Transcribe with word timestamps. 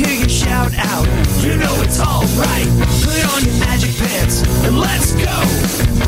When 0.00 0.18
you 0.18 0.28
shout 0.30 0.72
out, 0.78 1.04
you 1.44 1.56
know 1.56 1.82
it's 1.82 2.00
alright. 2.00 2.66
Put 3.04 3.20
on 3.36 3.44
your 3.44 3.52
magic 3.60 3.92
pants 4.00 4.40
and 4.64 4.80
let's 4.80 5.12
go. 5.12 5.44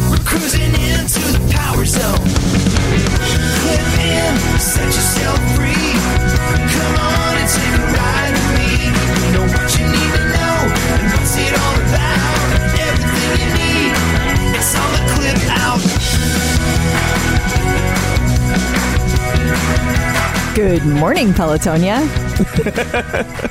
We're 0.09 0.17
cruising 0.25 0.73
into 0.73 1.21
the 1.29 1.45
power 1.53 1.85
zone. 1.85 2.17
Clip 3.61 3.85
in, 4.01 4.33
set 4.59 4.87
yourself 4.87 5.37
free. 5.53 5.93
Come 6.73 6.97
on 7.05 7.37
and 7.37 7.49
take 7.53 7.69
a 7.69 7.85
ride 7.93 8.33
with 8.33 8.49
me. 8.57 8.73
Know 9.37 9.45
what 9.53 9.69
you 9.77 9.85
need 9.85 10.11
to 10.17 10.25
know 10.41 10.73
and 10.73 11.13
what's 11.13 11.37
it 11.37 11.53
all 11.53 11.77
about. 11.85 12.49
Everything 12.89 13.45
you 13.45 13.53
need, 13.61 13.93
it's 14.57 14.73
on 14.73 14.89
the 14.97 15.05
clip 15.13 15.37
out. 15.61 15.85
Good 20.57 20.87
morning, 20.87 21.35
Pelotonia. 21.35 22.01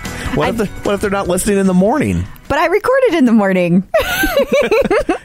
What 0.36 0.50
if, 0.50 0.58
the, 0.58 0.66
what 0.84 0.94
if 0.96 1.02
they're 1.02 1.10
not 1.10 1.28
listening 1.28 1.58
in 1.58 1.68
the 1.68 1.74
morning? 1.74 2.24
But 2.48 2.58
I 2.58 2.68
recorded 2.68 3.16
in 3.16 3.26
the 3.26 3.34
morning. 3.34 3.84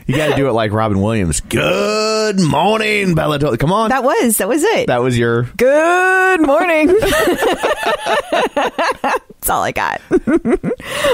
You 0.06 0.16
got 0.16 0.30
to 0.30 0.36
do 0.36 0.48
it 0.48 0.52
like 0.52 0.72
Robin 0.72 1.00
Williams. 1.00 1.40
Good 1.40 2.40
morning, 2.40 3.14
Bellator. 3.14 3.56
Come 3.58 3.72
on. 3.72 3.90
That 3.90 4.02
was 4.02 4.38
that 4.38 4.48
was 4.48 4.62
it. 4.64 4.86
That 4.88 5.02
was 5.02 5.16
your. 5.18 5.42
Good 5.56 6.40
morning. 6.40 6.88
That's 8.32 9.50
all 9.50 9.62
I 9.62 9.72
got. 9.72 10.00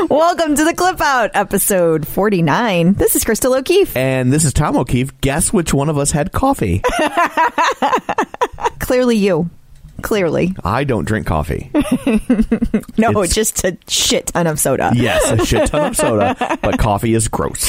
Welcome 0.09 0.57
to 0.57 0.65
the 0.65 0.75
Clip 0.77 1.01
Out, 1.01 1.31
episode 1.35 2.07
49. 2.07 2.95
This 2.95 3.15
is 3.17 3.25
Crystal 3.25 3.55
O'Keefe. 3.55 3.97
And 3.97 4.33
this 4.33 4.45
is 4.45 4.53
Tom 4.53 4.77
O'Keefe. 4.77 5.21
Guess 5.21 5.53
which 5.53 5.75
one 5.75 5.89
of 5.89 5.99
us 5.99 6.11
had 6.11 6.33
coffee? 6.33 6.83
Clearly 8.79 9.17
you. 9.17 9.51
Clearly. 10.03 10.55
I 10.65 10.85
don't 10.85 11.05
drink 11.07 11.27
coffee. 11.27 11.71
No, 12.99 13.11
It's- 13.11 13.35
just 13.35 13.65
a 13.65 13.77
shit 13.89 14.27
ton 14.29 14.47
of 14.47 14.59
soda. 14.61 14.93
Yes, 14.95 15.31
a 15.31 15.45
shit 15.45 15.69
ton 15.69 15.89
of 15.91 15.97
soda, 15.97 16.37
but 16.63 16.79
coffee 16.79 17.15
is 17.15 17.27
gross. 17.29 17.65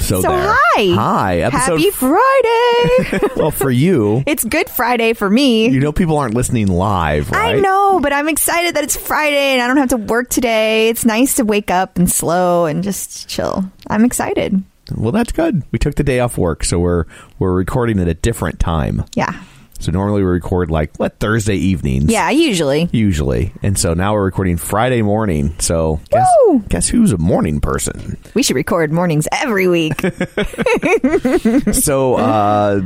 So, 0.00 0.22
So 0.22 0.30
there. 0.32 0.54
hi. 0.74 0.94
Hi. 0.94 1.38
Episode. 1.40 1.78
Happy 1.80 1.90
Friday. 1.90 3.28
well, 3.36 3.50
for 3.50 3.70
you, 3.70 4.24
it's 4.26 4.42
Good 4.44 4.68
Friday 4.68 5.12
for 5.12 5.28
me. 5.30 5.68
you 5.68 5.78
know 5.78 5.92
people 5.92 6.16
aren't 6.18 6.34
listening 6.34 6.66
live, 6.66 7.30
right? 7.30 7.56
I 7.56 7.60
know, 7.60 8.00
but 8.00 8.12
I'm 8.12 8.28
excited 8.28 8.74
that 8.74 8.82
it's 8.84 8.96
Friday 8.96 9.52
and 9.52 9.62
I 9.62 9.66
don't 9.68 9.76
have 9.76 9.90
to 9.90 9.96
work 9.98 10.28
today. 10.30 10.88
It's 10.88 11.04
nice 11.04 11.36
to 11.36 11.44
wake 11.44 11.70
up 11.70 11.96
and 11.98 12.10
slow 12.10 12.64
and 12.66 12.82
just 12.82 13.28
chill. 13.28 13.64
I'm 13.88 14.04
excited. 14.04 14.62
Well, 14.96 15.12
that's 15.12 15.32
good. 15.32 15.62
We 15.70 15.78
took 15.78 15.94
the 15.94 16.02
day 16.02 16.18
off 16.18 16.36
work, 16.36 16.64
so 16.64 16.78
we're 16.80 17.04
we're 17.38 17.52
recording 17.52 18.00
at 18.00 18.08
a 18.08 18.14
different 18.14 18.58
time. 18.58 19.04
Yeah. 19.14 19.40
So 19.80 19.90
normally 19.92 20.22
we 20.22 20.28
record 20.28 20.70
like 20.70 20.94
what 20.96 21.18
Thursday 21.18 21.56
evenings. 21.56 22.10
Yeah, 22.10 22.28
usually. 22.30 22.88
Usually, 22.92 23.52
and 23.62 23.78
so 23.78 23.94
now 23.94 24.12
we're 24.12 24.24
recording 24.24 24.58
Friday 24.58 25.02
morning. 25.02 25.54
So 25.58 26.00
guess, 26.10 26.28
Woo! 26.46 26.62
guess 26.68 26.88
who's 26.88 27.12
a 27.12 27.18
morning 27.18 27.60
person? 27.60 28.18
We 28.34 28.42
should 28.42 28.56
record 28.56 28.92
mornings 28.92 29.26
every 29.32 29.68
week. 29.68 29.98
so, 31.72 32.14
uh, 32.16 32.82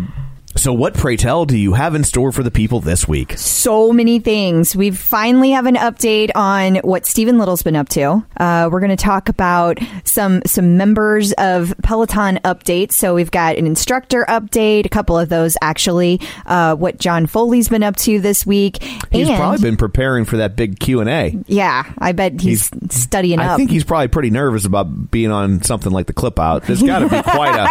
so 0.56 0.72
what, 0.72 0.94
pray 0.94 1.16
tell, 1.16 1.44
do 1.44 1.56
you 1.56 1.72
have 1.74 1.94
in 1.94 2.04
store 2.04 2.32
for 2.32 2.42
the 2.42 2.50
people 2.50 2.80
this 2.80 3.06
week? 3.08 3.34
so 3.64 3.92
many 3.92 4.18
things. 4.18 4.76
We 4.76 4.90
finally 4.90 5.50
have 5.52 5.64
an 5.64 5.76
update 5.76 6.30
on 6.34 6.76
what 6.76 7.06
Steven 7.06 7.38
Little's 7.38 7.62
been 7.62 7.76
up 7.76 7.88
to. 7.90 8.24
Uh, 8.36 8.68
we're 8.70 8.80
going 8.80 8.94
to 8.94 9.02
talk 9.02 9.30
about 9.30 9.78
some 10.04 10.42
some 10.44 10.76
members 10.76 11.32
of 11.32 11.74
Peloton 11.82 12.40
updates. 12.44 12.92
So 12.92 13.14
we've 13.14 13.30
got 13.30 13.56
an 13.56 13.66
instructor 13.66 14.26
update, 14.28 14.84
a 14.84 14.90
couple 14.90 15.18
of 15.18 15.30
those 15.30 15.56
actually. 15.62 16.20
Uh, 16.44 16.74
what 16.74 16.98
John 16.98 17.26
Foley's 17.26 17.70
been 17.70 17.82
up 17.82 17.96
to 17.96 18.20
this 18.20 18.44
week. 18.44 18.82
He's 19.10 19.28
and, 19.28 19.38
probably 19.38 19.62
been 19.62 19.78
preparing 19.78 20.26
for 20.26 20.36
that 20.36 20.56
big 20.56 20.78
Q 20.78 21.00
and 21.00 21.08
A. 21.08 21.38
Yeah, 21.46 21.90
I 21.96 22.12
bet 22.12 22.40
he's, 22.40 22.70
studying 22.90 23.38
up. 23.38 23.46
I 23.46 23.48
up. 23.52 23.56
think 23.56 23.70
he's 23.70 23.84
probably 23.84 24.08
pretty 24.08 24.30
nervous 24.30 24.66
about 24.66 25.10
being 25.10 25.30
on 25.30 25.62
something 25.62 25.90
like 25.90 26.06
the 26.06 26.12
clip 26.12 26.38
out. 26.38 26.64
There's 26.64 26.82
got 26.82 26.98
to 26.98 27.08
be 27.08 27.22
quite 27.22 27.56
a. 27.56 27.64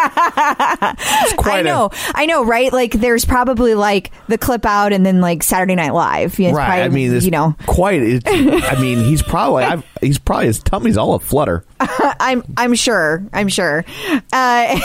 Quite 1.38 1.56
I 1.56 1.60
a- 1.60 1.64
know, 1.64 1.90
I 2.16 2.26
know, 2.26 2.44
right? 2.46 2.72
Like, 2.74 2.92
there's 2.92 3.24
probably 3.24 3.76
like 3.76 4.12
the 4.28 4.38
clip 4.38 4.66
out, 4.66 4.92
and 4.92 5.06
then 5.06 5.22
like 5.22 5.44
Saturday 5.44 5.76
Night 5.76 5.94
Live. 5.94 6.40
You 6.40 6.50
know, 6.50 6.58
Right, 6.58 6.66
probably, 6.66 6.84
I 6.84 6.90
mean, 6.90 7.16
it's 7.16 7.24
you 7.26 7.32
know, 7.32 7.56
quite. 7.68 8.02
It, 8.02 8.24
I 8.28 8.82
mean, 8.82 9.06
he's 9.06 9.22
probably. 9.22 9.64
I've, 9.64 9.86
he's 10.02 10.18
probably 10.18 10.48
his 10.48 10.60
tummy's 10.60 10.98
all 10.98 11.14
aflutter. 11.14 11.64
I'm 11.80 12.44
I'm 12.58 12.74
sure. 12.74 13.24
I'm 13.32 13.48
sure. 13.48 13.86
Uh, 14.34 14.80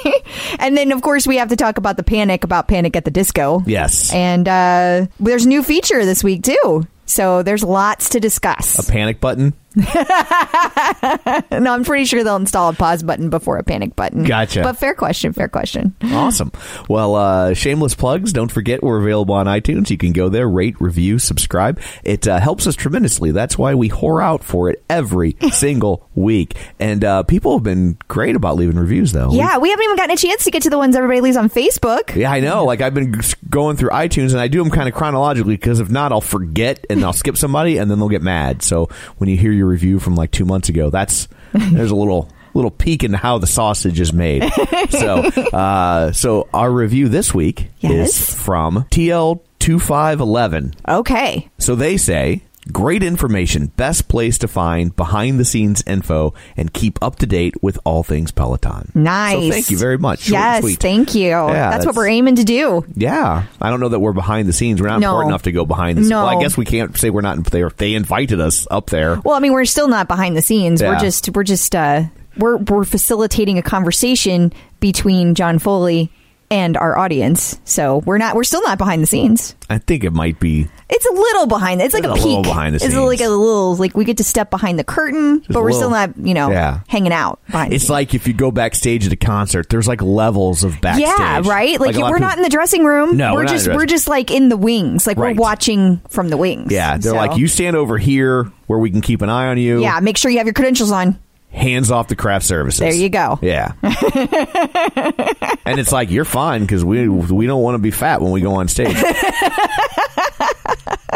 and 0.58 0.76
then 0.76 0.92
of 0.92 1.02
course 1.02 1.26
we 1.26 1.36
have 1.38 1.48
to 1.48 1.56
talk 1.56 1.78
about 1.78 1.96
the 1.96 2.02
panic 2.02 2.44
about 2.44 2.68
Panic 2.68 2.94
at 2.96 3.04
the 3.04 3.10
Disco. 3.10 3.62
Yes, 3.66 4.12
And 4.12 4.46
uh, 4.48 5.06
there's 5.18 5.44
a 5.44 5.48
new 5.48 5.62
feature 5.62 6.04
this 6.04 6.22
week 6.22 6.42
too. 6.42 6.86
So 7.06 7.42
there's 7.42 7.64
lots 7.64 8.10
to 8.10 8.20
discuss. 8.20 8.86
a 8.88 8.90
panic 8.90 9.20
button. 9.20 9.52
no, 9.76 11.72
I'm 11.72 11.84
pretty 11.84 12.04
sure 12.04 12.24
they'll 12.24 12.36
install 12.36 12.70
a 12.70 12.72
pause 12.72 13.02
button 13.04 13.30
before 13.30 13.56
a 13.58 13.62
panic 13.62 13.94
button. 13.94 14.24
Gotcha. 14.24 14.62
But 14.62 14.78
fair 14.78 14.94
question. 14.94 15.32
Fair 15.32 15.48
question. 15.48 15.94
Awesome. 16.02 16.50
Well, 16.88 17.14
uh, 17.14 17.54
shameless 17.54 17.94
plugs. 17.94 18.32
Don't 18.32 18.50
forget 18.50 18.82
we're 18.82 19.00
available 19.00 19.34
on 19.34 19.46
iTunes. 19.46 19.88
You 19.90 19.96
can 19.96 20.12
go 20.12 20.28
there, 20.28 20.48
rate, 20.48 20.80
review, 20.80 21.20
subscribe. 21.20 21.80
It 22.02 22.26
uh, 22.26 22.40
helps 22.40 22.66
us 22.66 22.74
tremendously. 22.74 23.30
That's 23.30 23.56
why 23.56 23.74
we 23.76 23.88
whore 23.88 24.22
out 24.22 24.42
for 24.42 24.70
it 24.70 24.82
every 24.90 25.36
single 25.52 26.08
week. 26.16 26.56
And 26.80 27.04
uh, 27.04 27.22
people 27.22 27.56
have 27.56 27.62
been 27.62 27.96
great 28.08 28.34
about 28.34 28.56
leaving 28.56 28.76
reviews, 28.76 29.12
though. 29.12 29.32
Yeah, 29.32 29.58
we 29.58 29.70
haven't 29.70 29.84
even 29.84 29.96
gotten 29.96 30.14
a 30.14 30.16
chance 30.16 30.44
to 30.44 30.50
get 30.50 30.62
to 30.64 30.70
the 30.70 30.78
ones 30.78 30.96
everybody 30.96 31.20
leaves 31.20 31.36
on 31.36 31.48
Facebook. 31.48 32.16
Yeah, 32.16 32.32
I 32.32 32.40
know. 32.40 32.64
Like 32.64 32.80
I've 32.80 32.94
been 32.94 33.20
going 33.48 33.76
through 33.76 33.90
iTunes, 33.90 34.32
and 34.32 34.40
I 34.40 34.48
do 34.48 34.62
them 34.62 34.72
kind 34.72 34.88
of 34.88 34.94
chronologically 34.94 35.54
because 35.54 35.78
if 35.78 35.90
not, 35.90 36.10
I'll 36.10 36.20
forget 36.20 36.84
and 36.90 37.04
I'll 37.04 37.12
skip 37.12 37.36
somebody, 37.36 37.78
and 37.78 37.88
then 37.88 38.00
they'll 38.00 38.08
get 38.08 38.22
mad. 38.22 38.62
So 38.62 38.88
when 39.18 39.28
you 39.30 39.36
hear 39.36 39.52
your 39.52 39.59
review 39.66 39.98
from 39.98 40.14
like 40.16 40.30
two 40.30 40.44
months 40.44 40.68
ago, 40.68 40.90
that's 40.90 41.28
there's 41.52 41.90
a 41.90 41.96
little 41.96 42.28
little 42.52 42.70
peek 42.70 43.04
into 43.04 43.16
how 43.16 43.38
the 43.38 43.46
sausage 43.46 44.00
is 44.00 44.12
made. 44.12 44.42
so, 44.90 45.16
uh, 45.52 46.10
so 46.12 46.48
our 46.52 46.70
review 46.70 47.08
this 47.08 47.32
week 47.32 47.68
Yes. 47.78 48.20
is 48.20 48.34
from 48.34 48.84
TL 48.90 49.40
two 49.58 49.78
five 49.78 50.20
eleven. 50.20 50.74
Okay. 50.88 51.48
So 51.58 51.74
they 51.76 51.96
say 51.96 52.42
Great 52.70 53.02
information, 53.02 53.68
best 53.68 54.06
place 54.06 54.36
to 54.38 54.46
find 54.46 54.94
behind 54.94 55.40
the 55.40 55.46
scenes 55.46 55.82
info 55.86 56.34
and 56.58 56.70
keep 56.72 56.98
up 57.02 57.16
to 57.16 57.26
date 57.26 57.54
with 57.62 57.78
all 57.84 58.02
things 58.02 58.30
Peloton. 58.32 58.92
Nice. 58.94 59.46
So 59.46 59.50
thank 59.50 59.70
you 59.70 59.78
very 59.78 59.96
much. 59.96 60.20
Short 60.20 60.32
Yes, 60.32 60.76
thank 60.76 61.14
you. 61.14 61.30
that's, 61.30 61.86
what 61.86 61.94
we're 61.94 62.08
aiming 62.08 62.36
to 62.36 62.44
do. 62.44 62.84
Yeah, 62.94 63.44
I 63.62 63.70
don't 63.70 63.80
know 63.80 63.88
that 63.88 63.98
we're 64.00 64.12
behind 64.12 64.46
the 64.46 64.52
scenes. 64.52 64.80
We're 64.82 64.88
not 64.88 65.00
No. 65.00 65.08
important 65.08 65.30
enough 65.30 65.42
to 65.42 65.52
go 65.52 65.64
behind 65.64 65.96
the 65.96 66.02
scenes. 66.02 66.10
No. 66.10 66.24
Well, 66.26 66.38
I 66.38 66.42
guess 66.42 66.56
we 66.58 66.66
can't 66.66 66.94
say 66.98 67.08
we're 67.08 67.22
not. 67.22 67.42
They 67.44 67.64
they 67.78 67.94
invited 67.94 68.40
us 68.40 68.66
up 68.70 68.90
there. 68.90 69.18
Well, 69.24 69.34
I 69.34 69.40
mean, 69.40 69.52
we're 69.52 69.64
still 69.64 69.88
not 69.88 70.06
behind 70.06 70.36
the 70.36 70.42
scenes. 70.42 70.82
We're 70.82 70.98
just 70.98 71.34
we're 71.34 71.44
just 71.44 71.74
uh 71.74 72.04
we're 72.36 72.58
we're 72.58 72.84
facilitating 72.84 73.56
a 73.56 73.62
conversation 73.62 74.52
between 74.80 75.34
John 75.34 75.58
Foley 75.58 76.12
and 76.50 76.76
our 76.76 76.98
audience. 76.98 77.60
So 77.64 77.98
we're 78.06 78.18
not 78.18 78.34
we're 78.34 78.44
still 78.44 78.62
not 78.62 78.78
behind 78.78 79.02
the 79.02 79.06
scenes. 79.06 79.54
I 79.68 79.78
think 79.78 80.02
it 80.04 80.10
might 80.12 80.40
be. 80.40 80.68
It's 80.92 81.06
a 81.06 81.12
little 81.12 81.46
behind. 81.46 81.80
It's 81.80 81.94
like 81.94 82.02
a 82.04 82.10
a 82.10 82.14
peek. 82.14 82.24
little 82.24 82.42
behind 82.42 82.74
the 82.74 82.80
scenes. 82.80 82.92
It's 82.94 83.00
like 83.00 83.20
a 83.20 83.28
little 83.28 83.76
like 83.76 83.96
we 83.96 84.04
get 84.04 84.16
to 84.16 84.24
step 84.24 84.50
behind 84.50 84.76
the 84.78 84.82
curtain, 84.84 85.44
but 85.48 85.62
we're 85.62 85.70
still 85.72 85.90
not 85.90 86.16
you 86.18 86.34
know 86.34 86.50
Yeah. 86.50 86.80
hanging 86.88 87.12
out 87.12 87.38
behind. 87.46 87.72
It's 87.72 87.88
like 87.88 88.12
if 88.14 88.26
you 88.26 88.34
go 88.34 88.50
backstage 88.50 89.06
at 89.06 89.12
a 89.12 89.16
concert. 89.16 89.68
There's 89.70 89.86
like 89.86 90.02
levels 90.02 90.64
of 90.64 90.80
backstage. 90.80 91.06
yeah, 91.06 91.42
right. 91.44 91.78
Like, 91.78 91.94
lot 91.96 92.10
we're 92.10 92.16
of 92.16 92.22
not 92.22 92.36
in 92.36 92.42
the 92.42 92.48
dressing 92.48 92.84
room. 92.84 93.16
No, 93.16 93.34
we're, 93.34 93.42
we're 93.44 93.46
just 93.48 93.68
we're 93.68 93.86
just 93.86 94.08
like 94.08 94.30
in 94.32 94.48
the 94.48 94.56
wings. 94.56 95.06
Like 95.06 95.16
Right. 95.16 95.36
we're 95.36 95.40
watching 95.40 96.00
from 96.08 96.28
the 96.30 96.36
wings. 96.36 96.72
Yeah, 96.72 96.96
they're 96.98 97.12
So- 97.12 97.16
like 97.16 97.36
you 97.38 97.46
stand 97.46 97.76
over 97.76 97.96
here 97.98 98.50
where 98.66 98.78
we 98.78 98.90
can 98.90 99.00
keep 99.00 99.22
an 99.22 99.28
eye 99.30 99.46
on 99.48 99.58
you. 99.58 99.80
Yeah, 99.80 100.00
make 100.00 100.16
sure 100.16 100.30
you 100.30 100.38
have 100.38 100.46
your 100.46 100.54
credentials 100.54 100.90
on. 100.90 101.18
Hands 101.52 101.90
off 101.90 102.08
the 102.08 102.16
craft 102.16 102.46
services. 102.46 102.80
There 102.80 102.92
you 102.94 103.08
go. 103.08 103.38
Yeah. 103.42 103.72
and 103.82 105.78
it's 105.80 105.92
like 105.92 106.10
you're 106.10 106.24
fine 106.24 106.62
because 106.62 106.84
we 106.84 107.08
we 107.08 107.46
don't 107.46 107.62
want 107.62 107.74
to 107.74 107.78
be 107.78 107.90
fat 107.90 108.20
when 108.20 108.32
we 108.32 108.40
go 108.40 108.54
on 108.54 108.68
stage. 108.68 108.96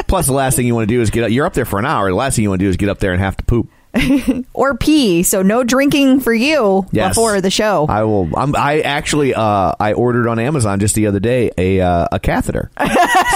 Plus, 0.07 0.27
the 0.27 0.33
last 0.33 0.57
thing 0.57 0.67
you 0.67 0.75
want 0.75 0.89
to 0.89 0.95
do 0.95 1.01
is 1.01 1.11
get 1.11 1.25
up. 1.25 1.31
You're 1.31 1.47
up 1.47 1.55
there 1.55 1.65
for 1.65 1.79
an 1.79 1.87
hour. 1.87 2.09
The 2.09 2.15
last 2.17 2.37
thing 2.37 2.43
you 2.43 2.49
want 2.51 2.61
to 2.61 2.67
do 2.67 2.69
is 2.69 2.77
get 2.77 2.89
up 2.89 2.99
there 2.99 3.13
and 3.13 3.21
have 3.21 3.37
to 3.39 3.45
poop. 3.45 3.69
or 4.53 4.77
pee. 4.77 5.23
So 5.23 5.43
no 5.43 5.63
drinking 5.65 6.21
for 6.21 6.35
you 6.35 6.85
Yes. 6.91 7.11
before 7.11 7.41
the 7.41 7.51
show. 7.51 7.87
I 7.89 8.03
will. 8.05 8.29
I'm, 8.37 8.55
I 8.57 8.81
actually 8.81 9.35
uh, 9.35 9.75
I 9.79 9.93
ordered 9.93 10.29
on 10.29 10.39
Amazon 10.41 10.81
just 10.81 10.95
the 10.97 11.07
other 11.07 11.21
day 11.21 11.51
a 11.57 11.81
uh, 11.81 12.09
a 12.13 12.19
catheter, 12.21 12.71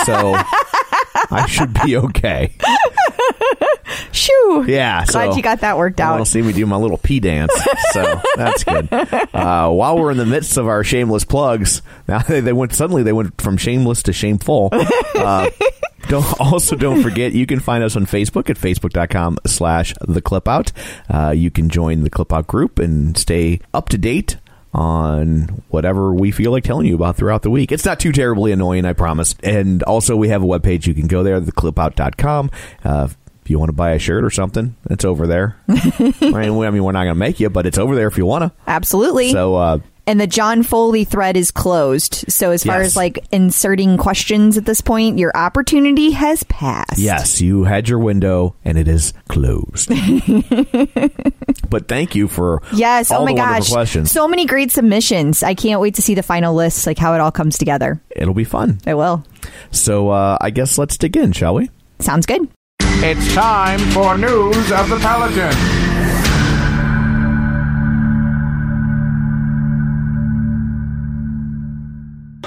so 0.05 0.35
I 1.31 1.47
should 1.49 1.75
be 1.85 1.97
okay. 1.97 2.55
Shoo. 4.13 4.65
Yeah, 4.67 5.05
Glad 5.07 5.31
so 5.31 5.37
you 5.37 5.43
got 5.43 5.61
that 5.61 5.77
worked 5.77 6.01
out. 6.01 6.15
want 6.17 6.27
to 6.27 6.31
see 6.31 6.43
me 6.43 6.53
do 6.53 6.67
my 6.67 6.77
little 6.77 6.99
pee 6.99 7.21
dance, 7.21 7.53
so 7.93 8.21
that's 8.37 8.65
good. 8.65 8.93
Uh, 8.93 9.71
while 9.71 9.99
we're 9.99 10.11
in 10.11 10.19
the 10.19 10.27
midst 10.27 10.57
of 10.57 10.67
our 10.67 10.85
shameless 10.85 11.25
plugs, 11.25 11.83
now 12.07 12.19
they, 12.21 12.41
they 12.49 12.53
went 12.53 12.73
suddenly 12.75 13.03
they 13.03 13.13
went 13.13 13.41
from 13.41 13.57
shameless 13.57 14.03
to 14.05 14.13
shameful. 14.13 14.71
Uh, 14.73 15.51
don't 16.09 16.41
also 16.41 16.77
don't 16.77 17.03
forget 17.03 17.33
you 17.33 17.47
can 17.47 17.61
find 17.61 17.83
us 17.85 17.97
on 17.97 18.07
Facebook 18.07 18.49
at 18.51 18.57
facebook.com 18.57 19.39
slash 19.47 19.95
the 20.01 20.23
clip 20.23 20.49
out. 20.49 20.73
Uh, 21.09 21.31
you 21.31 21.51
can 21.51 21.69
join 21.69 22.03
the 22.03 22.11
clip 22.11 22.33
out 22.33 22.47
group 22.47 22.79
and 22.79 23.17
stay 23.17 23.61
up 23.75 23.89
to 23.91 23.99
date 23.99 24.37
on 24.75 25.63
whatever 25.69 26.13
we 26.15 26.31
feel 26.31 26.51
like 26.53 26.65
telling 26.65 26.87
you 26.87 26.95
about 26.95 27.17
throughout 27.17 27.43
the 27.43 27.51
week. 27.51 27.73
It's 27.73 27.85
not 27.85 27.99
too 28.01 28.13
terribly 28.13 28.53
annoying, 28.53 28.85
I 28.85 28.93
promise. 28.93 29.35
And 29.43 29.83
also 29.83 30.17
we 30.17 30.29
have 30.29 30.43
a 30.43 30.47
webpage 30.47 30.87
you 30.87 30.95
can 30.95 31.07
go 31.07 31.23
there, 31.23 31.41
theclipout.com. 31.41 32.51
Uh, 32.85 33.09
if 33.43 33.51
you 33.51 33.59
want 33.59 33.71
to 33.71 33.75
buy 33.75 33.93
a 33.93 33.99
shirt 33.99 34.25
or 34.25 34.31
something, 34.31 34.77
it's 34.91 35.05
over 35.07 35.27
there. 35.27 35.57
I 35.69 36.13
mean, 36.21 36.57
we- 36.57 36.67
I 36.67 36.71
mean, 36.71 36.85
we're 36.85 36.93
not 36.93 37.05
going 37.05 37.15
to 37.15 37.19
make 37.19 37.41
you, 37.41 37.49
but 37.49 37.67
it's 37.67 37.79
over 37.79 37.95
there 37.95 38.07
if 38.09 38.19
you 38.19 38.27
want 38.27 38.43
to. 38.45 38.53
Absolutely. 38.67 39.33
So, 39.33 39.55
uh, 39.55 39.79
and 40.09 40.19
the 40.19 40.27
John 40.27 40.63
Foley 40.63 41.05
thread 41.05 41.37
is 41.37 41.51
closed. 41.51 42.25
So 42.29 42.51
as 42.51 42.65
far 42.65 42.79
Yes. 42.79 42.87
as 42.87 42.97
like 42.97 43.25
inserting 43.31 43.99
questions 43.99 44.57
at 44.57 44.65
this 44.65 44.81
point, 44.81 45.19
your 45.19 45.31
opportunity 45.37 46.13
has 46.13 46.43
passed. 46.45 46.97
yes, 46.99 47.43
you 47.43 47.65
had 47.65 47.91
your 47.91 47.99
window 47.99 48.55
and 48.65 48.79
it 48.79 48.89
is 48.89 49.13
closed. 49.29 49.91
but 51.69 51.89
thank 51.89 52.15
you 52.15 52.27
for 52.27 52.63
Yes. 52.73 53.11
all 53.11 53.23
oh 53.23 53.25
my 53.27 53.33
the 53.33 53.37
gosh. 53.37 53.71
questions. 53.71 54.11
So 54.11 54.27
many 54.27 54.47
great 54.47 54.71
submissions. 54.73 55.43
I 55.43 55.53
can't 55.55 55.81
wait 55.81 55.95
to 55.97 56.03
see 56.03 56.15
the 56.15 56.23
final 56.23 56.55
list, 56.55 56.87
like 56.87 56.99
how 56.99 57.13
it 57.15 57.21
all 57.21 57.31
comes 57.31 57.59
together. 57.59 58.01
It'll 58.17 58.33
be 58.35 58.45
fun. 58.45 58.79
It 58.87 58.95
will. 58.95 59.25
So, 59.71 60.09
uh, 60.09 60.39
I 60.41 60.49
guess 60.51 60.79
let's 60.79 60.97
dig 60.97 61.17
in, 61.19 61.33
shall 61.33 61.55
we? 61.55 61.71
Sounds 61.99 62.25
good. 62.25 62.49
It's 62.81 63.35
time 63.35 63.79
for 63.93 64.17
news 64.17 64.73
of 64.73 64.89
the 64.89 64.97
Peloton. 65.01 65.88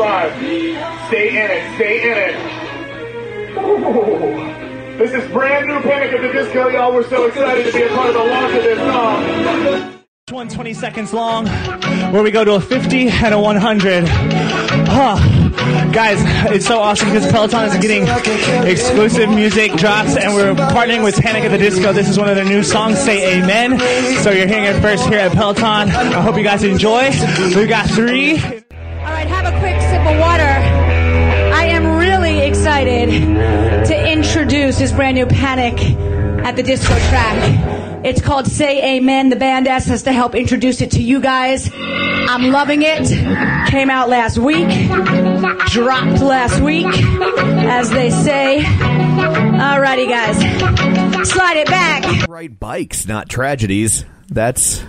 Five. 0.01 0.35
Stay 1.09 1.29
in 1.29 1.51
it. 1.51 1.75
Stay 1.75 2.01
in 2.09 2.17
it. 2.17 2.33
Ooh. 3.55 4.97
This 4.97 5.13
is 5.13 5.29
brand 5.31 5.67
new 5.67 5.79
Panic 5.81 6.11
at 6.13 6.21
the 6.21 6.31
Disco, 6.33 6.69
y'all. 6.69 6.91
We're 6.91 7.07
so 7.07 7.27
excited 7.27 7.67
to 7.67 7.71
be 7.71 7.83
a 7.83 7.89
part 7.89 8.07
of 8.07 8.15
the 8.15 8.23
launch 8.23 8.55
of 8.55 8.63
this 8.63 8.79
song. 8.79 10.03
One 10.31 10.49
20 10.49 10.73
seconds 10.73 11.13
long, 11.13 11.45
where 12.11 12.23
we 12.23 12.31
go 12.31 12.43
to 12.43 12.53
a 12.53 12.59
50 12.59 13.09
and 13.09 13.33
a 13.35 13.39
100. 13.39 14.05
Ah, 14.89 15.89
guys, 15.93 16.17
it's 16.51 16.65
so 16.65 16.79
awesome 16.79 17.09
because 17.09 17.31
Peloton 17.31 17.65
is 17.65 17.77
getting 17.77 18.07
exclusive 18.67 19.29
music 19.29 19.73
drops, 19.73 20.17
and 20.17 20.33
we're 20.33 20.55
partnering 20.55 21.03
with 21.03 21.21
Panic 21.21 21.43
at 21.43 21.51
the 21.51 21.59
Disco. 21.59 21.93
This 21.93 22.09
is 22.09 22.17
one 22.17 22.27
of 22.27 22.35
their 22.35 22.45
new 22.45 22.63
songs, 22.63 22.97
Say 22.97 23.37
Amen. 23.37 23.77
So 24.23 24.31
you're 24.31 24.47
hearing 24.47 24.65
it 24.65 24.81
first 24.81 25.05
here 25.05 25.19
at 25.19 25.31
Peloton. 25.33 25.91
I 25.91 26.21
hope 26.21 26.37
you 26.37 26.43
guys 26.43 26.63
enjoy. 26.63 27.11
We've 27.55 27.69
got 27.69 27.87
three. 27.87 28.63
All 29.01 29.11
right, 29.11 29.27
have 29.27 29.45
a 29.45 29.59
quick 29.59 29.81
sip 29.81 30.01
of 30.01 30.19
water. 30.19 30.43
I 30.43 31.65
am 31.65 31.97
really 31.97 32.39
excited 32.39 33.09
to 33.87 34.11
introduce 34.11 34.77
this 34.77 34.91
brand 34.91 35.15
new 35.15 35.25
Panic 35.25 35.81
at 36.45 36.55
the 36.55 36.63
Disco 36.63 36.93
track. 37.09 38.05
It's 38.05 38.21
called 38.21 38.47
Say 38.47 38.97
Amen. 38.97 39.29
The 39.29 39.35
band 39.35 39.67
asked 39.67 39.89
us 39.89 40.03
to 40.03 40.11
help 40.11 40.35
introduce 40.35 40.81
it 40.81 40.91
to 40.91 41.01
you 41.01 41.19
guys. 41.19 41.69
I'm 41.73 42.51
loving 42.51 42.81
it. 42.83 43.07
Came 43.69 43.89
out 43.89 44.07
last 44.09 44.37
week, 44.37 44.69
dropped 45.67 46.21
last 46.21 46.59
week, 46.61 46.87
as 46.87 47.89
they 47.89 48.09
say. 48.09 48.61
Alrighty, 48.61 50.09
guys. 50.09 51.29
Slide 51.29 51.57
it 51.57 51.67
back. 51.67 52.27
Ride 52.27 52.59
bikes, 52.59 53.07
not 53.07 53.29
tragedies. 53.29 54.05
That's 54.29 54.83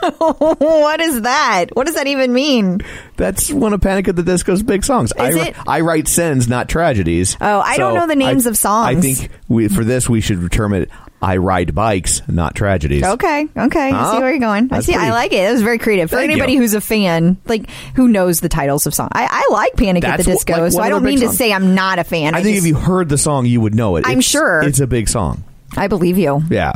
what 0.18 1.00
is 1.00 1.22
that? 1.22 1.66
What 1.74 1.86
does 1.86 1.94
that 1.96 2.06
even 2.06 2.32
mean? 2.32 2.80
that's 3.16 3.50
one 3.52 3.72
of 3.74 3.80
Panic 3.82 4.08
at 4.08 4.16
the 4.16 4.22
Disco's 4.22 4.62
big 4.62 4.84
songs. 4.84 5.12
I, 5.12 5.30
it? 5.48 5.56
I 5.68 5.80
write 5.80 6.08
sins, 6.08 6.48
not 6.48 6.68
tragedies. 6.68 7.36
Oh, 7.40 7.60
I 7.60 7.76
don't 7.76 7.94
know 7.94 8.06
the 8.06 8.16
names 8.16 8.46
I- 8.46 8.50
of 8.50 8.56
songs. 8.56 8.96
I 8.96 9.00
think 9.00 9.30
we, 9.48 9.68
for 9.68 9.84
this 9.84 10.08
we 10.08 10.20
should 10.22 10.50
term 10.50 10.72
it 10.72 10.88
"I 11.20 11.36
ride 11.36 11.74
bikes, 11.74 12.22
not 12.28 12.54
tragedies." 12.54 13.04
Okay, 13.04 13.46
okay. 13.56 13.90
I 13.90 14.12
see 14.14 14.20
where 14.20 14.30
you're 14.30 14.38
going. 14.40 14.64
I 14.64 14.76
That's 14.76 14.86
see. 14.86 14.94
I 14.94 15.10
like 15.10 15.32
it. 15.32 15.48
It 15.48 15.52
was 15.52 15.60
very 15.62 15.78
creative. 15.78 16.08
For 16.08 16.16
Thank 16.16 16.30
anybody 16.32 16.54
you. 16.54 16.60
who's 16.60 16.72
a 16.74 16.80
fan, 16.80 17.36
like 17.46 17.68
who 17.94 18.08
knows 18.08 18.40
the 18.40 18.48
titles 18.48 18.86
of 18.86 18.94
songs. 18.94 19.10
I, 19.12 19.26
I 19.30 19.52
like 19.52 19.74
Panic 19.76 20.04
at 20.04 20.16
That's 20.16 20.24
the 20.24 20.30
what- 20.30 20.46
Disco, 20.46 20.62
like, 20.62 20.72
so 20.72 20.80
I 20.80 20.88
don't 20.88 21.02
mean 21.02 21.20
to 21.20 21.28
say 21.28 21.52
I'm 21.52 21.74
not 21.74 21.98
a 21.98 22.04
fan. 22.04 22.34
I 22.34 22.42
think 22.42 22.54
just- 22.56 22.66
if 22.66 22.68
you 22.68 22.76
heard 22.76 23.08
the 23.10 23.18
song, 23.18 23.44
you 23.44 23.60
would 23.60 23.74
know 23.74 23.96
it. 23.96 24.06
I'm 24.06 24.12
It's- 24.20 24.24
sure. 24.24 24.62
it's 24.62 24.80
a 24.80 24.86
big 24.86 25.08
song. 25.08 25.44
I 25.76 25.88
believe 25.88 26.16
you. 26.16 26.42
Yeah, 26.50 26.72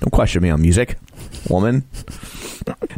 don't 0.00 0.10
question 0.10 0.42
me 0.42 0.50
on 0.50 0.62
music, 0.62 0.96
woman. 1.48 1.84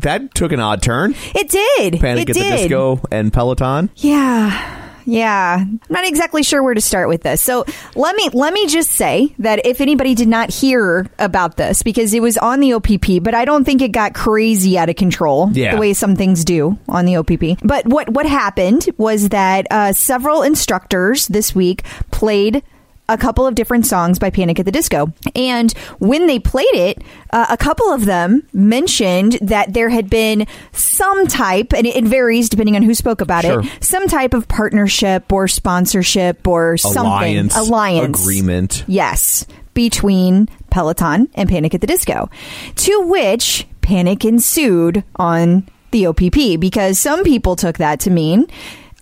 That 0.01 0.35
took 0.35 0.53
an 0.53 0.61
odd 0.61 0.83
turn. 0.83 1.15
It 1.35 1.49
did. 1.49 2.01
Panic 2.01 2.29
it 2.29 2.31
at 2.31 2.35
did. 2.35 2.53
the 2.53 2.57
Disco 2.63 3.01
and 3.11 3.33
Peloton. 3.33 3.91
Yeah. 3.97 4.79
Yeah. 5.05 5.57
I'm 5.59 5.81
not 5.89 6.07
exactly 6.07 6.45
sure 6.45 6.63
where 6.63 6.75
to 6.75 6.81
start 6.81 7.09
with 7.09 7.23
this. 7.23 7.43
So 7.43 7.65
let 7.97 8.15
me 8.15 8.29
let 8.33 8.53
me 8.55 8.69
just 8.69 8.91
say 8.93 9.35
that 9.41 9.67
if 9.67 9.81
anybody 9.81 10.15
did 10.15 10.29
not 10.29 10.51
hear 10.51 11.09
about 11.19 11.57
this, 11.57 11.83
because 11.83 12.15
it 12.15 12.23
was 12.23 12.39
on 12.39 12.61
the 12.61 12.75
OPP, 12.75 13.21
but 13.21 13.35
I 13.35 13.45
don't 13.45 13.65
think 13.65 13.83
it 13.83 13.91
got 13.91 14.15
crazy 14.15 14.79
out 14.79 14.89
of 14.89 14.95
control 14.95 15.51
Yeah. 15.53 15.75
the 15.75 15.81
way 15.81 15.93
some 15.93 16.15
things 16.15 16.45
do 16.45 16.79
on 16.89 17.05
the 17.05 17.17
OPP. 17.17 17.59
But 17.65 17.85
what 17.87 18.11
what 18.11 18.27
happened 18.27 18.89
was 18.97 19.31
that 19.31 19.67
uh, 19.73 19.93
several 19.93 20.43
instructors 20.43 21.27
this 21.27 21.53
week 21.53 21.83
played 22.13 22.63
a 23.09 23.19
couple 23.19 23.47
of 23.47 23.55
different 23.55 23.85
songs 23.85 24.19
by 24.19 24.31
Panic 24.31 24.59
at 24.61 24.65
the 24.65 24.73
Disco. 24.73 25.13
And 25.35 25.73
when 25.99 26.27
they 26.27 26.39
played 26.39 26.73
it, 26.73 27.03
uh, 27.31 27.47
a 27.51 27.57
couple 27.57 27.93
of 27.93 28.05
them 28.05 28.47
mentioned 28.53 29.39
that 29.43 29.75
there 29.75 29.89
had 29.89 30.09
been 30.09 30.47
some 30.73 31.27
type, 31.27 31.75
and 31.75 31.87
it, 31.87 31.97
it 31.97 32.05
varies 32.05 32.49
depending 32.49 32.77
on 32.77 32.83
who 32.83 32.95
spoke 32.95 33.21
about 33.21 33.45
Sure. 33.45 33.61
it, 33.61 33.85
some 33.85 34.07
type 34.09 34.35
of 34.35 34.49
partnership 34.49 35.33
or 35.33 35.49
sponsorship 35.49 36.47
or 36.47 36.77
something. 36.77 37.03
Alliance, 37.07 37.57
Alliance. 37.57 38.21
agreement. 38.23 38.85
Yes. 38.87 39.47
Between 39.75 40.49
Peloton 40.71 41.29
and 41.35 41.49
Panic 41.49 41.75
at 41.75 41.81
the 41.81 41.87
Disco. 41.87 42.31
To 42.77 43.01
which 43.07 43.67
Panic 43.81 44.25
ensued 44.25 45.03
on 45.17 45.67
the 45.91 46.07
OPP 46.07 46.59
because 46.61 46.99
some 46.99 47.25
people 47.25 47.57
took 47.57 47.77
that 47.79 48.01
to 48.01 48.11
mean 48.11 48.47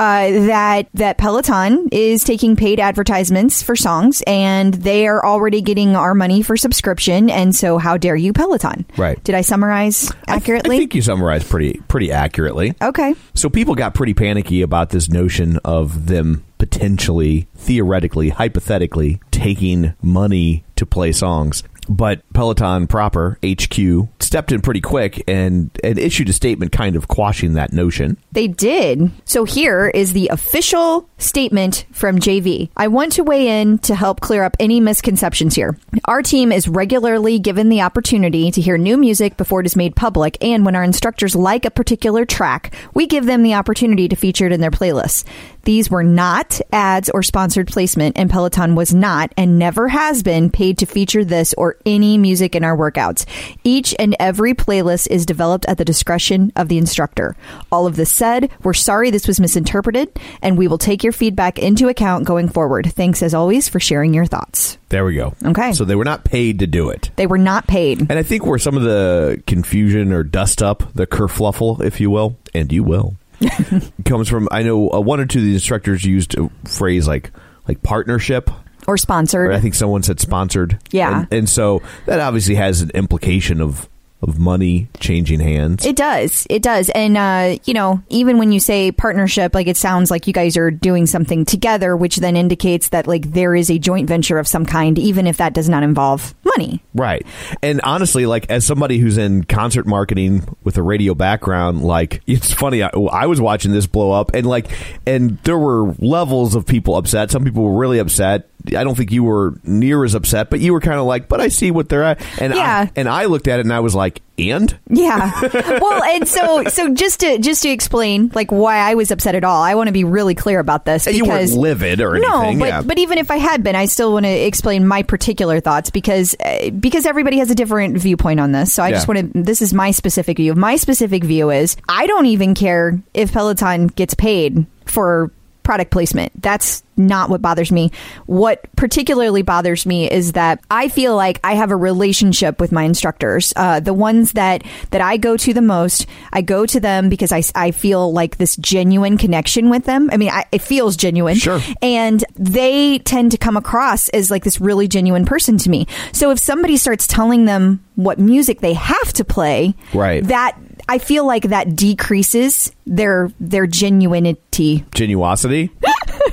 uh, 0.01 0.31
that 0.47 0.89
that 0.95 1.19
Peloton 1.19 1.89
is 1.93 2.25
taking 2.25 2.57
paid 2.57 2.81
advertisements 2.81 3.63
for 3.63 3.77
songs 3.77 4.23
and 4.27 4.73
they 4.73 5.07
are 5.07 5.25
already 5.25 5.61
getting 5.61 5.95
our 5.95 6.15
money 6.15 6.41
for 6.43 6.57
subscription 6.57 7.29
and 7.29 7.55
so 7.55 7.77
how 7.77 7.99
dare 7.99 8.17
you 8.17 8.33
Peloton? 8.33 8.87
Right. 8.97 9.23
Did 9.25 9.35
I 9.35 9.43
summarize 9.43 10.11
accurately? 10.27 10.77
I 10.77 10.79
think 10.79 10.95
you 10.95 11.03
summarized 11.03 11.51
pretty 11.51 11.81
pretty 11.87 12.11
accurately. 12.11 12.75
okay. 12.81 13.15
So 13.35 13.51
people 13.51 13.75
got 13.75 13.95
pretty 13.95 14.15
panicky 14.15 14.63
about 14.63 14.89
this 14.89 15.11
notion 15.11 15.59
of 15.67 16.07
them 16.07 16.45
potentially, 16.57 17.49
theoretically, 17.57 18.31
hypothetically 18.31 19.21
taking 19.31 19.95
money 20.03 20.65
to 20.77 20.87
play 20.87 21.13
songs. 21.13 21.63
But 21.89 22.23
Peloton 22.33 22.87
proper, 22.87 23.39
HQ, 23.45 24.09
stepped 24.21 24.53
in 24.53 24.61
pretty 24.61 24.81
quick 24.81 25.23
and, 25.27 25.71
and 25.83 25.99
issued 25.99 26.29
a 26.29 26.33
statement 26.33 26.73
kind 26.73 26.97
of 26.97 27.09
quashing 27.09 27.55
that 27.55 27.73
notion. 27.73 28.17
They 28.33 28.49
did. 28.49 29.11
So 29.25 29.45
here 29.45 29.89
is 29.89 30.13
the 30.13 30.29
official 30.29 31.09
statement 31.19 31.87
from 31.93 32.19
JV. 32.19 32.71
I 32.77 32.89
want 32.89 33.13
to 33.13 33.25
weigh 33.25 33.61
in 33.61 33.79
to 33.79 33.95
help 33.95 34.21
clear 34.21 34.45
up 34.45 34.57
any 34.61 34.81
misconceptions 34.81 35.55
here. 35.55 35.77
Our 36.05 36.23
team 36.23 36.53
is 36.53 36.69
regularly 36.69 37.39
given 37.39 37.69
the 37.69 37.83
opportunity 37.83 38.51
to 38.51 38.61
hear 38.61 38.79
new 38.79 38.97
music 38.97 39.37
before 39.37 39.61
it 39.61 39.67
is 39.67 39.77
made 39.77 39.97
public, 39.97 40.39
and 40.41 40.65
when 40.65 40.77
our 40.77 40.85
instructors 40.85 41.35
like 41.35 41.65
a 41.65 41.71
particular 41.71 42.25
track, 42.25 42.75
we 42.95 43.07
give 43.07 43.27
them 43.27 43.43
the 43.43 43.55
opportunity 43.55 44.09
to 44.09 44.17
feature 44.17 44.47
it 44.47 44.53
in 44.53 44.61
their 44.61 44.71
playlists. 44.71 45.25
These 45.65 45.91
were 45.91 46.03
not 46.03 46.61
ads 46.73 47.11
or 47.11 47.23
sponsored 47.23 47.69
placement, 47.69 48.19
and 48.19 48.31
Peloton 48.31 48.75
was 48.75 48.95
not 48.95 49.33
and 49.37 49.59
never 49.59 49.89
has 49.89 50.23
been 50.23 50.51
paid 50.51 50.79
to 50.79 50.87
feature 50.87 51.25
this 51.25 51.55
or 51.55 51.77
any 51.85 52.19
music 52.19 52.55
in 52.55 52.65
our 52.65 52.77
workouts. 52.77 53.27
Each 53.65 53.95
and 53.99 54.17
every 54.19 54.55
playlist 54.55 55.09
is 55.09 55.27
developed 55.27 55.67
at 55.67 55.79
the 55.79 55.85
discretion 55.85 56.53
of 56.57 56.69
the 56.69 56.79
instructor. 56.79 57.37
All 57.71 57.87
of 57.87 57.97
this 57.97 58.11
said, 58.11 58.51
we're 58.63 58.75
sorry 58.75 59.11
this 59.11 59.27
was 59.27 59.41
misinterpreted, 59.41 60.19
and 60.43 60.57
we 60.57 60.69
will 60.69 60.79
take 60.79 61.03
your 61.03 61.13
feedback 61.13 61.59
into 61.59 61.89
account 61.89 62.25
going 62.25 62.49
forward. 62.49 62.93
Thanks 62.93 63.23
as 63.23 63.35
always 63.35 63.69
for 63.69 63.81
sharing 63.81 64.15
your 64.15 64.27
thoughts. 64.27 64.79
There 64.89 65.05
we 65.05 65.15
go. 65.15 65.35
Okay. 65.45 65.73
So 65.73 65.85
they 65.85 65.95
were 65.95 66.05
not 66.05 66.25
paid 66.25 66.59
to 66.61 66.67
do 66.67 66.91
it. 66.91 67.11
They 67.17 67.27
were 67.27 67.39
not 67.39 67.67
paid. 67.67 68.01
And 68.01 68.13
I 68.13 68.23
think 68.23 68.45
where 68.45 68.59
some 68.59 68.77
of 68.77 68.83
the 68.83 69.43
confusion 69.47 70.13
or 70.13 70.25
dust 70.25 70.63
up, 70.63 70.93
the 70.95 71.07
kerfluffle, 71.07 71.81
if 71.83 72.01
you 72.01 72.11
will, 72.11 72.37
and 72.55 72.73
you 72.73 72.83
will, 72.83 73.17
comes 74.05 74.29
from. 74.29 74.49
I 74.51 74.63
know 74.63 74.91
uh, 74.91 75.01
one 75.01 75.21
or 75.21 75.27
two 75.27 75.39
of 75.39 75.45
the 75.45 75.55
instructors 75.55 76.05
used 76.05 76.37
a 76.39 76.51
phrase 76.69 77.07
like 77.07 77.31
like 77.69 77.83
partnership. 77.83 78.51
Or 78.87 78.97
sponsored. 78.97 79.49
Or 79.49 79.53
I 79.53 79.61
think 79.61 79.75
someone 79.75 80.03
said 80.03 80.21
sponsored. 80.21 80.79
Yeah. 80.91 81.21
and, 81.21 81.29
and 81.33 81.49
so 81.49 81.83
that 82.07 82.19
obviously 82.19 82.55
has 82.57 82.81
an 82.81 82.91
implication 82.91 83.61
of 83.61 83.89
of 84.23 84.39
money 84.39 84.89
changing 84.99 85.41
hands. 85.41 85.87
It 85.87 85.97
does. 85.97 86.47
It 86.51 86.63
does. 86.63 86.91
And, 86.91 87.17
uh, 87.17 87.57
you 87.65 87.75
know, 87.75 88.03
even 88.09 88.39
when 88.39 88.53
you 88.53 88.61
say 88.61 88.93
partnership, 88.93 89.55
like 89.55 89.67
it 89.67 89.77
sounds 89.77 90.11
like 90.11 90.27
you 90.27 90.33
guys 90.33 90.57
are 90.57 90.71
doing 90.71 91.07
something 91.07 91.45
together, 91.45 91.97
which 91.97 92.17
then 92.17 92.37
indicates 92.37 92.91
that, 92.91 93.07
like, 93.07 93.33
there 93.33 93.55
is 93.55 93.71
a 93.71 93.79
joint 93.79 94.09
venture 94.09 94.39
of 94.39 94.47
some 94.47 94.67
kind, 94.67 94.99
even 94.99 95.27
if 95.27 95.39
that 95.39 95.55
does 95.55 95.69
not 95.69 95.83
involve 95.83 96.35
money. 96.45 96.83
Right. 96.95 97.25
And 97.63 97.81
honestly, 97.83 98.27
like 98.27 98.51
as 98.51 98.67
somebody 98.67 98.99
who's 98.99 99.17
in 99.17 99.45
concert 99.45 99.87
marketing 99.87 100.55
with 100.65 100.77
a 100.77 100.83
radio 100.83 101.15
background, 101.15 101.83
like 101.83 102.23
it's 102.27 102.53
funny. 102.53 102.83
I, 102.83 102.89
I 102.89 103.27
was 103.27 103.41
watching 103.41 103.73
this 103.73 103.87
blow 103.87 104.11
up, 104.11 104.35
and 104.35 104.45
like, 104.47 104.67
and 105.07 105.39
there 105.45 105.59
were 105.59 105.95
levels 105.99 106.55
of 106.55 106.67
people 106.67 106.97
upset. 106.97 107.31
Some 107.31 107.45
people 107.45 107.63
were 107.63 107.79
really 107.79 107.99
upset. 107.99 108.50
I 108.69 108.85
don't 108.85 108.95
think 108.97 109.11
you 109.13 109.25
were 109.25 109.55
near 109.65 110.05
as 110.05 110.15
upset, 110.15 110.51
but 110.51 110.61
you 110.61 110.73
were 110.73 110.81
kind 110.81 110.99
of 110.99 111.07
like, 111.07 111.29
but 111.29 111.41
I 111.41 111.49
see 111.49 111.71
what 111.71 111.89
they're 111.89 112.03
at. 112.05 112.21
And 112.41 112.55
Yeah. 112.55 112.87
I, 112.89 112.91
and 112.97 113.09
I 113.09 113.25
looked 113.27 113.49
at 113.49 113.59
it 113.61 113.67
and 113.67 113.73
I 113.73 113.81
was 113.81 113.95
like, 113.95 114.23
and 114.39 114.77
Yeah. 114.89 115.39
well, 115.81 116.03
and 116.03 116.27
so 116.27 116.65
so 116.65 116.95
just 116.95 117.21
to 117.21 117.39
just 117.39 117.63
to 117.63 117.69
explain 117.69 118.31
like 118.35 118.51
why 118.51 118.77
I 118.79 118.95
was 118.95 119.11
upset 119.11 119.35
at 119.35 119.45
all, 119.45 119.63
I 119.63 119.75
want 119.75 119.89
to 119.89 119.93
be 119.93 120.05
really 120.05 120.35
clear 120.35 120.59
about 120.61 120.85
this 120.87 121.07
And 121.07 121.15
you 121.17 121.25
weren't 121.27 121.53
livid 121.53 122.01
or 122.01 122.19
no, 122.19 122.55
but 122.59 122.67
yeah. 122.67 122.83
but 122.83 122.99
even 122.99 123.19
if 123.19 123.31
I 123.31 123.37
had 123.37 123.63
been, 123.63 123.77
I 123.77 123.85
still 123.87 124.13
want 124.15 124.25
to 124.25 124.31
explain 124.31 124.87
my 124.87 125.03
particular 125.03 125.61
thoughts 125.61 125.91
because 125.91 126.35
uh, 126.45 126.71
because 126.71 127.05
everybody 127.05 127.39
has 127.39 127.51
a 127.51 127.55
different 127.55 127.99
viewpoint 127.99 128.41
on 128.41 128.53
this. 128.53 128.73
So 128.73 128.83
I 128.83 128.89
Yeah. 128.89 128.95
just 128.95 129.09
want 129.09 129.33
to. 129.35 129.43
This 129.43 129.61
is 129.61 129.75
my 129.75 129.91
specific 129.91 130.39
view. 130.39 130.55
My 130.55 130.77
specific 130.77 131.23
view 131.23 131.51
is 131.51 131.77
I 131.89 132.07
don't 132.07 132.27
even 132.27 132.55
care 132.55 132.99
if 133.13 133.33
Peloton 133.33 133.89
gets 133.89 134.15
paid 134.15 134.65
for 134.87 135.31
product 135.63 135.91
placement. 135.91 136.33
That's 136.43 136.83
not 137.07 137.31
what 137.31 137.43
bothers 137.43 137.73
me. 137.73 137.91
What 138.27 138.65
particularly 138.77 139.43
bothers 139.43 139.87
me 139.87 140.11
is 140.11 140.33
that 140.33 140.61
I 140.71 140.89
feel 140.89 141.17
like 141.17 141.41
I 141.43 141.55
have 141.55 141.71
a 141.71 141.77
relationship 141.77 142.61
with 142.61 142.73
my 142.73 142.85
instructors. 142.85 143.53
Uh, 143.57 143.81
the 143.81 143.95
ones 143.95 144.33
that 144.33 144.63
that 144.91 145.01
I 145.01 145.17
go 145.17 145.37
to 145.37 145.53
the 145.55 145.63
most, 145.63 146.07
I 146.33 146.43
go 146.43 146.67
to 146.67 146.81
them 146.81 147.09
because 147.09 147.33
I, 147.33 147.43
I 147.55 147.71
feel 147.71 148.13
like 148.13 148.37
this 148.37 148.57
genuine 148.57 149.19
connection 149.19 149.71
with 149.71 149.85
them. 149.85 150.11
I 150.13 150.17
mean, 150.17 150.31
I, 150.31 150.45
it 150.53 150.63
feels 150.63 150.97
genuine. 150.97 151.37
Sure. 151.37 151.61
And 151.83 152.25
they 152.37 152.99
tend 153.01 153.33
to 153.33 153.39
come 153.39 153.57
across 153.57 154.09
as 154.11 154.31
like 154.31 154.45
this 154.45 154.61
really 154.61 154.89
genuine 154.89 155.25
person 155.25 155.59
to 155.59 155.71
me. 155.71 155.87
So 156.13 156.31
if 156.31 156.39
somebody 156.39 156.77
starts 156.77 157.07
telling 157.07 157.45
them 157.47 157.85
what 157.97 158.19
music 158.19 158.61
they 158.61 158.75
have 158.75 159.13
to 159.15 159.25
play, 159.25 159.75
Right. 159.93 160.23
that 160.25 160.57
I 160.89 160.99
feel 160.99 161.27
like 161.27 161.45
that 161.45 161.77
decreases 161.77 162.73
their 162.87 163.31
their 163.39 163.67
genuinity 163.67 164.85
genuosity. 164.91 165.71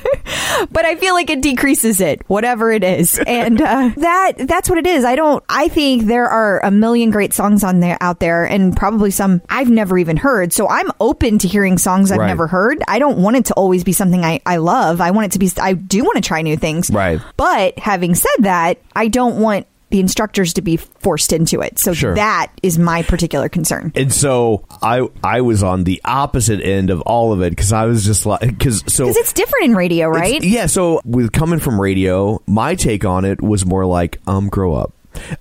but 0.72 0.86
I 0.86 0.96
feel 0.96 1.14
like 1.14 1.30
it 1.30 1.42
decreases 1.42 2.02
it, 2.02 2.22
whatever 2.28 2.72
it 2.72 2.84
is, 2.84 3.20
and 3.26 3.62
uh, 3.62 3.92
that 3.98 4.34
that's 4.38 4.70
what 4.70 4.78
it 4.78 4.88
is. 4.88 5.04
I 5.06 5.16
don't. 5.16 5.44
I 5.50 5.68
think 5.68 6.04
there 6.06 6.28
are 6.28 6.60
a 6.64 6.72
million 6.72 7.10
great 7.12 7.34
songs 7.34 7.64
on 7.64 7.80
there 7.80 7.98
out 8.02 8.20
there, 8.20 8.46
and 8.46 8.76
probably 8.76 9.12
some 9.12 9.42
I've 9.50 9.70
never 9.70 9.98
even 9.98 10.18
heard. 10.18 10.54
So 10.54 10.68
I'm 10.68 10.92
open 11.00 11.38
to 11.40 11.48
hearing 11.48 11.78
songs 11.78 12.12
I've 12.12 12.20
Right. 12.20 12.28
never 12.28 12.48
heard. 12.48 12.82
I 12.88 13.00
don't 13.00 13.18
want 13.20 13.38
it 13.38 13.46
to 13.46 13.54
always 13.54 13.84
be 13.84 13.92
something 13.94 14.24
I 14.24 14.40
I 14.46 14.58
love. 14.58 15.02
I 15.02 15.12
want 15.12 15.26
it 15.28 15.32
to 15.34 15.40
be. 15.40 15.52
I 15.62 15.74
do 15.74 16.04
want 16.04 16.16
to 16.16 16.22
try 16.22 16.42
new 16.42 16.58
things. 16.58 16.90
Right. 16.90 17.20
But 17.38 17.78
having 17.80 18.16
said 18.16 18.30
that, 18.40 18.78
I 18.96 19.08
don't 19.08 19.40
want 19.40 19.68
the 19.90 20.00
instructors 20.00 20.54
to 20.54 20.62
be 20.62 20.78
forced 20.78 21.32
into 21.32 21.62
it. 21.62 21.80
So 21.80 21.94
Sure. 21.94 22.16
that 22.16 22.52
is 22.62 22.78
my 22.78 23.04
particular 23.04 23.48
concern. 23.50 23.92
And 23.96 24.12
so 24.14 24.66
I 24.82 25.08
I 25.24 25.42
was 25.42 25.64
on 25.64 25.84
the 25.86 26.02
opposite 26.04 26.62
end 26.62 26.90
of 26.90 27.02
all 27.02 27.32
of 27.34 27.42
it 27.42 27.52
because 27.52 27.72
I 27.72 27.86
was 27.86 28.06
just 28.06 28.26
like 28.26 28.42
because 28.42 28.80
so 28.88 29.06
Because 29.06 29.18
it's 29.18 29.34
different 29.34 29.66
in 29.66 29.76
radio, 29.76 30.08
right? 30.10 30.44
yeah. 30.44 30.66
So 30.66 31.02
with 31.06 31.32
coming 31.32 31.60
from 31.60 31.80
radio, 31.80 32.42
my 32.48 32.76
take 32.76 33.06
on 33.06 33.24
it 33.26 33.42
was 33.42 33.66
more 33.66 33.86
like, 33.86 34.20
um, 34.28 34.50
grow 34.50 34.74
up. 34.74 34.94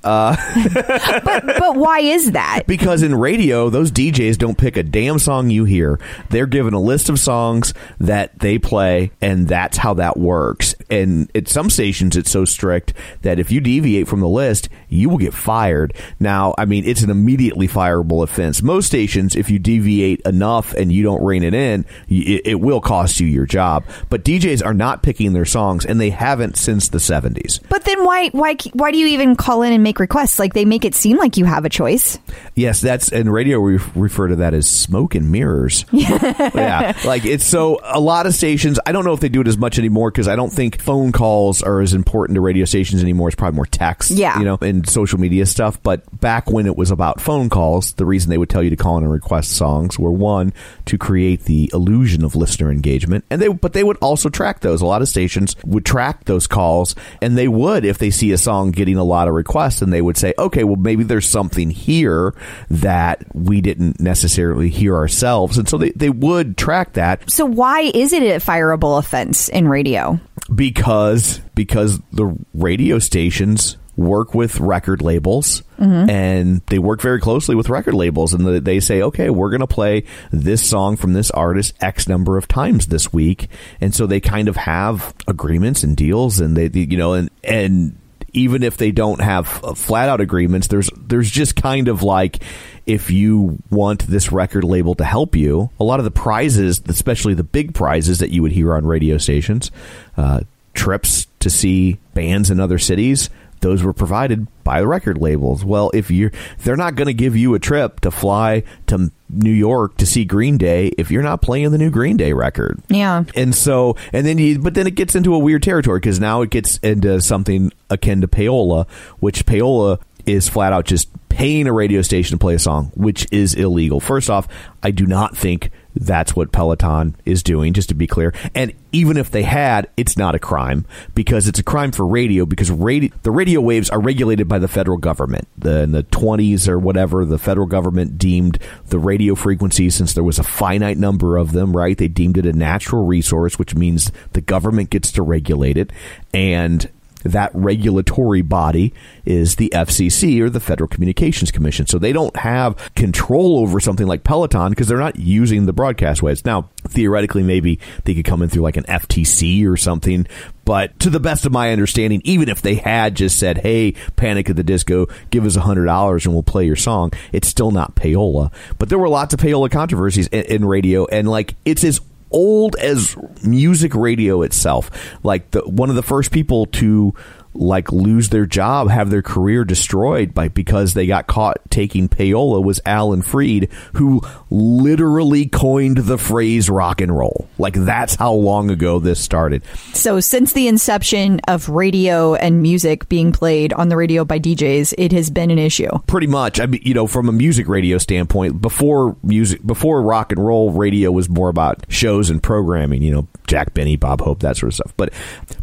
Uh, 0.04 0.36
but 1.24 1.46
but 1.46 1.76
why 1.76 2.00
is 2.00 2.32
that? 2.32 2.64
Because 2.66 3.02
in 3.02 3.14
radio, 3.14 3.70
those 3.70 3.90
DJs 3.90 4.38
don't 4.38 4.58
pick 4.58 4.76
a 4.76 4.82
damn 4.82 5.18
song 5.18 5.50
you 5.50 5.64
hear. 5.64 5.98
They're 6.30 6.46
given 6.46 6.74
a 6.74 6.80
list 6.80 7.08
of 7.08 7.18
songs 7.18 7.74
that 7.98 8.38
they 8.38 8.58
play, 8.58 9.12
and 9.20 9.48
that's 9.48 9.76
how 9.76 9.94
that 9.94 10.16
works. 10.16 10.74
And 10.90 11.30
at 11.34 11.48
some 11.48 11.70
stations, 11.70 12.16
it's 12.16 12.30
so 12.30 12.44
strict 12.44 12.92
that 13.22 13.38
if 13.38 13.50
you 13.50 13.60
deviate 13.60 14.08
from 14.08 14.20
the 14.20 14.28
list, 14.28 14.68
you 14.88 15.08
will 15.08 15.18
get 15.18 15.34
fired. 15.34 15.94
Now, 16.20 16.54
I 16.58 16.64
mean, 16.64 16.84
it's 16.84 17.02
an 17.02 17.10
immediately 17.10 17.68
fireable 17.68 18.22
offense. 18.22 18.62
Most 18.62 18.86
stations, 18.86 19.36
if 19.36 19.50
you 19.50 19.58
deviate 19.58 20.20
enough 20.22 20.74
and 20.74 20.92
you 20.92 21.02
don't 21.02 21.24
rein 21.24 21.42
it 21.42 21.54
in, 21.54 21.84
it, 22.08 22.42
it 22.46 22.60
will 22.60 22.80
cost 22.80 23.20
you 23.20 23.26
your 23.26 23.46
job. 23.46 23.84
But 24.10 24.24
DJs 24.24 24.64
are 24.64 24.74
not 24.74 25.02
picking 25.02 25.32
their 25.32 25.44
songs, 25.44 25.84
and 25.84 26.00
they 26.00 26.10
haven't 26.10 26.56
since 26.56 26.88
the 26.88 26.98
70s. 26.98 27.60
But 27.68 27.84
then 27.84 28.04
why 28.04 28.28
why 28.28 28.56
why 28.72 28.90
do 28.90 28.98
you 28.98 29.06
even 29.08 29.36
call 29.36 29.62
in 29.66 29.72
and 29.72 29.82
make 29.82 29.98
requests? 29.98 30.38
Like 30.38 30.54
they 30.54 30.64
make 30.64 30.84
it 30.84 30.94
seem 30.94 31.18
like 31.18 31.36
you 31.36 31.44
have 31.44 31.64
a 31.64 31.68
choice. 31.68 32.18
Yes, 32.54 32.80
that's 32.80 33.10
in 33.10 33.28
radio. 33.28 33.60
We 33.60 33.78
refer 33.94 34.28
to 34.28 34.36
that 34.36 34.54
as 34.54 34.68
smoke 34.68 35.14
and 35.14 35.30
mirrors. 35.30 35.84
yeah, 35.92 36.96
like 37.04 37.24
it's 37.24 37.44
so 37.46 37.80
a 37.82 38.00
lot 38.00 38.26
of 38.26 38.34
stations. 38.34 38.78
I 38.86 38.92
don't 38.92 39.04
know 39.04 39.12
if 39.12 39.20
they 39.20 39.28
do 39.28 39.40
it 39.40 39.48
as 39.48 39.58
much 39.58 39.78
anymore 39.78 40.10
because 40.10 40.28
I 40.28 40.36
don't 40.36 40.52
think 40.52 40.80
phone 40.80 41.12
calls 41.12 41.62
are 41.62 41.80
as 41.80 41.92
important 41.94 42.36
to 42.36 42.40
radio 42.40 42.64
stations 42.64 43.02
anymore. 43.02 43.28
It's 43.28 43.34
probably 43.36 43.56
more 43.56 43.66
text, 43.66 44.10
Yeah. 44.10 44.38
you 44.38 44.44
know, 44.44 44.58
and 44.60 44.88
social 44.88 45.18
media 45.20 45.46
stuff. 45.46 45.82
But 45.82 46.02
back 46.20 46.50
when 46.50 46.66
it 46.66 46.76
was 46.76 46.90
about 46.90 47.20
phone 47.20 47.48
calls, 47.48 47.92
the 47.92 48.06
reason 48.06 48.30
they 48.30 48.38
would 48.38 48.50
tell 48.50 48.62
you 48.62 48.70
to 48.70 48.76
call 48.76 48.96
in 48.98 49.04
and 49.04 49.12
request 49.12 49.52
songs 49.52 49.98
were 49.98 50.12
one 50.12 50.52
to 50.86 50.96
create 50.98 51.44
the 51.44 51.70
illusion 51.72 52.24
of 52.24 52.34
listener 52.36 52.70
engagement, 52.70 53.24
and 53.30 53.40
they 53.40 53.48
but 53.48 53.72
they 53.72 53.84
would 53.84 53.96
also 53.98 54.28
track 54.28 54.60
those. 54.60 54.80
A 54.80 54.86
lot 54.86 55.02
of 55.02 55.08
stations 55.08 55.56
would 55.64 55.84
track 55.84 56.24
those 56.24 56.46
calls, 56.46 56.94
and 57.20 57.36
they 57.36 57.48
would 57.48 57.84
if 57.84 57.98
they 57.98 58.10
see 58.10 58.32
a 58.32 58.38
song 58.38 58.70
getting 58.70 58.96
a 58.96 59.04
lot 59.04 59.28
of 59.28 59.34
requests, 59.34 59.55
and 59.82 59.92
they 59.92 60.02
would 60.02 60.16
say, 60.16 60.34
okay, 60.38 60.64
well 60.64 60.76
maybe 60.76 61.04
there's 61.04 61.28
something 61.28 61.70
here 61.70 62.34
that 62.70 63.24
we 63.34 63.60
didn't 63.60 64.00
necessarily 64.00 64.68
hear 64.70 64.94
ourselves, 64.94 65.58
and 65.58 65.68
so 65.68 65.78
they 65.78 65.90
they 65.90 66.10
would 66.10 66.56
track 66.56 66.92
that 66.94 67.30
So 67.30 67.44
why 67.46 67.90
is 67.94 68.12
it 68.12 68.22
a 68.22 68.36
fireable 68.44 68.98
offense 68.98 69.48
in 69.48 69.68
radio? 69.68 70.18
because 70.54 71.40
because 71.54 71.98
the 72.12 72.36
radio 72.54 72.98
stations 72.98 73.76
work 73.96 74.34
with 74.34 74.60
record 74.60 75.00
labels 75.02 75.62
Mm-hmm. 75.78 76.08
and 76.08 76.62
they 76.68 76.78
work 76.78 77.02
very 77.02 77.20
closely 77.20 77.54
with 77.54 77.68
record 77.68 77.92
labels 77.92 78.32
and 78.32 78.46
they- 78.46 78.60
they 78.60 78.80
say 78.80 79.02
okay 79.02 79.28
we're 79.28 79.50
going 79.50 79.60
to 79.60 79.66
play 79.66 80.04
this 80.32 80.66
song 80.66 80.96
from 80.96 81.12
this 81.12 81.30
artist 81.32 81.74
x 81.82 82.08
number 82.08 82.38
of 82.38 82.48
times 82.48 82.86
this 82.86 83.12
week 83.12 83.48
and 83.78 83.94
so 83.94 84.06
they 84.06 84.18
kind 84.20 84.48
of 84.48 84.56
have 84.56 85.14
agreements 85.28 85.82
and 85.82 85.94
deals 85.94 86.40
and 86.40 86.56
they 86.56 86.68
they- 86.68 86.80
you 86.88 86.96
know 86.96 87.12
and 87.12 87.28
and 87.44 87.94
even 88.36 88.62
if 88.62 88.76
they 88.76 88.92
don't 88.92 89.20
have 89.20 89.64
uh, 89.64 89.74
flat 89.74 90.08
out 90.08 90.20
agreements 90.20 90.68
there's 90.68 90.90
there's 90.96 91.30
just 91.30 91.56
kind 91.56 91.88
of 91.88 92.02
like 92.02 92.42
if 92.84 93.10
you 93.10 93.58
want 93.70 94.06
this 94.06 94.30
record 94.30 94.62
label 94.62 94.94
to 94.94 95.04
help 95.04 95.34
you 95.34 95.70
a 95.80 95.84
lot 95.84 95.98
of 95.98 96.04
the 96.04 96.10
prizes 96.10 96.80
especially 96.86 97.34
the 97.34 97.42
big 97.42 97.74
prizes 97.74 98.18
that 98.18 98.30
you 98.30 98.42
would 98.42 98.52
hear 98.52 98.74
on 98.74 98.86
radio 98.86 99.18
stations 99.18 99.70
uh, 100.16 100.40
trips 100.74 101.26
to 101.40 101.50
see 101.50 101.98
bands 102.14 102.50
in 102.50 102.60
other 102.60 102.78
cities 102.78 103.30
those 103.60 103.82
were 103.82 103.92
provided 103.92 104.46
by 104.64 104.80
the 104.80 104.86
record 104.86 105.18
labels. 105.18 105.64
Well, 105.64 105.90
if 105.94 106.10
you're 106.10 106.32
they're 106.58 106.76
not 106.76 106.94
going 106.94 107.06
to 107.06 107.14
give 107.14 107.36
you 107.36 107.54
a 107.54 107.58
trip 107.58 108.00
to 108.00 108.10
fly 108.10 108.64
to 108.86 109.10
New 109.28 109.52
York 109.52 109.96
to 109.98 110.06
see 110.06 110.24
Green 110.24 110.58
Day 110.58 110.88
if 110.98 111.10
you're 111.10 111.22
not 111.22 111.42
playing 111.42 111.70
the 111.70 111.78
new 111.78 111.90
Green 111.90 112.16
Day 112.16 112.32
record. 112.32 112.80
Yeah. 112.88 113.24
And 113.34 113.54
so, 113.54 113.96
and 114.12 114.26
then 114.26 114.38
you, 114.38 114.58
but 114.58 114.74
then 114.74 114.86
it 114.86 114.94
gets 114.94 115.14
into 115.14 115.34
a 115.34 115.38
weird 115.38 115.62
territory 115.62 115.98
because 115.98 116.20
now 116.20 116.42
it 116.42 116.50
gets 116.50 116.78
into 116.78 117.20
something 117.20 117.72
akin 117.90 118.20
to 118.20 118.28
payola, 118.28 118.88
which 119.18 119.46
payola 119.46 120.00
is 120.26 120.48
flat 120.48 120.72
out 120.72 120.84
just 120.84 121.08
paying 121.28 121.66
a 121.66 121.72
radio 121.72 122.02
station 122.02 122.36
to 122.36 122.40
play 122.40 122.54
a 122.54 122.58
song, 122.58 122.90
which 122.94 123.26
is 123.30 123.54
illegal. 123.54 124.00
First 124.00 124.30
off, 124.30 124.48
I 124.82 124.90
do 124.90 125.06
not 125.06 125.36
think 125.36 125.70
that's 125.96 126.36
what 126.36 126.52
Peloton 126.52 127.16
is 127.24 127.42
doing, 127.42 127.72
just 127.72 127.88
to 127.88 127.94
be 127.94 128.06
clear. 128.06 128.34
And 128.54 128.72
even 128.92 129.16
if 129.16 129.30
they 129.30 129.42
had, 129.42 129.88
it's 129.96 130.16
not 130.16 130.34
a 130.34 130.38
crime 130.38 130.86
because 131.14 131.48
it's 131.48 131.58
a 131.58 131.62
crime 131.62 131.92
for 131.92 132.06
radio 132.06 132.46
because 132.46 132.70
radio, 132.70 133.10
the 133.22 133.30
radio 133.30 133.60
waves 133.60 133.90
are 133.90 134.00
regulated 134.00 134.48
by 134.48 134.58
the 134.58 134.68
federal 134.68 134.98
government. 134.98 135.48
The, 135.58 135.82
in 135.82 135.92
the 135.92 136.04
20s 136.04 136.68
or 136.68 136.78
whatever, 136.78 137.24
the 137.24 137.38
federal 137.38 137.66
government 137.66 138.18
deemed 138.18 138.58
the 138.86 138.98
radio 138.98 139.34
frequencies, 139.34 139.94
since 139.94 140.14
there 140.14 140.24
was 140.24 140.38
a 140.38 140.44
finite 140.44 140.98
number 140.98 141.36
of 141.36 141.52
them, 141.52 141.76
right? 141.76 141.96
They 141.96 142.08
deemed 142.08 142.38
it 142.38 142.46
a 142.46 142.52
natural 142.52 143.04
resource, 143.04 143.58
which 143.58 143.74
means 143.74 144.12
the 144.32 144.40
government 144.40 144.90
gets 144.90 145.10
to 145.12 145.22
regulate 145.22 145.76
it. 145.76 145.92
And 146.32 146.90
that 147.28 147.50
regulatory 147.54 148.42
body 148.42 148.92
is 149.24 149.56
the 149.56 149.70
FCC 149.74 150.40
or 150.40 150.50
the 150.50 150.60
Federal 150.60 150.88
Communications 150.88 151.50
Commission. 151.50 151.86
So 151.86 151.98
they 151.98 152.12
don't 152.12 152.36
have 152.36 152.76
control 152.94 153.58
over 153.58 153.80
something 153.80 154.06
like 154.06 154.24
Peloton 154.24 154.70
because 154.70 154.88
they're 154.88 154.98
not 154.98 155.16
using 155.16 155.66
the 155.66 155.72
broadcast 155.72 156.22
waves. 156.22 156.44
Now, 156.44 156.70
theoretically, 156.88 157.42
maybe 157.42 157.78
they 158.04 158.14
could 158.14 158.24
come 158.24 158.42
in 158.42 158.48
through 158.48 158.62
like 158.62 158.76
an 158.76 158.84
FTC 158.84 159.66
or 159.66 159.76
something. 159.76 160.26
But 160.64 160.98
to 161.00 161.10
the 161.10 161.20
best 161.20 161.46
of 161.46 161.52
my 161.52 161.70
understanding, 161.70 162.20
even 162.24 162.48
if 162.48 162.60
they 162.60 162.74
had 162.74 163.14
just 163.14 163.38
said, 163.38 163.58
"Hey, 163.58 163.92
Panic 164.16 164.50
at 164.50 164.56
the 164.56 164.64
Disco, 164.64 165.06
give 165.30 165.46
us 165.46 165.54
a 165.54 165.60
hundred 165.60 165.84
dollars 165.84 166.26
and 166.26 166.34
we'll 166.34 166.42
play 166.42 166.66
your 166.66 166.74
song," 166.74 167.12
it's 167.32 167.46
still 167.46 167.70
not 167.70 167.94
payola. 167.94 168.50
But 168.76 168.88
there 168.88 168.98
were 168.98 169.08
lots 169.08 169.32
of 169.32 169.38
payola 169.38 169.70
controversies 169.70 170.26
in, 170.26 170.42
in 170.42 170.64
radio, 170.64 171.06
and 171.06 171.28
like 171.28 171.54
it's 171.64 171.84
as 171.84 172.00
old 172.30 172.76
as 172.76 173.16
music 173.42 173.94
radio 173.94 174.42
itself. 174.42 174.90
Like 175.22 175.50
the 175.50 175.60
one 175.62 175.90
of 175.90 175.96
the 175.96 176.02
first 176.02 176.32
people 176.32 176.66
to 176.66 177.14
like 177.58 177.92
lose 177.92 178.28
their 178.28 178.46
job, 178.46 178.90
have 178.90 179.10
their 179.10 179.22
career 179.22 179.64
destroyed 179.64 180.34
by 180.34 180.48
because 180.48 180.94
they 180.94 181.06
got 181.06 181.26
caught 181.26 181.58
taking 181.70 182.08
payola 182.08 182.62
was 182.62 182.80
Alan 182.86 183.22
Freed, 183.22 183.70
who 183.94 184.20
literally 184.50 185.46
coined 185.46 185.98
the 185.98 186.18
phrase 186.18 186.70
rock 186.70 187.00
and 187.00 187.16
roll. 187.16 187.48
Like 187.58 187.74
that's 187.74 188.14
how 188.14 188.32
long 188.32 188.70
ago 188.70 188.98
this 188.98 189.20
started. 189.20 189.62
So, 189.92 190.20
since 190.20 190.52
the 190.52 190.68
inception 190.68 191.40
of 191.48 191.68
radio 191.68 192.34
and 192.34 192.62
music 192.62 193.08
being 193.08 193.32
played 193.32 193.72
on 193.72 193.88
the 193.88 193.96
radio 193.96 194.24
by 194.24 194.38
DJs, 194.38 194.94
it 194.98 195.12
has 195.12 195.30
been 195.30 195.50
an 195.50 195.58
issue. 195.58 195.90
Pretty 196.06 196.26
much. 196.26 196.60
I 196.60 196.66
mean, 196.66 196.80
you 196.84 196.94
know, 196.94 197.06
from 197.06 197.28
a 197.28 197.32
music 197.32 197.68
radio 197.68 197.98
standpoint, 197.98 198.60
before 198.60 199.16
music, 199.22 199.64
before 199.64 200.02
rock 200.02 200.32
and 200.32 200.44
roll, 200.44 200.70
radio 200.72 201.10
was 201.10 201.28
more 201.28 201.48
about 201.48 201.84
shows 201.88 202.30
and 202.30 202.42
programming. 202.42 203.02
You 203.02 203.12
know, 203.12 203.28
Jack 203.46 203.74
Benny, 203.74 203.96
Bob 203.96 204.20
Hope, 204.20 204.40
that 204.40 204.56
sort 204.56 204.68
of 204.68 204.74
stuff. 204.74 204.94
But, 204.96 205.12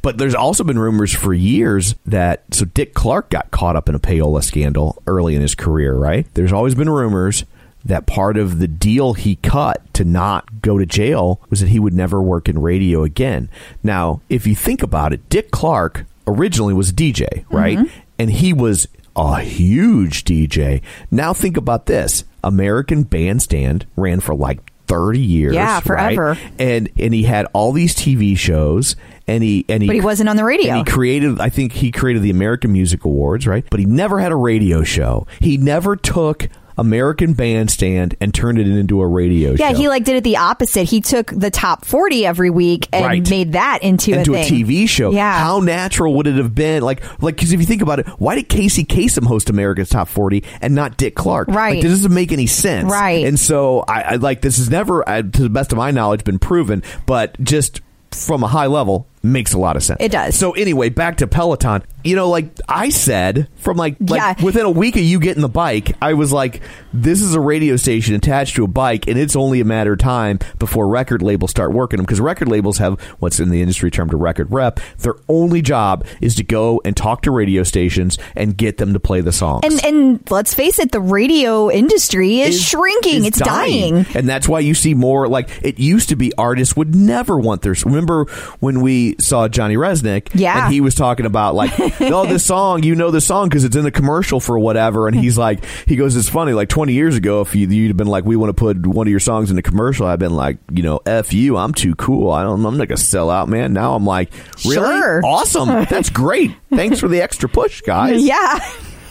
but 0.02 0.18
there's 0.18 0.36
also 0.36 0.64
been 0.64 0.80
rumors 0.80 1.14
for 1.14 1.34
years 1.34 1.83
that 2.06 2.44
so 2.52 2.66
Dick 2.66 2.94
Clark 2.94 3.30
got 3.30 3.52
caught 3.52 3.75
up 3.75 3.90
in 3.90 3.96
a 3.96 4.00
payola 4.00 4.44
scandal 4.44 5.02
early 5.08 5.36
in 5.36 5.42
his 5.42 5.56
career. 5.56 5.96
Right? 5.96 6.28
There's 6.34 6.54
always 6.54 6.75
been 6.75 6.90
rumors 6.90 7.46
that 7.86 8.06
part 8.06 8.38
of 8.38 8.60
the 8.60 8.68
deal 8.68 9.13
he 9.13 9.36
cut 9.38 9.82
to 9.94 10.06
not 10.06 10.62
go 10.62 10.78
to 10.78 10.86
jail 10.86 11.42
was 11.50 11.60
that 11.60 11.70
he 11.70 11.80
would 11.80 11.94
never 11.94 12.22
work 12.22 12.48
in 12.48 12.62
radio 12.62 13.04
again. 13.04 13.50
Now, 13.82 14.22
if 14.30 14.48
you 14.48 14.56
think 14.56 14.82
about 14.82 15.13
it, 15.13 15.28
Dick 15.30 15.52
Clark 15.52 16.06
originally 16.25 16.74
was 16.74 16.90
a 16.90 16.94
DJ, 16.94 17.46
right? 17.50 17.78
Mm-hmm. 17.78 18.00
And 18.20 18.32
he 18.32 18.54
was 18.54 18.88
a 19.16 19.42
huge 19.42 20.24
DJ. 20.24 20.82
Now 21.12 21.34
think 21.34 21.58
about 21.58 21.86
this. 21.86 22.24
American 22.44 23.04
Bandstand 23.04 23.86
ran 23.96 24.20
for 24.20 24.36
like 24.36 24.72
30 24.88 25.20
years. 25.20 25.56
Yeah, 25.56 25.75
right? 25.75 25.84
forever. 26.16 26.38
And 26.60 26.90
and 26.98 27.13
he 27.13 27.24
had 27.24 27.48
all 27.54 27.72
these 27.72 27.96
TV 27.96 28.38
shows 28.38 28.96
and 29.27 29.44
he 29.44 29.65
and 29.70 29.82
he 29.82 29.88
But 29.88 29.96
he 29.96 30.01
wasn't 30.01 30.30
on 30.30 30.36
the 30.36 30.44
radio. 30.44 30.75
he 30.75 30.84
created 30.84 31.39
I 31.39 31.50
think 31.50 31.74
he 31.74 31.92
created 31.92 32.22
the 32.24 32.30
American 32.32 32.72
Music 32.72 33.06
Awards, 33.06 33.48
right? 33.48 33.65
But 33.70 33.80
he 33.80 33.86
never 33.86 34.20
had 34.20 34.32
a 34.32 34.36
radio 34.36 34.84
show. 34.84 35.27
He 35.39 35.58
never 35.58 35.96
took 35.96 36.50
American 36.77 37.34
Bandstand 37.34 38.15
and 38.20 38.34
turned 38.34 38.58
it 38.58 38.68
into 38.68 39.01
a 39.01 39.08
radio 39.08 39.56
show. 39.56 39.63
Yeah, 39.63 39.72
show. 39.72 39.77
he 39.77 39.88
like 39.89 40.03
did 40.06 40.15
it 40.15 40.24
the 40.24 40.38
opposite. 40.38 40.86
He 40.86 41.01
took 41.01 41.27
the 41.27 41.51
top 41.51 41.86
40 41.86 42.25
every 42.25 42.50
week 42.50 42.88
and 42.92 43.06
Right. 43.06 43.30
made 43.30 43.53
that 43.53 43.84
into, 43.84 44.13
into 44.18 44.34
a, 44.34 44.42
a, 44.42 44.44
thing. 44.44 44.65
TV 44.65 44.89
show. 44.89 45.12
Yeah. 45.12 45.39
How 45.39 45.60
natural 45.60 46.15
would 46.15 46.27
it 46.27 46.36
have 46.36 46.56
been? 46.56 46.82
Like, 46.82 47.03
like 47.22 47.36
because 47.36 47.51
if 47.53 47.60
you 47.60 47.65
think 47.65 47.82
about 47.82 48.00
it, 48.00 48.08
why 48.18 48.36
did 48.36 48.50
Casey 48.50 48.86
Kasem 48.86 49.25
host 49.25 49.50
America's 49.50 49.89
Top 49.89 50.08
40 50.08 50.44
and 50.62 50.74
not 50.74 50.98
Dick 50.98 51.15
Clark? 51.15 51.50
Right. 51.50 51.75
Like, 51.75 51.84
this 51.84 51.92
doesn't 51.92 52.13
make 52.13 52.32
any 52.32 52.48
sense. 52.48 52.92
Right. 52.92 53.25
And 53.25 53.39
so 53.39 53.82
I, 53.88 54.01
I 54.01 54.15
like 54.15 54.42
this 54.42 54.58
has 54.58 54.70
never, 54.70 55.08
uh, 55.08 55.21
to 55.21 55.43
the 55.43 55.50
best 55.50 55.71
of 55.71 55.78
my 55.78 55.91
knowledge, 55.91 56.24
been 56.24 56.39
proven, 56.39 56.82
but 57.06 57.39
just 57.43 57.82
from 58.12 58.43
a 58.43 58.48
high 58.48 58.67
level 58.67 59.08
makes 59.24 59.54
a 59.54 59.58
lot 59.58 59.76
of 59.78 59.84
sense. 59.84 59.98
It 60.02 60.12
does. 60.12 60.36
So 60.36 60.52
anyway, 60.52 60.90
back 60.90 61.18
to 61.18 61.28
Peloton. 61.28 61.84
You 62.04 62.18
know, 62.18 62.28
like 62.30 62.60
I 62.68 62.90
said, 62.90 63.48
from 63.56 63.78
like 63.78 63.96
like 64.02 64.20
Yeah. 64.40 64.44
within 64.46 64.66
a 64.66 64.70
week 64.70 64.98
of 64.98 65.04
you 65.04 65.20
getting 65.22 65.42
the 65.42 65.48
bike, 65.48 65.96
I 66.02 66.14
was 66.16 66.34
like, 66.34 66.62
this 66.92 67.22
is 67.22 67.34
a 67.34 67.40
radio 67.40 67.78
station 67.78 68.14
attached 68.16 68.58
to 68.58 68.66
a 68.66 68.68
bike, 68.68 69.08
and 69.08 69.18
it's 69.18 69.38
only 69.38 69.62
a 69.62 69.66
matter 69.66 69.94
of 69.94 70.00
time 70.00 70.40
before 70.60 70.88
record 70.90 71.22
labels 71.22 71.52
start 71.52 71.72
working 71.72 71.96
them 71.98 72.06
because 72.06 72.20
record 72.20 72.50
labels 72.50 72.78
have 72.80 73.00
what's 73.20 73.40
in 73.40 73.50
the 73.50 73.62
industry 73.62 73.90
termed 73.90 74.14
a 74.14 74.18
record 74.18 74.52
rep. 74.52 74.82
Their 75.00 75.16
only 75.30 75.62
job 75.62 76.06
is 76.20 76.36
to 76.36 76.44
go 76.44 76.82
and 76.84 76.96
talk 76.98 77.22
to 77.22 77.32
radio 77.32 77.64
stations 77.64 78.18
and 78.36 78.58
get 78.58 78.78
them 78.80 78.92
to 78.92 79.00
play 79.00 79.22
the 79.22 79.32
songs. 79.32 79.62
And 79.64 79.86
and 79.86 80.30
let's 80.32 80.54
face 80.54 80.80
it, 80.80 80.92
the 80.92 81.00
radio 81.00 81.72
industry 81.72 82.42
is, 82.42 82.56
is- 82.56 82.62
shrinking. 82.68 83.22
is 83.22 83.28
it's 83.28 83.40
dying. 83.40 84.06
and 84.14 84.28
that's 84.28 84.50
why 84.50 84.60
you 84.60 84.74
see 84.74 84.94
more. 84.94 85.30
Like 85.30 85.50
it 85.64 85.80
used 85.80 86.10
to 86.10 86.18
be, 86.18 86.34
artists 86.38 86.76
would 86.76 86.94
never 86.94 87.40
want 87.40 87.62
their. 87.62 87.74
Remember 87.86 88.26
when 88.60 88.82
we 88.82 89.12
saw 89.19 89.47
Johnny 89.47 89.76
Rzeznik? 89.76 90.30
Yeah. 90.34 90.65
and 90.65 90.73
he 90.73 90.82
was 90.82 90.95
talking 90.95 91.26
about 91.26 91.56
like, 91.56 91.71
oh, 92.02 92.26
this 92.26 92.45
song, 92.45 92.84
you 92.84 92.95
know, 92.95 93.12
the 93.12 93.21
song 93.21 93.49
because 93.49 93.63
it's 93.63 93.76
in 93.76 93.84
the 93.84 93.91
commercial 93.91 94.39
for 94.39 94.58
whatever. 94.60 95.08
And 95.08 95.15
he's 95.15 95.38
like, 95.38 95.63
he 95.88 95.95
goes, 95.95 96.15
it's 96.15 96.30
funny. 96.30 96.54
Like 96.54 96.69
twenty 96.69 96.93
years 96.93 97.15
ago, 97.15 97.41
if 97.41 97.56
you, 97.56 97.67
you'd 97.67 97.89
have 97.89 97.97
been 97.97 98.08
like, 98.08 98.26
we 98.26 98.36
want 98.36 98.49
to 98.49 98.54
put 98.54 98.86
one 98.86 99.08
of 99.08 99.12
your 99.12 99.19
songs 99.19 99.49
in 99.49 99.56
the 99.56 99.62
commercial, 99.62 100.06
I've 100.08 100.19
been 100.19 100.36
like, 100.36 100.58
you 100.71 100.84
know, 100.84 100.99
f 101.06 101.34
you, 101.34 101.58
I'm 101.58 101.73
too 101.73 101.95
cool. 101.95 102.32
I 102.32 102.43
don't, 102.43 102.65
I'm 102.65 102.78
not 102.78 102.88
gonna 102.88 102.97
sell 102.97 103.30
out, 103.30 103.49
man. 103.49 103.73
Now 103.73 103.95
I'm 103.95 104.06
like, 104.06 104.32
really, 104.65 104.76
Sure. 104.76 105.21
awesome, 105.26 105.67
that's 105.89 106.10
great. 106.10 106.52
Thanks 106.69 106.99
for 106.99 107.08
the 107.08 107.21
extra 107.21 107.47
push, 107.49 107.82
guys. 107.82 108.23
Yeah. 108.23 108.60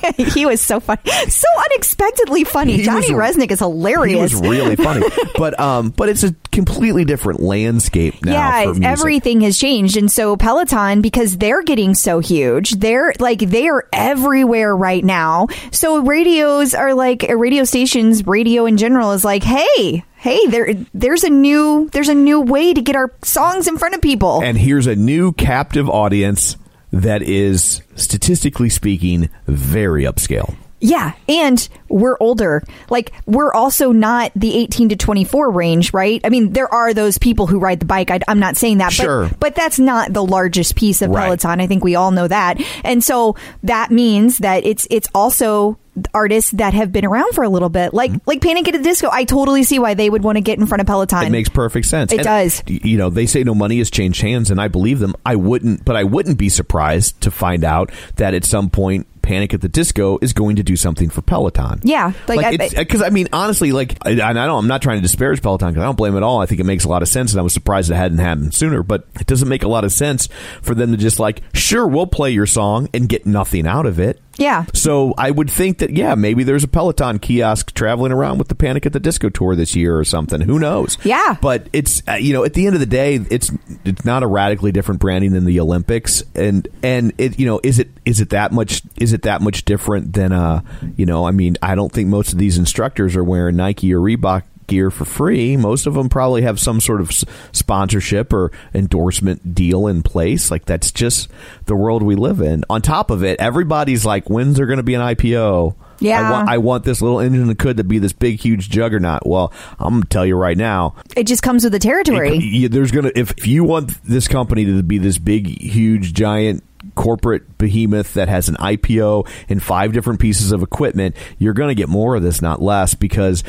he 0.16 0.46
was 0.46 0.60
so 0.60 0.80
funny. 0.80 1.00
So 1.28 1.46
unexpectedly 1.70 2.44
funny. 2.44 2.76
He 2.78 2.82
Johnny 2.82 3.12
was- 3.14 3.36
Rzeznik 3.36 3.50
is 3.50 3.58
hilarious. 3.60 4.32
He 4.32 4.36
was 4.40 4.48
really 4.48 4.76
funny, 4.76 5.06
but 5.36 5.58
um, 5.58 5.90
but 5.90 6.08
it's 6.08 6.22
a 6.22 6.34
completely 6.50 7.04
different 7.04 7.40
landscape 7.40 8.24
now. 8.24 8.32
yeah, 8.32 8.62
for 8.62 8.68
music. 8.70 8.84
everything 8.84 9.40
has 9.42 9.58
changed. 9.58 9.96
And 9.96 10.10
so 10.10 10.36
Peloton, 10.36 11.00
because 11.00 11.36
they're 11.38 11.62
getting 11.62 11.94
so 11.94 12.18
huge, 12.18 12.72
they're 12.72 13.12
like, 13.18 13.38
they 13.40 13.68
are 13.68 13.88
everywhere 13.92 14.76
right 14.76 15.04
now. 15.04 15.46
So 15.70 16.00
radios 16.02 16.74
are 16.74 16.94
like, 16.94 17.28
uh, 17.28 17.36
radio 17.36 17.64
stations, 17.64 18.26
radio 18.26 18.66
in 18.66 18.76
general 18.76 19.12
is 19.12 19.24
like, 19.24 19.42
hey, 19.42 20.04
hey, 20.16 20.46
there, 20.46 20.74
there's 20.94 21.24
a 21.24 21.30
new, 21.30 21.88
there's 21.92 22.08
a 22.08 22.14
new 22.14 22.40
way 22.40 22.72
to 22.74 22.80
get 22.80 22.94
our 22.96 23.12
songs 23.24 23.66
in 23.66 23.78
front 23.78 23.94
of 23.94 24.00
people. 24.02 24.40
And 24.42 24.56
here's 24.56 24.86
a 24.86 24.94
new 24.94 25.32
captive 25.32 25.88
audience 25.88 26.56
that 26.92 27.22
is 27.22 27.82
statistically 27.96 28.68
speaking 28.68 29.28
very 29.46 30.04
upscale. 30.04 30.54
Yeah, 30.84 31.12
and 31.28 31.68
we're 31.88 32.16
older. 32.18 32.60
Like 32.90 33.12
we're 33.24 33.52
also 33.52 33.92
not 33.92 34.32
the 34.34 34.56
18 34.56 34.88
to 34.88 34.96
24 34.96 35.50
range, 35.52 35.92
right? 35.92 36.20
I 36.24 36.28
mean, 36.28 36.52
there 36.52 36.72
are 36.74 36.92
those 36.92 37.18
people 37.18 37.46
who 37.46 37.60
ride 37.60 37.78
the 37.78 37.86
bike. 37.86 38.10
I, 38.10 38.18
am 38.26 38.40
not 38.40 38.56
saying 38.56 38.78
that, 38.78 38.92
Sure. 38.92 39.28
but 39.28 39.38
but 39.38 39.54
that's 39.54 39.78
not 39.78 40.12
the 40.12 40.24
largest 40.24 40.74
piece 40.74 41.00
of 41.00 41.10
Right. 41.10 41.24
Peloton. 41.26 41.60
I 41.60 41.68
think 41.68 41.84
we 41.84 41.94
all 41.94 42.10
know 42.10 42.26
that. 42.26 42.60
And 42.82 43.02
so 43.04 43.36
that 43.62 43.92
means 43.92 44.38
that 44.38 44.66
it's 44.66 44.88
it's 44.90 45.08
also 45.14 45.78
artists 46.14 46.50
that 46.52 46.74
have 46.74 46.90
been 46.92 47.04
around 47.04 47.34
for 47.34 47.44
a 47.44 47.48
little 47.48 47.68
bit, 47.68 47.92
like 47.92 48.12
like 48.26 48.40
Panic 48.40 48.66
at 48.68 48.72
the 48.72 48.82
Disco. 48.82 49.08
I 49.10 49.24
totally 49.24 49.62
see 49.62 49.78
why 49.78 49.94
they 49.94 50.08
would 50.08 50.22
want 50.24 50.36
to 50.36 50.40
get 50.42 50.58
in 50.58 50.66
front 50.66 50.80
of 50.80 50.86
Peloton. 50.86 51.24
It 51.24 51.30
makes 51.30 51.48
perfect 51.48 51.86
sense. 51.86 52.12
It 52.12 52.18
And, 52.18 52.24
does. 52.24 52.62
You 52.66 52.96
know, 52.96 53.10
they 53.10 53.26
say 53.26 53.44
no 53.44 53.54
money 53.54 53.78
has 53.78 53.90
changed 53.90 54.22
hands, 54.22 54.50
and 54.50 54.60
I 54.60 54.68
believe 54.68 54.98
them. 55.00 55.14
I 55.26 55.36
wouldn't, 55.36 55.84
but 55.84 55.96
I 55.96 56.04
wouldn't 56.04 56.38
be 56.38 56.48
surprised 56.48 57.20
to 57.22 57.30
find 57.30 57.64
out 57.64 57.90
that 58.16 58.34
at 58.34 58.44
some 58.44 58.70
point 58.70 59.06
Panic 59.22 59.54
at 59.54 59.60
the 59.60 59.68
Disco 59.68 60.18
is 60.20 60.32
going 60.32 60.56
to 60.56 60.62
do 60.62 60.76
something 60.76 61.08
for 61.10 61.22
Peloton. 61.22 61.80
Yeah, 61.84 62.12
like, 62.28 62.36
like 62.58 62.60
I- 62.60 62.82
because 62.82 63.02
I, 63.02 63.10
mean 63.10 63.28
honestly, 63.32 63.72
like 63.72 63.96
I, 64.04 64.10
I 64.10 64.32
don't, 64.32 64.58
I'm 64.58 64.66
not 64.68 64.82
trying 64.82 64.98
to 64.98 65.02
disparage 65.02 65.40
Peloton 65.42 65.70
because 65.70 65.82
I 65.82 65.86
don't 65.86 65.96
blame 65.96 66.14
it 66.14 66.18
at 66.18 66.22
all. 66.22 66.40
I 66.40 66.46
think 66.46 66.60
it 66.60 66.64
makes 66.64 66.84
a 66.84 66.88
lot 66.88 67.02
of 67.02 67.08
sense, 67.08 67.32
and 67.32 67.40
I 67.40 67.42
was 67.42 67.52
surprised 67.52 67.90
it 67.90 67.94
hadn't 67.94 68.18
happened 68.18 68.54
sooner. 68.54 68.82
But 68.82 69.06
it 69.20 69.26
doesn't 69.26 69.48
make 69.48 69.62
a 69.62 69.68
lot 69.68 69.84
of 69.84 69.92
sense 69.92 70.28
for 70.62 70.74
them 70.74 70.90
to 70.92 70.96
just 70.96 71.18
like, 71.18 71.42
sure, 71.54 71.86
we'll 71.86 72.06
play 72.06 72.30
your 72.30 72.46
song 72.46 72.88
and 72.92 73.08
get 73.08 73.26
nothing 73.26 73.66
out 73.66 73.86
of 73.86 73.98
it. 73.98 74.20
Yeah. 74.38 74.64
So 74.72 75.12
I 75.18 75.30
would 75.30 75.50
think 75.50 75.78
that 75.78 75.90
yeah, 75.90 76.14
maybe 76.14 76.42
there's 76.42 76.64
a 76.64 76.68
Peloton 76.68 77.18
kiosk 77.18 77.74
traveling 77.74 78.12
around 78.12 78.38
with 78.38 78.48
the 78.48 78.54
Panic 78.54 78.86
at 78.86 78.94
the 78.94 79.00
Disco 79.00 79.28
tour 79.28 79.54
this 79.54 79.76
year 79.76 79.98
or 79.98 80.04
something. 80.04 80.40
Who 80.40 80.58
knows? 80.58 80.96
Yeah. 81.04 81.36
But 81.40 81.68
it's 81.74 82.02
uh, 82.08 82.14
you 82.14 82.32
know 82.32 82.42
at 82.44 82.54
the 82.54 82.66
end 82.66 82.74
of 82.74 82.80
the 82.80 82.86
day, 82.86 83.16
it's 83.30 83.52
it's 83.84 84.04
not 84.06 84.22
a 84.22 84.26
radically 84.26 84.72
different 84.72 85.00
branding 85.00 85.32
than 85.32 85.44
the 85.44 85.60
Olympics, 85.60 86.22
and 86.34 86.66
and 86.82 87.12
it 87.18 87.38
you 87.38 87.44
know 87.46 87.60
is 87.62 87.78
it 87.78 87.90
is 88.06 88.20
it 88.22 88.30
that 88.30 88.52
much 88.52 88.82
is 88.96 89.11
it 89.12 89.22
that 89.22 89.40
much 89.42 89.64
different 89.64 90.12
than 90.12 90.32
uh 90.32 90.62
you 90.96 91.06
know 91.06 91.26
I 91.26 91.30
mean 91.30 91.56
I 91.62 91.74
don't 91.74 91.92
think 91.92 92.08
most 92.08 92.32
of 92.32 92.38
these 92.38 92.58
instructors 92.58 93.16
are 93.16 93.24
wearing 93.24 93.56
Nike 93.56 93.92
or 93.94 93.98
Reebok 94.00 94.42
gear 94.68 94.90
for 94.90 95.04
free. 95.04 95.56
Most 95.56 95.86
of 95.86 95.94
them 95.94 96.08
probably 96.08 96.42
have 96.42 96.58
some 96.60 96.80
sort 96.80 97.00
of 97.00 97.10
sponsorship 97.52 98.32
or 98.32 98.50
endorsement 98.74 99.54
deal 99.54 99.86
in 99.86 100.02
place. 100.02 100.50
Like 100.50 100.64
that's 100.64 100.90
just 100.90 101.28
the 101.66 101.76
world 101.76 102.02
we 102.02 102.14
live 102.16 102.40
in. 102.40 102.64
On 102.70 102.80
top 102.82 103.10
of 103.10 103.22
it, 103.24 103.40
everybody's 103.40 104.04
like, 104.06 104.30
when's 104.30 104.56
there 104.56 104.66
going 104.66 104.78
to 104.78 104.82
be 104.82 104.94
an 104.94 105.00
IPO? 105.00 105.74
Yeah. 106.00 106.20
I 106.28 106.30
want, 106.32 106.48
I 106.48 106.58
want 106.58 106.84
this 106.84 107.00
little 107.00 107.20
engine 107.20 107.46
that 107.46 107.58
could 107.58 107.76
to 107.76 107.84
be 107.84 107.98
this 107.98 108.12
big, 108.12 108.40
huge 108.40 108.68
juggernaut. 108.70 109.24
Well, 109.26 109.52
I'm 109.78 109.94
going 109.94 110.02
to 110.02 110.08
tell 110.08 110.26
you 110.26 110.36
right 110.36 110.56
now, 110.56 110.96
It 111.16 111.24
just 111.28 111.42
comes 111.42 111.62
with 111.64 111.72
the 111.72 111.78
territory. 111.78 112.38
you- 112.38 112.68
there's 112.68 112.90
gonna 112.90 113.12
if, 113.14 113.32
if 113.38 113.46
you 113.46 113.62
want 113.64 114.02
this 114.04 114.26
company 114.26 114.64
to 114.64 114.82
be 114.82 114.98
this 114.98 115.18
big, 115.18 115.46
huge, 115.46 116.12
giant 116.12 116.64
corporate 116.94 117.58
behemoth 117.58 118.14
that 118.14 118.28
has 118.28 118.48
an 118.48 118.56
IPO 118.56 119.28
and 119.48 119.62
five 119.62 119.92
different 119.92 120.20
pieces 120.20 120.52
of 120.52 120.62
equipment, 120.62 121.16
you're 121.38 121.54
going 121.54 121.68
to 121.68 121.74
get 121.74 121.88
more 121.88 122.16
of 122.16 122.22
this, 122.22 122.42
not 122.42 122.60
less, 122.62 122.94
because 122.94 123.42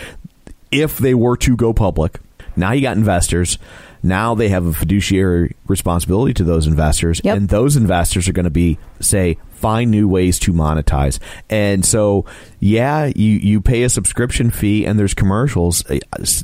if 0.71 0.97
they 0.97 1.13
were 1.13 1.37
to 1.37 1.55
go 1.55 1.73
public, 1.73 2.19
now 2.55 2.71
you 2.71 2.81
got 2.81 2.97
investors. 2.97 3.57
Now 4.05 4.35
they 4.35 4.49
have 4.49 4.65
a 4.65 4.73
fiduciary 4.73 5.55
responsibility 5.67 6.33
to 6.35 6.43
those 6.43 6.67
investors, 6.67 7.21
Yep. 7.23 7.37
and 7.37 7.49
those 7.49 7.77
investors 7.77 8.27
are 8.27 8.33
going 8.33 8.43
to 8.43 8.49
be 8.49 8.77
say 8.99 9.37
find 9.51 9.89
new 9.91 10.09
ways 10.09 10.39
to 10.39 10.51
monetize. 10.51 11.19
And 11.49 11.85
so, 11.85 12.25
yeah, 12.59 13.05
you 13.15 13.31
you 13.31 13.61
pay 13.61 13.83
a 13.83 13.89
subscription 13.89 14.51
fee, 14.51 14.85
and 14.85 14.99
there's 14.99 15.13
commercials. 15.13 15.85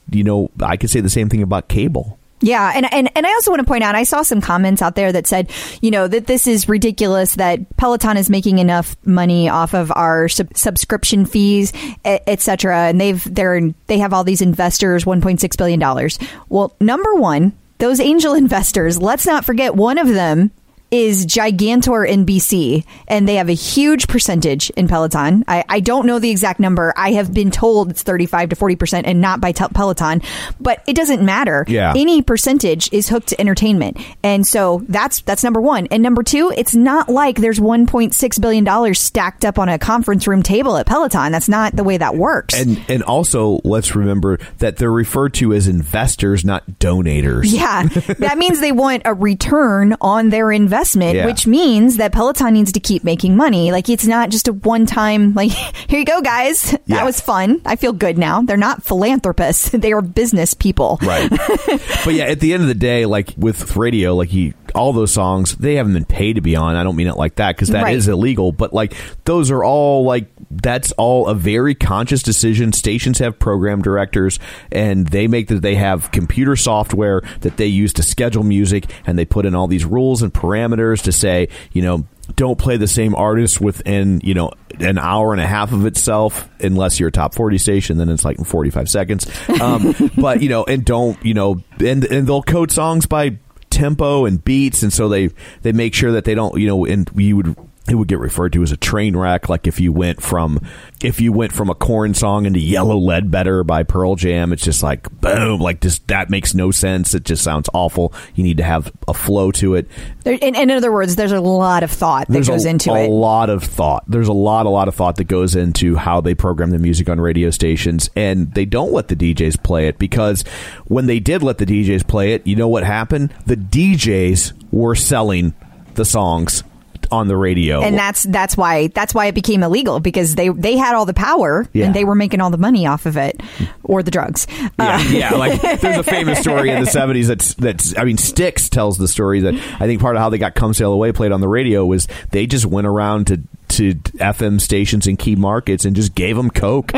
You 0.10 0.24
know, 0.24 0.52
I 0.62 0.78
could 0.78 0.90
say 0.90 1.02
the 1.02 1.10
same 1.10 1.28
thing 1.28 1.42
about 1.42 1.68
cable. 1.68 2.19
Yeah, 2.42 2.72
and, 2.74 2.92
and 2.94 3.10
and 3.16 3.28
I 3.28 3.32
also 3.32 3.52
want 3.52 3.60
to 3.60 3.68
point 3.68 3.84
out, 3.84 3.96
I 3.96 4.04
saw 4.04 4.22
some 4.22 4.40
comments 4.40 4.82
out 4.82 4.96
there 4.96 5.12
that 5.12 5.28
said, 5.28 5.52
you 5.82 5.92
know, 5.92 6.08
that 6.08 6.28
this 6.28 6.48
is 6.48 6.70
ridiculous 6.70 7.36
that 7.36 7.76
Peloton 7.78 8.16
is 8.18 8.30
making 8.30 8.60
enough 8.60 8.96
money 9.06 9.50
off 9.50 9.74
of 9.74 9.92
our 9.96 10.30
sub- 10.30 10.56
subscription 10.56 11.26
fees, 11.26 11.74
etc. 12.06 12.78
et 12.78 12.90
and 12.90 13.02
they've 13.02 13.36
they're 13.36 13.62
they 13.88 13.98
have 13.98 14.14
all 14.14 14.24
these 14.24 14.42
investors, 14.42 15.06
one 15.06 15.22
point 15.22 15.42
six 15.42 15.56
billion 15.56 15.80
dollars. 15.80 16.18
Well, 16.48 16.76
number 16.80 17.14
one, 17.16 17.54
those 17.80 18.00
angel 18.00 18.34
investors. 18.36 19.02
Let's 19.02 19.26
not 19.26 19.46
forget 19.46 19.76
one 19.76 19.98
of 19.98 20.08
them 20.08 20.52
is 20.92 21.26
Gigantor 21.26 22.10
NBC, 22.10 22.86
and 23.08 23.28
they 23.28 23.36
have 23.36 23.50
a 23.50 23.54
huge 23.54 24.08
percentage 24.08 24.70
in 24.72 24.88
Peloton. 24.88 25.44
I, 25.48 25.64
I 25.70 25.80
don't 25.80 26.06
know 26.06 26.20
the 26.20 26.32
exact 26.32 26.60
number. 26.60 26.94
I 26.98 27.14
have 27.14 27.34
been 27.34 27.52
told 27.52 27.92
it's 27.92 28.04
35 28.04 28.50
to 28.50 28.56
40%, 28.56 29.04
and 29.06 29.22
not 29.22 29.42
by 29.42 29.52
Tel- 29.52 29.70
Peloton, 29.70 30.22
but 30.60 30.84
it 30.88 30.96
doesn't 30.96 31.22
matter. 31.22 31.66
Yeah. 31.68 31.94
Any 31.96 32.22
percentage 32.22 32.92
is 32.92 33.10
hooked 33.10 33.28
to 33.28 33.40
entertainment. 33.40 33.98
And 34.24 34.46
so 34.46 34.84
that's 34.88 35.22
that's 35.22 35.44
number 35.44 35.62
one. 35.62 35.88
And 35.88 36.02
number 36.02 36.24
two, 36.24 36.52
it's 36.56 36.76
not 36.76 37.10
like 37.10 37.38
there's 37.38 37.60
$1.6 37.60 38.42
billion 38.42 38.96
stacked 38.96 39.46
up 39.46 39.60
on 39.60 39.70
a 39.70 39.78
conference 39.78 40.28
room 40.28 40.44
table 40.44 40.78
at 40.78 40.86
Peloton. 40.86 41.32
That's 41.32 41.50
not 41.50 41.76
the 41.76 41.84
way 41.84 41.98
that 41.98 42.16
works. 42.16 42.60
And 42.60 42.84
and 42.88 43.04
also 43.04 43.62
let's 43.64 43.96
remember 43.96 44.40
that 44.58 44.78
they're 44.78 44.92
referred 44.92 45.34
to 45.36 45.54
as 45.54 45.68
investors, 45.68 46.44
not 46.44 46.66
donators. 46.80 47.44
Yeah, 47.46 47.84
that 48.20 48.38
means 48.38 48.60
they 48.60 48.72
want 48.72 49.04
a 49.06 49.14
return 49.14 49.96
on 50.02 50.30
their 50.30 50.52
investment, 50.52 50.79
Yeah. 51.16 51.26
which 51.26 51.46
means 51.48 51.98
that 51.98 52.12
Peloton 52.12 52.54
needs 52.54 52.72
to 52.74 52.80
keep 52.80 53.04
making 53.04 53.36
money. 53.36 53.72
Like 53.72 53.90
it's 53.90 54.06
not 54.08 54.30
just 54.30 54.48
a 54.48 54.54
one 54.54 54.86
time, 54.86 55.34
like, 55.34 55.52
here 55.88 56.00
you 56.00 56.06
go, 56.06 56.22
guys. 56.22 56.76
That 56.88 57.06
was 57.06 57.20
fun. 57.20 57.62
I 57.66 57.76
feel 57.76 57.94
good 57.94 58.18
now. 58.18 58.42
They're 58.42 58.58
not 58.58 58.84
philanthropists, 58.84 59.70
they 59.74 59.92
are 59.92 60.02
business 60.02 60.54
people. 60.54 61.00
Right. 61.02 61.30
but 62.06 62.14
yeah, 62.14 62.26
at 62.26 62.40
the 62.40 62.54
end 62.54 62.62
of 62.64 62.68
the 62.68 62.76
day, 62.76 63.06
like 63.06 63.34
with 63.38 63.76
radio, 63.76 64.16
like 64.16 64.30
he, 64.30 64.54
all 64.76 64.94
those 64.94 65.12
songs, 65.12 65.56
they 65.56 65.76
haven't 65.76 65.94
been 65.94 66.06
paid 66.06 66.34
to 66.34 66.42
be 66.42 66.56
on. 66.56 66.76
I 66.76 66.84
don't 66.84 66.96
mean 66.96 67.08
it 67.08 67.18
like 67.18 67.36
that 67.36 67.56
because 67.56 67.70
that 67.70 67.90
is 67.92 68.08
Right. 68.08 68.14
illegal. 68.14 68.52
But 68.52 68.74
like 68.74 68.94
those 69.26 69.50
are 69.52 69.64
all 69.64 70.04
like 70.04 70.28
that's 70.52 70.92
all 70.94 71.28
a 71.28 71.36
very 71.36 71.76
conscious 71.76 72.24
decision. 72.24 72.74
Stations 72.74 73.20
have 73.20 73.38
program 73.38 73.82
directors, 73.82 74.40
and 74.72 75.08
they 75.08 75.28
make 75.28 75.48
that 75.50 75.62
they 75.62 75.76
have 75.76 76.12
computer 76.12 76.56
software 76.56 77.22
that 77.42 77.58
they 77.58 77.68
use 77.68 77.94
to 77.94 78.04
schedule 78.04 78.44
music, 78.44 78.86
and 79.06 79.18
they 79.18 79.26
put 79.26 79.46
in 79.46 79.54
all 79.54 79.68
these 79.68 79.86
rules 79.86 80.22
and 80.22 80.34
parameters 80.34 81.04
to 81.04 81.12
say, 81.12 81.50
you 81.72 81.82
know. 81.82 82.06
Don't 82.36 82.60
play 82.60 82.78
the 82.78 82.88
same 82.88 83.16
artist 83.16 83.60
within 83.60 84.22
you 84.24 84.36
know 84.36 84.52
an 84.80 85.00
hour 85.00 85.34
and 85.34 85.42
a 85.42 85.48
half 85.48 85.72
of 85.72 85.88
itself, 85.88 86.48
unless 86.60 87.00
you're 87.00 87.10
a 87.10 87.12
top 87.12 87.34
forty 87.34 87.58
station. 87.58 87.98
Then 87.98 88.08
it's 88.08 88.24
like 88.24 88.38
forty 88.46 88.70
five 88.70 88.88
seconds. 88.88 89.26
Um, 89.60 89.96
but 90.16 90.40
you 90.40 90.48
know, 90.48 90.64
and 90.64 90.86
don't 90.86 91.18
you 91.26 91.34
know, 91.34 91.64
and 91.80 92.06
and 92.06 92.28
they'll 92.28 92.44
code 92.44 92.70
songs 92.70 93.08
by 93.08 93.40
tempo 93.72 94.26
and 94.26 94.46
beats, 94.46 94.84
and 94.84 94.94
so 94.94 95.10
they 95.10 95.32
they 95.64 95.72
make 95.72 95.96
sure 95.96 96.12
that 96.12 96.24
they 96.24 96.36
don't 96.36 96.56
you 96.60 96.68
know, 96.68 96.86
and 96.86 97.10
you 97.16 97.38
would 97.38 97.56
it 97.90 97.96
would 97.96 98.08
get 98.08 98.20
referred 98.20 98.54
to 98.54 98.64
as 98.64 98.72
a 98.72 98.78
train 98.78 99.16
wreck, 99.16 99.50
like 99.50 99.66
if 99.68 99.80
you 99.80 99.92
went 99.92 100.22
from 100.22 100.60
if 101.02 101.20
you 101.22 101.32
went 101.32 101.52
from 101.54 101.70
a 101.70 101.76
Korn 101.76 102.14
song 102.14 102.46
into 102.46 102.60
Yellow 102.60 102.98
Ledbetter 102.98 103.64
by 103.64 103.84
Pearl 103.84 104.16
Jam, 104.16 104.54
it's 104.54 104.64
just 104.64 104.84
like 104.84 105.10
boom, 105.22 105.60
like 105.60 105.82
just 105.82 106.08
that 106.08 106.30
makes 106.30 106.54
no 106.54 106.72
sense. 106.72 107.14
It 107.14 107.24
just 107.24 107.44
sounds 107.44 107.70
awful. 107.74 108.14
You 108.36 108.44
need 108.44 108.58
to 108.58 108.64
have 108.64 108.92
a 109.08 109.14
flow 109.14 109.52
to 109.54 109.76
it. 109.76 109.88
There, 110.24 110.38
in, 110.40 110.56
in 110.56 110.70
other 110.72 110.92
words, 110.92 111.16
there's 111.16 111.32
a 111.32 111.40
lot 111.42 111.84
of 111.84 111.92
thought 111.92 112.28
that 112.28 112.34
There's 112.34 112.48
goes 112.48 112.66
a, 112.66 112.70
into 112.70 112.92
a 112.92 113.06
it. 113.06 113.10
lot 113.10 113.50
of 113.50 113.64
thought. 113.64 114.04
There's 114.08 114.28
a 114.28 114.34
lot, 114.34 114.66
a 114.66 114.70
lot 114.70 114.88
of 114.88 114.96
thought 114.96 115.16
that 115.16 115.26
goes 115.26 115.56
into 115.56 115.96
how 115.96 116.22
they 116.22 116.36
program 116.36 116.70
the 116.72 116.80
music 116.80 117.10
on 117.10 117.20
radio 117.20 117.50
stations, 117.50 118.10
and 118.16 118.54
they 118.54 118.66
don't 118.66 118.92
let 118.92 119.08
the 119.08 119.16
DJs 119.16 119.64
play 119.64 119.88
it 119.88 119.98
because 119.98 120.44
when 120.86 121.06
they 121.08 121.20
did 121.20 121.42
let 121.44 121.58
the 121.58 121.66
DJs 121.66 122.08
play 122.08 122.34
it, 122.34 122.46
you 122.46 122.56
know 122.56 122.68
what 122.68 122.84
happened? 122.84 123.34
The 123.46 123.56
DJs 123.58 124.54
were 124.72 124.96
selling 124.96 125.54
the 125.96 126.06
songs 126.06 126.64
on 127.12 127.28
the 127.28 127.36
radio. 127.38 127.82
and 127.82 127.98
that's 127.98 128.24
that's 128.24 128.56
why 128.58 128.88
that's 128.88 129.14
why 129.14 129.26
it 129.28 129.36
became 129.36 129.64
illegal 129.64 130.00
because 130.00 130.36
they 130.36 130.50
they 130.50 130.78
had 130.78 130.96
all 130.96 131.06
the 131.06 131.14
power 131.14 131.68
Yeah. 131.74 131.86
and 131.86 131.94
they 131.96 132.04
were 132.04 132.16
making 132.16 132.42
all 132.42 132.50
the 132.50 132.58
money 132.58 132.86
off 132.88 133.06
of 133.06 133.18
it 133.18 133.42
or 133.84 134.04
the 134.04 134.12
drugs. 134.12 134.48
Yeah, 134.50 134.70
Uh, 134.80 135.04
yeah. 135.10 135.30
Like 135.36 135.62
there's 135.82 135.98
a 135.98 136.04
famous 136.04 136.40
story 136.40 136.70
in 136.70 136.84
the 136.84 136.90
'70s 136.92 137.28
that's 137.28 137.54
that's. 137.56 137.98
I 137.98 138.04
mean, 138.04 138.18
Styx 138.18 138.70
tells 138.70 138.98
the 138.98 139.08
story 139.08 139.42
that 139.42 139.54
I 139.54 139.86
think 139.88 140.02
part 140.02 140.16
of 140.16 140.22
how 140.22 140.30
they 140.30 140.38
got 140.38 140.56
"Come 140.56 140.74
Sail 140.74 140.94
Away" 140.94 141.12
played 141.12 141.32
on 141.32 141.42
the 141.42 141.48
radio 141.48 141.86
was 141.86 142.08
they 142.32 142.46
just 142.48 142.66
went 142.66 142.88
around 142.88 143.28
to 143.28 143.42
to 143.70 143.94
FM 143.94 144.60
stations 144.60 145.06
in 145.06 145.16
key 145.16 145.36
markets 145.36 145.86
and 145.86 145.96
just 145.96 146.16
gave 146.16 146.36
them 146.36 146.50
coke. 146.50 146.92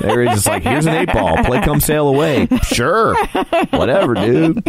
they 0.00 0.14
were 0.14 0.26
just 0.26 0.46
like, 0.46 0.62
"Here's 0.62 0.86
an 0.86 0.94
eight 0.94 1.12
ball, 1.12 1.42
play 1.44 1.60
"Come 1.62 1.80
Sail 1.80 2.08
Away." 2.08 2.46
Sure, 2.62 3.14
whatever, 3.70 4.14
dude. 4.14 4.62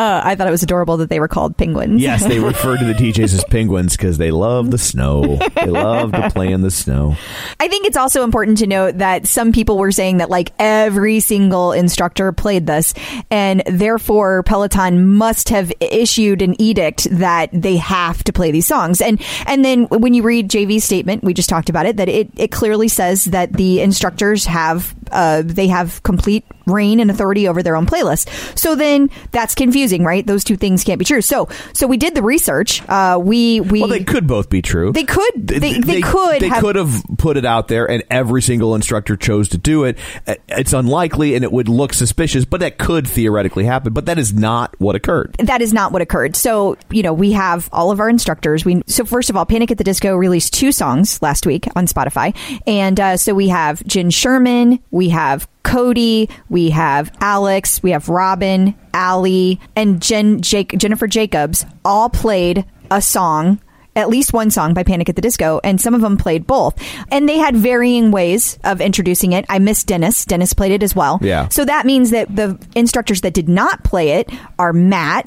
Uh, 0.00 0.22
I 0.24 0.34
thought 0.34 0.48
it 0.48 0.50
was 0.50 0.62
adorable 0.62 0.96
that 0.96 1.10
they 1.10 1.20
were 1.20 1.28
called 1.28 1.58
penguins. 1.58 2.00
Yes, 2.00 2.24
they 2.24 2.40
refer 2.40 2.78
to 2.78 2.84
the 2.86 2.94
DJs 2.94 3.34
as 3.34 3.44
penguins 3.44 3.98
because 3.98 4.16
they 4.16 4.30
love 4.30 4.70
the 4.70 4.78
snow. 4.78 5.36
They 5.54 5.66
love 5.66 6.12
to 6.12 6.30
play 6.30 6.50
in 6.52 6.62
the 6.62 6.70
snow. 6.70 7.16
I 7.58 7.68
think 7.68 7.84
it's 7.86 7.98
also 7.98 8.24
important 8.24 8.56
to 8.58 8.66
note 8.66 8.96
that 8.96 9.26
some 9.26 9.52
people 9.52 9.76
were 9.76 9.92
saying 9.92 10.16
that 10.16 10.30
like 10.30 10.52
every 10.58 11.20
single 11.20 11.72
instructor 11.72 12.32
played 12.32 12.66
this, 12.66 12.94
and 13.30 13.62
therefore 13.66 14.42
Peloton 14.44 15.06
must 15.06 15.50
have 15.50 15.70
issued 15.80 16.40
an 16.40 16.58
edict 16.58 17.06
that 17.10 17.50
they 17.52 17.76
have 17.76 18.24
to 18.24 18.32
play 18.32 18.50
these 18.50 18.66
songs. 18.66 19.02
And 19.02 19.20
and 19.44 19.62
then 19.62 19.84
when 19.84 20.14
you 20.14 20.22
read 20.22 20.48
JV's 20.48 20.84
statement, 20.84 21.22
we 21.22 21.34
just 21.34 21.50
talked 21.50 21.68
about 21.68 21.84
it, 21.84 21.98
that 21.98 22.08
it, 22.08 22.30
it 22.36 22.50
clearly 22.50 22.88
says 22.88 23.26
that 23.26 23.52
the 23.52 23.82
instructors 23.82 24.46
have 24.46 24.94
uh, 25.10 25.42
they 25.44 25.68
have 25.68 26.02
complete 26.02 26.44
reign 26.66 27.00
and 27.00 27.10
authority 27.10 27.48
over 27.48 27.62
their 27.62 27.74
own 27.74 27.86
playlist. 27.86 28.28
So 28.58 28.76
then 28.76 29.10
that's 29.32 29.54
confusing, 29.54 30.04
right? 30.04 30.24
Those 30.24 30.44
two 30.44 30.56
things 30.56 30.84
can't 30.84 30.98
be 30.98 31.04
true. 31.04 31.20
So 31.22 31.48
so 31.72 31.86
we 31.86 31.96
did 31.96 32.14
the 32.14 32.22
research. 32.22 32.82
Uh, 32.88 33.18
we 33.22 33.60
we 33.60 33.80
Well, 33.80 33.88
they 33.88 34.04
could 34.04 34.26
both 34.26 34.48
be 34.50 34.62
true. 34.62 34.92
They 34.92 35.04
could. 35.04 35.30
They- 35.46 35.58
they 35.80 36.00
could 36.00 36.40
They 36.40 36.48
have- 36.48 36.62
could 36.62 36.76
have 36.76 37.02
put 37.18 37.36
it 37.36 37.44
out 37.44 37.68
there, 37.68 37.90
and 37.90 38.02
every 38.10 38.42
single 38.42 38.74
instructor 38.74 39.16
chose 39.16 39.48
to 39.50 39.58
do 39.58 39.84
it. 39.84 39.98
Uh, 40.26 40.34
It's 40.48 40.72
unlikely, 40.72 41.34
and 41.34 41.42
it 41.44 41.50
would 41.52 41.68
look 41.68 41.92
suspicious, 41.92 42.44
but 42.44 42.60
that 42.60 42.78
could 42.78 43.06
theoretically 43.08 43.64
happen. 43.64 43.92
But 43.92 44.06
that 44.06 44.18
is 44.18 44.32
not 44.32 44.74
what 44.78 44.94
occurred. 44.94 45.34
that 45.38 45.62
is 45.62 45.72
not 45.72 45.92
what 45.92 46.02
occurred. 46.02 46.36
So, 46.36 46.76
you 46.90 47.02
know, 47.02 47.12
we 47.12 47.32
have 47.32 47.68
all 47.72 47.90
of 47.90 47.98
our 48.00 48.08
instructors. 48.08 48.64
We 48.64 48.82
so 48.86 49.04
first 49.04 49.30
of 49.30 49.36
all, 49.36 49.44
Panic 49.46 49.70
at 49.70 49.78
the 49.78 49.84
Disco 49.84 50.14
released 50.16 50.52
two 50.54 50.70
songs 50.72 51.20
last 51.22 51.46
week 51.46 51.66
on 51.74 51.86
Spotify, 51.86 52.34
and 52.66 52.98
uh, 53.00 53.16
so 53.16 53.34
we 53.34 53.48
have 53.48 53.84
Jen 53.86 54.10
Sherman, 54.10 54.78
we 55.00 55.08
have 55.08 55.48
Cody, 55.62 56.28
we 56.50 56.68
have 56.68 57.10
Alex, 57.22 57.82
we 57.82 57.92
have 57.92 58.10
Robin, 58.10 58.74
Allie, 58.92 59.58
and 59.74 60.02
Jen 60.02 60.42
Jake, 60.42 60.76
Jennifer 60.76 61.06
Jacobs 61.06 61.64
all 61.86 62.10
played 62.10 62.66
a 62.90 63.00
song 63.00 63.62
at 63.96 64.10
least 64.10 64.34
one 64.34 64.50
song 64.50 64.74
by 64.74 64.82
Panic 64.82 65.08
at 65.08 65.16
the 65.16 65.22
Disco, 65.22 65.58
and 65.64 65.80
some 65.80 65.94
of 65.94 66.02
them 66.02 66.18
played 66.18 66.46
both. 66.46 66.76
And 67.10 67.26
they 67.26 67.38
had 67.38 67.56
varying 67.56 68.10
ways 68.10 68.58
of 68.62 68.82
introducing 68.82 69.32
it. 69.32 69.46
I 69.48 69.58
missed 69.58 69.86
Dennis. 69.86 70.26
Dennis 70.26 70.52
played 70.52 70.72
it 70.72 70.82
as 70.82 70.94
well. 70.94 71.18
Yeah. 71.22 71.48
So 71.48 71.64
that 71.64 71.86
means 71.86 72.10
that 72.10 72.34
the 72.34 72.58
instructors 72.76 73.22
that 73.22 73.32
did 73.32 73.48
not 73.48 73.82
play 73.82 74.10
it 74.10 74.30
are 74.58 74.74
Matt, 74.74 75.26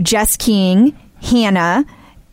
Jess 0.00 0.36
King, 0.36 0.96
Hannah, 1.20 1.84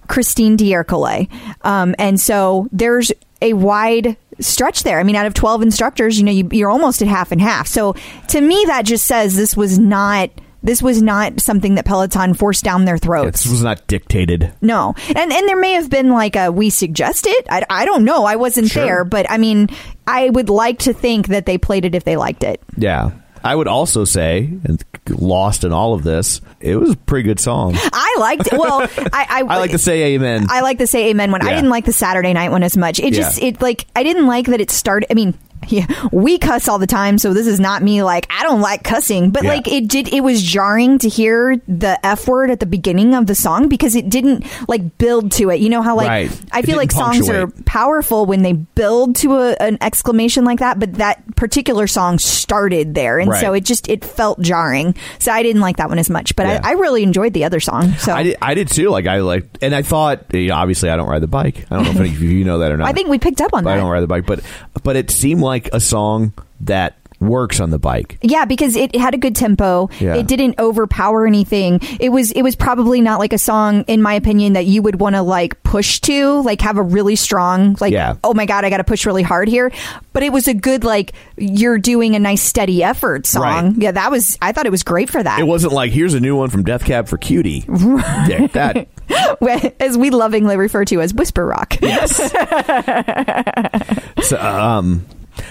Christine 0.07 0.55
D'Ercole. 0.55 1.27
Um, 1.63 1.95
and 1.97 2.21
so 2.21 2.69
there's 2.71 3.11
a 3.41 3.53
wide 3.53 4.17
stretch 4.39 4.83
there. 4.83 4.99
I 4.99 5.03
mean, 5.03 5.15
out 5.15 5.25
of 5.25 5.33
12 5.33 5.61
instructors, 5.61 6.17
you 6.17 6.23
know, 6.25 6.31
you, 6.31 6.47
you're 6.51 6.69
almost 6.69 7.01
at 7.01 7.07
half 7.07 7.31
and 7.31 7.41
half. 7.41 7.67
So 7.67 7.95
to 8.29 8.41
me, 8.41 8.63
that 8.67 8.85
just 8.85 9.05
says 9.05 9.35
this 9.35 9.55
was 9.57 9.79
not. 9.79 10.29
This 10.63 10.81
was 10.81 10.99
not 10.99 11.39
something 11.41 11.75
that 11.75 11.85
Peloton 11.85 12.33
forced 12.33 12.63
down 12.63 12.85
their 12.85 12.97
throats. 12.97 13.43
This 13.43 13.51
was 13.51 13.61
not 13.61 13.85
dictated. 13.85 14.51
No, 14.61 14.95
and 15.09 15.31
and 15.31 15.47
there 15.47 15.57
may 15.59 15.73
have 15.73 15.91
been 15.91 16.09
like 16.09 16.35
a 16.35 16.51
we 16.51 16.71
suggest 16.71 17.27
it. 17.27 17.45
I, 17.51 17.63
I 17.69 17.85
don't 17.85 18.03
know. 18.03 18.25
I 18.25 18.35
wasn't 18.35 18.71
Sure. 18.71 18.83
there, 18.83 19.03
but 19.05 19.29
I 19.29 19.37
mean, 19.37 19.69
I 20.07 20.31
would 20.31 20.49
like 20.49 20.79
to 20.79 20.93
think 20.93 21.27
that 21.27 21.45
they 21.45 21.59
played 21.59 21.85
it 21.85 21.93
if 21.93 22.03
they 22.03 22.17
liked 22.17 22.43
it. 22.43 22.63
Yeah. 22.77 23.11
I 23.45 23.55
would 23.55 23.67
also 23.67 24.05
say, 24.05 24.49
and 24.63 24.83
lost 25.09 25.63
in 25.63 25.71
all 25.71 25.93
of 25.93 26.03
this, 26.03 26.41
it 26.59 26.75
was 26.77 26.91
a 26.93 26.97
pretty 26.97 27.23
good 27.27 27.39
song. 27.39 27.75
I 27.77 28.15
liked 28.19 28.47
it. 28.51 28.57
Well, 28.57 28.81
I 28.81 29.25
I, 29.29 29.43
I 29.47 29.57
like 29.59 29.71
to 29.71 29.77
say 29.77 30.15
amen. 30.15 30.47
I 30.49 30.61
like 30.61 30.79
to 30.79 30.87
say 30.87 31.09
amen 31.11 31.31
one. 31.31 31.45
I 31.45 31.53
didn't 31.53 31.69
like 31.69 31.85
the 31.85 31.93
Saturday 31.93 32.33
night 32.33 32.49
one 32.49 32.63
as 32.63 32.75
much. 32.75 32.99
It 32.99 33.13
just 33.13 33.41
Yeah. 33.41 33.49
it 33.49 33.61
like 33.61 33.85
I 33.95 34.03
didn't 34.03 34.25
like 34.27 34.47
that 34.47 34.59
it 34.61 34.71
started. 34.71 35.07
I 35.11 35.13
mean. 35.13 35.33
Yeah, 35.75 35.87
we 36.11 36.37
cuss 36.37 36.67
all 36.67 36.77
the 36.79 36.87
time, 36.87 37.17
so 37.17 37.33
this 37.33 37.47
is 37.47 37.59
not 37.59 37.81
me 37.83 38.03
like 38.03 38.27
I 38.29 38.43
don't 38.43 38.61
like 38.61 38.83
cussing, 38.83 39.31
but 39.31 39.43
Yeah. 39.43 39.49
like 39.55 39.67
it 39.67 39.87
did. 39.87 40.07
It 40.13 40.21
was 40.21 40.41
jarring 40.41 40.99
to 40.99 41.09
hear 41.09 41.59
the 41.67 42.03
f 42.05 42.27
word 42.27 42.51
at 42.51 42.59
the 42.59 42.65
beginning 42.65 43.13
of 43.15 43.25
the 43.27 43.35
song 43.35 43.67
because 43.67 43.95
it 43.95 44.09
didn't 44.09 44.45
like 44.69 44.97
build 44.97 45.31
to 45.33 45.49
it. 45.49 45.59
You 45.59 45.69
know 45.69 45.81
how 45.81 45.95
like 45.95 46.07
Right. 46.07 46.41
I 46.51 46.61
feel 46.61 46.77
like 46.77 46.89
didn't 46.89 46.99
songs 47.01 47.29
are 47.29 47.47
powerful 47.65 48.25
when 48.25 48.41
they 48.43 48.53
build 48.53 49.15
to 49.17 49.35
a, 49.37 49.51
an 49.59 49.77
exclamation 49.81 50.45
like 50.45 50.59
that, 50.59 50.79
but 50.79 50.93
that 50.95 51.35
particular 51.35 51.87
song 51.87 52.19
started 52.19 52.93
there, 52.95 53.19
and 53.19 53.29
Right. 53.31 53.41
so 53.41 53.53
it 53.53 53.65
just 53.65 53.89
it 53.89 54.05
felt 54.05 54.39
jarring. 54.41 54.95
So 55.19 55.31
I 55.31 55.41
didn't 55.43 55.61
like 55.61 55.77
that 55.77 55.89
one 55.89 55.99
as 55.99 56.09
much, 56.09 56.35
but 56.35 56.45
Yeah. 56.45 56.61
I, 56.63 56.69
I 56.69 56.73
really 56.73 57.03
enjoyed 57.03 57.33
the 57.33 57.43
other 57.45 57.59
song. 57.59 57.93
So 57.97 58.13
I 58.13 58.23
did, 58.23 58.37
I 58.41 58.53
did 58.53 58.69
too. 58.69 58.89
Like 58.89 59.07
I 59.07 59.19
like, 59.19 59.45
and 59.61 59.73
I 59.73 59.81
thought, 59.81 60.25
you 60.33 60.47
know, 60.49 60.55
obviously, 60.55 60.89
I 60.89 60.95
don't 60.95 61.07
ride 61.09 61.21
the 61.21 61.27
bike. 61.27 61.65
I 61.71 61.75
don't 61.75 61.85
know 61.85 61.91
if 61.91 61.99
any 61.99 62.09
of 62.09 62.21
you 62.21 62.43
know 62.45 62.59
that 62.59 62.71
or 62.71 62.77
not. 62.81 62.87
I 62.87 62.93
think 62.93 63.09
we 63.09 63.17
picked 63.19 63.41
up 63.41 63.53
on 63.53 63.63
But 63.63 63.73
I 63.73 63.77
don't 63.77 63.89
ride 63.89 64.01
the 64.01 64.07
bike, 64.07 64.25
but 64.25 64.41
but 64.83 64.95
it 64.95 65.09
seemed 65.09 65.41
like 65.41 65.54
a 65.73 65.79
song 65.79 66.33
that 66.61 66.97
works 67.21 67.61
on 67.61 67.69
the 67.69 67.79
bike. 67.79 68.17
Yeah, 68.21 68.43
because 68.43 68.75
it 68.75 68.93
had 68.93 69.13
a 69.13 69.17
good 69.17 69.37
tempo. 69.37 69.89
Yeah. 69.99 70.15
It 70.15 70.27
didn't 70.27 70.59
overpower 70.59 71.25
anything. 71.25 71.79
It 71.99 72.09
was 72.09 72.33
it 72.33 72.41
was 72.41 72.57
probably 72.57 72.99
not 72.99 73.19
like 73.19 73.31
a 73.31 73.37
song, 73.37 73.83
in 73.87 74.01
my 74.01 74.13
opinion, 74.15 74.53
that 74.53 74.65
you 74.65 74.81
would 74.81 74.99
want 74.99 75.15
to 75.15 75.21
like 75.21 75.63
push 75.63 76.01
to, 76.01 76.41
like 76.41 76.59
have 76.61 76.77
a 76.77 76.81
really 76.83 77.15
strong, 77.15 77.77
like 77.79 77.93
Yeah. 77.93 78.15
oh 78.23 78.33
my 78.33 78.45
god, 78.45 78.65
I 78.65 78.69
got 78.69 78.77
to 78.77 78.83
push 78.83 79.05
really 79.05 79.23
hard 79.23 79.47
here. 79.47 79.71
But 80.11 80.23
it 80.23 80.33
was 80.33 80.49
a 80.49 80.53
good 80.53 80.83
like 80.83 81.13
you're 81.37 81.77
doing 81.77 82.15
a 82.15 82.19
nice 82.19 82.41
steady 82.41 82.83
effort 82.83 83.25
song. 83.25 83.43
Right. 83.43 83.73
Yeah, 83.77 83.91
that 83.93 84.11
was. 84.11 84.37
I 84.41 84.51
thought 84.51 84.65
it 84.65 84.71
was 84.71 84.83
great 84.83 85.09
for 85.09 85.23
that. 85.23 85.39
It 85.39 85.43
wasn't 85.45 85.71
like 85.71 85.93
here's 85.93 86.15
a 86.15 86.19
new 86.19 86.35
one 86.35 86.49
from 86.49 86.63
Death 86.63 86.83
Cab 86.83 87.07
for 87.07 87.17
Cutie. 87.17 87.63
Yeah, 87.67 88.47
that 88.53 88.87
as 89.79 89.97
we 89.97 90.09
lovingly 90.09 90.57
refer 90.57 90.83
to 90.85 91.01
as 91.01 91.13
whisper 91.13 91.45
rock. 91.45 91.77
yes. 91.81 92.15
so, 94.27 94.37
um, 94.39 95.05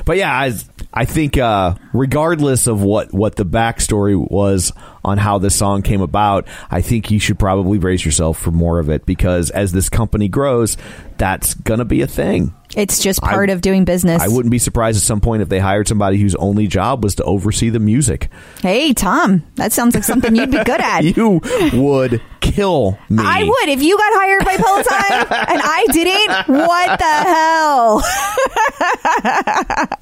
but 0.04 0.16
yeah, 0.16 0.32
I 0.32 0.52
I 0.92 1.04
think 1.04 1.36
uh, 1.36 1.74
regardless 1.92 2.66
of 2.66 2.82
what 2.82 3.12
what 3.12 3.36
the 3.36 3.44
backstory 3.44 4.16
was 4.30 4.72
on 5.04 5.18
how 5.18 5.38
this 5.38 5.56
song 5.56 5.82
came 5.82 6.00
about, 6.00 6.46
I 6.70 6.80
think 6.80 7.10
you 7.10 7.18
should 7.18 7.38
probably 7.38 7.78
brace 7.78 8.04
yourself 8.04 8.38
for 8.38 8.50
more 8.50 8.78
of 8.78 8.88
it 8.88 9.04
because 9.06 9.50
as 9.50 9.72
this 9.72 9.88
company 9.88 10.28
grows, 10.28 10.76
that's 11.18 11.54
gonna 11.54 11.84
be 11.84 12.02
a 12.02 12.06
thing. 12.06 12.54
It's 12.76 13.00
just 13.02 13.20
I- 13.22 13.30
part 13.30 13.50
of 13.50 13.60
doing 13.60 13.84
business. 13.84 14.22
I 14.22 14.28
wouldn't 14.28 14.50
be 14.50 14.58
surprised 14.58 14.96
at 14.96 15.02
some 15.02 15.20
point 15.20 15.42
if 15.42 15.48
they 15.48 15.58
hired 15.60 15.86
somebody 15.88 16.18
whose 16.18 16.34
only 16.36 16.66
job 16.66 17.02
was 17.04 17.14
to 17.16 17.24
oversee 17.24 17.70
the 17.70 17.78
music. 17.80 18.28
Hey, 18.60 18.92
Tom, 18.92 19.42
that 19.56 19.72
sounds 19.72 19.94
like 19.94 20.04
something 20.04 20.34
you'd 20.34 20.50
be 20.50 20.62
good 20.64 20.80
at. 20.80 21.04
You 21.16 21.40
would 21.74 22.20
kill 22.40 22.98
me. 23.08 23.22
I 23.24 23.44
would 23.44 23.68
if 23.68 23.82
you 23.82 23.96
got 23.96 24.12
hired 24.14 24.44
by 24.44 24.56
Peloton 24.56 25.26
and 25.48 25.62
I 25.62 25.86
didn't. 25.92 26.48
What 26.48 26.98
the 26.98 27.04
hell? 27.30 28.02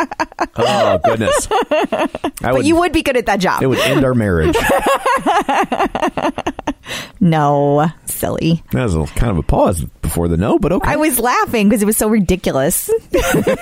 Oh 0.55 0.99
goodness! 1.03 1.49
I 2.43 2.53
But 2.53 2.65
you 2.65 2.77
would 2.77 2.93
be 2.93 3.03
good 3.03 3.17
at 3.17 3.25
that 3.27 3.41
job. 3.41 3.63
It 3.63 3.67
would 3.69 3.79
end 3.79 4.05
our 4.05 4.15
marriage. 4.15 4.55
No, 7.21 7.87
silly. 8.07 8.63
That 8.73 8.85
was 8.85 8.95
a, 8.95 9.05
kind 9.15 9.31
of 9.31 9.39
a 9.39 9.43
pause 9.43 9.85
before 10.03 10.29
the 10.29 10.37
no, 10.37 10.59
but 10.59 10.73
okay. 10.73 10.91
I 10.93 10.97
was 10.97 11.19
laughing 11.19 11.69
because 11.69 11.83
it 11.83 11.87
was 11.87 11.97
so 11.97 12.09
ridiculous. 12.09 12.91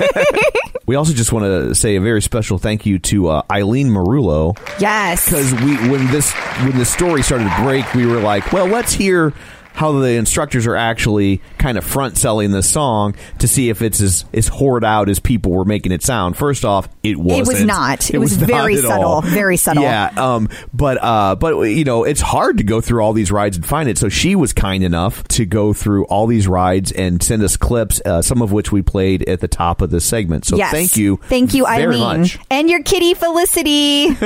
we 0.86 0.94
also 0.96 1.12
just 1.12 1.32
want 1.32 1.44
to 1.44 1.74
say 1.74 1.96
a 1.96 2.00
very 2.00 2.22
special 2.22 2.58
thank 2.58 2.86
you 2.86 2.98
to 2.98 3.28
uh, 3.28 3.42
Eileen 3.50 3.88
Marullo 3.88 4.58
Yes. 4.80 5.26
because 5.26 5.52
we 5.62 5.76
when 5.90 6.06
this 6.10 6.32
when 6.32 6.76
the 6.78 6.84
story 6.84 7.22
started 7.22 7.44
to 7.48 7.62
break, 7.62 7.92
we 7.94 8.06
were 8.06 8.20
like, 8.20 8.52
well, 8.52 8.66
let's 8.66 8.92
hear 8.92 9.32
how 9.74 9.92
the 9.92 10.10
instructors 10.10 10.66
are 10.66 10.76
actually 10.76 11.40
kind 11.58 11.78
of 11.78 11.84
front 11.84 12.16
selling 12.18 12.50
this 12.52 12.68
song 12.68 13.14
to 13.38 13.48
see 13.48 13.68
if 13.68 13.82
it's 13.82 14.00
as, 14.00 14.24
as 14.32 14.48
hoard 14.48 14.84
out 14.84 15.08
as 15.08 15.18
people 15.18 15.52
were 15.52 15.64
making 15.64 15.92
it 15.92 16.02
sound. 16.02 16.36
First 16.36 16.64
off, 16.64 16.88
it 17.02 17.16
wasn't. 17.16 17.48
was 17.48 17.64
not. 17.64 18.10
It 18.10 18.18
was 18.18 18.36
very 18.36 18.76
subtle. 18.76 19.04
all. 19.04 19.22
Very 19.22 19.56
subtle. 19.56 19.82
Yeah. 19.82 20.12
Um. 20.16 20.48
But 20.72 21.02
uh. 21.02 21.36
But 21.36 21.58
you 21.62 21.84
know, 21.84 22.04
it's 22.04 22.20
hard 22.20 22.58
to 22.58 22.64
go 22.64 22.80
through 22.80 23.02
all 23.02 23.12
these 23.12 23.32
rides 23.32 23.56
and 23.56 23.64
find 23.64 23.88
it. 23.88 23.98
So 23.98 24.08
she 24.08 24.34
was 24.34 24.52
kind 24.52 24.84
enough 24.84 25.26
to 25.28 25.46
go 25.46 25.72
through 25.72 26.04
all 26.06 26.26
these 26.26 26.46
rides 26.46 26.92
and 26.92 27.22
send 27.22 27.42
us 27.42 27.56
clips, 27.56 28.00
uh, 28.04 28.22
some 28.22 28.42
of 28.42 28.52
which 28.52 28.72
we 28.72 28.82
played 28.82 29.28
at 29.28 29.40
the 29.40 29.48
top 29.48 29.80
of 29.80 29.90
the 29.90 30.00
segment. 30.00 30.44
So 30.44 30.56
yes. 30.56 30.72
thank 30.72 30.96
you. 30.96 31.18
Thank 31.24 31.54
you, 31.54 31.66
Eileen. 31.66 32.20
much. 32.20 32.38
And 32.50 32.68
your 32.68 32.82
kitty 32.82 33.14
Felicity. 33.14 34.16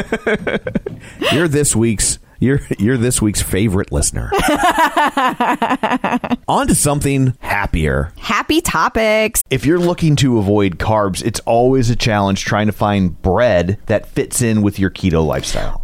You're 1.33 1.49
this 1.49 1.75
week's 1.75 2.19
you're 2.41 2.61
you're 2.79 2.97
this 2.97 3.21
week's 3.23 3.43
favorite 3.43 3.93
listener. 3.93 4.31
On 6.49 6.67
to 6.67 6.75
something 6.75 7.37
happier. 7.41 8.13
Happy 8.19 8.61
topics. 8.61 9.43
If 9.51 9.67
you're 9.67 9.79
looking 9.79 10.17
to 10.17 10.39
avoid 10.39 10.79
carbs, 10.79 11.25
it's 11.25 11.41
always 11.41 11.91
a 11.91 11.97
challenge 11.97 12.45
trying 12.45 12.67
to 12.67 12.73
find 12.73 13.21
bread 13.23 13.79
that 13.87 14.07
fits 14.07 14.43
in 14.43 14.63
with 14.63 14.79
your 14.79 14.91
keto 14.91 15.25
lifestyle. 15.27 15.84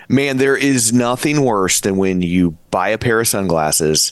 Man, 0.11 0.35
there 0.35 0.57
is 0.57 0.91
nothing 0.91 1.41
worse 1.41 1.79
than 1.79 1.95
when 1.95 2.21
you 2.21 2.57
buy 2.69 2.89
a 2.89 2.97
pair 2.97 3.21
of 3.21 3.29
sunglasses 3.29 4.11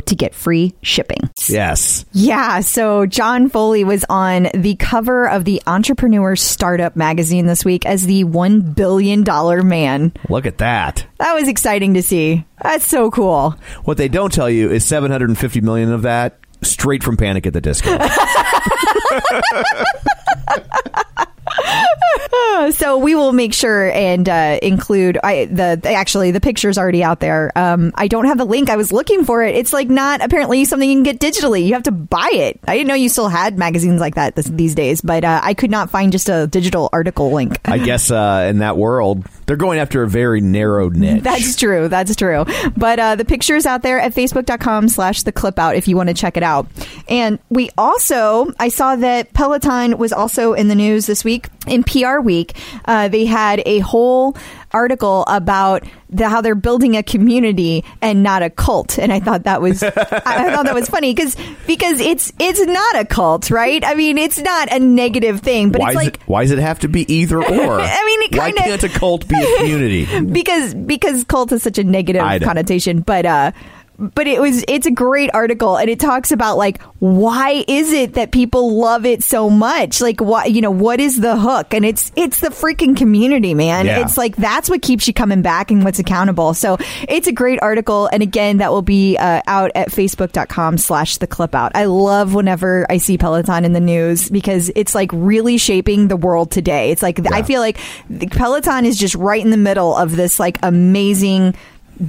to 0.00 0.14
get 0.14 0.34
free 0.34 0.74
shipping. 0.82 1.30
Yes. 1.48 2.04
Yeah, 2.12 2.60
so 2.60 3.06
John 3.06 3.48
Foley 3.48 3.84
was 3.84 4.04
on 4.08 4.48
the 4.54 4.74
cover 4.76 5.28
of 5.28 5.44
the 5.44 5.62
Entrepreneur 5.66 6.36
Startup 6.36 6.94
magazine 6.96 7.46
this 7.46 7.64
week 7.64 7.86
as 7.86 8.06
the 8.06 8.24
$1 8.24 8.74
billion 8.74 9.24
man. 9.68 10.12
Look 10.28 10.46
at 10.46 10.58
that. 10.58 11.06
That 11.18 11.34
was 11.34 11.48
exciting 11.48 11.94
to 11.94 12.02
see. 12.02 12.44
That's 12.62 12.86
so 12.86 13.10
cool. 13.10 13.52
What 13.84 13.96
they 13.96 14.08
don't 14.08 14.32
tell 14.32 14.50
you 14.50 14.70
is 14.70 14.84
750 14.84 15.60
million 15.60 15.92
of 15.92 16.02
that 16.02 16.38
straight 16.62 17.02
from 17.02 17.16
Panic 17.16 17.46
at 17.46 17.52
the 17.52 17.60
Disco. 17.60 17.98
so 22.72 22.98
we 22.98 23.14
will 23.14 23.32
make 23.32 23.54
sure 23.54 23.90
and 23.90 24.28
uh, 24.28 24.58
include 24.62 25.18
I, 25.22 25.46
the 25.46 25.80
actually 25.84 26.30
the 26.30 26.40
picture's 26.40 26.78
already 26.78 27.02
out 27.02 27.20
there. 27.20 27.52
Um, 27.56 27.92
I 27.94 28.08
don't 28.08 28.26
have 28.26 28.38
the 28.38 28.44
link. 28.44 28.70
I 28.70 28.76
was 28.76 28.92
looking 28.92 29.24
for 29.24 29.42
it. 29.42 29.54
It's 29.54 29.72
like 29.72 29.88
not 29.88 30.22
apparently 30.22 30.64
something 30.64 30.88
you 30.88 30.96
can 30.96 31.02
get 31.02 31.20
digitally. 31.20 31.66
You 31.66 31.74
have 31.74 31.84
to 31.84 31.92
buy 31.92 32.30
it. 32.32 32.60
I 32.66 32.76
didn't 32.76 32.88
know 32.88 32.94
you 32.94 33.08
still 33.08 33.28
had 33.28 33.58
magazines 33.58 34.00
like 34.00 34.14
that 34.16 34.36
this, 34.36 34.46
these 34.46 34.74
days, 34.74 35.00
but 35.00 35.24
uh, 35.24 35.40
I 35.42 35.54
could 35.54 35.70
not 35.70 35.90
find 35.90 36.12
just 36.12 36.28
a 36.28 36.46
digital 36.46 36.88
article 36.92 37.32
link. 37.32 37.58
I 37.64 37.78
guess 37.84 38.10
uh, 38.10 38.46
in 38.48 38.58
that 38.58 38.76
world, 38.76 39.24
they're 39.46 39.56
going 39.56 39.78
after 39.78 40.02
a 40.02 40.08
very 40.08 40.40
narrow 40.40 40.88
niche. 40.88 41.22
That's 41.22 41.56
true. 41.56 41.88
That's 41.88 42.16
true. 42.16 42.44
But 42.76 42.98
uh, 42.98 43.16
the 43.16 43.24
picture 43.24 43.56
is 43.56 43.66
out 43.66 43.82
there 43.82 44.00
at 44.00 44.14
facebook.com 44.14 44.88
slash 44.88 45.22
the 45.22 45.32
clip 45.32 45.58
out 45.58 45.76
if 45.76 45.88
you 45.88 45.96
want 45.96 46.08
to 46.08 46.14
check 46.14 46.36
it 46.36 46.42
out. 46.42 46.66
And 47.08 47.38
we 47.50 47.70
also, 47.76 48.52
I 48.58 48.68
saw 48.68 48.96
that 48.96 49.32
Peloton 49.34 49.98
was 49.98 50.12
also 50.12 50.54
in 50.54 50.68
the 50.68 50.74
news 50.74 51.06
this 51.06 51.24
week. 51.24 51.43
In 51.66 51.82
PR 51.82 52.18
Week, 52.20 52.54
uh, 52.84 53.08
they 53.08 53.24
had 53.24 53.62
a 53.64 53.78
whole 53.78 54.36
article 54.70 55.24
about 55.28 55.84
the, 56.10 56.28
how 56.28 56.40
they're 56.40 56.54
building 56.54 56.96
a 56.96 57.02
community 57.02 57.84
and 58.02 58.22
not 58.22 58.42
a 58.42 58.50
cult. 58.50 58.98
And 58.98 59.12
I 59.12 59.20
thought 59.20 59.44
that 59.44 59.62
was, 59.62 59.82
I, 59.82 59.88
I 59.88 60.50
thought 60.54 60.66
that 60.66 60.74
was 60.74 60.88
funny 60.88 61.14
because 61.14 61.36
because 61.66 62.00
it's 62.00 62.32
it's 62.38 62.60
not 62.60 62.96
a 62.96 63.04
cult, 63.04 63.50
right? 63.50 63.82
I 63.84 63.94
mean, 63.94 64.18
it's 64.18 64.38
not 64.38 64.72
a 64.72 64.78
negative 64.78 65.40
thing, 65.40 65.70
but 65.70 65.80
why, 65.80 65.88
it's 65.88 65.96
like 65.96 66.14
it, 66.16 66.20
why 66.26 66.42
does 66.42 66.50
it 66.50 66.58
have 66.58 66.80
to 66.80 66.88
be 66.88 67.10
either 67.12 67.38
or? 67.42 67.80
I 67.80 68.04
mean, 68.04 68.22
it 68.22 68.36
why 68.36 68.52
kinda- 68.52 68.62
can't 68.62 68.84
a 68.84 68.88
cult 68.90 69.26
be 69.26 69.36
a 69.36 69.56
community? 69.58 70.20
because 70.32 70.74
because 70.74 71.24
cult 71.24 71.52
is 71.52 71.62
such 71.62 71.78
a 71.78 71.84
negative 71.84 72.22
connotation 72.42 73.00
but 73.00 73.24
uh 73.24 73.52
but 73.98 74.26
it 74.26 74.40
was 74.40 74.64
it's 74.66 74.86
a 74.86 74.90
great 74.90 75.30
article 75.32 75.76
and 75.76 75.88
it 75.88 76.00
talks 76.00 76.32
about 76.32 76.56
like 76.56 76.82
why 76.98 77.64
is 77.68 77.92
it 77.92 78.14
that 78.14 78.32
people 78.32 78.76
love 78.78 79.06
it 79.06 79.22
so 79.22 79.48
much? 79.48 80.00
Like 80.00 80.20
why 80.20 80.46
you 80.46 80.60
know 80.60 80.70
what 80.70 81.00
is 81.00 81.20
the 81.20 81.36
hook? 81.36 81.72
And 81.72 81.84
it's 81.84 82.10
it's 82.16 82.40
the 82.40 82.48
freaking 82.48 82.96
community 82.96 83.54
man. 83.54 83.86
Yeah. 83.86 84.00
it's 84.00 84.16
like 84.16 84.36
that's 84.36 84.68
what 84.68 84.82
keeps 84.82 85.06
you 85.06 85.14
coming 85.14 85.42
back 85.42 85.70
and 85.70 85.84
what's 85.84 85.98
accountable. 85.98 86.54
So 86.54 86.76
it's 87.08 87.28
a 87.28 87.32
great 87.32 87.60
article 87.62 88.08
and 88.12 88.22
again 88.22 88.58
that 88.58 88.72
will 88.72 88.82
be 88.82 89.16
uh, 89.16 89.42
out 89.46 89.70
at 89.74 89.90
facebook.com 89.90 90.78
slash 90.78 91.18
the 91.18 91.26
clip 91.26 91.54
out. 91.54 91.72
I 91.74 91.84
love 91.84 92.34
whenever 92.34 92.86
i 92.90 92.98
see 92.98 93.16
peloton 93.16 93.64
in 93.64 93.72
the 93.72 93.80
news 93.80 94.28
because 94.28 94.70
it's 94.74 94.94
like 94.94 95.10
really 95.12 95.56
shaping 95.56 96.08
the 96.08 96.16
world 96.16 96.50
today. 96.50 96.90
It's 96.90 97.02
like 97.02 97.20
i 97.32 97.42
feel 97.42 97.60
like 97.60 97.78
the 98.10 98.26
peloton 98.26 98.86
is 98.86 98.98
just 98.98 99.14
right 99.14 99.42
in 99.42 99.50
the 99.50 99.56
middle 99.56 99.96
of 99.96 100.16
this 100.16 100.40
like 100.40 100.58
amazing 100.62 101.54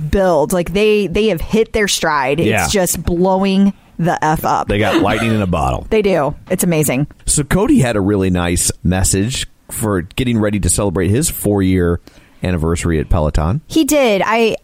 build 0.10 0.54
like 0.54 0.74
they 0.74 1.08
they 1.08 1.28
have 1.28 1.42
hit 1.42 1.74
their 1.74 1.88
stride 1.88 2.40
Yeah. 2.40 2.64
it's 2.64 2.74
just 2.74 3.02
blowing 3.04 3.74
the 3.98 4.24
f 4.24 4.44
up 4.44 4.68
They 4.68 4.78
got 4.80 5.02
lightning 5.02 5.34
in 5.34 5.42
a 5.42 5.48
bottle. 5.48 5.88
they 5.90 6.02
do 6.02 6.36
it's 6.50 6.64
amazing 6.64 7.08
So 7.26 7.44
Cody 7.44 7.80
had 7.80 7.96
a 7.96 8.02
really 8.02 8.30
nice 8.30 8.72
message 8.84 9.48
for 9.72 10.02
getting 10.02 10.38
ready 10.38 10.60
to 10.60 10.70
celebrate 10.70 11.10
his 11.10 11.30
four 11.30 11.62
year 11.62 12.00
anniversary 12.44 13.00
at 13.00 13.10
Peloton. 13.10 13.62
He 13.66 13.86
did. 13.86 14.22
I 14.24 14.56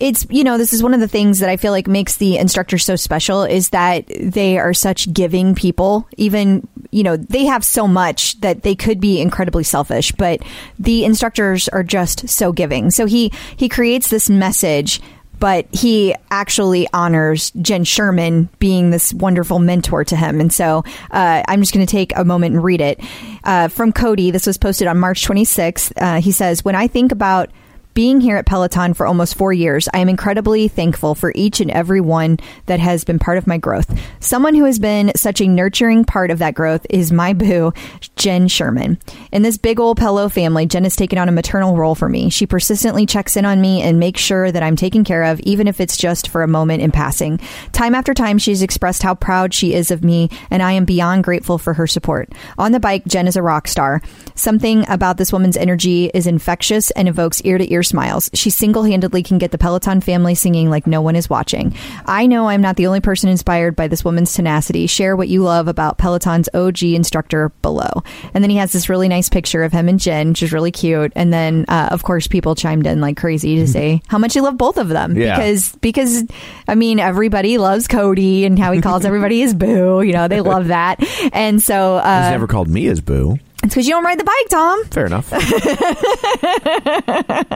it's 0.00 0.26
you 0.30 0.44
know 0.44 0.58
this 0.58 0.72
is 0.72 0.82
one 0.82 0.94
of 0.94 1.00
the 1.00 1.08
things 1.08 1.38
that 1.40 1.48
I 1.48 1.56
feel 1.56 1.72
like 1.72 1.86
makes 1.86 2.16
the 2.16 2.36
instructors 2.36 2.84
so 2.84 2.96
special 2.96 3.44
is 3.44 3.70
that 3.70 4.06
they 4.08 4.58
are 4.58 4.74
such 4.74 5.12
giving 5.12 5.54
people 5.54 6.08
even 6.16 6.66
you 6.90 7.02
know 7.02 7.16
they 7.16 7.44
have 7.46 7.64
so 7.64 7.86
much 7.86 8.40
that 8.40 8.62
they 8.62 8.74
could 8.74 9.00
be 9.00 9.20
incredibly 9.20 9.64
selfish 9.64 10.12
but 10.12 10.40
the 10.78 11.04
instructors 11.04 11.68
are 11.68 11.82
just 11.82 12.28
so 12.28 12.52
giving 12.52 12.90
so 12.90 13.06
he 13.06 13.32
he 13.56 13.68
creates 13.68 14.10
this 14.10 14.30
message 14.30 15.00
but 15.40 15.66
he 15.72 16.14
actually 16.30 16.88
honors 16.92 17.50
Jen 17.62 17.84
Sherman 17.84 18.48
being 18.58 18.90
this 18.90 19.14
wonderful 19.14 19.60
mentor 19.60 20.02
to 20.04 20.16
him. 20.16 20.40
And 20.40 20.52
so 20.52 20.82
uh, 21.12 21.42
I'm 21.46 21.60
just 21.60 21.72
going 21.72 21.86
to 21.86 21.90
take 21.90 22.16
a 22.16 22.24
moment 22.24 22.56
and 22.56 22.64
read 22.64 22.80
it. 22.80 23.00
Uh, 23.44 23.68
from 23.68 23.92
Cody, 23.92 24.32
this 24.32 24.48
was 24.48 24.58
posted 24.58 24.88
on 24.88 24.98
March 24.98 25.24
26th. 25.24 25.92
Uh, 25.96 26.20
he 26.20 26.32
says, 26.32 26.64
When 26.64 26.74
I 26.74 26.88
think 26.88 27.12
about 27.12 27.50
being 27.98 28.20
here 28.20 28.36
at 28.36 28.46
Peloton 28.46 28.94
for 28.94 29.08
almost 29.08 29.34
four 29.34 29.52
years, 29.52 29.88
I 29.92 29.98
am 29.98 30.08
incredibly 30.08 30.68
thankful 30.68 31.16
for 31.16 31.32
each 31.34 31.58
and 31.58 31.68
every 31.68 32.00
one 32.00 32.38
that 32.66 32.78
has 32.78 33.02
been 33.02 33.18
part 33.18 33.38
of 33.38 33.48
my 33.48 33.58
growth. 33.58 33.92
Someone 34.20 34.54
who 34.54 34.66
has 34.66 34.78
been 34.78 35.10
such 35.16 35.40
a 35.40 35.48
nurturing 35.48 36.04
part 36.04 36.30
of 36.30 36.38
that 36.38 36.54
growth 36.54 36.86
is 36.90 37.10
my 37.10 37.32
boo, 37.32 37.72
Jen 38.14 38.46
Sherman. 38.46 39.00
In 39.32 39.42
this 39.42 39.58
big 39.58 39.80
old 39.80 39.98
Pelo 39.98 40.28
family, 40.28 40.64
Jen 40.64 40.84
has 40.84 40.94
taken 40.94 41.18
on 41.18 41.28
a 41.28 41.32
maternal 41.32 41.76
role 41.76 41.96
for 41.96 42.08
me. 42.08 42.30
She 42.30 42.46
persistently 42.46 43.04
checks 43.04 43.36
in 43.36 43.44
on 43.44 43.60
me 43.60 43.82
and 43.82 43.98
makes 43.98 44.20
sure 44.20 44.52
that 44.52 44.62
I'm 44.62 44.76
taken 44.76 45.02
care 45.02 45.24
of, 45.24 45.40
even 45.40 45.66
if 45.66 45.80
it's 45.80 45.96
just 45.96 46.28
for 46.28 46.44
a 46.44 46.46
moment 46.46 46.82
in 46.82 46.92
passing. 46.92 47.38
Time 47.72 47.96
after 47.96 48.14
time, 48.14 48.38
she's 48.38 48.62
expressed 48.62 49.02
how 49.02 49.16
proud 49.16 49.52
she 49.52 49.74
is 49.74 49.90
of 49.90 50.04
me, 50.04 50.30
and 50.52 50.62
I 50.62 50.70
am 50.70 50.84
beyond 50.84 51.24
grateful 51.24 51.58
for 51.58 51.74
her 51.74 51.88
support. 51.88 52.30
On 52.58 52.70
the 52.70 52.78
bike, 52.78 53.06
Jen 53.06 53.26
is 53.26 53.34
a 53.34 53.42
rock 53.42 53.66
star. 53.66 54.02
Something 54.36 54.88
about 54.88 55.16
this 55.16 55.32
woman's 55.32 55.56
energy 55.56 56.12
is 56.14 56.28
infectious 56.28 56.92
and 56.92 57.08
evokes 57.08 57.40
ear 57.40 57.58
to 57.58 57.72
ear 57.72 57.82
smiles. 57.88 58.30
She 58.34 58.50
single 58.50 58.84
handedly 58.84 59.22
can 59.22 59.38
get 59.38 59.50
the 59.50 59.58
Peloton 59.58 60.00
family 60.00 60.34
singing 60.34 60.70
like 60.70 60.86
no 60.86 61.02
one 61.02 61.16
is 61.16 61.28
watching. 61.28 61.74
I 62.06 62.26
know 62.26 62.48
I'm 62.48 62.60
not 62.60 62.76
the 62.76 62.86
only 62.86 63.00
person 63.00 63.28
inspired 63.28 63.74
by 63.74 63.88
this 63.88 64.04
woman's 64.04 64.32
tenacity. 64.32 64.86
Share 64.86 65.16
what 65.16 65.28
you 65.28 65.42
love 65.42 65.68
about 65.68 65.98
Peloton's 65.98 66.48
OG 66.54 66.82
instructor 66.82 67.48
below. 67.62 68.02
And 68.34 68.44
then 68.44 68.50
he 68.50 68.56
has 68.56 68.72
this 68.72 68.88
really 68.88 69.08
nice 69.08 69.28
picture 69.28 69.64
of 69.64 69.72
him 69.72 69.88
and 69.88 69.98
Jen, 69.98 70.28
which 70.28 70.42
is 70.42 70.52
really 70.52 70.70
cute. 70.70 71.12
And 71.16 71.32
then, 71.32 71.64
uh, 71.68 71.88
of 71.90 72.02
course, 72.02 72.26
people 72.26 72.54
chimed 72.54 72.86
in 72.86 73.00
like 73.00 73.16
crazy 73.16 73.56
to 73.56 73.66
say 73.66 74.02
how 74.08 74.18
much 74.18 74.36
you 74.36 74.42
love 74.42 74.56
both 74.56 74.78
of 74.78 74.88
them. 74.88 75.16
Yeah. 75.16 75.36
Because, 75.36 75.74
because, 75.76 76.24
I 76.68 76.74
mean, 76.74 77.00
everybody 77.00 77.58
loves 77.58 77.88
Cody 77.88 78.44
and 78.44 78.58
how 78.58 78.72
he 78.72 78.80
calls 78.80 79.04
everybody 79.04 79.40
his 79.40 79.54
boo. 79.54 80.02
You 80.02 80.12
know, 80.12 80.28
they 80.28 80.40
love 80.40 80.68
that. 80.68 81.02
And 81.32 81.62
so, 81.62 81.96
He's 81.96 82.04
uh, 82.04 82.30
never 82.30 82.46
called 82.46 82.68
me 82.68 82.84
his 82.84 83.00
boo. 83.00 83.38
It's 83.62 83.74
because 83.74 83.86
you 83.86 83.94
don't 83.94 84.04
ride 84.04 84.18
the 84.18 84.24
bike, 84.24 84.48
Tom. 84.50 84.84
Fair 84.86 85.06
enough. 85.06 85.32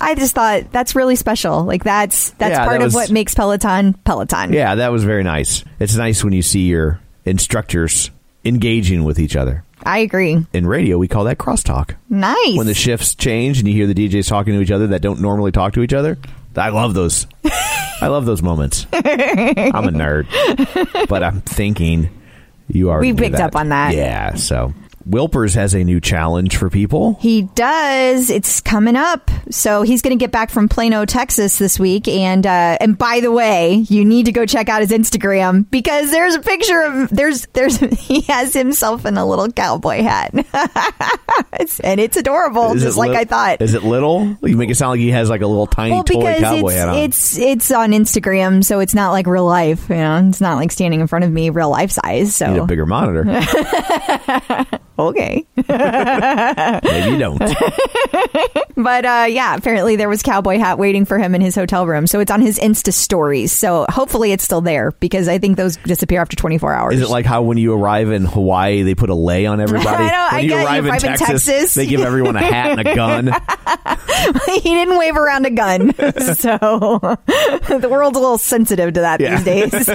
I 0.00 0.14
just 0.14 0.34
thought 0.34 0.70
that's 0.72 0.94
really 0.94 1.16
special. 1.16 1.64
Like 1.64 1.84
that's 1.84 2.30
that's 2.32 2.52
Yeah, 2.52 2.64
part 2.64 2.80
that 2.80 2.86
of 2.86 2.94
what 2.94 3.10
makes 3.10 3.34
Peloton 3.34 3.94
Peloton. 4.04 4.52
yeah, 4.52 4.74
that 4.76 4.92
was 4.92 5.04
very 5.04 5.22
nice. 5.24 5.64
It's 5.78 5.96
nice 5.96 6.24
when 6.24 6.32
you 6.32 6.42
see 6.42 6.66
your 6.66 7.00
instructors 7.24 8.10
engaging 8.44 9.04
with 9.04 9.18
each 9.18 9.36
other. 9.36 9.64
I 9.84 9.98
agree. 9.98 10.44
In 10.52 10.66
radio, 10.66 10.98
we 10.98 11.08
call 11.08 11.24
that 11.24 11.38
crosstalk. 11.38 11.96
Nice. 12.08 12.56
When 12.56 12.66
the 12.66 12.74
shifts 12.74 13.14
change 13.14 13.58
and 13.58 13.68
you 13.68 13.74
hear 13.74 13.86
the 13.86 13.94
DJs 13.94 14.28
talking 14.28 14.54
to 14.54 14.60
each 14.60 14.70
other 14.70 14.88
that 14.88 15.00
don't 15.02 15.20
normally 15.20 15.52
talk 15.52 15.72
to 15.74 15.82
each 15.82 15.94
other, 15.94 16.18
I 16.56 16.68
love 16.68 16.94
those. 16.94 17.26
I 18.02 18.06
love 18.08 18.24
those 18.26 18.42
moments. 18.42 18.86
I'm 18.92 19.00
a 19.02 19.90
nerd, 19.90 21.08
but 21.08 21.22
I'm 21.22 21.40
thinking 21.42 22.10
you 22.68 22.90
are. 22.90 23.00
We 23.00 23.12
picked 23.14 23.36
up 23.36 23.56
on 23.56 23.70
that. 23.70 23.94
Yeah. 23.94 24.34
So 24.34 24.74
Wilpers 25.08 25.54
has 25.54 25.74
a 25.74 25.82
new 25.82 26.00
challenge 26.00 26.56
for 26.56 26.68
people. 26.70 27.16
He 27.20 27.42
does. 27.42 28.28
It's 28.30 28.60
coming 28.60 28.96
up. 28.96 29.30
So 29.50 29.82
he's 29.82 30.02
going 30.02 30.16
to 30.16 30.22
get 30.22 30.30
back 30.30 30.50
from 30.50 30.68
Plano, 30.68 31.04
Texas 31.06 31.58
this 31.58 31.78
week. 31.80 32.06
And 32.06 32.46
uh, 32.46 32.76
and 32.80 32.96
by 32.98 33.20
the 33.20 33.32
way, 33.32 33.74
you 33.88 34.04
need 34.04 34.26
to 34.26 34.32
go 34.32 34.44
check 34.46 34.68
out 34.68 34.82
his 34.82 34.90
Instagram 34.90 35.68
because 35.70 36.10
there's 36.10 36.34
a 36.34 36.40
picture 36.40 36.80
of 36.82 37.08
there's 37.10 37.46
there's 37.54 37.78
he 37.98 38.20
has 38.22 38.52
himself 38.52 39.06
in 39.06 39.16
a 39.16 39.24
little 39.26 39.50
cowboy 39.50 40.02
hat, 40.02 40.34
It's- 40.34 41.80
and 41.84 41.98
it's 42.00 42.16
adorable, 42.16 42.72
Is 42.74 42.82
it 42.82 42.86
just 42.86 42.98
like 42.98 43.10
lit- 43.10 43.18
I 43.18 43.24
thought. 43.24 43.62
Is 43.62 43.74
it 43.74 43.82
little? 43.82 44.36
You 44.42 44.56
make 44.56 44.70
it 44.70 44.76
sound 44.76 44.90
like 44.92 45.00
he 45.00 45.10
has 45.10 45.30
like 45.30 45.40
a 45.40 45.46
little 45.46 45.66
tiny 45.66 45.92
Well, 45.92 46.04
toy 46.04 46.18
because 46.20 46.40
cowboy 46.40 46.68
it's, 46.68 46.76
hat 46.76 46.88
on. 46.88 46.96
it's 46.98 47.38
it's 47.38 47.70
on 47.70 47.90
Instagram, 47.92 48.62
so 48.64 48.80
it's 48.80 48.94
not 48.94 49.10
like 49.12 49.26
real 49.26 49.46
life. 49.46 49.88
You 49.88 49.96
know, 49.96 50.28
it's 50.28 50.40
not 50.40 50.56
like 50.56 50.70
standing 50.72 51.00
in 51.00 51.06
front 51.06 51.24
of 51.24 51.32
me, 51.32 51.50
real 51.50 51.70
life 51.70 51.90
size. 51.90 52.40
Need 52.40 52.58
a 52.58 52.66
bigger 52.66 52.86
monitor. 52.86 53.24
okay, 54.98 55.46
Maybe 55.56 57.10
you 57.10 57.18
don't. 57.18 57.40
But 58.76 59.04
uh, 59.04 59.26
yeah, 59.28 59.56
apparently 59.56 59.96
there 59.96 60.08
was 60.08 60.22
cowboy 60.22 60.56
hat 60.56 60.78
waiting 60.78 61.04
for 61.04 61.18
him 61.18 61.34
in 61.34 61.42
his 61.42 61.54
hotel 61.54 61.86
room. 61.86 62.06
So 62.06 62.18
it's 62.20 62.30
on 62.30 62.40
his 62.40 62.58
Insta 62.58 62.94
stories. 62.94 63.52
So 63.52 63.84
hopefully 63.90 64.32
it's 64.32 64.42
still 64.42 64.62
there 64.62 64.92
because 64.92 65.28
I 65.28 65.36
think 65.36 65.58
those 65.58 65.76
disappear 65.76 66.18
after 66.22 66.34
24 66.34 66.72
hours. 66.72 66.94
Is 66.94 67.02
it 67.02 67.10
like 67.10 67.26
how 67.26 67.42
when 67.42 67.58
you 67.58 67.74
arrive 67.74 68.10
in 68.10 68.24
Hawaii, 68.24 68.80
they 68.82 68.94
put 68.94 69.10
a 69.10 69.14
lei 69.14 69.44
on 69.44 69.60
everybody? 69.60 70.04
I 70.04 70.06
know, 70.06 70.28
when 70.30 70.34
I 70.34 70.40
you 70.40 70.48
you 70.54 70.64
arrive 70.64 70.84
in 70.86 70.90
arrive 70.92 71.04
in 71.04 71.10
Texas, 71.10 71.44
Texas. 71.44 71.74
they 71.74 71.86
give 71.88 72.00
everyone 72.00 72.36
a 72.36 72.42
hat 72.42 72.78
and 72.78 72.88
a 72.88 72.94
gun. 72.94 73.26
he 74.54 74.60
didn't 74.60 74.96
wave 74.96 75.16
around 75.16 75.44
a 75.44 75.50
gun. 75.50 75.92
so 75.94 76.56
the 76.56 77.88
world's 77.90 78.16
a 78.16 78.20
little 78.20 78.38
sensitive 78.38 78.94
to 78.94 79.00
that 79.00 79.20
Yeah. 79.20 79.42
these 79.42 79.44
days. 79.44 79.88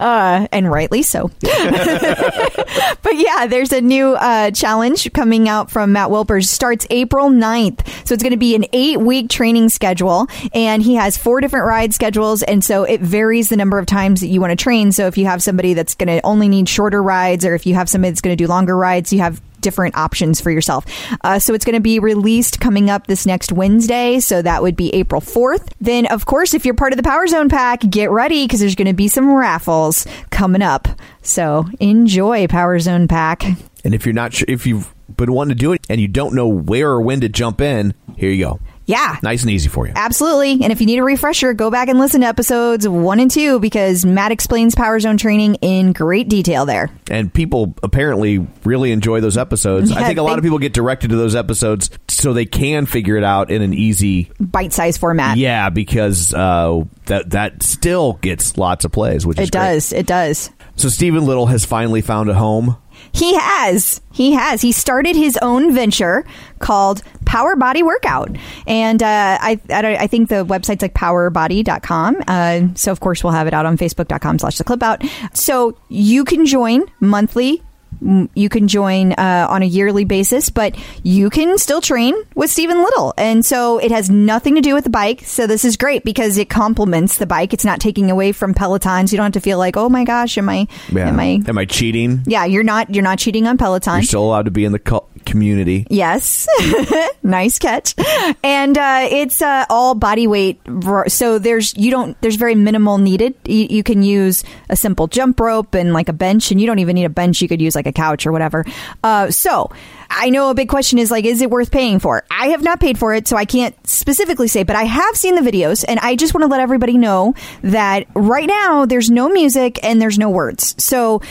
uh, 0.00 0.48
and 0.50 0.68
rightly 0.68 1.02
so. 1.02 1.30
but 1.40 3.14
yeah, 3.14 3.46
there's 3.46 3.71
a 3.72 3.80
new 3.80 4.14
uh, 4.14 4.50
challenge 4.50 5.12
coming 5.12 5.48
out 5.48 5.70
from 5.70 5.92
Matt 5.92 6.10
Wilpers. 6.10 6.46
Starts 6.46 6.86
April 6.90 7.30
9th. 7.30 7.86
So 8.06 8.14
it's 8.14 8.22
going 8.22 8.32
to 8.32 8.38
be 8.38 8.54
an 8.54 8.64
eight 8.72 9.00
week 9.00 9.28
training 9.28 9.68
schedule. 9.68 10.26
And 10.52 10.82
he 10.82 10.94
has 10.94 11.16
four 11.16 11.40
different 11.40 11.66
ride 11.66 11.94
schedules. 11.94 12.42
And 12.42 12.64
so 12.64 12.84
it 12.84 13.00
varies 13.00 13.48
the 13.48 13.56
number 13.56 13.78
of 13.78 13.86
times 13.86 14.20
that 14.20 14.28
you 14.28 14.40
want 14.40 14.50
to 14.50 14.62
train. 14.62 14.92
So 14.92 15.06
if 15.06 15.18
you 15.18 15.26
have 15.26 15.42
somebody 15.42 15.74
that's 15.74 15.94
going 15.94 16.08
to 16.08 16.24
only 16.24 16.48
need 16.48 16.68
shorter 16.68 17.02
rides, 17.02 17.44
or 17.44 17.54
if 17.54 17.66
you 17.66 17.74
have 17.74 17.88
somebody 17.88 18.10
that's 18.10 18.20
going 18.20 18.36
to 18.36 18.42
do 18.42 18.48
longer 18.48 18.76
rides, 18.76 19.12
you 19.12 19.20
have 19.20 19.40
different 19.62 19.96
options 19.96 20.40
for 20.40 20.50
yourself. 20.50 20.84
Uh, 21.22 21.38
so 21.38 21.54
it's 21.54 21.64
going 21.64 21.74
to 21.74 21.80
be 21.80 21.98
released 21.98 22.60
coming 22.60 22.90
up 22.90 23.06
this 23.06 23.24
next 23.24 23.52
Wednesday. 23.52 24.20
So 24.20 24.42
that 24.42 24.62
would 24.62 24.76
be 24.76 24.92
April 24.94 25.20
4th. 25.20 25.72
Then, 25.80 26.06
of 26.06 26.26
course, 26.26 26.54
if 26.54 26.64
you're 26.64 26.74
part 26.74 26.92
of 26.92 26.98
the 26.98 27.02
Power 27.02 27.26
Zone 27.26 27.48
pack, 27.48 27.80
get 27.88 28.10
ready 28.10 28.44
because 28.44 28.60
there's 28.60 28.74
going 28.74 28.88
to 28.88 28.92
be 28.92 29.08
some 29.08 29.32
raffles 29.32 30.06
coming 30.30 30.62
up. 30.62 30.88
So 31.22 31.66
enjoy 31.80 32.46
Power 32.48 32.78
Zone 32.78 33.08
pack. 33.08 33.44
And 33.84 33.94
if 33.94 34.04
you're 34.04 34.12
not 34.12 34.34
sure, 34.34 34.46
if 34.48 34.66
you've 34.66 34.92
been 35.16 35.32
wanting 35.32 35.56
to 35.56 35.60
do 35.60 35.72
it 35.72 35.84
and 35.88 36.00
you 36.00 36.08
don't 36.08 36.34
know 36.34 36.48
where 36.48 36.90
or 36.90 37.00
when 37.00 37.20
to 37.20 37.28
jump 37.28 37.60
in, 37.60 37.94
here 38.16 38.30
you 38.30 38.44
go. 38.44 38.60
Yeah. 38.86 39.16
Nice 39.22 39.42
and 39.42 39.50
easy 39.50 39.68
for 39.68 39.86
you. 39.86 39.92
Absolutely. 39.94 40.52
And 40.62 40.72
if 40.72 40.80
you 40.80 40.86
need 40.86 40.98
a 40.98 41.04
refresher, 41.04 41.52
go 41.54 41.70
back 41.70 41.88
and 41.88 41.98
listen 41.98 42.22
to 42.22 42.26
episodes 42.26 42.86
one 42.88 43.20
and 43.20 43.30
two 43.30 43.60
because 43.60 44.04
Matt 44.04 44.32
explains 44.32 44.74
Power 44.74 44.98
Zone 44.98 45.16
training 45.16 45.54
in 45.56 45.92
great 45.92 46.28
detail 46.28 46.66
there. 46.66 46.90
And 47.10 47.32
people 47.32 47.74
apparently 47.82 48.46
really 48.64 48.90
enjoy 48.92 49.20
those 49.20 49.38
episodes. 49.38 49.92
I 49.92 50.04
think 50.04 50.18
a 50.18 50.22
lot 50.22 50.32
they- 50.32 50.38
of 50.38 50.42
people 50.42 50.58
get 50.58 50.72
directed 50.72 51.10
to 51.10 51.16
those 51.16 51.34
episodes 51.36 51.90
so 52.08 52.32
they 52.32 52.44
can 52.46 52.86
figure 52.86 53.16
it 53.16 53.24
out 53.24 53.50
in 53.50 53.62
an 53.62 53.72
easy 53.72 54.30
Bite 54.40 54.72
sized 54.72 55.00
format. 55.00 55.36
yeah 55.38 55.70
because 55.70 56.34
uh, 56.34 56.82
that 57.06 57.30
that 57.30 57.62
still 57.62 58.14
gets 58.14 58.58
lots 58.58 58.84
of 58.84 58.92
plays, 58.92 59.24
which 59.24 59.38
is 59.38 59.48
It 59.48 59.52
great. 59.52 59.60
does. 59.60 59.92
It 59.92 60.06
does. 60.06 60.50
So 60.76 60.88
Steven 60.88 61.24
Little 61.24 61.46
has 61.46 61.64
finally 61.64 62.00
found 62.00 62.30
a 62.30 62.34
home. 62.34 62.76
He 63.12 63.34
has. 63.34 64.00
He 64.12 64.32
has. 64.32 64.62
He 64.62 64.72
started 64.72 65.16
his 65.16 65.38
own 65.42 65.74
venture 65.74 66.24
called 66.58 67.02
Power 67.24 67.56
Body 67.56 67.82
Workout. 67.82 68.36
And 68.66 69.02
uh, 69.02 69.38
I, 69.40 69.60
I, 69.70 69.96
I 69.96 70.06
think 70.06 70.28
the 70.28 70.44
website's 70.44 70.82
like 70.82 70.94
powerbody.com. 70.94 72.16
Uh, 72.26 72.68
so, 72.74 72.90
of 72.90 73.00
course, 73.00 73.22
we'll 73.22 73.32
have 73.32 73.46
it 73.46 73.54
out 73.54 73.66
on 73.66 73.76
facebook.com 73.76 74.38
slash 74.38 74.58
the 74.58 74.64
clip 74.64 74.82
out. 74.82 75.02
So, 75.34 75.76
you 75.88 76.24
can 76.24 76.46
join 76.46 76.84
monthly. 77.00 77.62
You 78.00 78.48
can 78.48 78.68
join 78.68 79.12
uh, 79.12 79.46
on 79.48 79.62
a 79.62 79.66
yearly 79.66 80.04
basis, 80.04 80.50
but 80.50 80.76
you 81.02 81.30
can 81.30 81.58
still 81.58 81.80
train 81.80 82.14
with 82.34 82.50
Steven 82.50 82.82
Little. 82.82 83.14
And 83.16 83.44
so 83.44 83.78
it 83.78 83.90
has 83.90 84.10
nothing 84.10 84.54
to 84.56 84.60
do 84.60 84.74
with 84.74 84.84
the 84.84 84.90
bike. 84.90 85.22
So 85.24 85.46
this 85.46 85.64
is 85.64 85.76
great 85.76 86.04
because 86.04 86.36
it 86.38 86.48
complements 86.50 87.18
the 87.18 87.26
bike. 87.26 87.52
It's 87.52 87.64
not 87.64 87.80
taking 87.80 88.10
away 88.10 88.32
from 88.32 88.54
Pelotons. 88.54 89.12
You 89.12 89.18
don't 89.18 89.24
have 89.26 89.32
to 89.34 89.40
feel 89.40 89.58
like, 89.58 89.76
oh 89.76 89.88
my 89.88 90.04
gosh, 90.04 90.36
am 90.38 90.48
I, 90.48 90.66
am 90.96 91.20
I, 91.20 91.40
Am 91.46 91.58
I 91.58 91.64
cheating? 91.64 92.22
yeah, 92.26 92.44
you're 92.44 92.64
not 92.64 92.92
you're 92.94 93.04
not 93.04 93.18
cheating 93.18 93.46
on 93.46 93.56
Peloton. 93.58 93.96
You're 93.96 94.02
still 94.04 94.24
allowed 94.24 94.46
to 94.46 94.50
be 94.50 94.64
in 94.64 94.72
the 94.72 94.78
co- 94.78 95.06
community. 95.24 95.86
yes, 95.88 96.48
nice 97.22 97.58
catch. 97.58 97.94
And 98.42 98.76
uh, 98.76 99.06
it's 99.10 99.40
uh, 99.42 99.64
all 99.70 99.94
body 99.94 100.26
weight. 100.26 100.60
So 101.08 101.38
there's 101.38 101.76
you 101.76 101.90
don't 101.90 102.20
there's 102.20 102.36
very 102.36 102.54
minimal 102.54 102.98
needed. 102.98 103.34
You, 103.44 103.66
you 103.70 103.82
can 103.82 104.02
use 104.02 104.44
a 104.68 104.76
simple 104.76 105.06
jump 105.06 105.38
rope 105.40 105.74
and 105.74 105.92
like 105.92 106.08
a 106.08 106.12
bench, 106.12 106.50
and 106.50 106.60
you 106.60 106.66
don't 106.66 106.78
even 106.78 106.94
need 106.94 107.04
a 107.04 107.08
bench. 107.10 107.40
You 107.42 107.48
could 107.48 107.60
use 107.60 107.74
like 107.74 107.81
a 107.86 107.92
couch 107.92 108.26
or 108.26 108.32
whatever. 108.32 108.64
Uh, 109.02 109.30
so. 109.30 109.70
I 110.14 110.28
know 110.28 110.50
a 110.50 110.54
big 110.54 110.68
question 110.68 110.98
is 110.98 111.10
like, 111.10 111.24
is 111.24 111.40
it 111.40 111.48
worth 111.48 111.70
paying 111.70 111.98
for? 111.98 112.22
I 112.30 112.48
have 112.48 112.62
not 112.62 112.80
paid 112.80 112.98
for 112.98 113.14
it, 113.14 113.26
so 113.26 113.34
I 113.34 113.46
can't 113.46 113.74
specifically 113.88 114.46
say, 114.46 114.62
but 114.62 114.76
I 114.76 114.82
have 114.82 115.16
seen 115.16 115.36
the 115.36 115.40
videos, 115.40 115.86
and 115.88 115.98
I 116.00 116.16
just 116.16 116.34
want 116.34 116.42
to 116.42 116.48
let 116.48 116.60
everybody 116.60 116.98
know 116.98 117.34
that 117.62 118.06
right 118.14 118.46
now 118.46 118.84
there's 118.84 119.10
no 119.10 119.30
music 119.30 119.82
and 119.82 120.02
there's 120.02 120.18
no 120.18 120.28
words. 120.28 120.74
So 120.84 121.22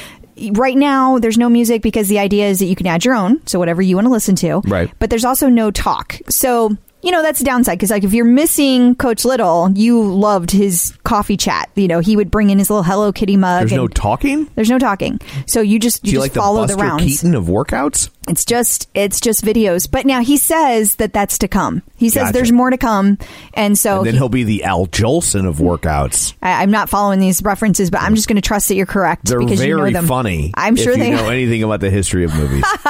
right 0.53 0.75
now 0.75 1.19
there's 1.19 1.37
no 1.37 1.47
music 1.47 1.83
because 1.83 2.07
the 2.07 2.17
idea 2.17 2.47
is 2.49 2.57
that 2.57 2.65
you 2.65 2.75
can 2.75 2.87
add 2.87 3.05
your 3.05 3.13
own 3.13 3.45
so 3.45 3.59
whatever 3.59 3.83
you 3.83 3.95
want 3.95 4.05
to 4.05 4.11
listen 4.11 4.35
to 4.37 4.61
Right. 4.65 4.91
but 4.97 5.11
there's 5.11 5.25
also 5.25 5.49
no 5.49 5.69
talk 5.69 6.17
so 6.29 6.75
you 7.03 7.11
know 7.11 7.21
that's 7.21 7.41
a 7.41 7.43
downside 7.43 7.77
because 7.77 7.89
like 7.91 8.03
if 8.03 8.13
you're 8.13 8.25
missing 8.25 8.95
coach 8.95 9.25
little 9.25 9.69
you 9.75 10.01
loved 10.03 10.51
his 10.51 10.93
coffee 11.03 11.37
chat 11.37 11.69
you 11.75 11.87
know 11.87 11.99
he 11.99 12.15
would 12.15 12.29
bring 12.31 12.49
in 12.49 12.59
his 12.59 12.69
little 12.69 12.83
hello 12.83 13.11
kitty 13.11 13.37
mug 13.37 13.61
There's 13.61 13.71
no 13.73 13.87
talking. 13.87 14.49
there's 14.55 14.69
no 14.69 14.79
talking 14.79 15.19
so 15.47 15.61
you 15.61 15.79
just 15.79 16.05
you 16.05 16.11
you 16.11 16.17
just 16.17 16.21
like 16.25 16.33
the 16.33 16.39
follow 16.39 16.61
Buster 16.61 16.77
the 16.77 16.83
rounds 16.83 17.03
Keaton 17.03 17.35
of 17.35 17.45
workouts? 17.45 18.09
it's 18.29 18.45
just 18.45 18.87
it's 18.93 19.19
just 19.19 19.43
videos 19.43 19.89
but 19.89 20.05
now 20.05 20.21
he 20.21 20.37
says 20.37 20.97
that 20.97 21.11
that's 21.13 21.37
to 21.39 21.47
come 21.47 21.81
he 21.95 22.09
says 22.09 22.23
Gotcha. 22.23 22.33
there's 22.33 22.51
more 22.51 22.69
to 22.69 22.77
come 22.77 23.17
and 23.55 23.77
so 23.77 23.97
and 23.99 24.05
then 24.07 24.13
he- 24.13 24.19
he'll 24.19 24.29
be 24.29 24.43
the 24.43 24.63
Al 24.63 24.85
Jolson 24.87 25.47
of 25.47 25.57
workouts. 25.57 26.33
I, 26.41 26.61
I'm 26.63 26.71
not 26.71 26.89
following 26.89 27.19
these 27.19 27.41
references, 27.43 27.89
but 27.89 28.01
I'm 28.01 28.15
just 28.15 28.27
going 28.27 28.35
to 28.35 28.41
trust 28.41 28.67
that 28.69 28.75
you're 28.75 28.85
correct 28.85 29.25
They're 29.25 29.39
because 29.39 29.61
you 29.63 29.71
know 29.71 29.77
very 29.77 29.93
them. 29.93 30.05
funny. 30.07 30.51
I'm 30.55 30.75
sure 30.75 30.91
if 30.93 30.97
you 30.97 31.03
they 31.03 31.11
know 31.11 31.29
anything 31.29 31.61
about 31.63 31.79
the 31.79 31.89
history 31.89 32.23
of 32.23 32.33
movies. 32.35 32.63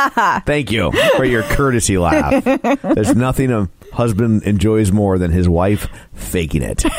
Thank 0.45 0.72
you 0.72 0.91
for 1.16 1.24
your 1.26 1.43
courtesy 1.43 1.97
laugh. 1.97 2.43
There's 2.82 3.16
nothing 3.16 3.51
a 3.51 3.70
husband 3.91 4.43
enjoys 4.43 4.91
more 4.91 5.17
than 5.17 5.31
his 5.31 5.47
wife 5.47 5.87
faking 6.13 6.61
it. 6.61 6.77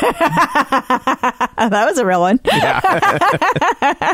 that 1.59 1.85
was 1.87 1.97
a 1.97 2.05
real 2.05 2.21
one. 2.21 2.39
yeah, 2.45 4.13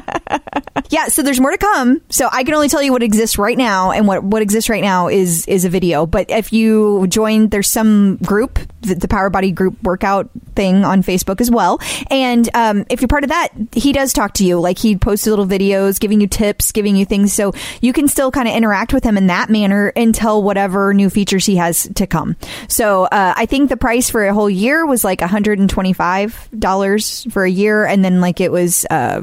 yeah, 0.90 1.08
so 1.08 1.22
there's 1.22 1.40
more 1.40 1.52
to 1.52 1.58
come. 1.58 2.02
So 2.10 2.30
I 2.32 2.44
can 2.44 2.54
only 2.54 2.70
tell 2.70 2.82
you 2.82 2.92
what 2.92 3.04
exists 3.04 3.38
right 3.38 3.58
now, 3.58 3.92
and 3.92 4.08
what 4.08 4.24
what 4.24 4.42
exists 4.42 4.70
right 4.70 4.84
now 4.84 5.08
is 5.08 5.48
is 5.48 5.66
a 5.66 5.70
video. 5.70 6.06
But 6.06 6.30
if 6.30 6.54
you 6.54 7.08
join, 7.08 7.50
there's 7.50 7.70
some 7.70 8.18
group, 8.18 8.60
the, 8.82 9.10
Power 9.10 9.30
Body 9.30 9.52
group 9.52 9.82
workout 9.82 10.30
thing 10.56 10.86
on 10.86 11.02
Facebook 11.02 11.42
as 11.42 11.50
well. 11.50 11.80
And 12.12 12.48
um, 12.54 12.86
if 12.90 13.02
you're 13.02 13.08
part 13.08 13.24
of 13.24 13.30
that, 13.30 13.50
he 13.74 13.92
does 13.92 14.14
talk 14.14 14.34
to 14.36 14.46
you. 14.46 14.60
Like 14.60 14.78
he 14.78 14.96
posts 14.96 15.26
little 15.26 15.48
videos, 15.48 16.00
giving 16.00 16.22
you 16.22 16.28
tips, 16.28 16.72
giving 16.72 16.96
you 16.96 17.06
things, 17.06 17.34
so 17.34 17.54
you 17.82 17.94
can 17.94 18.08
still 18.08 18.32
kind 18.32 18.48
of 18.48 18.54
interact 18.54 18.94
with 18.94 19.04
him 19.04 19.18
in 19.18 19.28
that 19.28 19.50
manner 19.50 19.88
until 19.96 20.44
whatever 20.44 20.94
new 20.94 21.10
features 21.10 21.46
he 21.46 21.56
has 21.56 21.90
to 21.96 22.06
come. 22.06 22.36
So 22.68 23.06
uh, 23.06 23.34
I 23.36 23.46
think 23.46 23.70
the 23.70 23.78
price 23.78 24.10
for 24.10 24.26
a 24.26 24.34
whole 24.34 24.50
year 24.50 24.86
was 24.86 25.04
like 25.04 25.22
125 25.22 26.50
dollars 26.58 27.26
for 27.32 27.44
a 27.44 27.50
year, 27.50 27.86
and 27.86 28.04
then 28.06 28.22
like 28.22 28.40
it 28.40 28.52
was 28.52 28.86
uh, 28.90 29.22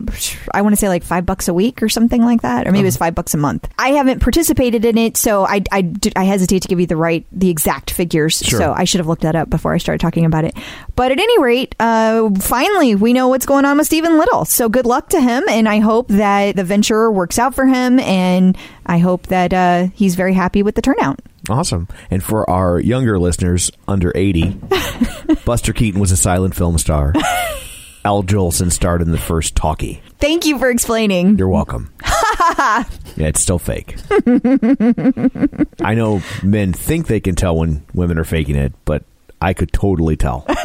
I 0.53 0.63
want 0.63 0.73
to 0.73 0.77
say 0.81 0.89
like 0.89 1.05
five 1.05 1.27
bucks 1.27 1.49
a 1.49 1.55
week 1.55 1.83
or 1.83 1.89
something 1.89 2.23
like 2.23 2.43
that, 2.43 2.67
or 2.67 2.73
maybe 2.73 2.83
it 2.83 2.85
was 2.87 2.97
five 2.97 3.15
bucks 3.15 3.35
a 3.35 3.39
month. 3.39 3.69
I 3.79 3.91
haven't 3.91 4.21
participated 4.21 4.85
in 4.85 4.99
it, 4.99 5.17
so 5.17 5.47
I 5.47 5.63
I 5.73 6.25
hesitate 6.25 6.63
to 6.63 6.69
give 6.69 6.81
you 6.81 6.87
the 6.87 6.97
right 6.97 7.27
the 7.33 7.51
exact 7.51 7.91
figures. 7.91 8.39
Sure. 8.39 8.59
So 8.59 8.73
I 8.73 8.85
should 8.85 8.99
have 8.99 9.07
looked 9.07 9.23
that 9.23 9.37
up 9.37 9.46
before 9.49 9.73
I 9.73 9.79
started 9.79 10.01
talking 10.01 10.25
about 10.25 10.45
it. 10.45 10.57
But 10.95 11.13
at 11.13 11.19
any 11.19 11.41
rate, 11.41 11.75
uh, 11.81 12.31
finally 12.41 12.95
we 12.95 13.13
know 13.13 13.29
what's 13.29 13.47
going 13.47 13.65
on 13.65 13.79
with 13.79 13.87
Steven 13.87 14.19
Little. 14.19 14.45
So 14.45 14.69
good 14.69 14.87
luck 14.87 15.11
to 15.11 15.21
him, 15.21 15.45
and 15.49 15.69
I 15.69 15.79
hope 15.79 16.09
that 16.09 16.57
the 16.57 16.65
venture 16.65 17.11
works 17.11 17.39
out 17.39 17.55
for 17.55 17.67
him, 17.67 17.99
and 18.01 18.57
I 18.85 18.99
hope 18.99 19.27
that 19.29 19.53
uh, 19.53 19.89
he's 19.95 20.15
very 20.15 20.35
happy 20.35 20.63
with 20.63 20.75
the 20.75 20.83
turnout. 20.83 21.21
Awesome. 21.49 21.89
And 22.11 22.23
for 22.23 22.49
our 22.51 22.81
younger 22.81 23.19
listeners 23.19 23.71
under 23.87 24.13
80, 24.15 24.61
Buster 25.45 25.73
Keaton 25.73 26.01
was 26.01 26.13
a 26.13 26.17
silent 26.17 26.55
film 26.55 26.79
star. 26.79 27.13
Al 28.05 28.23
Jolson 28.23 28.71
starred 28.71 29.03
in 29.03 29.11
the 29.11 29.19
first 29.19 29.57
talkie. 29.57 30.01
Thank 30.19 30.47
you 30.47 30.59
for 30.61 30.71
explaining. 30.71 31.39
You're 31.39 31.49
welcome. 31.49 31.93
yeah, 32.59 32.85
it's 33.17 33.41
still 33.41 33.59
fake. 33.59 33.97
I 35.81 35.95
know 35.95 36.23
men 36.43 36.73
think 36.73 37.09
they 37.09 37.19
can 37.19 37.35
tell 37.35 37.57
when 37.57 37.85
women 37.95 38.17
are 38.19 38.25
faking 38.25 38.55
it, 38.55 38.73
but 38.85 39.03
I 39.41 39.53
could 39.53 39.73
totally 39.73 40.17
tell. 40.17 40.47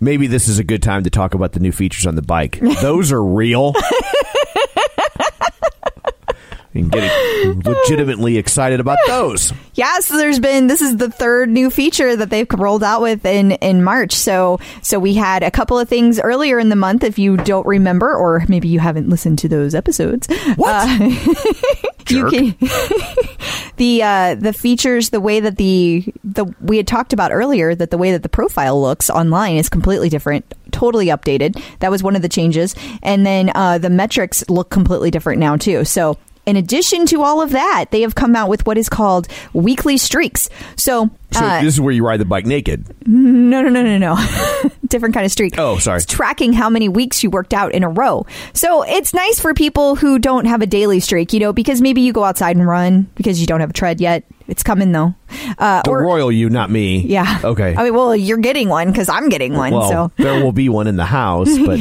Maybe 0.00 0.26
this 0.26 0.48
is 0.48 0.58
a 0.58 0.64
good 0.64 0.82
time 0.82 1.04
to 1.04 1.10
talk 1.10 1.34
about 1.34 1.52
the 1.52 1.60
new 1.60 1.72
features 1.72 2.06
on 2.06 2.16
the 2.16 2.22
bike. 2.22 2.58
Those 2.80 3.12
are 3.12 3.22
real. 3.22 3.74
And 6.80 6.90
getting 6.90 7.60
legitimately 7.64 8.36
excited 8.36 8.80
about 8.80 8.98
those. 9.06 9.52
Yeah, 9.74 9.98
so 10.00 10.16
there's 10.16 10.40
been 10.40 10.66
this 10.66 10.80
is 10.80 10.96
the 10.96 11.10
third 11.10 11.48
new 11.48 11.70
feature 11.70 12.16
that 12.16 12.30
they've 12.30 12.46
rolled 12.56 12.82
out 12.84 13.02
with 13.02 13.24
in 13.24 13.52
in 13.52 13.84
March. 13.84 14.12
So 14.12 14.60
so 14.82 14.98
we 14.98 15.14
had 15.14 15.42
a 15.42 15.50
couple 15.50 15.78
of 15.78 15.88
things 15.88 16.20
earlier 16.20 16.58
in 16.58 16.68
the 16.68 16.76
month. 16.76 17.04
If 17.04 17.18
you 17.18 17.36
don't 17.36 17.66
remember, 17.66 18.14
or 18.14 18.44
maybe 18.48 18.68
you 18.68 18.80
haven't 18.80 19.08
listened 19.08 19.38
to 19.40 19.48
those 19.48 19.74
episodes, 19.74 20.28
What? 20.56 20.88
you 22.10 22.30
can 22.30 22.56
the 23.76 24.02
uh, 24.02 24.34
the 24.36 24.52
features, 24.52 25.10
the 25.10 25.20
way 25.20 25.40
that 25.40 25.56
the 25.56 26.04
the 26.24 26.46
we 26.60 26.76
had 26.76 26.86
talked 26.86 27.12
about 27.12 27.32
earlier, 27.32 27.74
that 27.74 27.90
the 27.90 27.98
way 27.98 28.12
that 28.12 28.22
the 28.22 28.28
profile 28.28 28.80
looks 28.80 29.10
online 29.10 29.56
is 29.56 29.68
completely 29.68 30.08
different, 30.08 30.52
totally 30.72 31.06
updated. 31.06 31.60
That 31.80 31.90
was 31.90 32.02
one 32.02 32.16
of 32.16 32.22
the 32.22 32.28
changes, 32.28 32.74
and 33.02 33.26
then 33.26 33.50
uh, 33.54 33.78
the 33.78 33.90
metrics 33.90 34.48
look 34.48 34.70
completely 34.70 35.10
different 35.10 35.40
now 35.40 35.56
too. 35.56 35.84
So. 35.84 36.18
In 36.46 36.56
addition 36.56 37.06
to 37.06 37.22
all 37.22 37.42
of 37.42 37.50
that, 37.50 37.86
they 37.90 38.02
have 38.02 38.14
come 38.14 38.36
out 38.36 38.48
with 38.48 38.64
what 38.66 38.78
is 38.78 38.88
called 38.88 39.26
weekly 39.52 39.96
streaks. 39.96 40.48
So, 40.76 41.10
So 41.32 41.44
uh, 41.44 41.60
this 41.60 41.74
is 41.74 41.80
where 41.80 41.92
you 41.92 42.06
ride 42.06 42.20
the 42.20 42.24
bike 42.24 42.46
naked. 42.46 42.86
no, 43.06 43.62
no, 43.62 43.68
no, 43.68 43.82
no, 43.82 43.98
no. 43.98 44.70
Different 44.86 45.12
kind 45.12 45.26
of 45.26 45.32
streak. 45.32 45.58
Oh, 45.58 45.78
sorry. 45.78 45.96
It's 45.96 46.06
tracking 46.06 46.52
how 46.52 46.70
many 46.70 46.88
weeks 46.88 47.24
you 47.24 47.30
worked 47.30 47.52
out 47.52 47.72
in 47.72 47.82
a 47.82 47.88
row. 47.88 48.26
So 48.52 48.82
it's 48.84 49.12
nice 49.12 49.40
for 49.40 49.54
people 49.54 49.96
who 49.96 50.20
don't 50.20 50.44
have 50.44 50.62
a 50.62 50.66
daily 50.66 51.00
streak, 51.00 51.32
you 51.32 51.40
know, 51.40 51.52
because 51.52 51.80
maybe 51.82 52.00
you 52.00 52.12
go 52.12 52.22
outside 52.22 52.54
and 52.56 52.66
run 52.66 53.10
because 53.16 53.40
you 53.40 53.46
don't 53.48 53.60
have 53.60 53.70
a 53.70 53.74
tread 53.74 54.00
yet. 54.00 54.22
It's 54.48 54.62
coming 54.62 54.92
though. 54.92 55.14
Uh, 55.58 55.82
The 55.82 55.90
or, 55.90 56.02
royal 56.02 56.30
you, 56.30 56.48
not 56.48 56.70
me. 56.70 56.98
yeah. 57.00 57.40
Okay. 57.42 57.74
I 57.76 57.84
mean, 57.84 57.94
well, 57.94 58.14
you're 58.14 58.38
getting 58.38 58.68
one 58.68 58.90
because 58.90 59.08
I'm 59.08 59.28
getting 59.28 59.54
one. 59.54 59.72
well, 59.72 59.88
so, 59.88 60.12
there 60.16 60.42
will 60.42 60.52
be 60.52 60.68
one 60.68 60.86
in 60.86 60.96
the 60.96 61.04
house, 61.04 61.48
but 61.66 61.80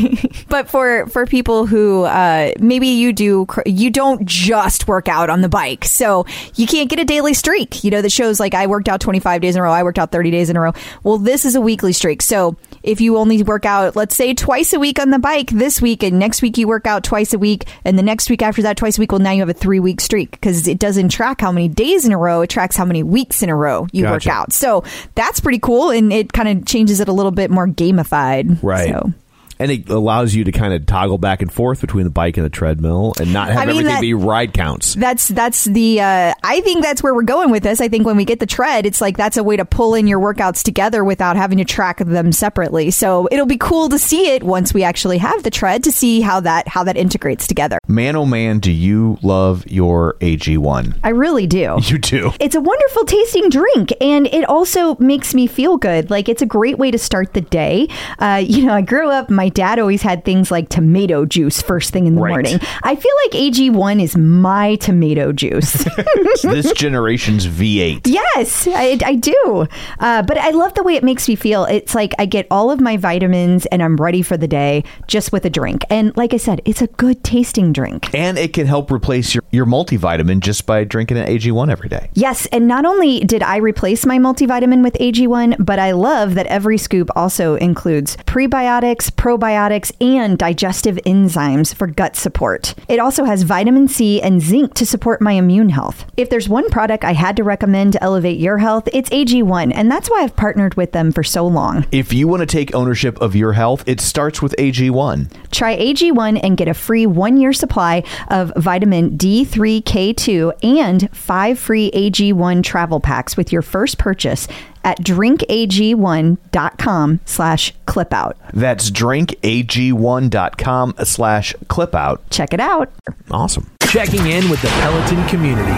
but 0.49 0.69
for 0.69 1.07
for 1.07 1.25
people 1.25 1.65
who 1.65 2.03
uh, 2.03 2.51
maybe 2.59 2.87
you 2.87 3.13
do, 3.13 3.45
you 3.65 3.89
don't 3.91 4.25
just 4.25 4.87
work 4.87 5.07
out 5.07 5.29
on 5.29 5.41
the 5.41 5.49
bike, 5.49 5.85
so 5.85 6.25
you 6.55 6.65
can't 6.67 6.89
get 6.89 6.99
a 6.99 7.05
daily 7.05 7.33
streak. 7.33 7.83
You 7.83 7.91
know 7.91 8.01
that 8.01 8.11
shows 8.11 8.39
like 8.39 8.53
I 8.53 8.67
worked 8.67 8.89
out 8.89 8.99
25 8.99 9.41
days 9.41 9.55
in 9.55 9.59
a 9.59 9.63
row, 9.63 9.71
I 9.71 9.83
worked 9.83 9.99
out 9.99 10.11
30 10.11 10.31
days 10.31 10.49
in 10.49 10.57
a 10.57 10.61
row. 10.61 10.73
Well, 11.03 11.17
this 11.17 11.45
is 11.45 11.55
a 11.55 11.61
weekly 11.61 11.93
streak, 11.93 12.21
so 12.21 12.57
if 12.85 13.01
you 13.01 13.17
only 13.17 13.41
work 13.43 13.65
out, 13.65 13.95
let's 13.95 14.15
say 14.15 14.33
twice 14.33 14.71
a 14.73 14.79
week 14.79 14.99
on 14.99 15.09
the 15.09 15.19
bike 15.19 15.49
this 15.49 15.81
week, 15.81 16.03
and 16.03 16.19
next 16.19 16.41
week 16.41 16.57
you 16.57 16.67
work 16.67 16.85
out 16.85 17.03
twice 17.03 17.33
a 17.33 17.39
week, 17.39 17.67
and 17.83 17.97
the 17.97 18.03
next 18.03 18.29
week 18.29 18.41
after 18.41 18.61
that 18.61 18.77
twice 18.77 18.97
a 18.97 19.01
week, 19.01 19.11
well, 19.11 19.19
now 19.19 19.31
you 19.31 19.39
have 19.39 19.49
a 19.49 19.53
three 19.53 19.79
week 19.79 19.99
streak 19.99 20.31
because 20.31 20.67
it 20.67 20.79
doesn't 20.79 21.09
track 21.09 21.41
how 21.41 21.51
many 21.51 21.67
days 21.67 22.05
in 22.05 22.11
a 22.11 22.17
row; 22.17 22.41
it 22.41 22.49
tracks 22.49 22.75
how 22.75 22.85
many 22.85 23.03
weeks 23.03 23.41
in 23.41 23.49
a 23.49 23.55
row 23.55 23.87
you 23.91 24.05
work 24.05 24.27
out. 24.27 24.53
So 24.53 24.83
that's 25.15 25.39
pretty 25.39 25.59
cool, 25.59 25.89
and 25.89 26.13
it 26.13 26.31
kind 26.31 26.47
of 26.47 26.65
changes 26.65 26.99
it 26.99 27.07
a 27.07 27.13
little 27.13 27.31
bit 27.31 27.49
more 27.51 27.67
gamified. 27.67 28.61
right. 28.61 28.89
So. 28.89 29.13
And 29.59 29.71
it 29.71 29.89
allows 29.89 30.35
you 30.35 30.43
to 30.45 30.51
kind 30.51 30.73
of 30.73 30.85
toggle 30.85 31.17
back 31.17 31.41
and 31.41 31.51
forth 31.51 31.81
between 31.81 32.03
the 32.03 32.09
bike 32.09 32.37
and 32.37 32.45
the 32.45 32.49
treadmill 32.49 33.13
and 33.19 33.31
not 33.31 33.47
have 33.49 33.57
I 33.57 33.61
mean, 33.65 33.69
everything 33.77 33.93
that- 33.93 34.01
be 34.01 34.13
ride 34.13 34.53
counts. 34.53 34.95
That's 34.95 35.27
that's 35.29 35.65
the 35.65 36.01
uh, 36.01 36.33
I 36.43 36.61
think 36.61 36.83
that's 36.83 37.01
where 37.03 37.13
we're 37.13 37.23
going 37.23 37.51
with 37.51 37.63
this. 37.63 37.81
I 37.81 37.87
think 37.87 38.05
when 38.05 38.17
we 38.17 38.25
get 38.25 38.39
the 38.39 38.45
tread, 38.45 38.85
it's 38.85 39.01
like 39.01 39.17
that's 39.17 39.37
a 39.37 39.43
way 39.43 39.57
to 39.57 39.65
pull 39.65 39.95
in 39.95 40.07
your 40.07 40.19
workouts 40.19 40.63
together 40.63 41.03
without 41.03 41.35
having 41.35 41.57
to 41.59 41.65
track 41.65 41.99
them 41.99 42.31
separately. 42.31 42.91
So 42.91 43.27
it'll 43.31 43.45
be 43.45 43.57
cool 43.57 43.89
to 43.89 43.97
see 43.99 44.29
it 44.31 44.43
once 44.43 44.73
we 44.73 44.83
actually 44.83 45.17
have 45.19 45.43
the 45.43 45.49
tread 45.51 45.83
to 45.85 45.91
see 45.91 46.21
how 46.21 46.39
that 46.41 46.67
how 46.67 46.83
that 46.83 46.97
integrates 46.97 47.47
together. 47.47 47.77
Man, 47.87 48.15
oh 48.15 48.25
man, 48.25 48.59
do 48.59 48.71
you 48.71 49.17
love 49.21 49.65
your 49.67 50.15
AG1? 50.19 50.97
I 51.03 51.09
really 51.09 51.47
do. 51.47 51.77
You 51.85 51.97
do. 51.99 52.31
It's 52.39 52.55
a 52.55 52.61
wonderful 52.61 53.05
tasting 53.05 53.49
drink, 53.49 53.93
and 54.01 54.27
it 54.27 54.43
also 54.49 54.95
makes 54.95 55.33
me 55.35 55.45
feel 55.47 55.77
good. 55.77 56.09
Like 56.09 56.27
it's 56.27 56.41
a 56.41 56.45
great 56.45 56.77
way 56.77 56.89
to 56.91 56.97
start 56.97 57.33
the 57.33 57.41
day. 57.41 57.87
Uh, 58.19 58.41
you 58.45 58.65
know, 58.65 58.73
I 58.73 58.81
grew 58.81 59.09
up. 59.09 59.29
My 59.29 59.44
dad 59.49 59.79
always 59.79 60.01
had 60.01 60.25
things 60.25 60.51
like 60.51 60.69
tomato 60.69 61.25
juice 61.25 61.61
first 61.61 61.91
thing 61.93 62.05
in 62.07 62.15
the 62.15 62.21
Right. 62.21 62.31
morning. 62.31 62.59
I 62.83 62.95
feel 62.95 63.11
like 63.25 63.31
AG1 63.33 64.01
is 64.01 64.15
my 64.17 64.75
tomato 64.75 65.31
juice. 65.31 65.85
This 66.43 66.71
generation's 66.73 67.47
V8. 67.47 68.01
Yes, 68.05 68.67
I, 68.67 68.97
I 69.03 69.15
do. 69.15 69.67
Uh, 69.99 70.21
but 70.21 70.37
I 70.37 70.51
love 70.51 70.73
the 70.75 70.83
way 70.83 70.95
it 70.95 71.03
makes 71.03 71.27
me 71.27 71.35
feel. 71.35 71.65
It's 71.65 71.95
like 71.95 72.13
I 72.19 72.25
get 72.25 72.45
all 72.51 72.69
of 72.71 72.79
my 72.79 72.97
vitamins 72.97 73.65
and 73.67 73.81
I'm 73.81 73.95
ready 73.95 74.21
for 74.21 74.37
the 74.37 74.47
day 74.47 74.83
just 75.07 75.31
with 75.31 75.45
a 75.45 75.49
drink. 75.49 75.83
And 75.89 76.15
like 76.15 76.33
I 76.33 76.37
said, 76.37 76.61
it's 76.65 76.81
a 76.81 76.87
good 76.87 77.23
tasting 77.23 77.73
drink. 77.73 78.13
And 78.13 78.37
it 78.37 78.53
can 78.53 78.67
help 78.67 78.91
replace 78.91 79.33
your, 79.33 79.43
your 79.51 79.65
multivitamin 79.65 80.39
just 80.41 80.65
by 80.65 80.83
drinking 80.83 81.17
an 81.17 81.27
AG1 81.27 81.71
every 81.71 81.89
day. 81.89 82.09
Yes, 82.13 82.45
and 82.47 82.67
not 82.67 82.85
only 82.85 83.21
did 83.21 83.41
I 83.41 83.57
replace 83.57 84.05
my 84.05 84.17
multivitamin 84.19 84.83
with 84.83 84.93
AG1, 84.95 85.65
but 85.65 85.79
I 85.79 85.91
love 85.91 86.35
that 86.35 86.45
every 86.47 86.77
scoop 86.77 87.09
also 87.15 87.55
includes 87.55 88.17
prebiotics, 88.27 89.09
probiotics, 89.09 89.11
and 89.39 90.37
digestive 90.37 90.97
enzymes 91.05 91.73
for 91.73 91.87
gut 91.87 92.15
support. 92.15 92.75
It 92.87 92.99
also 92.99 93.25
has 93.25 93.43
vitamin 93.43 93.87
C 93.87 94.21
and 94.21 94.41
zinc 94.41 94.73
to 94.75 94.85
support 94.85 95.21
my 95.21 95.33
immune 95.33 95.69
health. 95.69 96.05
If 96.17 96.29
there's 96.29 96.49
one 96.49 96.69
product 96.69 97.03
I 97.03 97.13
had 97.13 97.35
to 97.37 97.43
recommend 97.43 97.93
to 97.93 98.03
elevate 98.03 98.39
your 98.39 98.57
health, 98.57 98.87
it's 98.93 99.09
AG1, 99.09 99.71
and 99.75 99.91
that's 99.91 100.09
why 100.09 100.21
I've 100.21 100.35
partnered 100.35 100.75
with 100.75 100.91
them 100.91 101.11
for 101.11 101.23
so 101.23 101.45
long. 101.45 101.85
If 101.91 102.13
you 102.13 102.27
want 102.27 102.41
to 102.41 102.45
take 102.45 102.73
ownership 102.73 103.19
of 103.21 103.35
your 103.35 103.53
health, 103.53 103.83
it 103.87 103.99
starts 103.99 104.41
with 104.41 104.55
AG1. 104.57 105.31
Try 105.51 105.77
AG1 105.77 106.39
and 106.43 106.57
get 106.57 106.67
a 106.67 106.73
free 106.73 107.05
one 107.05 107.37
year 107.37 107.53
supply 107.53 108.03
of 108.29 108.51
vitamin 108.57 109.17
D3K2 109.17 110.63
and 110.63 111.15
five 111.15 111.59
free 111.59 111.91
AG1 111.91 112.63
travel 112.63 112.99
packs 112.99 113.37
with 113.37 113.51
your 113.51 113.61
first 113.61 113.97
purchase 113.97 114.47
at 114.85 114.99
drinkag1.com 114.99 117.19
slash 117.25 117.73
clipout. 117.85 118.35
That's 118.53 118.89
drinkag1.com 118.91 120.95
slash 121.03 121.53
clipout. 121.67 122.19
Check 122.29 122.53
it 122.53 122.61
out. 122.61 122.89
Awesome. 123.29 123.69
Checking 123.83 124.25
in 124.27 124.49
with 124.49 124.61
the 124.61 124.69
Peloton 124.69 125.27
community. 125.27 125.73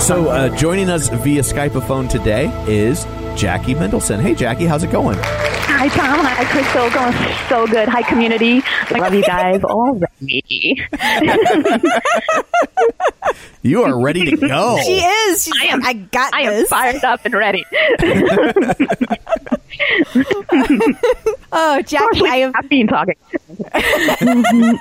So, 0.00 0.28
uh, 0.28 0.54
joining 0.56 0.88
us 0.90 1.08
via 1.08 1.42
Skype 1.42 1.74
a 1.76 1.80
phone 1.80 2.08
today 2.08 2.50
is 2.66 3.04
Jackie 3.36 3.74
Mendelsohn. 3.74 4.20
Hey, 4.20 4.34
Jackie, 4.34 4.66
how's 4.66 4.82
it 4.82 4.90
going? 4.90 5.16
Hi, 5.74 5.88
Tom. 5.88 6.24
Hi, 6.24 6.44
Crystal. 6.44 6.90
Going 6.90 7.12
so 7.48 7.66
good. 7.66 7.88
Hi, 7.88 8.02
community. 8.02 8.62
I 8.64 8.98
love 8.98 9.14
you 9.14 9.22
guys 9.22 9.64
already. 9.64 10.82
You 13.64 13.84
are 13.84 14.02
ready 14.02 14.24
to 14.28 14.36
go. 14.36 14.76
She 14.82 14.94
is. 14.98 15.44
She's 15.44 15.54
I 15.62 15.66
am. 15.66 15.80
like, 15.80 15.88
I 15.88 15.92
got 15.92 16.34
I 16.34 16.40
am 16.42 16.66
fired 16.66 17.04
up 17.04 17.24
and 17.24 17.32
ready. 17.32 17.64
Oh, 21.54 21.82
Jackie, 21.82 22.26
I 22.26 22.36
have 22.38 22.52
I've 22.54 22.68
been 22.68 22.86
talking. 22.86 23.14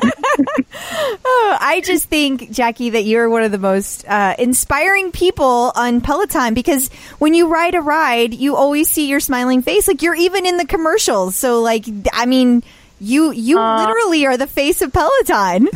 Oh, 1.24 1.58
I 1.60 1.82
just 1.84 2.06
think, 2.06 2.52
Jackie, 2.52 2.92
that 2.92 3.04
you're 3.04 3.30
one 3.30 3.44
of 3.44 3.52
the 3.52 3.58
most 3.58 4.06
uh, 4.08 4.36
inspiring 4.40 5.12
people 5.12 5.72
on 5.76 6.00
Peloton 6.02 6.54
because 6.54 6.90
when 7.20 7.34
you 7.34 7.48
ride 7.48 7.76
a 7.76 7.82
ride, 7.82 8.34
you 8.34 8.56
always 8.56 8.90
see 8.90 9.08
your 9.08 9.20
smiling 9.20 9.62
face. 9.62 9.88
Like 9.88 10.02
you're 10.02 10.16
even 10.16 10.46
in 10.46 10.58
the 10.58 10.66
commercials. 10.66 11.36
So, 11.36 11.62
like, 11.62 11.86
I 12.14 12.26
mean, 12.26 12.64
you 13.02 13.32
you 13.32 13.58
uh, 13.58 13.80
literally 13.80 14.26
are 14.28 14.38
the 14.38 14.48
face 14.48 14.82
of 14.82 14.94
Peloton. 14.94 15.70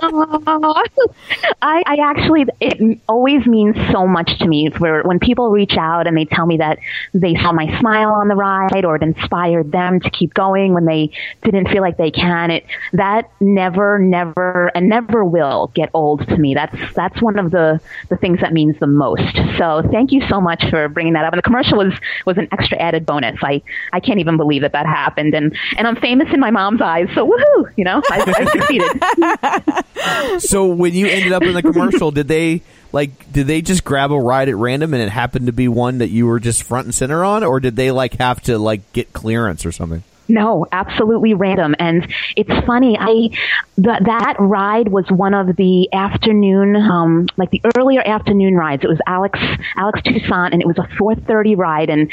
Oh, 0.00 0.84
I, 1.62 1.82
I 1.86 1.96
actually, 2.02 2.46
it 2.60 2.98
always 3.08 3.46
means 3.46 3.76
so 3.92 4.06
much 4.06 4.38
to 4.38 4.46
me 4.46 4.70
for 4.70 5.02
when 5.02 5.18
people 5.18 5.50
reach 5.50 5.76
out 5.78 6.06
and 6.06 6.16
they 6.16 6.24
tell 6.24 6.46
me 6.46 6.56
that 6.58 6.78
they 7.12 7.34
saw 7.34 7.52
my 7.52 7.78
smile 7.78 8.10
on 8.10 8.28
the 8.28 8.34
ride 8.34 8.84
or 8.84 8.96
it 8.96 9.02
inspired 9.02 9.70
them 9.70 10.00
to 10.00 10.10
keep 10.10 10.32
going 10.34 10.72
when 10.72 10.86
they 10.86 11.10
didn't 11.42 11.68
feel 11.68 11.82
like 11.82 11.98
they 11.98 12.10
can. 12.10 12.50
It 12.50 12.64
that 12.94 13.30
never, 13.40 13.98
never, 13.98 14.70
and 14.74 14.88
never 14.88 15.24
will 15.24 15.70
get 15.74 15.90
old 15.92 16.26
to 16.28 16.38
me. 16.38 16.54
That's 16.54 16.76
that's 16.94 17.20
one 17.20 17.38
of 17.38 17.50
the 17.50 17.80
the 18.08 18.16
things 18.16 18.40
that 18.40 18.52
means 18.52 18.78
the 18.80 18.86
most. 18.86 19.34
So 19.58 19.82
thank 19.90 20.12
you 20.12 20.22
so 20.28 20.40
much 20.40 20.64
for 20.70 20.88
bringing 20.88 21.12
that 21.14 21.24
up. 21.24 21.32
And 21.32 21.38
the 21.38 21.42
commercial 21.42 21.78
was 21.78 21.92
was 22.24 22.38
an 22.38 22.48
extra 22.50 22.78
added 22.78 23.04
bonus. 23.04 23.38
I 23.42 23.62
I 23.92 24.00
can't 24.00 24.20
even 24.20 24.36
believe 24.36 24.62
that 24.62 24.72
that 24.72 24.86
happened. 24.86 25.33
And 25.34 25.56
and 25.76 25.86
I'm 25.86 25.96
famous 25.96 26.28
in 26.32 26.40
my 26.40 26.50
mom's 26.50 26.80
eyes. 26.80 27.08
So 27.14 27.28
woohoo! 27.28 27.70
You 27.76 27.84
know, 27.84 28.02
I, 28.10 28.34
I 28.36 28.44
succeeded. 28.50 29.84
So, 30.38 30.66
when 30.66 30.92
you 30.94 31.06
ended 31.06 31.32
up 31.32 31.42
in 31.42 31.54
the 31.54 31.62
commercial, 31.62 32.10
did 32.10 32.28
they 32.28 32.62
like 32.92 33.32
did 33.32 33.46
they 33.46 33.62
just 33.62 33.84
grab 33.84 34.12
a 34.12 34.18
ride 34.18 34.48
at 34.48 34.56
random 34.56 34.92
and 34.92 35.02
it 35.02 35.08
happened 35.08 35.46
to 35.46 35.52
be 35.52 35.66
one 35.66 35.98
that 35.98 36.10
you 36.10 36.26
were 36.26 36.38
just 36.40 36.62
front 36.62 36.86
and 36.86 36.94
center 36.94 37.24
on, 37.24 37.42
or 37.42 37.58
did 37.60 37.76
they 37.76 37.90
like 37.90 38.14
have 38.14 38.40
to 38.42 38.58
like 38.58 38.92
get 38.92 39.12
clearance 39.12 39.64
or 39.64 39.72
something? 39.72 40.02
No, 40.28 40.66
absolutely 40.72 41.34
random. 41.34 41.74
And 41.78 42.12
it's 42.36 42.66
funny. 42.66 42.96
I 42.98 43.30
that 43.78 44.04
that 44.04 44.36
ride 44.38 44.88
was 44.88 45.04
one 45.10 45.34
of 45.34 45.56
the 45.56 45.92
afternoon, 45.92 46.76
um, 46.76 47.26
like 47.36 47.50
the 47.50 47.60
earlier 47.76 48.00
afternoon 48.00 48.54
rides. 48.54 48.84
It 48.84 48.88
was 48.88 49.00
Alex 49.06 49.38
Alex 49.76 50.00
Toussaint, 50.02 50.52
and 50.52 50.62
it 50.62 50.66
was 50.66 50.78
a 50.78 50.88
4:30 50.96 51.56
ride. 51.56 51.90
And 51.90 52.10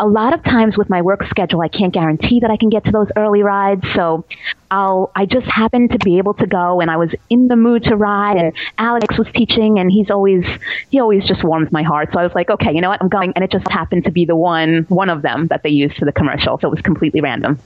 a 0.00 0.06
lot 0.06 0.34
of 0.34 0.42
times 0.42 0.76
with 0.76 0.90
my 0.90 1.02
work 1.02 1.24
schedule, 1.28 1.60
I 1.60 1.68
can't 1.68 1.92
guarantee 1.92 2.40
that 2.40 2.50
I 2.50 2.56
can 2.56 2.68
get 2.68 2.84
to 2.84 2.90
those 2.90 3.08
early 3.16 3.42
rides. 3.42 3.84
So 3.94 4.24
I'll 4.72 5.12
I 5.14 5.26
just 5.26 5.46
happened 5.46 5.92
to 5.92 5.98
be 5.98 6.18
able 6.18 6.34
to 6.34 6.46
go, 6.46 6.80
and 6.80 6.90
I 6.90 6.96
was 6.96 7.10
in 7.30 7.46
the 7.46 7.56
mood 7.56 7.84
to 7.84 7.94
ride. 7.96 8.38
And 8.38 8.52
Alex 8.78 9.16
was 9.18 9.28
teaching, 9.34 9.78
and 9.78 9.92
he's 9.92 10.10
always 10.10 10.44
he 10.90 10.98
always 10.98 11.24
just 11.26 11.44
warms 11.44 11.70
my 11.70 11.82
heart. 11.82 12.08
So 12.12 12.18
I 12.18 12.24
was 12.24 12.34
like, 12.34 12.50
okay, 12.50 12.72
you 12.72 12.80
know 12.80 12.88
what, 12.88 13.00
I'm 13.00 13.08
going. 13.08 13.32
And 13.36 13.44
it 13.44 13.52
just 13.52 13.70
happened 13.70 14.04
to 14.04 14.10
be 14.10 14.24
the 14.24 14.36
one 14.36 14.86
one 14.88 15.10
of 15.10 15.22
them 15.22 15.46
that 15.48 15.62
they 15.62 15.70
used 15.70 15.96
for 15.96 16.06
the 16.06 16.12
commercial. 16.12 16.58
So 16.58 16.68
it 16.68 16.70
was 16.70 16.80
completely 16.80 17.20
random 17.20 17.51
them. 17.56 17.62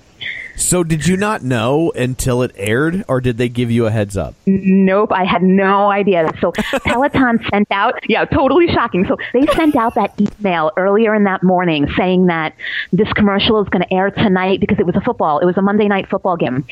So 0.57 0.83
did 0.83 1.07
you 1.07 1.17
not 1.19 1.43
know 1.43 1.93
until 1.95 2.43
it 2.43 2.53
aired, 2.57 3.05
or 3.09 3.21
did 3.21 3.37
they 3.37 3.49
give 3.49 3.71
you 3.71 3.87
a 3.87 3.91
heads 3.91 4.17
up? 4.17 4.35
Nope, 4.47 5.13
I 5.13 5.25
had 5.25 5.43
no 5.43 5.91
idea. 5.91 6.33
So 6.41 6.53
Peloton 6.85 7.41
sent 7.51 7.69
out, 7.71 7.95
yeah, 8.09 8.25
totally 8.25 8.67
shocking. 8.69 9.07
So 9.07 9.19
they 9.35 9.47
sent 9.55 9.77
out 9.77 9.95
that 9.97 10.19
email 10.19 10.73
earlier 10.77 11.15
in 11.15 11.25
that 11.25 11.43
morning 11.43 11.87
saying 11.97 12.27
that 12.27 12.55
this 12.91 13.13
commercial 13.13 13.63
is 13.63 13.69
going 13.69 13.83
to 13.83 13.93
air 13.93 14.11
tonight 14.11 14.61
because 14.61 14.79
it 14.79 14.87
was 14.87 14.97
a 14.97 15.03
football, 15.03 15.41
it 15.41 15.45
was 15.45 15.59
a 15.59 15.63
Monday 15.63 15.89
night 15.89 16.09
football 16.09 16.37
game. 16.37 16.65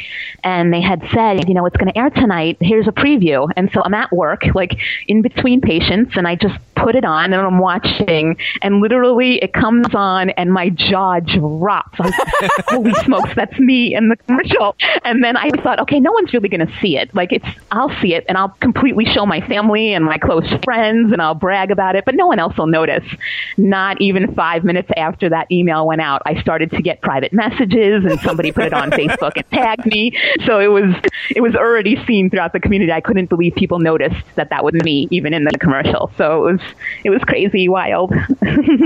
And 0.42 0.72
they 0.72 0.80
had 0.80 1.02
said, 1.12 1.46
you 1.46 1.54
know, 1.54 1.66
it's 1.66 1.76
going 1.76 1.92
to 1.92 1.98
air 1.98 2.08
tonight. 2.08 2.56
Here's 2.60 2.88
a 2.88 2.92
preview. 2.92 3.50
And 3.54 3.70
so 3.74 3.82
I'm 3.84 3.94
at 3.94 4.10
work, 4.12 4.44
like 4.54 4.78
in 5.06 5.20
between 5.20 5.60
patients, 5.60 6.16
and 6.16 6.26
I 6.26 6.36
just 6.36 6.58
put 6.74 6.94
it 6.94 7.04
on 7.04 7.32
and 7.32 7.42
I'm 7.42 7.58
watching, 7.58 8.36
and 8.62 8.80
literally 8.80 9.36
it 9.36 9.52
comes 9.52 9.94
on 9.94 10.30
and 10.30 10.52
my 10.52 10.70
jaw 10.70 11.20
drops. 11.20 11.98
Like, 11.98 12.14
holy 12.66 12.94
smokes, 13.04 13.30
that's 13.36 13.58
me 13.58 13.73
in 13.94 14.08
the 14.08 14.16
commercial. 14.16 14.76
And 15.04 15.22
then 15.22 15.36
I 15.36 15.50
thought, 15.62 15.80
okay, 15.80 16.00
no 16.00 16.12
one's 16.12 16.32
really 16.32 16.48
going 16.48 16.66
to 16.66 16.72
see 16.80 16.96
it. 16.96 17.14
Like 17.14 17.32
it's, 17.32 17.46
I'll 17.70 17.94
see 18.00 18.14
it 18.14 18.24
and 18.28 18.38
I'll 18.38 18.50
completely 18.60 19.04
show 19.04 19.26
my 19.26 19.40
family 19.46 19.92
and 19.94 20.04
my 20.04 20.18
close 20.18 20.48
friends 20.64 21.12
and 21.12 21.20
I'll 21.20 21.34
brag 21.34 21.70
about 21.70 21.96
it, 21.96 22.04
but 22.04 22.14
no 22.14 22.26
one 22.26 22.38
else 22.38 22.56
will 22.56 22.66
notice. 22.66 23.04
Not 23.56 24.00
even 24.00 24.34
five 24.34 24.64
minutes 24.64 24.90
after 24.96 25.28
that 25.30 25.50
email 25.50 25.86
went 25.86 26.00
out, 26.00 26.22
I 26.26 26.40
started 26.40 26.70
to 26.72 26.82
get 26.82 27.00
private 27.00 27.32
messages 27.32 28.04
and 28.04 28.18
somebody 28.20 28.52
put 28.52 28.64
it 28.64 28.72
on 28.74 28.90
Facebook 28.92 29.32
and 29.36 29.50
tagged 29.50 29.86
me. 29.86 30.12
So 30.46 30.60
it 30.60 30.68
was, 30.68 30.94
it 31.30 31.40
was 31.40 31.54
already 31.54 32.02
seen 32.06 32.30
throughout 32.30 32.52
the 32.52 32.60
community. 32.60 32.92
I 32.92 33.00
couldn't 33.00 33.28
believe 33.28 33.54
people 33.54 33.78
noticed 33.78 34.24
that 34.36 34.50
that 34.50 34.64
was 34.64 34.74
me, 34.74 35.08
even 35.10 35.34
in 35.34 35.44
the 35.44 35.58
commercial. 35.58 36.10
So 36.16 36.46
it 36.46 36.52
was, 36.52 36.60
it 37.04 37.10
was 37.10 37.22
crazy, 37.22 37.68
wild. 37.68 38.12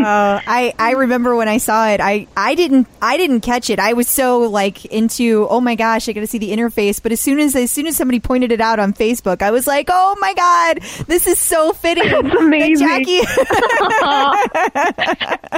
Oh, 0.00 0.40
I 0.46 0.74
I 0.78 0.92
remember 0.92 1.36
when 1.36 1.48
I 1.48 1.58
saw 1.58 1.88
it. 1.88 2.00
I 2.00 2.26
I 2.36 2.54
didn't 2.54 2.86
I 3.02 3.16
didn't 3.16 3.40
catch 3.40 3.70
it. 3.70 3.78
I 3.78 3.92
was 3.92 4.08
so 4.08 4.40
like 4.40 4.77
into 4.86 5.46
oh 5.50 5.60
my 5.60 5.74
gosh, 5.74 6.08
I 6.08 6.12
got 6.12 6.20
to 6.20 6.26
see 6.26 6.38
the 6.38 6.50
interface. 6.50 7.02
But 7.02 7.12
as 7.12 7.20
soon 7.20 7.38
as 7.38 7.54
as 7.54 7.70
soon 7.70 7.86
as 7.86 7.96
somebody 7.96 8.20
pointed 8.20 8.52
it 8.52 8.60
out 8.60 8.78
on 8.78 8.92
Facebook, 8.92 9.42
I 9.42 9.50
was 9.50 9.66
like, 9.66 9.88
oh 9.90 10.16
my 10.20 10.34
god, 10.34 10.80
this 11.06 11.26
is 11.26 11.38
so 11.38 11.72
fitting. 11.72 12.04
It's 12.18 12.34
amazing. 12.34 12.86
Jackie. 12.86 13.20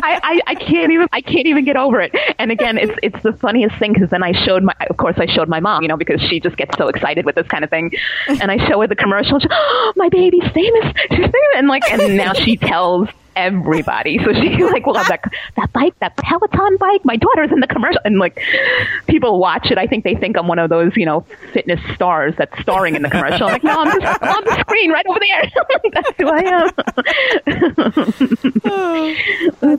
I, 0.03 0.21
I, 0.23 0.41
I 0.47 0.55
can't 0.55 0.93
even 0.93 1.09
I 1.13 1.21
can't 1.21 1.47
even 1.47 1.65
get 1.65 1.77
over 1.77 2.01
it. 2.01 2.15
And 2.39 2.51
again, 2.51 2.79
it's 2.79 2.93
it's 3.03 3.23
the 3.23 3.33
funniest 3.33 3.77
thing 3.79 3.93
because 3.93 4.11
then 4.11 4.23
I 4.23 4.33
showed 4.45 4.63
my 4.63 4.75
of 4.89 4.97
course 4.97 5.17
I 5.19 5.27
showed 5.27 5.49
my 5.49 5.61
mom, 5.61 5.83
you 5.83 5.89
know, 5.89 5.97
because 5.97 6.21
she 6.23 6.41
just 6.41 6.57
gets 6.57 6.77
so 6.77 6.89
excited 6.89 7.25
with 7.25 7.35
this 7.35 7.47
kind 7.49 7.65
of 7.65 7.71
thing. 7.71 7.93
And 8.29 8.51
I 8.51 8.69
show 8.69 8.81
her 8.81 8.87
the 8.87 8.97
commercial. 8.97 9.39
She, 9.41 9.49
oh, 9.51 9.93
my 9.97 10.09
baby's 10.09 10.49
famous. 10.53 10.95
She's 11.09 11.19
famous. 11.19 11.35
And 11.57 11.69
like, 11.69 11.91
and 11.91 12.17
now 12.17 12.33
she 12.33 12.57
tells 12.57 13.09
everybody. 13.37 14.19
So 14.19 14.33
she 14.33 14.63
like, 14.65 14.87
well, 14.87 14.95
that 14.95 15.23
that 15.57 15.73
bike, 15.73 15.99
that 16.01 16.17
Peloton 16.17 16.77
bike, 16.79 17.05
my 17.05 17.17
daughter's 17.17 17.51
in 17.53 17.61
the 17.61 17.67
commercial, 17.67 18.01
and 18.05 18.19
like 18.19 18.41
people 19.07 19.39
watch 19.39 19.71
it. 19.71 19.79
I 19.79 19.87
think 19.87 20.05
they 20.05 20.15
think 20.15 20.37
I'm 20.37 20.49
one 20.49 20.59
of 20.59 20.71
those, 20.71 20.97
you 20.97 21.07
know, 21.07 21.25
fitness 21.53 21.81
stars 21.95 22.35
that's 22.37 22.59
starring 22.61 22.97
in 22.97 23.03
the 23.03 23.11
commercial. 23.11 23.47
I'm 23.47 23.53
like, 23.53 23.65
no, 23.65 23.81
I'm 23.81 24.01
just 24.01 24.23
on 24.23 24.45
the 24.45 24.61
screen 24.61 24.91
right 24.91 25.07
over 25.07 25.21
there. 25.21 25.51
that's 25.93 26.11
who 26.19 26.29
I 26.29 26.41
am. 26.41 26.71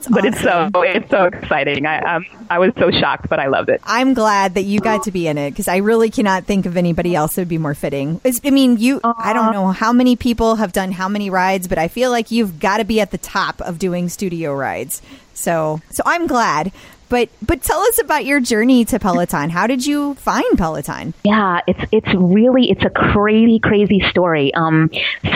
but 0.10 0.24
it's 0.24 0.40
so 0.40 0.70
it's 0.82 1.10
so 1.10 1.24
exciting. 1.24 1.86
I 1.86 2.16
um 2.16 2.26
I 2.50 2.58
was 2.58 2.72
so 2.78 2.90
shocked, 2.90 3.28
but 3.28 3.38
I 3.38 3.48
loved 3.48 3.68
it. 3.68 3.80
I'm 3.84 4.14
glad 4.14 4.54
that 4.54 4.62
you 4.62 4.80
got 4.80 5.04
to 5.04 5.10
be 5.10 5.26
in 5.26 5.38
it 5.38 5.50
because 5.50 5.68
I 5.68 5.78
really 5.78 6.10
cannot 6.10 6.44
think 6.44 6.66
of 6.66 6.76
anybody 6.76 7.14
else 7.14 7.34
that 7.34 7.42
would 7.42 7.48
be 7.48 7.58
more 7.58 7.74
fitting. 7.74 8.20
It's, 8.24 8.40
I 8.44 8.50
mean, 8.50 8.76
you. 8.78 9.00
I 9.04 9.32
don't 9.32 9.52
know 9.52 9.68
how 9.68 9.92
many 9.92 10.16
people 10.16 10.56
have 10.56 10.72
done 10.72 10.92
how 10.92 11.08
many 11.08 11.30
rides, 11.30 11.68
but 11.68 11.78
I 11.78 11.88
feel 11.88 12.10
like 12.10 12.30
you've 12.30 12.58
got 12.58 12.78
to 12.78 12.84
be 12.84 13.00
at 13.00 13.10
the 13.10 13.18
top 13.18 13.41
of 13.60 13.78
doing 13.78 14.08
studio 14.08 14.54
rides. 14.54 15.02
So, 15.34 15.80
so 15.90 16.02
I'm 16.06 16.26
glad. 16.26 16.72
But 17.12 17.28
but 17.42 17.62
tell 17.62 17.80
us 17.80 18.00
about 18.00 18.24
your 18.24 18.40
journey 18.40 18.86
to 18.86 18.98
Peloton. 18.98 19.50
How 19.50 19.66
did 19.66 19.84
you 19.84 20.14
find 20.14 20.56
Peloton? 20.56 21.12
Yeah, 21.24 21.60
it's 21.66 21.84
it's 21.92 22.08
really 22.14 22.70
it's 22.70 22.82
a 22.86 22.88
crazy 22.88 23.58
crazy 23.58 24.00
story. 24.08 24.54
Um, 24.54 24.90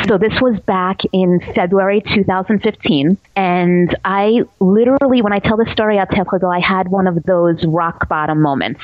so 0.09 0.17
this 0.17 0.33
was 0.41 0.59
back 0.61 1.01
in 1.13 1.39
February 1.55 2.01
2015, 2.15 3.19
and 3.37 3.95
I 4.07 4.45
literally 4.59 5.21
when 5.21 5.35
I 5.35 5.39
tell 5.39 5.59
this 5.59 5.71
story 5.71 5.99
out 5.99 6.09
Tekodo, 6.09 6.51
I 6.51 6.61
had 6.67 6.89
one 6.89 7.07
of 7.07 7.23
those 7.25 7.63
rock 7.67 8.09
bottom 8.09 8.41
moments. 8.41 8.81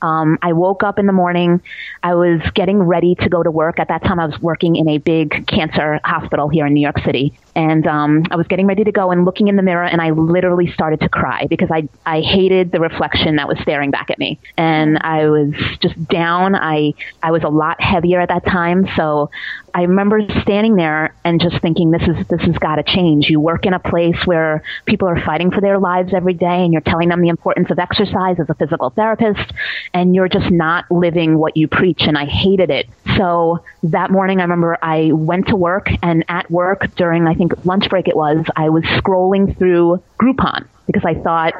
Um, 0.00 0.38
I 0.40 0.54
woke 0.54 0.82
up 0.82 0.98
in 0.98 1.04
the 1.04 1.12
morning. 1.12 1.60
I 2.02 2.14
was 2.14 2.40
getting 2.54 2.78
ready 2.78 3.16
to 3.16 3.28
go 3.28 3.42
to 3.42 3.50
work. 3.50 3.78
At 3.78 3.88
that 3.88 4.02
time, 4.02 4.18
I 4.18 4.24
was 4.24 4.40
working 4.40 4.76
in 4.76 4.88
a 4.88 4.96
big 4.96 5.46
cancer 5.46 6.00
hospital 6.04 6.48
here 6.48 6.64
in 6.64 6.72
New 6.72 6.80
York 6.80 7.00
City, 7.04 7.38
and 7.54 7.86
um, 7.86 8.24
I 8.30 8.36
was 8.36 8.46
getting 8.46 8.66
ready 8.66 8.84
to 8.84 8.92
go 8.92 9.10
and 9.10 9.24
looking 9.24 9.48
in 9.48 9.56
the 9.56 9.62
mirror, 9.62 9.84
and 9.84 10.00
I 10.00 10.10
literally 10.10 10.70
started 10.72 11.00
to 11.00 11.08
cry 11.08 11.46
because 11.48 11.70
I 11.70 11.88
I 12.06 12.20
hated 12.20 12.72
the 12.72 12.80
reflection 12.80 13.36
that 13.36 13.48
was 13.48 13.58
staring 13.62 13.90
back 13.90 14.10
at 14.10 14.18
me, 14.18 14.38
and 14.56 14.98
I 14.98 15.26
was 15.26 15.52
just 15.80 16.02
down. 16.08 16.54
I 16.54 16.94
I 17.22 17.30
was 17.30 17.42
a 17.42 17.48
lot 17.48 17.80
heavier 17.80 18.20
at 18.20 18.28
that 18.28 18.44
time, 18.46 18.88
so 18.96 19.30
I 19.74 19.82
remember 19.82 20.20
standing 20.42 20.76
there 20.76 21.14
and 21.24 21.40
just 21.40 21.60
thinking, 21.60 21.90
this 21.90 22.02
is 22.02 22.26
this 22.28 22.40
has 22.40 22.56
got 22.58 22.76
to 22.76 22.82
change. 22.82 23.28
You 23.28 23.40
work 23.40 23.66
in 23.66 23.74
a 23.74 23.78
place 23.78 24.16
where 24.24 24.62
people 24.86 25.08
are 25.08 25.20
fighting 25.24 25.50
for 25.50 25.60
their 25.60 25.78
lives 25.78 26.12
every 26.14 26.34
day, 26.34 26.64
and 26.64 26.72
you're 26.72 26.82
telling 26.82 27.08
them 27.08 27.20
the 27.20 27.28
importance 27.28 27.70
of 27.70 27.78
exercise 27.78 28.38
as 28.40 28.48
a 28.48 28.54
physical 28.54 28.90
therapist, 28.90 29.52
and 29.94 30.14
you're 30.14 30.28
just 30.28 30.50
not 30.50 30.90
living 30.90 31.38
what 31.38 31.56
you 31.56 31.68
preach. 31.68 32.02
And 32.02 32.16
I 32.16 32.24
hated 32.24 32.70
it. 32.70 32.88
So 33.16 33.64
that 33.84 34.10
morning, 34.10 34.40
I 34.40 34.42
remember 34.42 34.78
I 34.82 35.12
went 35.12 35.48
to 35.48 35.56
work, 35.56 35.88
and 36.02 36.24
at 36.28 36.50
work 36.50 36.94
during 36.96 37.26
I 37.26 37.34
think 37.34 37.64
lunch 37.64 37.88
break 37.88 38.08
it 38.08 38.16
was, 38.16 38.44
I 38.56 38.68
was 38.68 38.84
scrolling 38.84 39.56
through 39.56 40.02
Groupon 40.20 40.66
because 40.86 41.04
I 41.04 41.14
thought, 41.14 41.54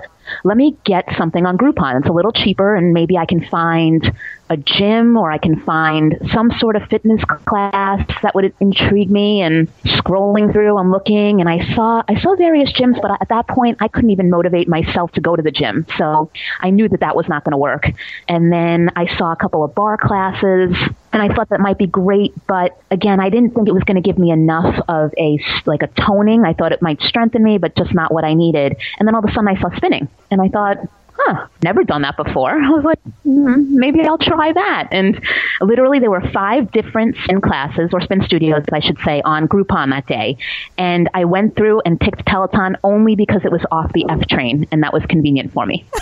let 0.45 0.57
me 0.57 0.76
get 0.85 1.07
something 1.16 1.47
on 1.47 1.57
Groupon. 1.57 2.01
It's 2.01 2.09
a 2.09 2.12
little 2.12 2.33
cheaper, 2.33 2.74
and 2.74 2.93
maybe 2.93 3.16
I 3.16 3.26
can 3.26 3.45
find 3.47 4.12
a 4.49 4.57
gym 4.57 5.16
or 5.16 5.31
I 5.31 5.39
can 5.39 5.61
find 5.61 6.18
some 6.33 6.51
sort 6.59 6.74
of 6.74 6.83
fitness 6.89 7.22
class 7.47 8.05
that 8.22 8.35
would 8.35 8.53
intrigue 8.59 9.11
me. 9.11 9.43
And 9.43 9.68
scrolling 9.85 10.53
through, 10.53 10.76
I'm 10.76 10.91
looking, 10.91 11.41
and 11.41 11.49
I 11.49 11.74
saw 11.74 12.03
I 12.09 12.20
saw 12.20 12.35
various 12.35 12.72
gyms, 12.72 13.01
but 13.01 13.11
at 13.20 13.28
that 13.28 13.47
point, 13.49 13.78
I 13.81 13.89
couldn't 13.89 14.11
even 14.11 14.31
motivate 14.31 14.68
myself 14.68 15.12
to 15.12 15.20
go 15.20 15.37
to 15.37 15.43
the 15.43 15.53
gym. 15.53 15.87
So 15.99 16.31
I 16.61 16.70
knew 16.70 16.89
that 16.89 17.01
that 17.01 17.16
was 17.16 17.28
not 17.28 17.45
going 17.45 17.53
to 17.53 17.59
work. 17.59 17.85
And 18.28 18.53
then 18.53 18.91
I 18.97 19.16
saw 19.16 19.33
a 19.33 19.37
couple 19.37 19.64
of 19.64 19.74
bar 19.74 19.97
classes, 19.97 20.74
and 21.12 21.22
I 21.22 21.35
thought 21.35 21.49
that 21.51 21.61
might 21.61 21.78
be 21.78 21.87
great, 21.87 22.33
but 22.47 22.81
again, 22.91 23.20
I 23.20 23.31
didn't 23.31 23.55
think 23.55 23.68
it 23.68 23.74
was 23.74 23.83
going 23.83 24.01
to 24.01 24.07
give 24.07 24.18
me 24.18 24.31
enough 24.31 24.74
of 24.89 25.12
a 25.18 25.39
like 25.66 25.83
a 25.83 25.89
toning. 25.89 26.45
I 26.45 26.53
thought 26.53 26.72
it 26.72 26.83
might 26.83 27.01
strengthen 27.03 27.43
me, 27.43 27.59
but 27.59 27.76
just 27.76 27.93
not 27.95 28.12
what 28.12 28.24
I 28.24 28.35
needed. 28.35 28.76
And 28.99 29.07
then 29.07 29.14
all 29.14 29.24
of 29.24 29.31
a 29.31 29.33
sudden, 29.33 29.49
I 29.49 29.61
saw 29.61 29.74
spinning, 29.76 30.09
and 30.31 30.41
I 30.41 30.49
thought, 30.49 30.79
huh, 31.23 31.47
never 31.62 31.85
done 31.85 32.03
that 32.03 32.16
before. 32.16 32.51
I 32.62 32.68
was 32.71 32.85
like, 32.85 32.99
mm, 33.25 33.68
maybe 33.68 34.01
I'll 34.03 34.18
try 34.18 34.53
that. 34.53 34.89
And 34.93 35.21
literally, 35.61 35.99
there 35.99 36.11
were 36.11 36.29
five 36.33 36.71
different 36.73 37.16
spin 37.25 37.41
classes 37.41 37.91
or 37.93 38.01
spin 38.01 38.23
studios, 38.25 38.64
I 38.73 38.81
should 38.81 38.99
say, 39.05 39.23
on 39.25 39.49
Groupon 39.49 39.91
that 39.91 40.07
day. 40.07 40.37
And 40.79 41.09
I 41.14 41.25
went 41.25 41.57
through 41.57 41.81
and 41.85 41.99
picked 41.99 42.25
Peloton 42.27 42.77
only 42.85 43.16
because 43.16 43.43
it 43.45 43.53
was 43.53 43.64
off 43.71 43.93
the 43.93 44.07
F 44.09 44.27
train, 44.29 44.66
and 44.73 44.83
that 44.83 44.93
was 44.93 45.05
convenient 45.07 45.53
for 45.53 45.66
me. 45.66 45.85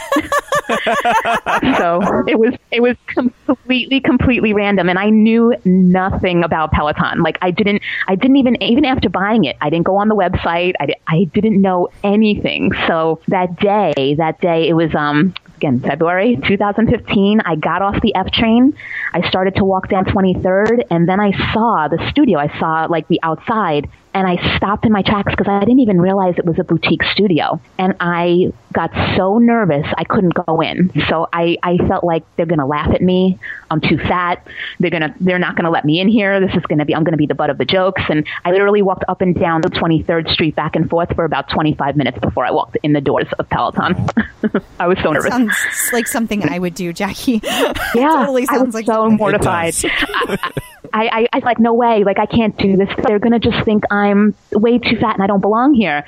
so 1.78 2.00
it 2.26 2.38
was 2.38 2.54
it 2.70 2.82
was 2.82 2.94
completely 3.06 4.00
completely 4.00 4.52
random 4.52 4.88
and 4.90 4.98
I 4.98 5.08
knew 5.08 5.54
nothing 5.64 6.44
about 6.44 6.72
Peloton 6.72 7.22
like 7.22 7.38
I 7.40 7.50
didn't 7.50 7.82
I 8.06 8.16
didn't 8.16 8.36
even 8.36 8.62
even 8.62 8.84
after 8.84 9.08
buying 9.08 9.44
it 9.44 9.56
I 9.62 9.70
didn't 9.70 9.86
go 9.86 9.96
on 9.96 10.08
the 10.08 10.14
website 10.14 10.74
I, 10.78 10.88
I 11.06 11.24
didn't 11.32 11.60
know 11.62 11.88
anything 12.04 12.72
so 12.86 13.20
that 13.28 13.58
day 13.58 14.14
that 14.18 14.42
day 14.42 14.68
it 14.68 14.74
was 14.74 14.94
um 14.94 15.07
Um, 15.08 15.34
again 15.56 15.80
February 15.80 16.38
2015 16.46 17.40
I 17.44 17.56
got 17.56 17.82
off 17.82 18.00
the 18.02 18.14
F 18.14 18.30
train. 18.30 18.76
I 19.12 19.28
started 19.28 19.56
to 19.56 19.64
walk 19.64 19.88
down 19.88 20.04
23rd 20.04 20.84
and 20.90 21.08
then 21.08 21.20
I 21.20 21.32
saw 21.52 21.88
the 21.88 21.98
studio. 22.10 22.38
I 22.38 22.58
saw 22.58 22.86
like 22.88 23.08
the 23.08 23.20
outside 23.22 23.88
and 24.14 24.26
I 24.26 24.56
stopped 24.56 24.84
in 24.86 24.92
my 24.92 25.02
tracks 25.02 25.30
because 25.32 25.48
I 25.48 25.60
didn't 25.60 25.80
even 25.80 26.00
realize 26.00 26.34
it 26.38 26.44
was 26.44 26.58
a 26.58 26.64
boutique 26.64 27.02
studio. 27.12 27.60
And 27.78 27.94
I 28.00 28.52
got 28.72 28.90
so 29.16 29.38
nervous 29.38 29.86
I 29.96 30.04
couldn't 30.04 30.34
go 30.34 30.60
in. 30.60 30.90
So 31.08 31.28
I, 31.32 31.56
I 31.62 31.76
felt 31.88 32.04
like 32.04 32.24
they're 32.36 32.46
gonna 32.46 32.66
laugh 32.66 32.90
at 32.94 33.00
me. 33.02 33.38
I'm 33.70 33.80
too 33.80 33.98
fat. 33.98 34.46
They're 34.80 34.90
gonna 34.90 35.14
they're 35.20 35.38
not 35.38 35.56
gonna 35.56 35.70
let 35.70 35.84
me 35.84 36.00
in 36.00 36.08
here. 36.08 36.40
This 36.40 36.54
is 36.56 36.62
gonna 36.66 36.84
be 36.84 36.94
I'm 36.94 37.04
gonna 37.04 37.16
be 37.16 37.26
the 37.26 37.34
butt 37.34 37.50
of 37.50 37.58
the 37.58 37.64
jokes. 37.64 38.02
And 38.08 38.26
I 38.44 38.50
literally 38.52 38.82
walked 38.82 39.04
up 39.08 39.20
and 39.20 39.34
down 39.34 39.60
the 39.60 39.70
23rd 39.70 40.32
Street 40.32 40.56
back 40.56 40.74
and 40.76 40.88
forth 40.88 41.14
for 41.14 41.24
about 41.24 41.48
25 41.50 41.96
minutes 41.96 42.18
before 42.18 42.44
I 42.46 42.50
walked 42.50 42.76
in 42.82 42.92
the 42.92 43.00
doors 43.00 43.26
of 43.38 43.48
Peloton. 43.50 43.94
I 44.80 44.86
was 44.86 44.98
so 45.02 45.12
nervous. 45.12 45.30
Sounds 45.30 45.54
like 45.92 46.06
something 46.06 46.48
I 46.48 46.58
would 46.58 46.74
do, 46.74 46.92
Jackie. 46.92 47.40
Yeah, 47.94 48.10
totally 48.10 48.42
I 48.48 48.54
sounds 48.54 48.66
was 48.66 48.74
like 48.74 48.86
so 48.86 48.92
something- 48.94 49.16
mortified. 49.16 49.74
I, 50.92 51.26
I, 51.32 51.38
I 51.38 51.38
like, 51.40 51.58
no 51.58 51.74
way, 51.74 52.04
like 52.04 52.18
I 52.18 52.26
can't 52.26 52.56
do 52.56 52.76
this. 52.76 52.88
They're 53.02 53.18
gonna 53.18 53.38
just 53.38 53.64
think 53.64 53.84
I'm 53.90 54.34
way 54.52 54.78
too 54.78 54.96
fat 55.00 55.14
and 55.14 55.22
I 55.22 55.26
don't 55.26 55.40
belong 55.40 55.74
here. 55.74 56.04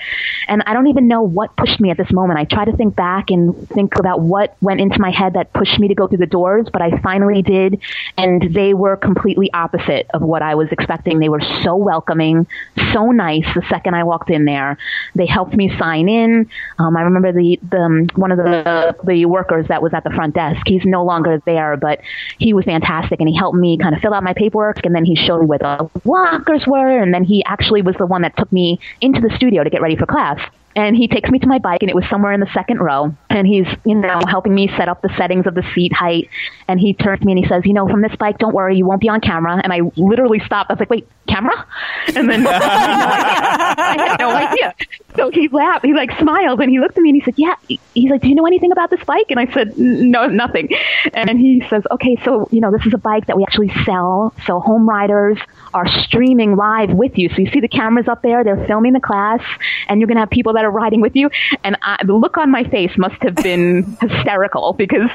And 0.48 0.62
I 0.66 0.72
don't 0.72 0.88
even 0.88 1.08
know 1.08 1.22
what 1.22 1.56
pushed 1.56 1.80
me 1.80 1.90
at 1.90 1.96
this 1.96 2.10
moment. 2.12 2.38
I 2.38 2.44
try 2.44 2.64
to 2.64 2.76
think 2.76 2.96
back 2.96 3.30
and 3.30 3.68
think 3.68 3.98
about 3.98 4.20
what 4.20 4.56
went 4.60 4.80
into 4.80 4.98
my 4.98 5.10
head 5.10 5.34
that 5.34 5.52
pushed 5.52 5.78
me 5.78 5.88
to 5.88 5.94
go 5.94 6.06
through 6.08 6.18
the 6.18 6.26
doors, 6.26 6.68
but 6.72 6.82
I 6.82 7.00
finally 7.00 7.42
did, 7.42 7.80
and 8.16 8.54
they 8.54 8.74
were 8.74 8.96
completely 8.96 9.52
opposite 9.52 10.08
of 10.12 10.22
what 10.22 10.42
I 10.42 10.54
was 10.54 10.68
expecting. 10.70 11.18
They 11.18 11.28
were 11.28 11.42
so 11.62 11.76
welcoming, 11.76 12.46
so 12.92 13.10
nice. 13.10 13.44
The 13.54 13.62
second 13.68 13.94
I 13.94 14.04
walked 14.04 14.30
in 14.30 14.44
there, 14.44 14.78
they 15.14 15.26
helped 15.26 15.54
me 15.54 15.70
sign 15.78 16.08
in. 16.08 16.50
Um, 16.78 16.96
I 16.96 17.02
remember 17.02 17.32
the 17.32 17.58
the 17.68 17.80
um, 17.80 18.06
one 18.14 18.32
of 18.32 18.38
the 18.38 18.96
the 19.04 19.24
workers 19.26 19.68
that 19.68 19.82
was 19.82 19.92
at 19.94 20.04
the 20.04 20.10
front 20.10 20.34
desk. 20.34 20.62
He's 20.66 20.84
no 20.84 21.04
longer 21.04 21.42
there, 21.44 21.76
but 21.76 22.00
he 22.38 22.52
was 22.52 22.64
fantastic, 22.64 23.20
and 23.20 23.28
he 23.28 23.36
helped 23.36 23.56
me 23.56 23.78
kind 23.78 23.94
of 23.94 24.00
fill 24.00 24.14
out 24.14 24.22
my 24.22 24.34
paperwork, 24.34 24.69
and 24.84 24.94
then 24.94 25.04
he 25.04 25.16
showed 25.16 25.40
me 25.40 25.46
where 25.46 25.58
the 25.58 25.90
lockers 26.04 26.64
were, 26.66 27.00
and 27.02 27.12
then 27.12 27.24
he 27.24 27.44
actually 27.44 27.82
was 27.82 27.96
the 27.98 28.06
one 28.06 28.22
that 28.22 28.36
took 28.36 28.52
me 28.52 28.78
into 29.00 29.20
the 29.20 29.34
studio 29.36 29.64
to 29.64 29.70
get 29.70 29.82
ready 29.82 29.96
for 29.96 30.06
class. 30.06 30.40
And 30.76 30.96
he 30.96 31.08
takes 31.08 31.28
me 31.30 31.40
to 31.40 31.48
my 31.48 31.58
bike, 31.58 31.82
and 31.82 31.90
it 31.90 31.96
was 31.96 32.04
somewhere 32.08 32.32
in 32.32 32.38
the 32.38 32.48
second 32.54 32.78
row. 32.78 33.12
And 33.28 33.44
he's, 33.44 33.66
you 33.84 33.96
know, 33.96 34.20
helping 34.28 34.54
me 34.54 34.70
set 34.76 34.88
up 34.88 35.02
the 35.02 35.10
settings 35.18 35.46
of 35.46 35.54
the 35.54 35.64
seat 35.74 35.92
height. 35.92 36.28
And 36.68 36.78
he 36.78 36.94
turns 36.94 37.20
to 37.20 37.26
me 37.26 37.32
and 37.32 37.44
he 37.44 37.48
says, 37.48 37.62
"You 37.66 37.72
know, 37.72 37.88
from 37.88 38.02
this 38.02 38.14
bike, 38.16 38.38
don't 38.38 38.54
worry, 38.54 38.76
you 38.76 38.86
won't 38.86 39.00
be 39.00 39.08
on 39.08 39.20
camera." 39.20 39.60
And 39.62 39.72
I 39.72 39.80
literally 39.96 40.38
stopped. 40.46 40.70
I 40.70 40.74
was 40.74 40.78
like, 40.80 40.90
"Wait, 40.90 41.08
camera?" 41.28 41.66
And 42.14 42.30
then 42.30 42.46
I 42.48 43.96
had 43.98 44.20
no 44.20 44.30
idea. 44.30 44.74
So 45.16 45.30
he 45.30 45.48
laughed. 45.48 45.84
He 45.84 45.92
like 45.92 46.16
smiled 46.18 46.60
and 46.60 46.70
he 46.70 46.78
looked 46.78 46.96
at 46.96 47.02
me 47.02 47.10
and 47.10 47.16
he 47.16 47.24
said, 47.24 47.34
"Yeah." 47.36 47.54
He's 47.94 48.10
like, 48.10 48.22
"Do 48.22 48.28
you 48.28 48.34
know 48.34 48.46
anything 48.46 48.72
about 48.72 48.90
this 48.90 49.02
bike?" 49.04 49.26
And 49.30 49.40
I 49.40 49.52
said, 49.52 49.76
"No, 49.78 50.26
nothing." 50.26 50.68
And 51.14 51.38
he 51.38 51.64
says, 51.68 51.82
"Okay, 51.90 52.16
so 52.24 52.48
you 52.50 52.60
know, 52.60 52.70
this 52.70 52.86
is 52.86 52.94
a 52.94 52.98
bike 52.98 53.26
that 53.26 53.36
we 53.36 53.42
actually 53.42 53.72
sell. 53.84 54.34
So 54.46 54.60
home 54.60 54.88
riders 54.88 55.38
are 55.74 55.88
streaming 56.02 56.56
live 56.56 56.90
with 56.90 57.18
you. 57.18 57.28
So 57.30 57.36
you 57.38 57.50
see 57.50 57.60
the 57.60 57.68
cameras 57.68 58.08
up 58.08 58.22
there. 58.22 58.44
They're 58.44 58.66
filming 58.66 58.92
the 58.92 59.00
class, 59.00 59.40
and 59.88 60.00
you're 60.00 60.08
gonna 60.08 60.20
have 60.20 60.30
people 60.30 60.52
that 60.54 60.64
are 60.64 60.70
riding 60.70 61.00
with 61.00 61.16
you." 61.16 61.30
And 61.64 61.76
I, 61.82 62.04
the 62.04 62.14
look 62.14 62.38
on 62.38 62.50
my 62.50 62.64
face 62.64 62.96
must 62.96 63.20
have 63.22 63.36
been 63.36 63.96
hysterical 64.00 64.72
because 64.74 65.10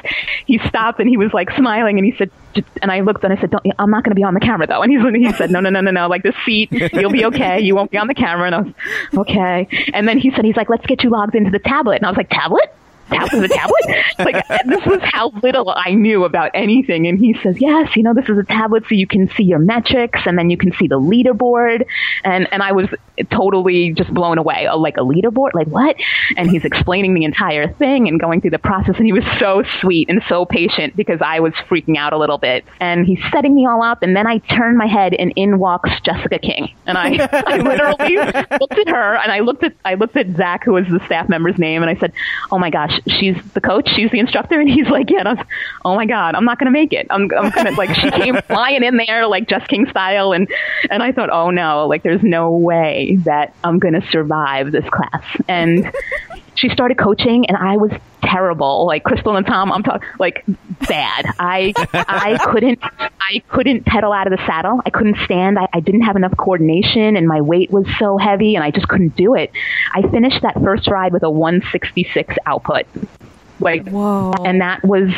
he 0.46 0.58
stopped 0.58 1.00
and 1.00 1.08
he 1.08 1.16
was 1.16 1.32
like 1.32 1.50
smiling 1.56 1.98
and 1.98 2.04
he 2.04 2.12
said, 2.16 2.30
and 2.82 2.90
I 2.90 3.00
looked 3.00 3.24
and 3.24 3.32
I 3.32 3.40
said, 3.40 3.50
Don't, 3.50 3.64
"I'm 3.78 3.90
not 3.90 4.04
going 4.04 4.10
to 4.10 4.16
be 4.16 4.22
on 4.22 4.34
the 4.34 4.40
camera 4.40 4.66
though." 4.66 4.82
And 4.82 4.90
he's, 4.90 5.00
he 5.32 5.36
said, 5.36 5.50
"No, 5.50 5.60
no, 5.60 5.70
no, 5.70 5.80
no, 5.80 5.90
no. 5.90 6.08
Like 6.08 6.22
the 6.22 6.34
seat, 6.44 6.70
you'll 6.92 7.10
be 7.10 7.24
okay. 7.26 7.60
You 7.60 7.74
won't 7.74 7.90
be 7.90 7.98
on 7.98 8.06
the 8.06 8.14
camera." 8.14 8.46
And 8.46 8.54
I 8.54 8.60
was 8.60 8.74
okay. 9.18 9.68
And 9.92 10.08
then 10.08 10.18
he 10.18 10.30
said, 10.30 10.44
"He's 10.44 10.56
like, 10.56 10.68
let's 10.68 10.86
get 10.86 11.02
you 11.02 11.10
logged 11.10 11.34
into 11.34 11.50
the 11.50 11.58
tablet." 11.58 11.96
And 11.96 12.06
I 12.06 12.10
was 12.10 12.16
like, 12.16 12.30
"Tablet." 12.30 12.74
Tablet, 13.10 13.40
the 13.40 13.48
tablet. 13.54 13.84
Like 14.18 14.48
this 14.66 14.84
was 14.86 15.00
how 15.02 15.30
little 15.42 15.72
I 15.74 15.92
knew 15.92 16.24
about 16.24 16.50
anything. 16.54 17.06
And 17.06 17.18
he 17.18 17.34
says, 17.42 17.60
"Yes, 17.60 17.96
you 17.96 18.02
know, 18.02 18.14
this 18.14 18.28
is 18.28 18.38
a 18.38 18.44
tablet, 18.44 18.84
so 18.88 18.94
you 18.94 19.06
can 19.06 19.30
see 19.36 19.44
your 19.44 19.58
metrics, 19.58 20.20
and 20.26 20.38
then 20.38 20.50
you 20.50 20.56
can 20.56 20.72
see 20.72 20.88
the 20.88 20.98
leaderboard." 21.00 21.86
And 22.24 22.48
and 22.52 22.62
I 22.62 22.72
was 22.72 22.88
totally 23.30 23.92
just 23.92 24.12
blown 24.12 24.38
away. 24.38 24.68
Oh, 24.70 24.78
like 24.78 24.96
a 24.96 25.00
leaderboard, 25.00 25.54
like 25.54 25.68
what? 25.68 25.96
And 26.36 26.50
he's 26.50 26.64
explaining 26.64 27.14
the 27.14 27.24
entire 27.24 27.72
thing 27.72 28.08
and 28.08 28.20
going 28.20 28.40
through 28.40 28.50
the 28.50 28.58
process. 28.58 28.96
And 28.96 29.06
he 29.06 29.12
was 29.12 29.24
so 29.38 29.62
sweet 29.80 30.08
and 30.08 30.22
so 30.28 30.44
patient 30.44 30.96
because 30.96 31.20
I 31.24 31.40
was 31.40 31.52
freaking 31.68 31.96
out 31.96 32.12
a 32.12 32.18
little 32.18 32.38
bit. 32.38 32.64
And 32.80 33.06
he's 33.06 33.20
setting 33.32 33.54
me 33.54 33.66
all 33.66 33.82
up. 33.82 34.02
And 34.02 34.16
then 34.16 34.26
I 34.26 34.38
turn 34.38 34.76
my 34.76 34.86
head, 34.86 35.14
and 35.14 35.32
in 35.36 35.58
walks 35.58 35.90
Jessica 36.02 36.38
King. 36.38 36.74
And 36.86 36.98
I, 36.98 37.28
I 37.46 37.58
literally 37.58 38.16
looked 38.60 38.78
at 38.78 38.88
her, 38.88 39.16
and 39.16 39.32
I 39.32 39.40
looked 39.40 39.62
at 39.64 39.74
I 39.84 39.94
looked 39.94 40.16
at 40.16 40.36
Zach, 40.36 40.64
who 40.64 40.72
was 40.72 40.86
the 40.88 41.00
staff 41.06 41.28
member's 41.28 41.58
name, 41.58 41.82
and 41.82 41.90
I 41.90 41.98
said, 41.98 42.12
"Oh 42.50 42.58
my 42.58 42.70
gosh, 42.70 42.95
she's 43.06 43.36
the 43.54 43.60
coach, 43.60 43.88
she's 43.94 44.10
the 44.10 44.18
instructor." 44.18 44.60
And 44.60 44.68
he's 44.68 44.88
like, 44.88 45.10
"Yeah." 45.10 45.22
I 45.26 45.34
was, 45.34 45.46
"Oh 45.84 45.94
my 45.94 46.06
god, 46.06 46.34
I'm 46.34 46.44
not 46.44 46.58
going 46.58 46.66
to 46.66 46.72
make 46.72 46.92
it. 46.92 47.06
I'm, 47.10 47.30
I'm 47.36 47.52
to 47.52 47.72
like." 47.76 47.94
She 47.94 48.10
came 48.10 48.36
flying 48.46 48.84
in 48.84 48.96
there 48.96 49.26
like 49.26 49.48
Jess 49.48 49.66
King 49.66 49.86
style, 49.90 50.32
and 50.32 50.48
and 50.90 51.02
I 51.02 51.12
thought, 51.12 51.30
"Oh 51.30 51.50
no, 51.50 51.86
like 51.86 52.02
there's 52.02 52.22
no 52.22 52.50
way 52.52 53.18
that 53.24 53.54
I'm 53.64 53.78
going 53.78 53.94
to 53.94 54.06
survive 54.10 54.72
this 54.72 54.84
class." 54.90 55.24
And 55.48 55.92
she 56.56 56.68
started 56.70 56.98
coaching, 56.98 57.46
and 57.48 57.56
I 57.56 57.76
was 57.76 57.90
terrible. 58.22 58.86
Like 58.86 59.04
Crystal 59.04 59.36
and 59.36 59.46
Tom, 59.46 59.72
I'm 59.72 59.82
talking 59.82 60.08
like 60.18 60.44
bad. 60.88 61.26
I 61.38 61.72
I 61.92 62.38
couldn't 62.52 62.78
I 62.82 63.42
couldn't 63.48 63.84
pedal 63.86 64.12
out 64.12 64.26
of 64.26 64.38
the 64.38 64.44
saddle. 64.46 64.80
I 64.84 64.90
couldn't 64.90 65.16
stand. 65.24 65.58
I, 65.58 65.68
I 65.72 65.80
didn't 65.80 66.02
have 66.02 66.16
enough 66.16 66.36
coordination, 66.36 67.16
and 67.16 67.26
my 67.26 67.40
weight 67.40 67.70
was 67.70 67.86
so 67.98 68.18
heavy, 68.18 68.54
and 68.54 68.64
I 68.64 68.70
just 68.70 68.88
couldn't 68.88 69.16
do 69.16 69.34
it. 69.34 69.50
I 69.94 70.02
finished 70.02 70.42
that 70.42 70.54
first 70.62 70.86
ride 70.88 71.12
with 71.12 71.22
a 71.22 71.30
166 71.30 72.34
output. 72.46 72.86
Like, 73.58 73.88
Whoa. 73.88 74.32
and 74.44 74.60
that 74.60 74.84
was 74.84 75.10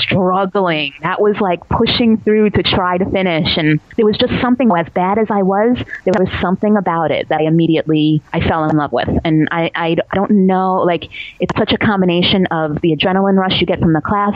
struggling. 0.00 0.92
That 1.02 1.20
was 1.20 1.36
like 1.40 1.66
pushing 1.68 2.18
through 2.18 2.50
to 2.50 2.62
try 2.62 2.98
to 2.98 3.04
finish. 3.10 3.56
And 3.56 3.80
there 3.96 4.06
was 4.06 4.16
just 4.18 4.32
something, 4.40 4.70
as 4.76 4.86
bad 4.94 5.18
as 5.18 5.28
I 5.30 5.42
was, 5.42 5.76
there 6.04 6.14
was 6.18 6.28
something 6.40 6.76
about 6.76 7.10
it 7.10 7.28
that 7.28 7.40
I 7.40 7.44
immediately, 7.44 8.22
I 8.32 8.40
fell 8.46 8.68
in 8.68 8.76
love 8.76 8.92
with. 8.92 9.08
And 9.24 9.48
I, 9.50 9.70
I, 9.74 9.96
don't 10.14 10.46
know, 10.46 10.82
like, 10.82 11.04
it's 11.40 11.56
such 11.56 11.72
a 11.72 11.78
combination 11.78 12.46
of 12.50 12.80
the 12.80 12.96
adrenaline 12.96 13.36
rush 13.36 13.60
you 13.60 13.66
get 13.66 13.80
from 13.80 13.92
the 13.92 14.00
class. 14.00 14.34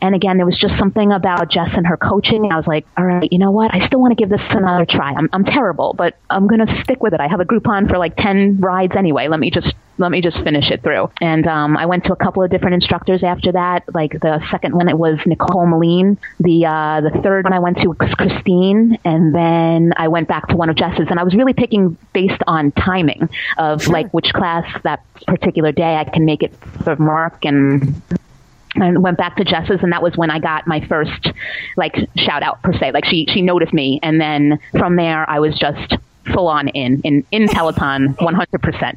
And 0.00 0.14
again, 0.14 0.36
there 0.36 0.46
was 0.46 0.58
just 0.58 0.78
something 0.78 1.12
about 1.12 1.50
Jess 1.50 1.70
and 1.72 1.86
her 1.86 1.96
coaching. 1.96 2.50
I 2.50 2.56
was 2.56 2.66
like, 2.66 2.86
all 2.96 3.04
right, 3.04 3.30
you 3.30 3.38
know 3.38 3.50
what? 3.50 3.74
I 3.74 3.86
still 3.86 4.00
want 4.00 4.16
to 4.16 4.22
give 4.22 4.30
this 4.30 4.40
another 4.50 4.86
try. 4.86 5.12
I'm, 5.12 5.28
I'm 5.32 5.44
terrible, 5.44 5.94
but 5.96 6.16
I'm 6.30 6.46
going 6.46 6.64
to 6.66 6.82
stick 6.84 7.02
with 7.02 7.14
it. 7.14 7.20
I 7.20 7.28
have 7.28 7.40
a 7.40 7.44
Groupon 7.44 7.88
for 7.88 7.98
like 7.98 8.16
10 8.16 8.60
rides 8.60 8.94
anyway. 8.96 9.28
Let 9.28 9.40
me 9.40 9.50
just 9.50 9.74
let 9.98 10.10
me 10.10 10.20
just 10.20 10.36
finish 10.44 10.70
it 10.70 10.82
through. 10.82 11.10
And 11.20 11.46
um, 11.46 11.76
I 11.76 11.86
went 11.86 12.04
to 12.04 12.12
a 12.12 12.16
couple 12.16 12.42
of 12.42 12.50
different 12.50 12.74
instructors 12.74 13.22
after 13.22 13.52
that. 13.52 13.82
Like 13.92 14.12
the 14.12 14.40
second 14.50 14.74
one, 14.74 14.87
it 14.88 14.98
was 14.98 15.18
Nicole 15.26 15.66
Moline. 15.66 16.18
The 16.40 16.66
uh, 16.66 17.00
the 17.00 17.22
third 17.22 17.44
one 17.44 17.52
I 17.52 17.58
went 17.58 17.78
to 17.78 17.88
was 17.88 18.14
Christine, 18.14 18.98
and 19.04 19.34
then 19.34 19.92
I 19.96 20.08
went 20.08 20.28
back 20.28 20.48
to 20.48 20.56
one 20.56 20.70
of 20.70 20.76
Jess's. 20.76 21.06
And 21.10 21.18
I 21.18 21.24
was 21.24 21.34
really 21.34 21.54
picking 21.54 21.96
based 22.12 22.42
on 22.46 22.72
timing 22.72 23.28
of 23.56 23.86
like 23.88 24.12
which 24.12 24.32
class 24.32 24.66
that 24.82 25.04
particular 25.26 25.72
day 25.72 25.96
I 25.96 26.04
can 26.04 26.24
make 26.24 26.42
it 26.42 26.54
for 26.84 26.96
Mark 26.96 27.44
and 27.44 28.00
and 28.74 29.02
went 29.02 29.18
back 29.18 29.36
to 29.36 29.44
Jess's 29.44 29.80
and 29.82 29.92
that 29.92 30.02
was 30.02 30.16
when 30.16 30.30
I 30.30 30.38
got 30.38 30.66
my 30.66 30.86
first 30.86 31.28
like 31.76 31.96
shout 32.16 32.42
out 32.42 32.62
per 32.62 32.72
se. 32.74 32.92
Like 32.92 33.04
she 33.04 33.26
she 33.28 33.42
noticed 33.42 33.72
me 33.72 33.98
and 34.02 34.20
then 34.20 34.58
from 34.72 34.96
there 34.96 35.28
I 35.28 35.40
was 35.40 35.58
just 35.58 35.96
full 36.32 36.48
on 36.48 36.68
in 36.68 37.00
in 37.02 37.24
in 37.30 37.48
Peloton 37.48 38.14
100%. 38.14 38.96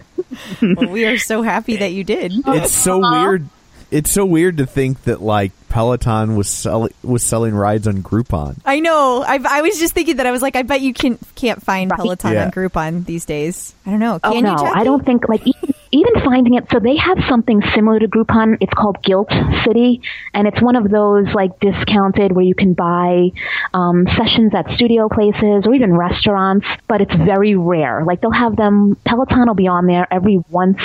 well, 0.62 0.88
we 0.88 1.04
are 1.04 1.18
so 1.18 1.42
happy 1.42 1.76
that 1.76 1.92
you 1.92 2.04
did. 2.04 2.32
Oh, 2.44 2.52
it's 2.52 2.72
so 2.74 2.98
weird. 2.98 3.48
It's 3.90 4.10
so 4.10 4.26
weird 4.26 4.56
to 4.58 4.66
think 4.66 5.04
that 5.04 5.20
like 5.22 5.52
Peloton 5.68 6.36
was 6.36 6.48
selling 6.48 6.92
was 7.02 7.22
selling 7.22 7.54
rides 7.54 7.86
on 7.86 8.02
Groupon. 8.02 8.58
I 8.64 8.80
know. 8.80 9.22
I, 9.26 9.38
I 9.48 9.62
was 9.62 9.78
just 9.78 9.94
thinking 9.94 10.16
that 10.16 10.26
I 10.26 10.30
was 10.30 10.42
like, 10.42 10.56
I 10.56 10.62
bet 10.62 10.80
you 10.80 10.92
can 10.92 11.18
can't 11.34 11.62
find 11.62 11.90
Peloton 11.90 12.32
Yeah. 12.32 12.46
on 12.46 12.50
Groupon 12.50 13.04
these 13.04 13.24
days. 13.24 13.74
I 13.84 13.90
don't 13.90 14.00
know. 14.00 14.18
Can 14.18 14.32
oh 14.32 14.40
no, 14.40 14.56
Jackie? 14.56 14.80
I 14.80 14.84
don't 14.84 15.04
think 15.04 15.28
like 15.28 15.42
even, 15.46 15.74
even 15.92 16.14
finding 16.24 16.54
it. 16.54 16.64
So 16.72 16.80
they 16.80 16.96
have 16.96 17.18
something 17.28 17.62
similar 17.74 17.98
to 18.00 18.08
Groupon. 18.08 18.56
It's 18.60 18.72
called 18.74 19.02
Gilt 19.02 19.30
City, 19.64 20.02
and 20.34 20.48
it's 20.48 20.60
one 20.60 20.76
of 20.76 20.90
those 20.90 21.26
like 21.34 21.58
discounted 21.60 22.32
where 22.32 22.44
you 22.44 22.54
can 22.54 22.74
buy 22.74 23.30
um, 23.74 24.06
sessions 24.16 24.52
at 24.54 24.66
studio 24.74 25.08
places 25.08 25.64
or 25.64 25.74
even 25.74 25.96
restaurants. 25.96 26.66
But 26.88 27.02
it's 27.02 27.14
very 27.14 27.54
rare. 27.54 28.04
Like 28.04 28.20
they'll 28.20 28.30
have 28.32 28.56
them. 28.56 28.96
Peloton 29.04 29.46
will 29.46 29.54
be 29.54 29.68
on 29.68 29.86
there 29.86 30.06
every 30.12 30.42
once. 30.50 30.78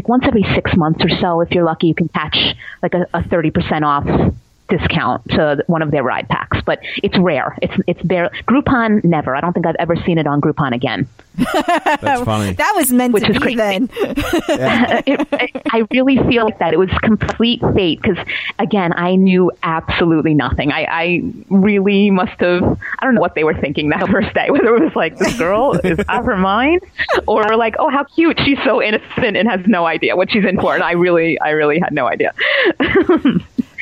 Like 0.00 0.08
once 0.08 0.24
every 0.26 0.44
six 0.54 0.74
months 0.74 1.04
or 1.04 1.10
so, 1.10 1.42
if 1.42 1.50
you're 1.50 1.64
lucky, 1.64 1.88
you 1.88 1.94
can 1.94 2.08
catch 2.08 2.56
like 2.82 2.94
a, 2.94 3.02
a 3.12 3.20
30% 3.20 3.82
off 3.82 4.34
discount 4.70 5.28
to 5.28 5.62
one 5.66 5.82
of 5.82 5.90
their 5.90 6.02
ride 6.02 6.26
packs, 6.26 6.56
but 6.64 6.78
it's 7.02 7.18
rare. 7.18 7.54
It's 7.60 7.74
it's 7.86 8.00
bare 8.00 8.30
Groupon 8.48 9.04
never. 9.04 9.36
I 9.36 9.42
don't 9.42 9.52
think 9.52 9.66
I've 9.66 9.76
ever 9.78 9.96
seen 9.96 10.16
it 10.16 10.26
on 10.26 10.40
Groupon 10.40 10.72
again. 10.72 11.06
That's 11.36 12.22
funny. 12.24 12.52
That 12.54 12.72
was 12.76 12.90
meant 12.92 13.14
Which 13.14 13.24
to 13.24 13.30
is 13.30 13.36
be 13.36 13.40
crazy. 13.40 13.56
then. 13.56 13.84
it, 13.94 15.28
it, 15.32 15.62
I 15.70 15.86
really 15.90 16.16
feel 16.28 16.44
like 16.44 16.58
that. 16.58 16.72
It 16.72 16.78
was 16.78 16.90
complete 17.02 17.60
fate 17.74 18.00
because, 18.02 18.18
again, 18.58 18.92
I 18.94 19.16
knew 19.16 19.50
absolutely 19.62 20.34
nothing. 20.34 20.72
I, 20.72 20.84
I 20.84 21.32
really 21.48 22.10
must 22.10 22.38
have, 22.40 22.62
I 22.98 23.04
don't 23.04 23.14
know 23.14 23.20
what 23.20 23.34
they 23.34 23.44
were 23.44 23.54
thinking 23.54 23.90
that 23.90 24.08
first 24.08 24.34
day, 24.34 24.50
whether 24.50 24.76
it 24.76 24.82
was 24.82 24.96
like, 24.96 25.16
this 25.18 25.36
girl 25.38 25.78
is 25.84 25.98
out 26.08 26.20
of 26.20 26.26
her 26.26 26.36
mind, 26.36 26.82
or 27.26 27.56
like, 27.56 27.76
oh, 27.78 27.88
how 27.90 28.04
cute. 28.04 28.38
She's 28.44 28.58
so 28.64 28.82
innocent 28.82 29.36
and 29.36 29.48
has 29.48 29.60
no 29.66 29.86
idea 29.86 30.16
what 30.16 30.30
she's 30.30 30.44
in 30.44 30.60
for. 30.60 30.74
And 30.74 30.82
I 30.82 30.92
really, 30.92 31.38
I 31.40 31.50
really 31.50 31.78
had 31.78 31.92
no 31.92 32.06
idea. 32.06 32.32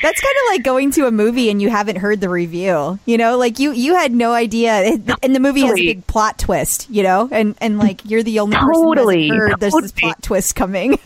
That's 0.00 0.20
kind 0.20 0.36
of 0.36 0.52
like 0.52 0.62
going 0.62 0.92
to 0.92 1.06
a 1.06 1.10
movie 1.10 1.50
and 1.50 1.60
you 1.60 1.70
haven't 1.70 1.96
heard 1.96 2.20
the 2.20 2.28
review. 2.28 3.00
You 3.04 3.18
know, 3.18 3.36
like 3.36 3.58
you 3.58 3.72
you 3.72 3.96
had 3.96 4.12
no 4.12 4.32
idea, 4.32 4.96
and 5.22 5.34
the 5.34 5.40
movie 5.40 5.62
has 5.62 5.72
a 5.72 5.74
big 5.74 6.06
plot 6.06 6.38
twist. 6.38 6.88
You 6.88 7.02
know, 7.02 7.28
and 7.38 7.54
and 7.60 7.78
like 7.78 8.04
you're 8.04 8.22
the 8.22 8.40
only 8.40 8.56
Totally, 8.56 9.28
person 9.28 9.38
heard 9.48 9.60
there's 9.60 9.74
this 9.74 9.92
plot 9.92 10.22
twist 10.22 10.54
coming. 10.56 10.92
You 10.92 10.98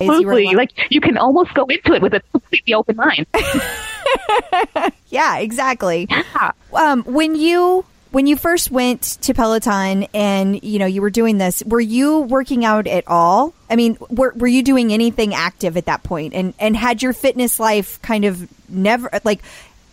Absolutely. 0.00 0.46
like- 0.46 0.56
Like, 0.78 0.90
you 0.90 1.00
can 1.00 1.16
almost 1.18 1.52
go 1.54 1.64
into 1.64 1.94
it 1.94 2.02
with 2.02 2.14
a 2.14 2.20
completely 2.32 2.74
open 2.74 2.96
mind. 2.96 3.26
yeah, 5.08 5.38
exactly. 5.38 6.06
Yeah. 6.10 6.52
Um, 6.72 7.02
when 7.04 7.34
you 7.34 7.84
when 8.12 8.26
you 8.26 8.36
first 8.36 8.70
went 8.72 9.02
to 9.22 9.34
Peloton 9.34 10.06
and 10.14 10.62
you 10.62 10.78
know 10.78 10.86
you 10.86 11.00
were 11.02 11.10
doing 11.10 11.38
this, 11.38 11.62
were 11.64 11.80
you 11.80 12.20
working 12.20 12.64
out 12.64 12.86
at 12.86 13.04
all? 13.06 13.54
I 13.68 13.76
mean, 13.76 13.96
were 14.08 14.32
were 14.36 14.48
you 14.48 14.62
doing 14.62 14.92
anything 14.92 15.34
active 15.34 15.76
at 15.76 15.86
that 15.86 16.02
point? 16.02 16.34
And 16.34 16.54
and 16.58 16.76
had 16.76 17.02
your 17.02 17.12
fitness 17.12 17.58
life 17.60 18.00
kind 18.02 18.24
of 18.24 18.48
never 18.68 19.10
like 19.24 19.40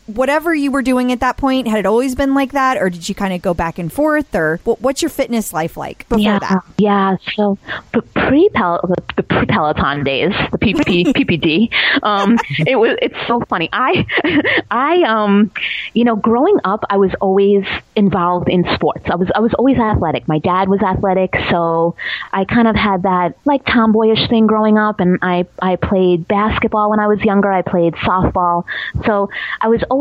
whatever 0.07 0.55
you 0.55 0.71
were 0.71 0.81
doing 0.81 1.11
at 1.11 1.19
that 1.19 1.37
point, 1.37 1.67
had 1.67 1.79
it 1.79 1.85
always 1.85 2.15
been 2.15 2.33
like 2.33 2.53
that, 2.53 2.77
or 2.77 2.89
did 2.89 3.07
you 3.07 3.15
kind 3.15 3.33
of 3.33 3.41
go 3.41 3.53
back 3.53 3.77
and 3.77 3.91
forth, 3.91 4.33
or 4.33 4.59
what, 4.63 4.81
what's 4.81 5.01
your 5.01 5.09
fitness 5.09 5.53
life 5.53 5.77
like 5.77 6.07
before 6.09 6.19
yeah, 6.19 6.39
that? 6.39 6.63
Yeah, 6.77 7.17
so 7.35 7.57
the 7.93 8.01
pre 8.01 8.49
the 8.49 9.25
pre 9.27 9.45
Peloton 9.45 10.03
days, 10.03 10.31
the 10.51 10.57
PP, 10.57 11.13
PPD, 11.13 12.03
um, 12.03 12.37
it 12.59 12.77
was 12.77 12.97
it's 13.01 13.17
so 13.27 13.41
funny. 13.49 13.69
I 13.71 14.05
I 14.71 15.03
um 15.03 15.51
you 15.93 16.05
know 16.05 16.15
growing 16.15 16.57
up, 16.63 16.83
I 16.89 16.97
was 16.97 17.11
always 17.21 17.65
involved 17.95 18.49
in 18.49 18.63
sports. 18.75 19.05
I 19.11 19.15
was 19.15 19.29
I 19.35 19.39
was 19.39 19.53
always 19.55 19.77
athletic. 19.77 20.27
My 20.27 20.39
dad 20.39 20.69
was 20.69 20.81
athletic, 20.81 21.33
so 21.49 21.95
I 22.31 22.45
kind 22.45 22.67
of 22.67 22.75
had 22.75 23.03
that 23.03 23.37
like 23.45 23.65
tomboyish 23.65 24.29
thing 24.29 24.47
growing 24.47 24.77
up, 24.77 24.99
and 24.99 25.19
I 25.21 25.45
I 25.61 25.75
played 25.75 26.27
basketball 26.27 26.89
when 26.89 26.99
I 26.99 27.07
was 27.07 27.19
younger. 27.21 27.51
I 27.51 27.61
played 27.61 27.93
softball, 27.95 28.65
so 29.05 29.29
I 29.59 29.67
was 29.67 29.83
always 29.89 29.96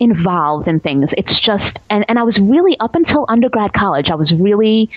involved 0.00 0.68
in 0.68 0.80
things. 0.80 1.08
It's 1.16 1.40
just 1.40 1.78
and 1.90 2.04
and 2.08 2.18
I 2.18 2.22
was 2.22 2.36
really 2.38 2.78
up 2.80 2.94
until 2.94 3.26
undergrad 3.28 3.72
college. 3.72 4.08
I 4.10 4.14
was 4.14 4.32
really 4.32 4.90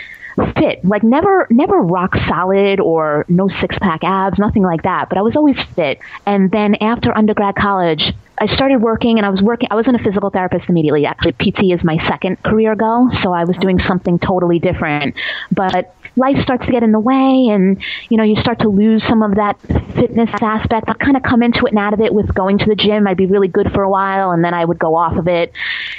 fit 0.56 0.84
like 0.86 1.04
never 1.04 1.48
never 1.50 1.82
rock 1.82 2.16
solid 2.28 2.80
or 2.80 3.26
no 3.28 3.50
six 3.60 3.76
pack 3.82 4.04
abs 4.04 4.40
nothing 4.40 4.64
like 4.64 4.84
that 4.84 5.10
but 5.10 5.18
i 5.18 5.22
was 5.22 5.36
always 5.36 5.58
fit 5.76 6.00
and 6.26 6.50
then 6.52 6.76
after 6.76 7.16
undergrad 7.18 7.56
college 7.56 8.14
I 8.42 8.48
started 8.56 8.82
working 8.82 9.18
and 9.18 9.26
I 9.26 9.30
was 9.30 9.42
working 9.42 9.68
I 9.70 9.76
wasn't 9.76 10.00
a 10.00 10.04
physical 10.04 10.30
therapist 10.30 10.70
immediately. 10.70 11.06
Actually 11.06 11.34
PT 11.34 11.74
is 11.74 11.84
my 11.84 11.98
second 12.08 12.42
career 12.42 12.74
goal, 12.74 13.10
so 13.22 13.34
I 13.34 13.44
was 13.44 13.58
doing 13.58 13.80
something 13.86 14.18
totally 14.18 14.60
different. 14.60 15.16
But 15.52 15.94
life 16.16 16.38
starts 16.44 16.66
to 16.66 16.72
get 16.72 16.84
in 16.84 16.92
the 16.92 17.00
way 17.00 17.48
and 17.52 17.82
you 18.10 18.18
know 18.18 18.24
you 18.24 18.36
start 18.42 18.60
to 18.60 18.70
lose 18.70 19.04
some 19.08 19.22
of 19.22 19.36
that 19.36 19.60
fitness 19.96 20.30
aspect 20.42 20.88
i'd 20.90 21.00
kind 21.00 21.18
of 21.18 21.24
come 21.24 21.42
into 21.42 21.66
it 21.66 21.70
and 21.70 21.80
out 21.80 21.94
of 21.94 22.02
it 22.02 22.14
with 22.14 22.34
going 22.34 22.58
to 22.58 22.66
the 22.66 22.76
gym. 22.76 23.08
I'd 23.08 23.18
be 23.18 23.26
really 23.26 23.48
good 23.48 23.72
for 23.74 23.84
a 23.84 23.90
while 23.90 24.32
and 24.32 24.44
then 24.44 24.54
i 24.54 24.64
would 24.64 24.80
go 24.80 24.96
off 24.96 25.18
of 25.18 25.28
it. 25.28 25.52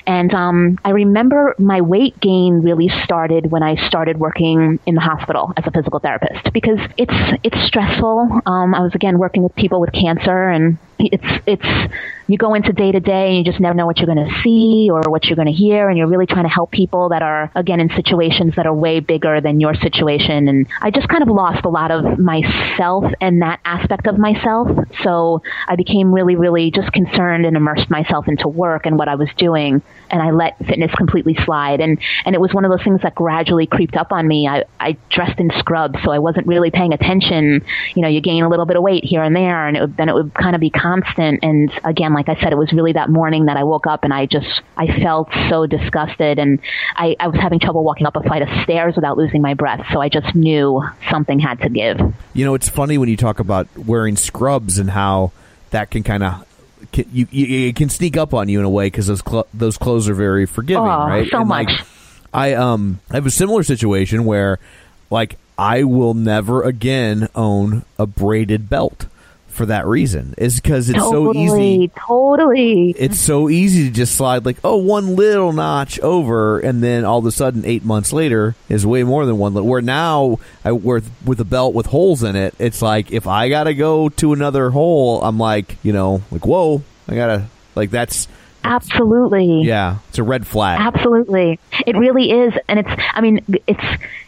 And 0.07 0.33
um, 0.35 0.79
i 0.85 0.91
remember 0.91 1.55
my 1.59 1.81
weight 1.81 2.19
gain 2.21 2.63
really 2.63 2.89
started 3.05 3.51
when 3.51 3.63
i 3.63 3.75
started 3.89 4.19
working 4.19 4.79
in 4.87 4.95
the 4.95 5.01
hospital 5.01 5.53
as 5.57 5.65
a 5.67 5.71
physical 5.71 5.99
therapist 5.99 6.53
because 6.53 6.79
it's 6.97 7.39
it's 7.43 7.67
stressful. 7.67 8.41
Um, 8.47 8.75
i 8.75 8.81
was 8.81 8.95
again 8.95 9.19
working 9.19 9.43
with 9.43 9.55
people 9.55 9.81
with 9.81 9.93
cancer 9.93 10.49
and 10.49 10.79
it's 11.13 11.43
it's 11.47 11.93
you 12.27 12.39
go 12.39 12.55
into 12.55 12.73
day 12.73 12.93
to 12.93 13.01
day 13.01 13.29
and 13.29 13.39
you 13.39 13.45
just 13.45 13.61
never 13.61 13.75
know 13.75 13.87
what 13.87 13.99
you're 13.99 14.07
going 14.07 14.25
to 14.25 14.41
see 14.43 14.89
or 14.91 15.03
what 15.11 15.25
you're 15.25 15.37
going 15.37 15.47
to 15.47 15.53
hear 15.53 15.89
and 15.89 15.99
you're 15.99 16.07
really 16.07 16.27
trying 16.27 16.45
to 16.45 16.49
help 16.49 16.71
people 16.71 17.09
that 17.09 17.23
are 17.23 17.51
again 17.57 17.81
in 17.81 17.89
situations 17.91 18.55
that 18.57 18.67
are 18.67 18.75
way 18.75 19.01
bigger 19.01 19.41
than 19.41 19.59
your 19.59 19.75
situation 19.75 20.47
and 20.47 20.69
I 20.81 20.91
just 20.91 21.09
kind 21.09 21.23
of 21.23 21.29
lost 21.29 21.65
a 21.65 21.69
lot 21.69 21.91
of 21.91 22.19
myself 22.19 23.05
and 23.21 23.43
that 23.43 23.59
aspect 23.65 24.07
of 24.07 24.17
myself. 24.19 24.69
So 25.03 25.43
I 25.67 25.77
became 25.77 26.13
really 26.15 26.37
really 26.37 26.71
just 26.71 26.93
concerned 26.93 27.47
and 27.47 27.57
immersed 27.57 27.91
myself 27.91 28.29
into 28.29 28.47
work 28.47 28.87
and 28.87 28.97
what 28.97 29.09
I 29.09 29.17
was 29.17 29.29
doing 29.37 29.83
and 30.11 30.23
I 30.23 30.31
let 30.31 30.57
fitness 30.59 30.93
completely 30.97 31.37
slide 31.45 31.81
and 31.81 31.99
and 32.25 32.35
it 32.35 32.41
was 32.41 32.55
one 32.55 32.65
of 32.65 32.71
those 32.71 32.85
things 32.85 33.01
that 33.03 33.15
gradually 33.15 33.67
creeped 33.67 33.97
up 33.97 34.13
on 34.13 34.29
me. 34.29 34.47
I 34.47 34.65
I 34.79 34.97
dressed 35.11 35.41
in 35.41 35.51
scrubs 35.59 35.99
so 36.05 36.13
I 36.13 36.21
wasn't 36.21 36.47
really 36.47 36.71
paying 36.71 36.93
attention. 36.93 37.65
You 37.97 38.03
know 38.03 38.09
you 38.09 38.21
gain 38.21 38.45
a 38.45 38.49
little 38.49 38.67
bit 38.67 38.77
of 38.77 38.85
weight 38.85 39.05
here 39.05 39.23
and 39.23 39.35
there 39.35 39.67
and 39.67 39.77
it 39.77 39.81
would, 39.81 39.97
then 39.97 40.09
it 40.09 40.15
would 40.15 40.33
kind 40.35 40.55
of 40.55 40.61
be 40.61 40.71
constant 40.91 41.41
and 41.43 41.71
again 41.85 42.15
like 42.15 42.29
I 42.29 42.41
said, 42.41 42.53
it 42.53 42.59
was 42.59 42.73
really 42.73 42.93
that 42.93 43.11
morning 43.11 43.47
that 43.47 43.57
I 43.57 43.65
woke 43.65 43.87
up 43.87 44.05
and 44.05 44.13
I 44.13 44.27
just, 44.27 44.63
I 44.77 44.87
felt 45.01 45.29
so 45.49 45.67
disgusted 45.67 46.39
and 46.39 46.59
I, 46.97 47.17
I 47.21 47.29
was 47.29 47.39
having 47.41 47.61
trouble 47.61 47.85
walking 47.85 48.07
up 48.07 48.17
a 48.17 48.23
flight 48.23 48.43
of 48.43 48.49
stairs 48.65 48.95
without 48.97 49.17
losing 49.17 49.43
my 49.43 49.55
breath. 49.55 49.85
So 49.93 50.01
I 50.01 50.09
just 50.09 50.35
knew 50.35 50.83
something 51.11 51.39
had 51.39 51.61
to 51.61 51.69
give. 51.69 51.99
You 52.35 52.45
know, 52.45 52.55
it's 52.55 52.69
funny 52.69 52.99
when 52.99 53.09
you 53.09 53.17
talk 53.17 53.39
about 53.41 53.69
wearing 53.77 54.17
scrubs 54.17 54.79
and 54.79 54.91
how 54.91 55.33
that 55.71 55.91
can 55.91 56.03
kind 56.03 56.23
of 56.23 56.47
you, 56.93 57.27
you, 57.31 57.69
it 57.69 57.77
can 57.77 57.89
sneak 57.89 58.17
up 58.17 58.35
on 58.35 58.49
you 58.49 58.59
in 58.59 58.65
a 58.65 58.71
way 58.71 58.87
because 58.87 59.07
those 59.07 59.23
cl- 59.27 59.47
those 59.55 59.77
clothes 59.77 60.09
are 60.09 60.15
very 60.15 60.47
forgiving, 60.47 60.83
oh, 60.83 61.07
right? 61.07 61.31
So 61.31 61.41
and 61.41 61.49
much. 61.49 61.67
Like, 61.69 61.87
I 62.33 62.55
um 62.55 63.01
I 63.11 63.15
have 63.17 63.27
a 63.27 63.31
similar 63.31 63.63
situation 63.63 64.25
where 64.25 64.59
like 65.11 65.39
I 65.59 65.85
will 65.85 66.15
never 66.15 66.63
again 66.63 67.29
own 67.35 67.85
a 67.99 68.07
braided 68.07 68.69
belt 68.69 69.07
for 69.51 69.67
that 69.67 69.87
reason. 69.87 70.35
Is 70.39 70.61
because 70.61 70.89
it's 70.89 70.99
totally, 70.99 71.49
so 71.49 71.57
easy. 71.57 71.91
totally. 71.97 72.91
It's 72.97 73.21
so 73.21 73.49
easy 73.49 73.85
to 73.85 73.91
just 73.91 74.15
slide 74.15 74.47
like 74.47 74.59
oh 74.65 74.77
one 74.77 75.17
little 75.17 75.53
notch 75.53 75.99
over 76.01 76.59
and 76.61 76.83
then 76.83 77.05
all 77.05 77.19
of 77.19 77.27
a 77.27 77.33
sudden 77.33 77.65
eight 77.65 77.85
months 77.85 78.13
later 78.13 78.55
is 78.69 78.87
way 78.87 79.05
more 79.05 79.27
than 79.27 79.39
one 79.39 79.55
where 79.55 79.83
now 79.83 80.39
I 80.65 80.73
with 80.73 81.11
with 81.25 81.41
a 81.41 81.45
belt 81.45 81.75
with 81.75 81.87
holes 81.87 82.23
in 82.23 82.37
it 82.37 82.55
it's 82.59 82.81
like 82.81 83.13
if 83.13 83.27
I 83.27 83.49
gotta 83.49 83.75
go 83.75 84.09
to 84.09 84.33
another 84.33 84.71
hole 84.71 85.23
I'm 85.23 85.39
like 85.39 85.77
you 85.83 85.93
know 85.93 86.23
like 86.31 86.47
whoa 86.47 86.83
I 87.09 87.15
gotta 87.15 87.47
like 87.75 87.91
that's 87.91 88.29
Absolutely. 88.63 89.63
Yeah, 89.63 89.99
it's 90.09 90.19
a 90.19 90.23
red 90.23 90.47
flag. 90.47 90.79
Absolutely. 90.81 91.59
It 91.87 91.97
really 91.97 92.31
is. 92.31 92.53
And 92.69 92.79
it's, 92.79 92.91
I 93.15 93.21
mean, 93.21 93.45
it's, 93.67 93.83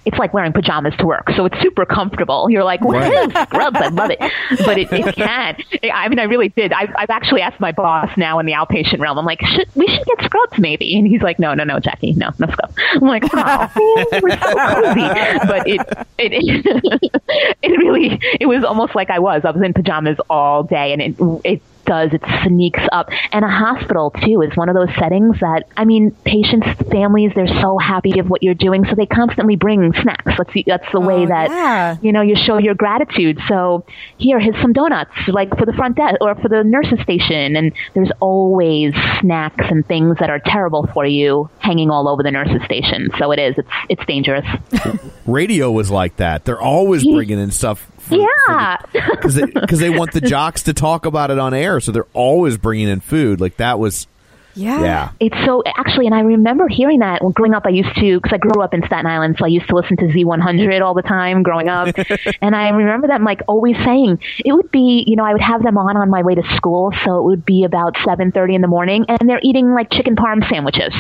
it's 0.04 0.18
like 0.18 0.32
wearing 0.34 0.52
pajamas 0.52 0.94
to 0.98 1.06
work. 1.06 1.30
So 1.36 1.44
it's 1.44 1.60
super 1.60 1.84
comfortable. 1.86 2.50
You're 2.50 2.64
like, 2.64 2.80
what 2.82 2.96
Right. 2.96 3.28
is 3.28 3.32
scrubs? 3.42 3.76
I 3.76 3.88
love 3.88 4.10
it. 4.10 4.18
But 4.64 4.78
it, 4.78 4.92
it 4.92 5.14
can. 5.14 5.56
I 5.92 6.08
mean, 6.08 6.18
I 6.18 6.24
really 6.24 6.48
did. 6.48 6.72
I've, 6.72 6.90
I've 6.96 7.10
actually 7.10 7.42
asked 7.42 7.60
my 7.60 7.72
boss 7.72 8.10
now 8.16 8.38
in 8.38 8.46
the 8.46 8.52
outpatient 8.52 8.98
realm. 9.00 9.18
I'm 9.18 9.24
like, 9.24 9.40
should, 9.44 9.68
we 9.74 9.86
should 9.86 10.04
get 10.06 10.22
scrubs 10.24 10.58
maybe. 10.58 10.96
And 10.98 11.06
he's 11.06 11.22
like, 11.22 11.38
no, 11.38 11.54
no, 11.54 11.64
no, 11.64 11.78
Jackie, 11.78 12.12
no, 12.14 12.30
no 12.38 12.46
scrubs. 12.48 12.74
I'm 12.94 13.00
like, 13.02 13.24
oh, 13.32 13.68
we're 14.22 14.38
so 14.38 14.54
cozy. 14.54 15.46
But 15.46 15.68
it, 15.68 15.80
it, 16.18 17.12
it 17.62 17.78
really, 17.78 18.18
it 18.40 18.46
was 18.46 18.64
almost 18.64 18.94
like 18.94 19.10
I 19.10 19.18
was. 19.18 19.42
I 19.44 19.50
was 19.50 19.62
in 19.62 19.72
pajamas 19.72 20.18
all 20.30 20.62
day 20.64 20.92
and 20.92 21.02
it, 21.02 21.14
it 21.44 21.62
does. 21.84 22.12
It 22.12 22.22
sneaks 22.46 22.82
up. 22.92 23.08
And 23.32 23.44
a 23.44 23.48
hospital, 23.48 24.10
too, 24.10 24.42
is 24.42 24.56
one 24.56 24.68
of 24.68 24.74
those 24.74 24.94
settings 24.98 25.38
that, 25.40 25.64
I 25.76 25.84
mean, 25.84 26.10
patients, 26.24 26.66
families, 26.90 27.32
they're 27.34 27.46
so 27.60 27.78
happy 27.78 28.18
of 28.18 28.28
what 28.30 28.42
you're 28.42 28.54
doing. 28.54 28.84
So 28.88 28.94
they 28.94 29.06
constantly 29.06 29.56
bring 29.56 29.92
snacks. 30.02 30.32
That's 30.38 30.52
the, 30.52 30.64
that's 30.66 30.90
the 30.92 31.00
way 31.00 31.22
Oh, 31.22 31.26
that, 31.26 31.50
yeah. 31.50 31.96
you 32.02 32.12
know, 32.12 32.22
you 32.22 32.34
show 32.36 32.58
your 32.58 32.74
gratitude. 32.74 33.38
So 33.48 33.84
here, 34.18 34.40
here's 34.40 34.60
some 34.62 34.72
donuts, 34.72 35.10
like 35.28 35.56
for 35.58 35.66
the 35.66 35.72
front 35.72 35.96
desk 35.96 36.16
or 36.20 36.34
for 36.36 36.48
the 36.48 36.64
nurse's 36.64 37.00
station. 37.02 37.56
And 37.56 37.72
there's 37.94 38.10
always 38.20 38.94
snacks 39.20 39.64
and 39.68 39.86
things 39.86 40.16
that 40.20 40.30
are 40.30 40.40
terrible 40.44 40.88
for 40.94 41.04
you 41.06 41.50
hanging 41.58 41.90
all 41.90 42.08
over 42.08 42.22
the 42.22 42.30
nurse's 42.30 42.62
station. 42.64 43.10
So 43.18 43.30
it 43.32 43.38
is. 43.38 43.54
It's, 43.58 43.68
it's 43.90 44.06
dangerous. 44.06 44.46
Radio 45.26 45.70
was 45.70 45.90
like 45.90 46.16
that. 46.16 46.44
They're 46.44 46.60
always 46.60 47.04
bringing 47.04 47.38
in 47.38 47.50
stuff. 47.50 47.88
Yeah. 48.10 48.76
because 48.92 49.34
they, 49.34 49.46
'cause 49.46 49.78
they 49.78 49.90
want 49.90 50.12
the 50.12 50.20
jocks 50.20 50.64
to 50.64 50.72
talk 50.74 51.06
about 51.06 51.30
it 51.30 51.38
on 51.38 51.54
air, 51.54 51.80
so 51.80 51.92
they're 51.92 52.06
always 52.12 52.56
bringing 52.56 52.88
in 52.88 53.00
food. 53.00 53.40
Like 53.40 53.56
that 53.58 53.78
was, 53.78 54.06
Yeah. 54.54 54.82
yeah. 54.82 55.10
It's 55.20 55.36
so 55.44 55.62
actually, 55.76 56.06
and 56.06 56.14
I 56.14 56.20
remember 56.20 56.68
hearing 56.68 57.00
that 57.00 57.22
when 57.22 57.32
growing 57.32 57.54
up. 57.54 57.66
I 57.66 57.70
used 57.70 57.94
to 57.96 58.20
because 58.20 58.32
I 58.32 58.38
grew 58.38 58.62
up 58.62 58.74
in 58.74 58.84
Staten 58.86 59.06
Island, 59.06 59.36
so 59.38 59.44
I 59.44 59.48
used 59.48 59.68
to 59.68 59.74
listen 59.74 59.96
to 59.98 60.04
Z100 60.04 60.82
all 60.82 60.94
the 60.94 61.02
time 61.02 61.42
growing 61.42 61.68
up. 61.68 61.94
and 62.42 62.54
I 62.54 62.70
remember 62.70 63.06
them 63.06 63.24
like 63.24 63.40
always 63.46 63.76
saying 63.84 64.20
it 64.44 64.52
would 64.52 64.70
be, 64.70 65.04
you 65.06 65.16
know, 65.16 65.24
I 65.24 65.32
would 65.32 65.42
have 65.42 65.62
them 65.62 65.78
on 65.78 65.96
on 65.96 66.10
my 66.10 66.22
way 66.22 66.34
to 66.34 66.42
school, 66.56 66.92
so 67.04 67.18
it 67.18 67.24
would 67.24 67.44
be 67.44 67.64
about 67.64 67.94
7:30 67.96 68.54
in 68.54 68.60
the 68.60 68.68
morning, 68.68 69.04
and 69.08 69.28
they're 69.28 69.40
eating 69.42 69.72
like 69.74 69.90
chicken 69.90 70.16
parm 70.16 70.48
sandwiches. 70.48 70.92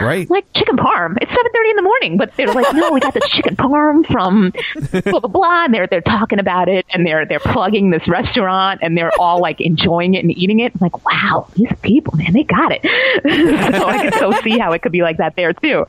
Right. 0.00 0.28
Like 0.30 0.46
chicken 0.54 0.76
parm. 0.76 1.16
It's 1.20 1.30
7:30 1.30 1.70
in 1.70 1.76
the 1.76 1.82
morning, 1.82 2.16
but 2.16 2.34
they're 2.36 2.52
like, 2.52 2.74
no, 2.74 2.92
we 2.92 3.00
got 3.00 3.14
this 3.14 3.28
chicken 3.30 3.56
parm 3.56 4.06
from 4.06 4.52
blah 4.90 5.20
blah 5.20 5.28
blah. 5.28 5.64
And 5.64 5.74
they're 5.74 5.86
they're 5.86 6.00
talking 6.00 6.38
about 6.38 6.68
it, 6.68 6.86
and 6.90 7.06
they're 7.06 7.26
they're 7.26 7.40
plugging 7.40 7.90
this 7.90 8.06
restaurant, 8.08 8.80
and 8.82 8.96
they're 8.96 9.12
all 9.18 9.40
like 9.40 9.60
enjoying 9.60 10.14
it 10.14 10.24
and 10.24 10.36
eating 10.36 10.60
it. 10.60 10.72
I'm 10.74 10.80
like, 10.80 11.04
wow, 11.04 11.48
these 11.54 11.72
people, 11.82 12.16
man, 12.16 12.32
they 12.32 12.42
got 12.42 12.72
it. 12.72 12.84
so 13.78 13.86
I 13.86 14.04
could 14.10 14.14
so 14.18 14.32
see 14.42 14.58
how 14.58 14.72
it 14.72 14.82
could 14.82 14.92
be 14.92 15.02
like 15.02 15.18
that 15.18 15.36
there 15.36 15.52
too. 15.52 15.84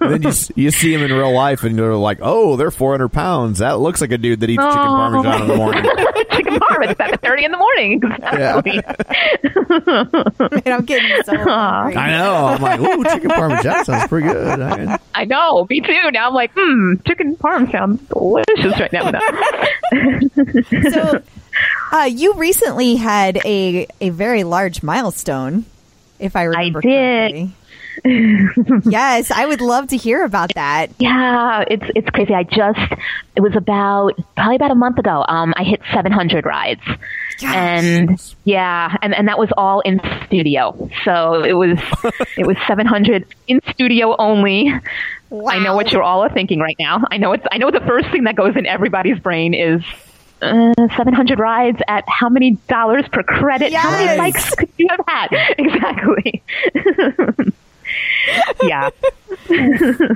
then 0.00 0.22
you 0.22 0.32
you 0.54 0.70
see 0.70 0.94
them 0.94 1.02
in 1.04 1.12
real 1.12 1.32
life, 1.32 1.62
and 1.64 1.76
you're 1.76 1.94
like, 1.96 2.18
oh, 2.22 2.56
they're 2.56 2.70
400 2.70 3.08
pounds. 3.08 3.58
That 3.60 3.78
looks 3.80 4.00
like 4.00 4.12
a 4.12 4.18
dude 4.18 4.40
that 4.40 4.50
eats 4.50 4.62
chicken 4.62 4.78
Oh. 4.78 4.86
parmesan 4.86 5.42
in 5.42 5.48
the 5.48 5.56
morning. 5.56 5.82
chicken 6.32 6.58
parmesan 6.60 6.96
at 7.00 7.20
7:30 7.22 7.44
in 7.44 7.50
the 7.52 7.58
morning. 7.58 8.00
Exactly. 8.02 8.80
Man, 10.64 10.72
I'm 10.78 10.84
getting 10.84 11.22
so 11.24 11.36
hungry. 11.36 11.96
I 11.96 12.10
know. 12.10 12.46
I'm 12.46 12.62
like, 12.62 12.80
ooh, 12.80 13.04
chicken 13.04 13.30
parmesan 13.30 13.84
sounds 13.84 14.08
pretty 14.08 14.28
good. 14.28 14.60
I- 14.60 14.98
I 15.14 15.24
know, 15.24 15.66
me 15.70 15.80
too. 15.80 16.10
Now 16.12 16.28
I'm 16.28 16.34
like, 16.34 16.50
hmm, 16.54 16.94
chicken 17.06 17.36
parm 17.36 17.70
sounds 17.72 18.02
delicious 18.08 18.78
right 18.78 18.92
now. 18.92 19.10
so 20.90 21.22
uh, 21.92 22.04
you 22.04 22.34
recently 22.34 22.96
had 22.96 23.38
a 23.44 23.86
a 24.00 24.10
very 24.10 24.44
large 24.44 24.82
milestone 24.82 25.64
if 26.18 26.36
i 26.36 26.44
remember 26.44 26.80
did. 26.80 27.32
correctly 27.32 27.52
yes 28.90 29.30
i 29.30 29.46
would 29.46 29.62
love 29.62 29.88
to 29.88 29.96
hear 29.96 30.22
about 30.22 30.52
that 30.54 30.90
Yeah, 30.98 31.64
it's 31.66 31.84
it's 31.94 32.10
crazy. 32.10 32.34
I 32.34 32.42
just 32.42 32.78
it 33.34 33.40
was 33.40 33.56
about 33.56 34.12
probably 34.36 34.56
about 34.56 34.70
a 34.70 34.74
month 34.74 34.98
ago. 34.98 35.24
Um, 35.26 35.54
I 35.56 35.64
hit 35.64 35.80
700 35.94 36.44
rides, 36.44 36.82
and 37.42 38.20
yeah, 38.44 38.94
and 39.00 39.14
and 39.14 39.28
that 39.28 39.38
was 39.38 39.48
all 39.56 39.80
in 39.80 40.00
studio. 40.26 40.90
So 41.06 41.42
it 41.42 41.54
was 41.54 41.78
it 42.36 42.46
was 42.46 42.56
700 42.66 43.24
in 43.46 43.60
studio 43.72 44.14
only. 44.18 44.70
I 45.48 45.58
know 45.58 45.74
what 45.74 45.90
you're 45.90 46.02
all 46.02 46.22
are 46.22 46.28
thinking 46.32 46.60
right 46.60 46.76
now. 46.78 47.02
I 47.10 47.16
know 47.16 47.32
it's 47.32 47.44
I 47.50 47.56
know 47.56 47.70
the 47.70 47.80
first 47.80 48.10
thing 48.10 48.24
that 48.24 48.36
goes 48.36 48.56
in 48.56 48.66
everybody's 48.66 49.18
brain 49.18 49.54
is 49.54 49.82
uh, 50.42 50.74
700 50.96 51.38
rides 51.38 51.78
at 51.88 52.04
how 52.08 52.28
many 52.28 52.52
dollars 52.68 53.06
per 53.12 53.22
credit? 53.22 53.72
How 53.72 53.90
many 53.90 54.04
Yes. 54.04 54.18
bikes 54.18 54.54
could 54.54 54.68
you 54.76 54.88
have 54.90 55.00
had? 55.06 55.28
Exactly. 55.58 56.42
yeah. 58.62 58.90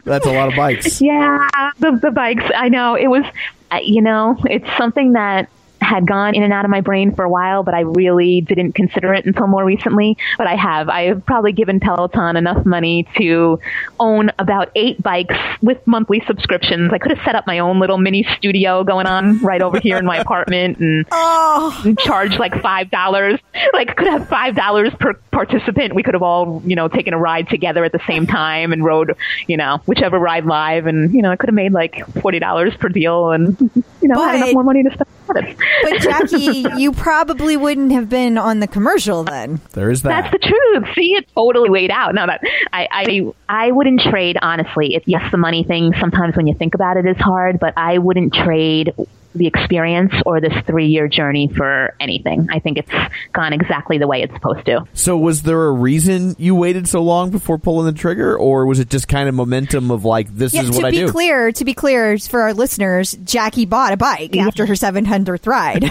That's 0.05 0.27
a 0.27 0.33
lot 0.33 0.49
of 0.49 0.57
bikes. 0.57 1.01
Yeah, 1.01 1.49
the, 1.79 1.93
the 2.03 2.11
bikes. 2.11 2.45
I 2.55 2.69
know 2.69 2.95
it 2.95 3.07
was, 3.07 3.25
uh, 3.71 3.79
you 3.83 4.03
know, 4.03 4.37
it's 4.45 4.67
something 4.77 5.13
that 5.13 5.49
had 5.91 6.07
gone 6.07 6.37
in 6.37 6.45
and 6.45 6.53
out 6.53 6.65
of 6.65 6.71
my 6.71 6.81
brain 6.81 7.13
for 7.15 7.25
a 7.25 7.29
while, 7.29 7.65
but 7.65 7.75
I 7.75 7.81
really 7.81 8.41
didn't 8.43 8.73
consider 8.75 9.13
it 9.13 9.27
until 9.27 9.49
more 9.49 9.65
recently. 9.65 10.17
But 10.39 10.47
I 10.47 10.55
have. 10.55 10.89
I 10.89 11.03
have 11.09 11.27
probably 11.27 11.51
given 11.53 11.81
Peloton 11.81 12.37
enough 12.37 12.65
money 12.65 13.09
to 13.19 13.59
own 13.99 14.31
about 14.39 14.71
eight 14.77 15.03
bikes 15.03 15.35
with 15.61 15.85
monthly 15.87 16.23
subscriptions. 16.29 16.93
I 16.93 16.99
could 16.99 17.11
have 17.11 17.25
set 17.25 17.35
up 17.35 17.45
my 17.47 17.59
own 17.59 17.81
little 17.81 17.99
mini 17.99 18.25
studio 18.37 18.85
going 18.85 19.07
on 19.07 19.39
right 19.41 19.61
over 19.61 19.81
here 19.81 19.97
in 19.97 20.07
my 20.07 20.19
apartment 20.25 20.79
and 20.79 21.07
Oh, 21.11 21.95
charge 21.99 22.39
like 22.39 22.63
five 22.63 22.91
dollars. 22.91 23.41
Like 23.73 23.97
could 23.97 24.07
have 24.07 24.29
five 24.29 24.55
dollars 24.55 24.93
per 25.01 25.15
participant. 25.33 25.95
We 25.95 26.05
could 26.05 26.15
have 26.15 26.23
all, 26.23 26.63
you 26.65 26.77
know, 26.77 26.87
taken 26.87 27.15
a 27.15 27.19
ride 27.19 27.49
together 27.49 27.85
at 27.85 27.91
the 27.91 28.01
same 28.07 28.29
time 28.29 28.73
and 28.73 28.85
rode, 28.85 29.17
you 29.49 29.57
know, 29.57 29.81
whichever 29.87 30.19
ride 30.21 30.45
live 30.45 30.87
and 30.87 31.13
you 31.13 31.23
know, 31.23 31.33
I 31.33 31.37
could 31.37 31.49
have 31.49 31.55
made 31.55 31.73
like 31.73 32.07
forty 32.23 32.39
dollars 32.39 32.75
per 32.77 32.89
deal 32.89 33.33
and 33.33 33.57
you 34.01 34.09
know, 34.09 34.23
had 34.25 34.37
enough 34.37 34.53
more 34.53 34.63
money 34.63 34.85
to 34.85 34.91
spend. 34.93 35.09
But 35.33 36.01
Jackie, 36.01 36.65
you 36.77 36.93
probably 36.93 37.57
wouldn't 37.57 37.93
have 37.93 38.09
been 38.09 38.39
on 38.39 38.61
the 38.61 38.67
commercial 38.67 39.25
then. 39.25 39.61
There 39.73 39.91
is 39.91 40.03
that. 40.03 40.31
That's 40.31 40.33
the 40.33 40.39
truth. 40.39 40.95
See, 40.95 41.15
it 41.15 41.29
totally 41.35 41.71
weighed 41.71 41.91
out. 41.91 42.15
Now 42.15 42.27
that 42.27 42.41
I, 42.73 42.89
I, 42.91 43.33
I 43.49 43.71
wouldn't 43.73 44.01
trade 44.01 44.37
honestly. 44.43 44.95
It, 44.95 45.05
yes, 45.07 45.31
the 45.31 45.39
money 45.39 45.65
thing 45.65 45.93
sometimes 46.01 46.37
when 46.37 46.47
you 46.47 46.55
think 46.55 46.75
about 46.75 46.97
it 46.97 47.07
is 47.07 47.17
hard, 47.17 47.59
but 47.61 47.75
I 47.77 47.99
wouldn't 47.99 48.35
trade 48.35 48.95
the 49.35 49.47
experience 49.47 50.13
or 50.27 50.41
this 50.41 50.53
three-year 50.67 51.09
journey 51.09 51.49
for 51.57 51.95
anything. 52.01 52.49
I 52.51 52.59
think 52.59 52.79
it's 52.79 52.91
gone 53.33 53.53
exactly 53.53 53.99
the 53.99 54.07
way 54.07 54.23
it's 54.23 54.33
supposed 54.35 54.67
to. 54.67 54.85
So 54.95 55.17
was 55.17 55.43
there 55.43 55.63
a 55.67 55.73
reason 55.73 56.35
you 56.39 56.55
waited 56.55 56.89
so 56.89 57.03
long 57.03 57.31
before 57.31 57.59
pulling 57.59 57.87
the 57.87 57.99
trigger, 57.99 58.37
or 58.37 58.67
was 58.67 58.79
it 58.81 58.89
just 58.91 59.09
kind 59.09 59.29
of 59.29 59.35
momentum 59.35 59.91
of 59.91 60.05
like 60.05 60.29
this 60.35 60.53
Yeah, 60.55 60.63
is 60.63 60.71
what 60.71 60.85
I 60.85 60.91
do? 60.91 60.97
to 60.97 61.03
I 61.03 61.03
be 61.03 61.07
do? 61.07 61.13
clear, 61.13 61.53
to 61.53 61.65
be 61.65 61.75
clear 61.75 62.19
for 62.19 62.41
our 62.43 62.53
listeners, 62.55 63.13
Jackie 63.25 63.67
bought 63.67 63.93
a 63.93 63.97
bike 63.97 64.37
after 64.37 64.67
her 64.67 64.75
700th 64.75 65.47
ride. 65.47 65.85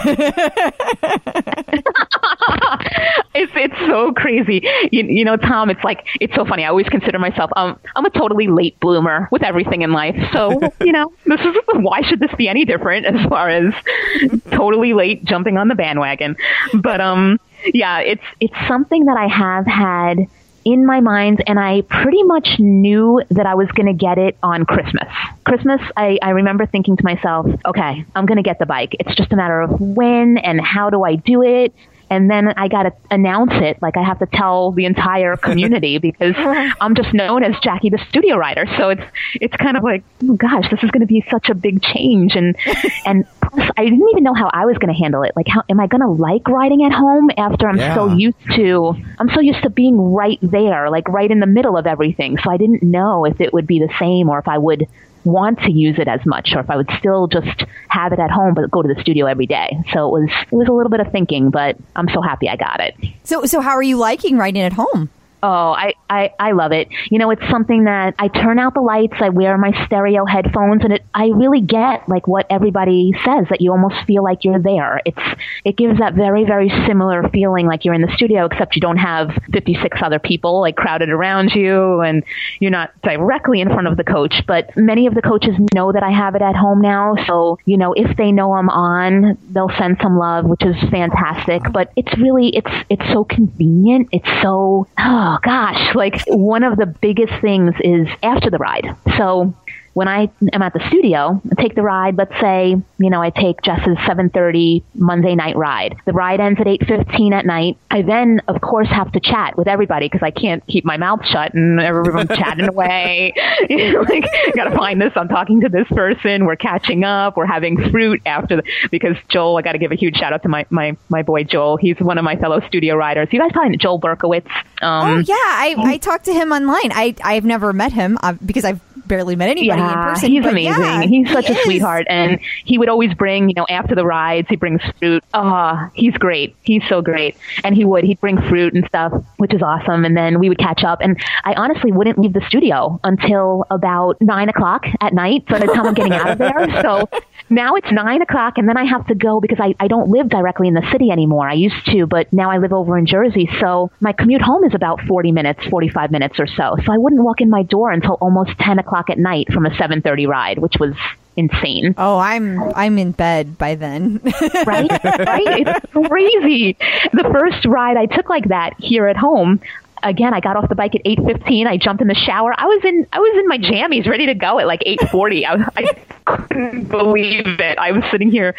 it's 3.34 3.52
it's 3.54 3.74
so 3.88 4.12
crazy. 4.12 4.62
You, 4.90 5.04
you 5.04 5.24
know, 5.24 5.36
Tom, 5.36 5.70
it's 5.70 5.82
like 5.84 6.04
it's 6.20 6.34
so 6.34 6.44
funny. 6.44 6.64
I 6.64 6.68
always 6.68 6.86
consider 6.88 7.18
myself 7.18 7.50
um 7.56 7.78
I'm 7.96 8.04
a 8.04 8.10
totally 8.10 8.48
late 8.48 8.78
bloomer 8.80 9.28
with 9.32 9.42
everything 9.42 9.82
in 9.82 9.92
life. 9.92 10.16
So, 10.32 10.50
you 10.80 10.92
know, 10.92 11.12
this 11.26 11.40
is 11.40 11.56
why 11.74 12.02
should 12.02 12.20
this 12.20 12.30
be 12.36 12.48
any 12.48 12.64
different 12.64 13.06
as 13.06 13.29
far 13.30 13.48
as 13.48 13.72
totally 14.50 14.92
late 14.92 15.24
jumping 15.24 15.56
on 15.56 15.68
the 15.68 15.74
bandwagon. 15.74 16.36
But 16.74 17.00
um 17.00 17.40
yeah, 17.72 18.00
it's 18.00 18.24
it's 18.40 18.54
something 18.68 19.06
that 19.06 19.16
I 19.16 19.26
have 19.26 19.66
had 19.66 20.28
in 20.64 20.84
my 20.84 21.00
mind 21.00 21.42
and 21.46 21.58
I 21.58 21.82
pretty 21.82 22.22
much 22.22 22.58
knew 22.58 23.22
that 23.30 23.46
I 23.46 23.54
was 23.54 23.68
going 23.68 23.86
to 23.86 23.94
get 23.94 24.18
it 24.18 24.36
on 24.42 24.66
Christmas. 24.66 25.08
Christmas, 25.46 25.80
I, 25.96 26.18
I 26.22 26.30
remember 26.30 26.66
thinking 26.66 26.96
to 26.96 27.04
myself, 27.04 27.46
okay, 27.66 28.04
I'm 28.14 28.26
going 28.26 28.36
to 28.36 28.42
get 28.42 28.58
the 28.58 28.66
bike. 28.66 28.94
It's 29.00 29.14
just 29.14 29.32
a 29.32 29.36
matter 29.36 29.60
of 29.60 29.80
when 29.80 30.36
and 30.38 30.60
how 30.60 30.90
do 30.90 31.02
I 31.02 31.16
do 31.16 31.42
it? 31.42 31.74
And 32.10 32.28
then 32.28 32.48
I 32.56 32.66
got 32.66 32.82
to 32.82 32.92
announce 33.10 33.52
it. 33.54 33.80
Like 33.80 33.96
I 33.96 34.02
have 34.02 34.18
to 34.18 34.26
tell 34.26 34.72
the 34.72 34.84
entire 34.84 35.36
community 35.36 35.98
because 35.98 36.34
I'm 36.36 36.94
just 36.96 37.14
known 37.14 37.44
as 37.44 37.54
Jackie 37.62 37.88
the 37.88 38.04
studio 38.08 38.36
writer. 38.36 38.66
So 38.76 38.90
it's, 38.90 39.02
it's 39.34 39.56
kind 39.56 39.76
of 39.76 39.84
like, 39.84 40.02
oh 40.24 40.34
gosh, 40.34 40.68
this 40.70 40.82
is 40.82 40.90
going 40.90 41.00
to 41.00 41.06
be 41.06 41.24
such 41.30 41.48
a 41.48 41.54
big 41.54 41.82
change. 41.82 42.34
And, 42.34 42.56
and 43.06 43.24
plus 43.40 43.70
I 43.76 43.84
didn't 43.84 44.08
even 44.10 44.24
know 44.24 44.34
how 44.34 44.50
I 44.52 44.66
was 44.66 44.76
going 44.78 44.92
to 44.92 44.98
handle 45.00 45.22
it. 45.22 45.32
Like 45.36 45.46
how, 45.48 45.62
am 45.68 45.78
I 45.78 45.86
going 45.86 46.02
to 46.02 46.10
like 46.10 46.48
writing 46.48 46.84
at 46.84 46.92
home 46.92 47.30
after 47.36 47.68
I'm 47.68 47.78
so 47.94 48.12
used 48.14 48.36
to, 48.56 48.94
I'm 49.18 49.30
so 49.30 49.40
used 49.40 49.62
to 49.62 49.70
being 49.70 49.98
right 49.98 50.38
there, 50.42 50.90
like 50.90 51.08
right 51.08 51.30
in 51.30 51.38
the 51.38 51.46
middle 51.46 51.76
of 51.76 51.86
everything. 51.86 52.38
So 52.42 52.50
I 52.50 52.56
didn't 52.56 52.82
know 52.82 53.24
if 53.24 53.40
it 53.40 53.52
would 53.52 53.66
be 53.66 53.78
the 53.78 53.92
same 53.98 54.28
or 54.28 54.38
if 54.38 54.48
I 54.48 54.58
would 54.58 54.88
want 55.24 55.58
to 55.60 55.70
use 55.70 55.98
it 55.98 56.08
as 56.08 56.20
much 56.24 56.50
or 56.54 56.60
if 56.60 56.70
I 56.70 56.76
would 56.76 56.90
still 56.98 57.26
just 57.26 57.64
have 57.88 58.12
it 58.12 58.18
at 58.18 58.30
home 58.30 58.54
but 58.54 58.70
go 58.70 58.82
to 58.82 58.92
the 58.92 59.00
studio 59.00 59.26
every 59.26 59.46
day. 59.46 59.76
So 59.92 60.06
it 60.08 60.20
was 60.20 60.30
it 60.50 60.54
was 60.54 60.68
a 60.68 60.72
little 60.72 60.90
bit 60.90 61.00
of 61.00 61.12
thinking, 61.12 61.50
but 61.50 61.76
I'm 61.96 62.08
so 62.08 62.22
happy 62.22 62.48
I 62.48 62.56
got 62.56 62.80
it. 62.80 62.94
so, 63.24 63.44
so 63.44 63.60
how 63.60 63.72
are 63.72 63.82
you 63.82 63.96
liking 63.96 64.36
writing 64.36 64.62
at 64.62 64.72
home? 64.72 65.10
Oh, 65.42 65.72
I, 65.72 65.94
I, 66.10 66.32
I 66.38 66.52
love 66.52 66.72
it. 66.72 66.88
You 67.10 67.18
know, 67.18 67.30
it's 67.30 67.48
something 67.50 67.84
that 67.84 68.14
I 68.18 68.28
turn 68.28 68.58
out 68.58 68.74
the 68.74 68.80
lights, 68.80 69.14
I 69.20 69.30
wear 69.30 69.56
my 69.56 69.72
stereo 69.86 70.26
headphones, 70.26 70.82
and 70.84 70.92
it, 70.92 71.04
I 71.14 71.28
really 71.28 71.62
get 71.62 72.06
like 72.08 72.26
what 72.26 72.46
everybody 72.50 73.12
says 73.24 73.46
that 73.48 73.60
you 73.60 73.72
almost 73.72 74.04
feel 74.06 74.22
like 74.22 74.44
you're 74.44 74.60
there. 74.60 75.00
It's, 75.06 75.40
it 75.64 75.76
gives 75.76 75.98
that 75.98 76.14
very, 76.14 76.44
very 76.44 76.68
similar 76.86 77.28
feeling 77.30 77.66
like 77.66 77.84
you're 77.84 77.94
in 77.94 78.02
the 78.02 78.12
studio, 78.16 78.44
except 78.46 78.76
you 78.76 78.82
don't 78.82 78.98
have 78.98 79.30
56 79.52 79.98
other 80.02 80.18
people 80.18 80.60
like 80.60 80.76
crowded 80.76 81.08
around 81.08 81.52
you 81.54 82.00
and 82.00 82.22
you're 82.58 82.70
not 82.70 82.90
directly 83.02 83.60
in 83.60 83.68
front 83.68 83.86
of 83.86 83.96
the 83.96 84.04
coach. 84.04 84.42
But 84.46 84.76
many 84.76 85.06
of 85.06 85.14
the 85.14 85.22
coaches 85.22 85.54
know 85.74 85.92
that 85.92 86.02
I 86.02 86.10
have 86.10 86.34
it 86.34 86.42
at 86.42 86.54
home 86.56 86.82
now. 86.82 87.14
So, 87.26 87.58
you 87.64 87.78
know, 87.78 87.94
if 87.94 88.14
they 88.16 88.30
know 88.30 88.52
I'm 88.52 88.68
on, 88.68 89.38
they'll 89.50 89.72
send 89.78 89.98
some 90.02 90.18
love, 90.18 90.44
which 90.44 90.62
is 90.62 90.76
fantastic. 90.90 91.62
But 91.72 91.92
it's 91.96 92.12
really, 92.18 92.48
it's, 92.54 92.70
it's 92.90 93.06
so 93.10 93.24
convenient. 93.24 94.08
It's 94.12 94.28
so, 94.42 94.86
ah, 94.98 95.29
oh 95.30 95.38
gosh, 95.42 95.94
like 95.94 96.22
one 96.26 96.62
of 96.62 96.76
the 96.76 96.86
biggest 96.86 97.32
things 97.40 97.74
is 97.80 98.08
after 98.22 98.50
the 98.50 98.58
ride. 98.58 98.96
So 99.16 99.54
when 99.92 100.08
I 100.08 100.30
am 100.52 100.62
at 100.62 100.72
the 100.72 100.80
studio, 100.88 101.40
I 101.50 101.60
take 101.60 101.74
the 101.74 101.82
ride. 101.82 102.16
Let's 102.16 102.34
say, 102.40 102.76
you 102.98 103.10
know, 103.10 103.20
I 103.20 103.30
take 103.30 103.60
Jess's 103.62 103.96
7:30 104.06 104.82
Monday 104.94 105.34
night 105.34 105.56
ride. 105.56 105.96
The 106.06 106.12
ride 106.12 106.40
ends 106.40 106.60
at 106.60 106.66
8:15 106.66 107.32
at 107.32 107.44
night. 107.44 107.76
I 107.90 108.02
then, 108.02 108.40
of 108.46 108.60
course, 108.60 108.88
have 108.88 109.10
to 109.12 109.20
chat 109.20 109.56
with 109.56 109.66
everybody 109.66 110.06
because 110.06 110.22
I 110.22 110.30
can't 110.30 110.64
keep 110.66 110.84
my 110.84 110.96
mouth 110.96 111.24
shut 111.26 111.54
and 111.54 111.80
everyone's 111.80 112.28
chatting 112.36 112.68
away. 112.68 113.32
You 113.68 113.92
know, 113.92 114.00
like, 114.00 114.24
gotta 114.54 114.74
find 114.74 115.00
this. 115.00 115.12
I'm 115.16 115.28
talking 115.28 115.60
to 115.60 115.68
this 115.68 115.86
person. 115.88 116.46
We're 116.46 116.56
catching 116.56 117.04
up. 117.04 117.36
We're 117.36 117.46
having 117.46 117.90
fruit 117.90 118.22
after 118.24 118.56
the, 118.56 118.62
because 118.90 119.16
Joel. 119.28 119.58
I 119.58 119.62
got 119.62 119.72
to 119.72 119.78
give 119.78 119.92
a 119.92 119.96
huge 119.96 120.16
shout 120.16 120.32
out 120.32 120.42
to 120.42 120.48
my 120.48 120.66
my 120.70 120.96
my 121.08 121.22
boy 121.22 121.44
Joel. 121.44 121.76
He's 121.76 121.98
one 122.00 122.18
of 122.18 122.24
my 122.24 122.36
fellow 122.36 122.60
studio 122.66 122.94
riders. 122.96 123.28
You 123.30 123.38
guys 123.38 123.52
probably 123.52 123.70
know 123.70 123.76
Joel 123.76 124.00
Berkowitz. 124.00 124.46
Um, 124.82 125.08
oh 125.08 125.18
yeah, 125.18 125.34
I, 125.34 125.74
I 125.78 125.96
talked 125.98 126.24
to 126.24 126.32
him 126.32 126.52
online. 126.52 126.90
I 126.92 127.14
I've 127.22 127.44
never 127.44 127.72
met 127.72 127.92
him 127.92 128.18
uh, 128.22 128.32
because 128.44 128.64
I've 128.64 128.80
barely 129.10 129.36
met 129.36 129.50
anybody 129.50 129.82
in 129.82 129.88
person. 129.88 130.30
He's 130.30 130.46
amazing. 130.46 130.82
yeah, 130.82 131.02
he's 131.02 131.30
such 131.30 131.46
he 131.46 131.52
a 131.52 131.56
is. 131.56 131.64
sweetheart, 131.64 132.06
and 132.08 132.40
he 132.64 132.78
would 132.78 132.88
always 132.88 133.12
bring, 133.14 133.48
you 133.50 133.54
know, 133.54 133.66
after 133.68 133.94
the 133.94 134.06
rides, 134.06 134.48
he 134.48 134.56
brings 134.56 134.80
fruit. 134.98 135.22
Ah, 135.34 135.90
he's 135.94 136.14
great. 136.14 136.56
He's 136.62 136.82
so 136.88 137.02
great, 137.02 137.36
and 137.64 137.74
he 137.74 137.84
would 137.84 138.04
he'd 138.04 138.20
bring 138.20 138.40
fruit 138.48 138.72
and 138.72 138.84
stuff, 138.86 139.12
which 139.36 139.52
is 139.52 139.60
awesome. 139.60 140.04
And 140.04 140.16
then 140.16 140.38
we 140.38 140.48
would 140.48 140.58
catch 140.58 140.84
up, 140.84 141.00
and 141.02 141.20
I 141.44 141.54
honestly 141.54 141.92
wouldn't 141.92 142.18
leave 142.18 142.32
the 142.32 142.44
studio 142.48 142.98
until 143.04 143.66
about 143.70 144.16
nine 144.20 144.48
o'clock 144.48 144.86
at 145.00 145.12
night. 145.12 145.44
By 145.46 145.58
the 145.58 145.66
time 145.66 145.86
I'm 145.86 145.94
getting 145.94 146.14
out 146.14 146.30
of 146.30 146.38
there, 146.38 146.66
so. 146.82 147.08
Now 147.52 147.74
it's 147.74 147.90
nine 147.90 148.22
o'clock, 148.22 148.58
and 148.58 148.68
then 148.68 148.76
I 148.76 148.84
have 148.84 149.08
to 149.08 149.14
go 149.16 149.40
because 149.40 149.58
I, 149.60 149.74
I 149.80 149.88
don't 149.88 150.08
live 150.08 150.28
directly 150.28 150.68
in 150.68 150.74
the 150.74 150.86
city 150.92 151.10
anymore. 151.10 151.48
I 151.48 151.54
used 151.54 151.84
to, 151.86 152.06
but 152.06 152.32
now 152.32 152.48
I 152.48 152.58
live 152.58 152.72
over 152.72 152.96
in 152.96 153.06
Jersey. 153.06 153.50
So 153.60 153.90
my 153.98 154.12
commute 154.12 154.40
home 154.40 154.62
is 154.62 154.72
about 154.72 155.00
40 155.08 155.32
minutes, 155.32 155.66
45 155.66 156.12
minutes 156.12 156.38
or 156.38 156.46
so. 156.46 156.76
So 156.86 156.92
I 156.92 156.98
wouldn't 156.98 157.24
walk 157.24 157.40
in 157.40 157.50
my 157.50 157.64
door 157.64 157.90
until 157.90 158.12
almost 158.20 158.52
10 158.60 158.78
o'clock 158.78 158.99
at 159.08 159.18
night 159.18 159.52
from 159.52 159.64
a 159.64 159.70
7:30 159.70 160.26
ride, 160.28 160.58
which 160.58 160.74
was 160.78 160.94
insane. 161.36 161.94
Oh, 161.96 162.18
I'm 162.18 162.60
I'm 162.74 162.98
in 162.98 163.12
bed 163.12 163.56
by 163.56 163.74
then. 163.74 164.20
right? 164.66 164.90
right? 164.90 165.66
It's 165.66 165.92
crazy. 165.92 166.76
The 167.12 167.30
first 167.32 167.64
ride 167.66 167.96
I 167.96 168.06
took 168.06 168.28
like 168.28 168.48
that 168.48 168.74
here 168.78 169.06
at 169.06 169.16
home. 169.16 169.60
Again, 170.02 170.32
I 170.32 170.40
got 170.40 170.56
off 170.56 170.68
the 170.68 170.74
bike 170.74 170.94
at 170.94 171.02
eight 171.04 171.18
fifteen. 171.26 171.66
I 171.66 171.76
jumped 171.76 172.00
in 172.00 172.08
the 172.08 172.14
shower. 172.14 172.54
I 172.56 172.66
was 172.66 172.82
in 172.84 173.06
I 173.12 173.18
was 173.18 173.38
in 173.38 173.48
my 173.48 173.58
jammies, 173.58 174.06
ready 174.06 174.26
to 174.26 174.34
go 174.34 174.58
at 174.58 174.66
like 174.66 174.82
eight 174.86 175.00
forty. 175.10 175.44
I, 175.44 175.56
I 175.76 175.94
couldn't 176.24 176.84
believe 176.84 177.46
it. 177.46 177.78
I 177.78 177.92
was 177.92 178.02
sitting 178.10 178.30
here, 178.30 178.54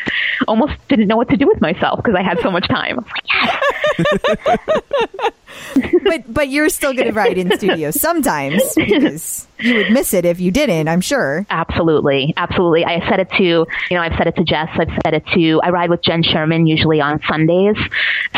almost 0.48 0.74
didn't 0.88 1.08
know 1.08 1.18
what 1.18 1.30
to 1.30 1.38
do 1.38 1.48
with 1.48 1.60
myself 1.60 1.98
because 1.98 2.16
I 2.16 2.22
had 2.22 2.40
so 2.42 2.52
much 2.52 2.68
time. 2.68 2.98
Like, 2.98 3.26
yes, 3.34 4.60
but 6.04 6.34
but 6.34 6.50
you're 6.50 6.70
still 6.70 6.94
going 6.94 7.08
to 7.08 7.14
ride 7.14 7.38
in 7.38 7.56
studio 7.58 7.92
sometimes 7.92 8.62
because 8.76 9.48
you 9.60 9.76
would 9.76 9.92
miss 9.92 10.14
it 10.14 10.26
if 10.26 10.40
you 10.40 10.52
didn't. 10.52 10.88
I'm 10.88 11.02
sure. 11.02 11.46
Absolutely, 11.50 12.34
absolutely. 12.38 12.86
I 12.86 13.08
said 13.10 13.20
it 13.20 13.30
to 13.38 13.44
you 13.44 13.68
know 13.92 14.02
I've 14.02 14.18
said 14.18 14.28
it 14.28 14.36
to 14.36 14.44
Jess. 14.44 14.70
I've 14.74 15.00
said 15.04 15.14
it 15.14 15.26
to 15.34 15.62
I 15.64 15.70
ride 15.70 15.90
with 15.90 16.02
Jenn 16.04 16.24
Sherman 16.24 16.68
usually 16.68 17.02
on 17.02 17.22
Sundays. 17.28 17.78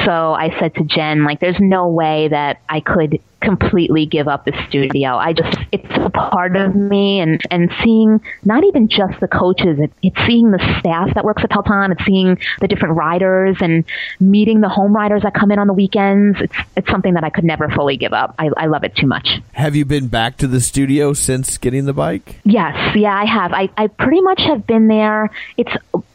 So 0.05 0.34
I 0.34 0.57
said 0.59 0.76
to 0.76 0.84
Jen 0.84 1.24
like, 1.24 1.39
there's 1.39 1.59
no 1.59 1.89
way 1.89 2.28
that 2.28 2.61
I 2.68 2.80
could 2.80 3.20
completely 3.44 4.06
give 4.06 4.28
up 4.28 4.46
the 4.46 4.54
studio. 4.68 5.16
I 5.16 5.34
just 5.34 5.58
it's 5.72 5.86
a 5.98 6.10
part 6.10 6.56
of 6.56 6.76
me 6.76 7.20
and 7.20 7.41
and 7.52 7.72
seeing 7.84 8.22
not 8.44 8.64
even 8.64 8.88
just 8.88 9.20
the 9.20 9.28
coaches, 9.28 9.78
it, 9.80 9.91
it's 10.02 10.18
seeing 10.26 10.52
the 10.52 10.60
staff 10.80 11.14
that 11.14 11.26
works 11.26 11.44
at 11.44 11.50
Peloton, 11.50 11.91
it's 11.91 12.06
seeing 12.06 12.39
the 12.62 12.68
different 12.68 12.96
riders 12.96 13.58
and 13.60 13.84
meeting 14.20 14.62
the 14.62 14.70
home 14.70 14.96
riders 14.96 15.24
that 15.24 15.34
come 15.34 15.52
in 15.52 15.60
on 15.60 15.68
the 15.68 15.74
weekends. 15.74 16.39
It's 16.41 16.56
it's 16.76 16.89
something 16.89 17.14
that 17.16 17.24
I 17.24 17.30
could 17.30 17.44
never 17.44 17.70
fully 17.70 17.98
give 17.98 18.14
up. 18.14 18.36
I, 18.39 18.50
I 18.58 18.66
love 18.68 18.84
it 18.84 18.96
too 18.96 19.08
much. 19.08 19.28
Have 19.54 19.76
you 19.76 19.86
been 19.86 20.08
back 20.08 20.38
to 20.38 20.48
the 20.48 20.62
studio 20.62 21.14
since 21.14 21.58
getting 21.58 21.86
the 21.86 21.94
bike? 21.94 22.39
Yes, 22.46 22.96
yeah, 22.96 23.16
I 23.16 23.26
have. 23.26 23.52
I, 23.54 23.70
I 23.78 23.88
pretty 23.88 24.22
much 24.22 24.41
have 24.41 24.66
been 24.66 24.88
there. 24.88 25.30
It's 25.58 25.72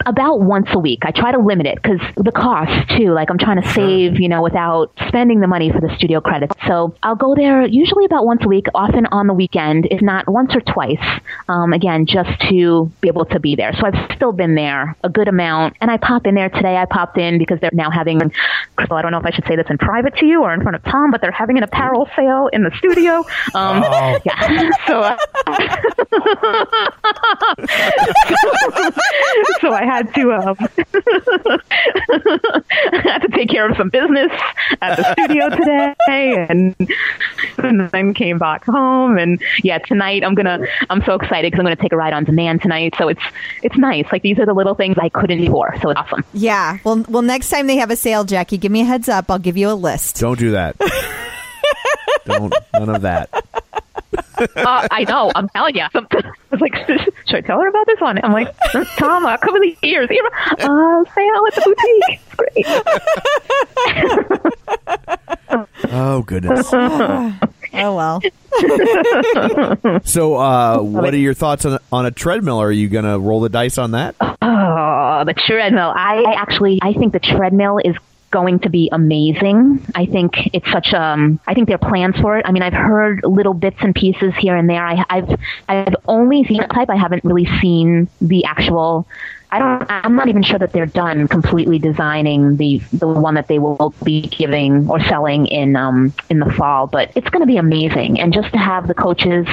about 0.07 0.41
once 0.41 0.69
a 0.73 0.79
week. 0.79 1.01
I 1.03 1.11
try 1.11 1.33
to 1.33 1.39
limit 1.39 1.67
it 1.67 1.77
because 1.83 2.01
the 2.17 2.33
cost 2.33 2.89
too. 2.97 3.13
Like 3.13 3.31
I'm 3.31 3.39
trying 3.39 3.61
to 3.63 3.69
save, 3.73 4.21
you 4.21 4.29
know, 4.29 4.43
without 4.43 4.93
spending 5.09 5.41
the 5.41 5.47
money 5.47 5.71
for 5.71 5.81
the 5.81 5.95
studio 5.97 6.21
credits. 6.21 6.55
So 6.67 6.95
I'll 7.03 7.17
go 7.17 7.35
there 7.35 7.67
usually 7.67 8.05
about 8.05 8.25
once 8.25 8.43
a 8.45 8.49
week, 8.49 8.67
often 8.75 9.07
on 9.07 9.27
the 9.27 9.35
weekend, 9.35 9.87
if 9.91 10.01
not 10.03 10.29
once 10.29 10.55
or 10.55 10.61
twice. 10.61 11.03
Um, 11.49 11.73
again, 11.73 12.07
just 12.07 12.31
to 12.49 12.91
be 13.01 13.09
able 13.09 13.25
to 13.27 13.41
be 13.41 13.57
there. 13.57 13.73
So 13.75 13.87
I've 13.87 14.13
still 14.15 14.33
been 14.33 14.55
there 14.55 14.97
a 15.03 15.09
good 15.09 15.29
amount, 15.29 15.77
and 15.81 15.91
I 15.91 15.97
pop 15.97 16.27
in 16.27 16.35
there 16.35 16.51
today. 16.51 16.77
I 16.77 16.85
popped 16.85 17.19
in 17.19 17.39
because 17.39 17.59
they're 17.61 17.71
now 17.73 17.91
having. 17.91 18.19
Well, 18.19 18.99
I 18.99 19.03
don't 19.03 19.13
know 19.13 19.19
if 19.19 19.27
I 19.27 19.31
should 19.31 19.47
say 19.47 19.57
this 19.57 19.67
in 19.71 19.79
private 19.79 20.15
to 20.17 20.27
you 20.27 20.43
or 20.43 20.53
in 20.55 20.63
front 20.63 20.77
of 20.77 20.85
Tom, 20.85 21.11
but 21.11 21.21
they're 21.21 21.31
having 21.33 21.57
an 21.57 21.63
apparel 21.65 22.09
sale 22.15 22.49
in 22.53 22.63
the 22.65 22.71
studio. 22.79 23.25
Um, 23.55 23.85
Oh. 23.89 24.19
Yeah. 24.25 24.71
So. 24.87 25.01
Uh, 25.01 25.17
so 29.61 29.73
I 29.73 29.85
had 29.89 30.15
to 30.15 30.33
um, 30.33 30.57
I 32.93 33.01
had 33.03 33.19
to 33.23 33.29
take 33.33 33.49
care 33.49 33.69
of 33.69 33.77
some 33.77 33.89
business 33.89 34.31
at 34.81 34.97
the 34.97 35.13
studio 35.13 35.49
today, 35.49 36.47
and, 36.49 36.77
and 37.59 37.91
then 37.91 38.15
came 38.15 38.39
back 38.39 38.65
home. 38.65 39.19
And 39.19 39.43
yeah, 39.63 39.79
tonight 39.79 40.23
I'm 40.25 40.35
gonna 40.35 40.61
I'm 40.91 41.03
so 41.05 41.15
excited 41.15 41.51
because 41.51 41.61
I'm 41.61 41.65
gonna 41.65 41.77
take 41.77 41.93
a 41.93 41.97
ride 41.97 42.13
on 42.13 42.25
demand 42.25 42.63
tonight. 42.63 42.95
So 42.99 43.09
it's 43.09 43.23
it's 43.63 43.77
nice. 43.77 44.07
Like 44.13 44.23
these 44.23 44.39
are 44.39 44.47
the 44.47 44.55
little 44.55 44.75
things 44.75 44.97
I 45.01 45.09
couldn't 45.09 45.39
before. 45.39 45.75
So 45.81 45.91
it's 45.91 46.01
awesome. 46.01 46.25
Yeah. 46.33 46.79
Well, 46.85 47.05
well, 47.09 47.23
next 47.23 47.51
time 47.51 47.67
they 47.67 47.77
have 47.77 47.91
a 47.91 47.97
sale, 47.97 48.25
Jackie, 48.25 48.59
give 48.59 48.73
me 48.73 48.83
a 48.83 48.85
heads 48.85 49.09
up. 49.09 49.31
I'll 49.31 49.39
give 49.39 49.57
you 49.57 49.71
a 49.71 49.75
list. 49.75 50.21
Don't 50.21 50.39
do 50.39 50.51
that. 50.53 50.77
Don't 52.29 52.55
none 52.75 52.89
of 52.95 53.03
that. 53.03 53.29
uh, 53.35 54.87
I 54.91 55.05
know. 55.09 55.33
I'm 55.35 55.49
telling 55.51 55.75
you. 55.77 55.83
I 55.83 55.89
was 56.51 56.61
like, 56.61 56.75
should 57.27 57.37
I 57.37 57.41
tell 57.41 57.61
her 57.61 57.69
about 57.69 57.87
this 57.87 58.01
one? 58.01 58.19
I'm 58.25 58.33
like, 58.33 58.55
Tom, 58.97 59.27
uh, 59.27 59.37
cover 59.39 59.59
the 59.59 59.77
ears. 59.83 60.09
Uh, 60.11 61.05
sale 61.15 61.47
at 61.47 61.55
the 61.55 61.63
boutique. 61.65 62.21
It's 62.27 62.35
great. 62.37 62.67
Oh 65.91 66.23
goodness. 66.23 66.69
oh 66.73 67.35
well. 67.73 68.21
So, 70.05 70.37
uh, 70.37 70.79
what 70.81 71.15
are 71.15 71.19
your 71.19 71.35
thoughts 71.35 71.65
on 71.65 71.79
on 71.93 72.07
a 72.07 72.11
treadmill? 72.11 72.59
Are 72.61 72.71
you 72.73 72.89
gonna 72.89 73.19
roll 73.19 73.41
the 73.41 73.49
dice 73.49 73.79
on 73.79 73.93
that? 73.93 74.15
Oh, 74.21 75.23
the 75.27 75.35
treadmill. 75.35 75.93
I 75.95 76.35
actually, 76.37 76.79
I 76.83 76.93
think 76.93 77.13
the 77.13 77.21
treadmill 77.21 77.79
is 77.85 77.97
going 78.31 78.59
to 78.61 78.69
be 78.69 78.89
amazing. 78.93 79.85
I 79.95 80.07
think 80.07 80.33
it's 80.53 80.71
such 80.71 80.93
um 80.93 81.41
I 81.47 81.55
think 81.55 81.69
there 81.69 81.79
are 81.81 81.89
plans 81.91 82.17
for 82.17 82.39
it. 82.39 82.45
I 82.47 82.53
mean, 82.53 82.63
I've 82.63 82.73
heard 82.73 83.21
little 83.25 83.55
bits 83.55 83.79
and 83.81 83.95
pieces 83.95 84.35
here 84.39 84.57
and 84.57 84.69
there. 84.69 84.85
I, 84.85 85.05
I've 85.09 85.41
I've 85.69 85.97
only 86.07 86.45
seen 86.45 86.61
a 86.63 86.69
type. 86.69 86.91
I 86.91 86.97
haven't 86.97 87.25
really 87.25 87.49
seen 87.61 88.09
the 88.21 88.45
actual. 88.45 89.07
I 89.51 89.59
don't. 89.59 89.87
I'm 89.89 90.15
not 90.15 90.29
even 90.29 90.43
sure 90.43 90.59
that 90.59 90.73
they're 90.73 90.87
done 90.87 91.27
completely 91.27 91.79
designing 91.79 92.57
the 92.59 92.83
the 92.93 93.09
one 93.09 93.35
that 93.35 93.49
they 93.49 93.59
will 93.59 93.95
be 94.05 94.23
giving 94.23 94.89
or 94.91 95.01
selling 95.01 95.47
in 95.47 95.75
um 95.75 96.13
in 96.29 96.39
the 96.39 96.53
fall. 96.53 96.87
But 96.87 97.13
it's 97.15 97.31
going 97.31 97.41
to 97.41 97.47
be 97.47 97.57
amazing, 97.57 98.21
and 98.21 98.33
just 98.33 98.53
to 98.53 98.59
have 98.59 98.89
the 98.89 98.95
coaches 98.95 99.47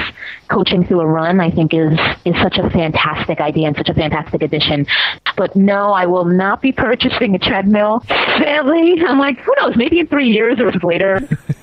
coaching 0.48 0.84
through 0.84 1.00
a 1.00 1.06
run, 1.06 1.40
I 1.40 1.50
think 1.50 1.72
is 1.72 1.98
is 2.26 2.34
such 2.42 2.58
a 2.58 2.68
fantastic 2.68 3.40
idea 3.40 3.68
and 3.68 3.76
such 3.76 3.88
a 3.88 3.94
fantastic 3.94 4.42
addition. 4.42 4.86
But 5.34 5.56
no, 5.56 5.92
I 5.92 6.04
will 6.04 6.26
not 6.26 6.60
be 6.60 6.72
purchasing 6.72 7.34
a 7.34 7.38
treadmill. 7.38 8.04
Sadly, 8.06 9.02
I'm 9.06 9.18
like, 9.18 9.38
who 9.40 9.54
knows? 9.60 9.76
Maybe 9.76 10.00
in 10.00 10.08
three 10.08 10.28
years 10.28 10.60
or 10.60 10.72
later. 10.86 11.26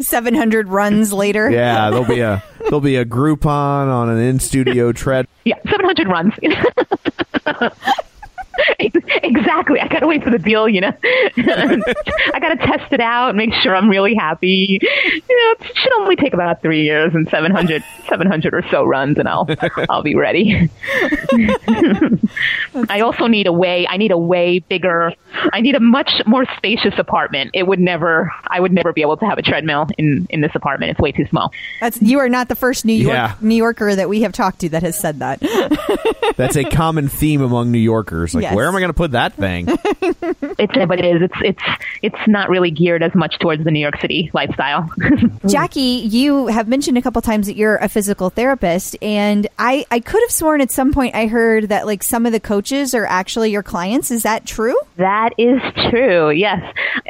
700 0.00 0.68
runs 0.68 1.12
later. 1.12 1.50
Yeah, 1.50 1.90
there'll 1.90 2.04
be 2.04 2.20
a 2.20 2.42
there'll 2.60 2.80
be 2.80 2.96
a 2.96 3.04
Groupon 3.04 3.88
on 3.92 4.08
an 4.08 4.18
in 4.18 4.38
studio 4.38 4.92
tread. 4.92 5.26
Yeah, 5.44 5.58
700 5.70 6.08
runs. 6.08 6.32
exactly. 8.78 9.80
I 9.80 9.88
gotta 9.88 10.06
wait 10.06 10.22
for 10.22 10.30
the 10.30 10.38
deal, 10.38 10.68
you 10.68 10.80
know. 10.80 10.92
I 11.04 12.38
gotta 12.40 12.56
test 12.56 12.92
it 12.92 13.00
out, 13.00 13.34
make 13.34 13.52
sure 13.54 13.74
I'm 13.74 13.88
really 13.88 14.14
happy. 14.14 14.78
You 14.80 15.36
know, 15.36 15.54
it 15.66 15.76
should 15.76 15.92
only 16.00 16.16
take 16.16 16.32
about 16.34 16.62
three 16.62 16.84
years 16.84 17.14
and 17.14 17.28
700, 17.28 17.82
700 18.08 18.54
or 18.54 18.62
so 18.70 18.84
runs, 18.84 19.18
and 19.18 19.28
I'll 19.28 19.48
I'll 19.88 20.02
be 20.02 20.14
ready. 20.14 20.70
I 22.88 23.00
also 23.00 23.26
need 23.26 23.46
a 23.46 23.52
way. 23.52 23.86
I 23.88 23.96
need 23.96 24.10
a 24.10 24.18
way 24.18 24.58
bigger. 24.60 25.12
I 25.52 25.60
need 25.60 25.74
a 25.74 25.80
much 25.80 26.10
more 26.26 26.44
spacious 26.56 26.94
apartment. 26.98 27.50
It 27.54 27.66
would 27.66 27.80
never. 27.80 28.32
I 28.46 28.60
would 28.60 28.72
never 28.72 28.92
be 28.92 29.02
able 29.02 29.16
to 29.18 29.26
have 29.26 29.38
a 29.38 29.42
treadmill 29.42 29.88
in 29.98 30.26
in 30.30 30.40
this 30.40 30.52
apartment. 30.54 30.90
It's 30.92 31.00
way 31.00 31.12
too 31.12 31.26
small. 31.26 31.52
That's 31.80 32.00
you 32.02 32.18
are 32.18 32.28
not 32.28 32.48
the 32.48 32.56
first 32.56 32.84
New 32.84 32.92
York 32.92 33.14
Yeah. 33.14 33.34
New 33.40 33.54
Yorker 33.56 33.94
that 33.94 34.08
we 34.08 34.22
have 34.22 34.32
talked 34.32 34.60
to 34.60 34.68
that 34.70 34.82
has 34.82 34.98
said 34.98 35.18
that. 35.20 35.40
That's 36.36 36.56
a 36.56 36.64
common 36.64 37.08
theme 37.08 37.40
among 37.42 37.70
New 37.72 37.78
Yorkers. 37.78 38.34
Like, 38.34 38.42
Yes. 38.46 38.54
where 38.54 38.66
am 38.66 38.76
I 38.76 38.80
going 38.80 38.90
to 38.90 38.94
put 38.94 39.12
that 39.12 39.34
thing? 39.34 39.66
It's 40.58 40.72
but 40.86 40.98
it 40.98 41.04
is. 41.04 41.22
It's 41.22 41.34
it's 41.42 41.62
it's 42.02 42.28
not 42.28 42.48
really 42.48 42.70
geared 42.70 43.02
as 43.02 43.14
much 43.14 43.38
towards 43.38 43.64
the 43.64 43.70
New 43.70 43.80
York 43.80 44.00
City 44.00 44.30
lifestyle. 44.32 44.90
Jackie, 45.46 45.80
you 45.80 46.46
have 46.46 46.66
mentioned 46.66 46.96
a 46.96 47.02
couple 47.02 47.20
times 47.20 47.46
that 47.46 47.56
you're 47.56 47.76
a 47.76 47.88
physical 47.88 48.30
therapist, 48.30 48.96
and 49.02 49.46
I, 49.58 49.84
I 49.90 50.00
could 50.00 50.22
have 50.22 50.30
sworn 50.30 50.60
at 50.60 50.70
some 50.70 50.92
point 50.92 51.14
I 51.14 51.26
heard 51.26 51.68
that 51.68 51.86
like 51.86 52.02
some 52.02 52.24
of 52.24 52.32
the 52.32 52.40
coaches 52.40 52.94
are 52.94 53.04
actually 53.06 53.50
your 53.50 53.62
clients. 53.62 54.10
Is 54.10 54.22
that 54.22 54.46
true? 54.46 54.76
That 54.96 55.34
is 55.36 55.60
true. 55.90 56.30
Yes, 56.30 56.62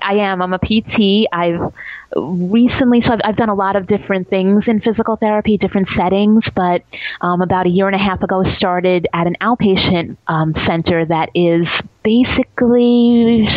I 0.03 0.15
am. 0.15 0.43
I'm 0.43 0.53
a 0.53 0.59
PT. 0.59 1.29
I've 1.33 1.73
recently, 2.15 3.03
so 3.03 3.13
I've, 3.13 3.21
I've 3.25 3.37
done 3.37 3.49
a 3.49 3.55
lot 3.55 3.77
of 3.77 3.87
different 3.87 4.29
things 4.29 4.65
in 4.67 4.81
physical 4.81 5.17
therapy, 5.17 5.59
different 5.59 5.89
settings, 5.97 6.45
but 6.55 6.83
um, 7.21 7.43
about 7.43 7.67
a 7.67 7.69
year 7.69 7.87
and 7.87 7.97
a 7.97 7.99
half 7.99 8.23
ago, 8.23 8.45
started 8.57 9.07
at 9.13 9.27
an 9.27 9.37
outpatient 9.41 10.17
um, 10.29 10.55
center 10.67 11.05
that 11.05 11.31
is 11.35 11.67
basically 12.05 13.49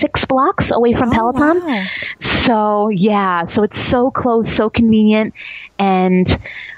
six 0.00 0.20
blocks 0.28 0.64
away 0.70 0.94
from 0.94 1.10
Peloton. 1.10 1.88
So 2.46 2.88
yeah, 2.88 3.52
so 3.54 3.64
it's 3.64 3.90
so 3.90 4.10
close, 4.10 4.46
so 4.56 4.70
convenient, 4.70 5.34
and 5.78 6.28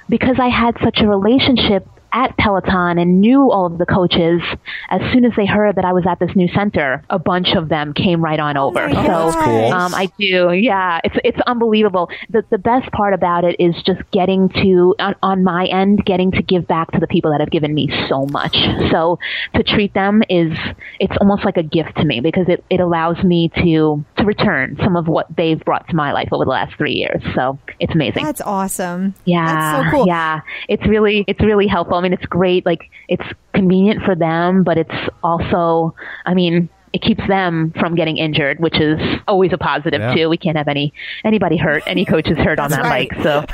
because 0.09 0.37
I 0.41 0.49
had 0.49 0.77
such 0.83 1.01
a 1.01 1.07
relationship 1.07 1.87
at 2.13 2.37
Peloton 2.37 2.99
and 2.99 3.21
knew 3.21 3.51
all 3.51 3.67
of 3.67 3.79
the 3.79 3.87
coaches, 3.87 4.43
as 4.89 5.01
soon 5.13 5.25
as 5.25 5.33
they 5.37 5.47
heard 5.47 5.77
that 5.77 5.85
I 5.85 5.93
was 5.93 6.05
at 6.09 6.19
this 6.19 6.35
new 6.35 6.49
center, 6.49 7.05
a 7.11 7.19
bunch 7.19 7.55
of 7.55 7.69
them 7.69 7.93
came 7.93 8.23
right 8.23 8.41
on 8.41 8.57
over. 8.57 8.91
so 8.91 9.33
cool. 9.33 9.73
um, 9.73 9.95
I 9.95 10.11
do, 10.19 10.53
yeah, 10.53 11.01
it's 11.05 11.17
it's 11.25 11.39
unbelievable. 11.47 12.11
The 12.31 12.45
the 12.51 12.59
best 12.59 12.91
part 12.93 13.15
about 13.15 13.45
it 13.45 13.57
is 13.59 13.75
just 13.85 14.01
getting 14.11 14.49
to 14.51 14.95
on, 14.99 15.15
on 15.23 15.45
my 15.45 15.67
end, 15.67 16.05
getting 16.05 16.31
to 16.33 16.43
give 16.43 16.67
back 16.67 16.91
to 16.93 16.99
the 16.99 17.07
people 17.07 17.31
that 17.31 17.41
have 17.41 17.51
given 17.51 17.75
me 17.75 17.91
so 18.09 18.27
much. 18.27 18.57
So 18.91 19.19
to 19.55 19.63
treat 19.63 19.95
them 19.95 20.23
is 20.29 20.57
it's 20.99 21.17
almost 21.21 21.45
like 21.45 21.57
a 21.57 21.63
gift 21.63 21.97
to 21.97 22.05
me 22.05 22.21
because 22.21 22.47
it, 22.49 22.65
it 22.71 22.81
allows 22.81 23.23
me 23.23 23.51
to 23.57 24.05
to 24.21 24.27
return 24.27 24.77
some 24.83 24.97
of 24.97 25.09
what 25.09 25.27
they've 25.37 25.61
brought 25.61 25.89
to 25.89 25.97
my 25.97 26.13
life 26.13 26.29
over 26.33 26.45
the 26.45 26.51
last 26.51 26.77
three 26.77 26.93
years. 26.93 27.23
So 27.35 27.59
it's 27.79 27.93
amazing. 27.93 28.25
That's 28.25 28.41
awesome. 28.41 29.15
Yeah. 29.25 29.47
That's 29.47 29.91
so 29.91 29.97
cool. 29.97 30.07
Yeah. 30.07 30.41
It's 30.69 30.87
really 30.87 31.25
it's 31.27 31.41
really 31.41 31.67
helpful. 31.67 31.97
I 31.97 32.01
mean, 32.03 32.13
it's 32.13 32.27
great. 32.27 32.65
Like 32.67 32.91
it's 33.09 33.25
convenient 33.55 34.03
for 34.05 34.15
them, 34.15 34.63
but 34.65 34.79
it's 34.79 35.09
also 35.23 35.95
I 36.27 36.35
mean, 36.35 36.69
it 36.93 37.03
keeps 37.03 37.27
them 37.29 37.73
from 37.79 37.95
getting 37.95 38.17
injured, 38.17 38.59
which 38.59 38.81
is 38.81 38.99
always 39.29 39.53
a 39.53 39.59
positive 39.59 40.01
Yeah. 40.01 40.15
too. 40.15 40.29
We 40.29 40.37
can't 40.37 40.57
have 40.57 40.69
any 40.69 40.93
anybody 41.25 41.57
hurt, 41.57 41.83
any 41.87 42.05
coaches 42.05 42.37
hurt 42.39 42.59
on 42.59 42.71
that 42.71 42.83
right. 42.83 43.09
bike. 43.11 43.23
So 43.23 43.45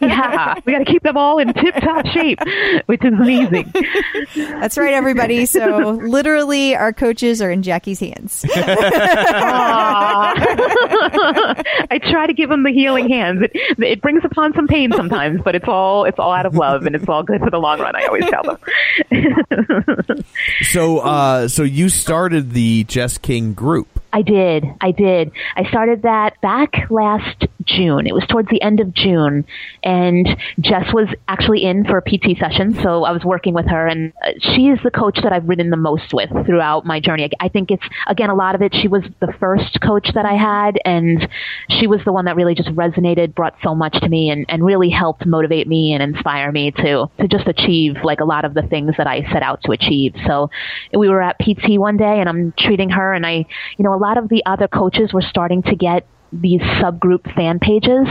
yeah, 0.06 0.54
we 0.64 0.72
got 0.72 0.78
to 0.78 0.84
keep 0.84 1.02
them 1.02 1.16
all 1.16 1.38
in 1.38 1.52
tip 1.52 1.74
top 1.76 2.06
shape, 2.06 2.38
which 2.86 3.04
is 3.04 3.12
amazing. 3.12 3.72
That's 4.36 4.78
right, 4.78 4.94
everybody. 4.94 5.46
So 5.46 5.90
literally, 6.02 6.76
our 6.76 6.92
coaches 6.92 7.42
are 7.42 7.50
in 7.50 7.62
Jackie's 7.62 8.00
hands. 8.00 8.44
I 11.90 11.98
try 12.02 12.26
to 12.26 12.32
give 12.32 12.50
them 12.50 12.62
the 12.62 12.70
healing 12.70 13.08
hands. 13.08 13.42
It, 13.42 13.52
it 13.82 14.00
brings 14.02 14.24
upon 14.24 14.54
some 14.54 14.66
pain 14.66 14.92
sometimes, 14.92 15.40
but 15.44 15.54
it's 15.54 15.68
all 15.68 16.04
it's 16.04 16.18
all 16.18 16.32
out 16.32 16.46
of 16.46 16.54
love 16.54 16.86
and 16.86 16.94
it's 16.94 17.08
all 17.08 17.22
good 17.22 17.40
for 17.40 17.50
the 17.50 17.58
long 17.58 17.80
run. 17.80 17.94
I 17.96 18.04
always 18.06 18.24
tell 18.26 18.42
them. 18.42 20.24
so, 20.62 20.98
uh, 20.98 21.48
so 21.48 21.62
you 21.62 21.88
started 21.88 22.52
the 22.52 22.84
Jess 22.84 23.18
King 23.18 23.54
group. 23.54 23.93
I 24.14 24.22
did. 24.22 24.64
I 24.80 24.92
did. 24.92 25.32
I 25.56 25.68
started 25.68 26.02
that 26.02 26.40
back 26.40 26.86
last 26.88 27.46
June. 27.64 28.06
It 28.06 28.14
was 28.14 28.24
towards 28.28 28.48
the 28.48 28.62
end 28.62 28.78
of 28.78 28.94
June, 28.94 29.44
and 29.82 30.28
Jess 30.60 30.92
was 30.92 31.08
actually 31.26 31.64
in 31.64 31.84
for 31.84 31.98
a 31.98 32.02
PT 32.02 32.38
session, 32.38 32.74
so 32.80 33.02
I 33.02 33.10
was 33.10 33.24
working 33.24 33.54
with 33.54 33.66
her, 33.66 33.88
and 33.88 34.12
uh, 34.24 34.30
she 34.54 34.68
is 34.68 34.78
the 34.84 34.92
coach 34.92 35.18
that 35.24 35.32
I've 35.32 35.48
ridden 35.48 35.70
the 35.70 35.76
most 35.76 36.14
with 36.14 36.30
throughout 36.46 36.86
my 36.86 37.00
journey. 37.00 37.28
I 37.40 37.48
think 37.48 37.72
it's 37.72 37.82
again 38.06 38.30
a 38.30 38.36
lot 38.36 38.54
of 38.54 38.62
it. 38.62 38.72
She 38.72 38.86
was 38.86 39.02
the 39.18 39.34
first 39.40 39.80
coach 39.80 40.08
that 40.14 40.24
I 40.24 40.36
had, 40.36 40.78
and 40.84 41.28
she 41.68 41.88
was 41.88 41.98
the 42.04 42.12
one 42.12 42.26
that 42.26 42.36
really 42.36 42.54
just 42.54 42.68
resonated, 42.70 43.34
brought 43.34 43.56
so 43.64 43.74
much 43.74 43.98
to 44.00 44.08
me, 44.08 44.30
and, 44.30 44.46
and 44.48 44.64
really 44.64 44.90
helped 44.90 45.26
motivate 45.26 45.66
me 45.66 45.92
and 45.92 46.04
inspire 46.04 46.52
me 46.52 46.70
to 46.70 47.10
to 47.18 47.26
just 47.26 47.48
achieve 47.48 47.96
like 48.04 48.20
a 48.20 48.24
lot 48.24 48.44
of 48.44 48.54
the 48.54 48.62
things 48.62 48.94
that 48.96 49.08
I 49.08 49.22
set 49.32 49.42
out 49.42 49.60
to 49.64 49.72
achieve. 49.72 50.14
So 50.24 50.50
we 50.92 51.08
were 51.08 51.20
at 51.20 51.40
PT 51.40 51.80
one 51.80 51.96
day, 51.96 52.20
and 52.20 52.28
I'm 52.28 52.54
treating 52.56 52.90
her, 52.90 53.12
and 53.12 53.26
I, 53.26 53.44
you 53.76 53.84
know, 53.84 53.92
a 53.92 54.03
lot 54.04 54.18
of 54.18 54.28
the 54.28 54.42
other 54.44 54.68
coaches 54.68 55.12
were 55.12 55.22
starting 55.22 55.62
to 55.62 55.74
get 55.74 56.06
these 56.40 56.60
subgroup 56.60 57.32
fan 57.34 57.58
pages. 57.58 58.06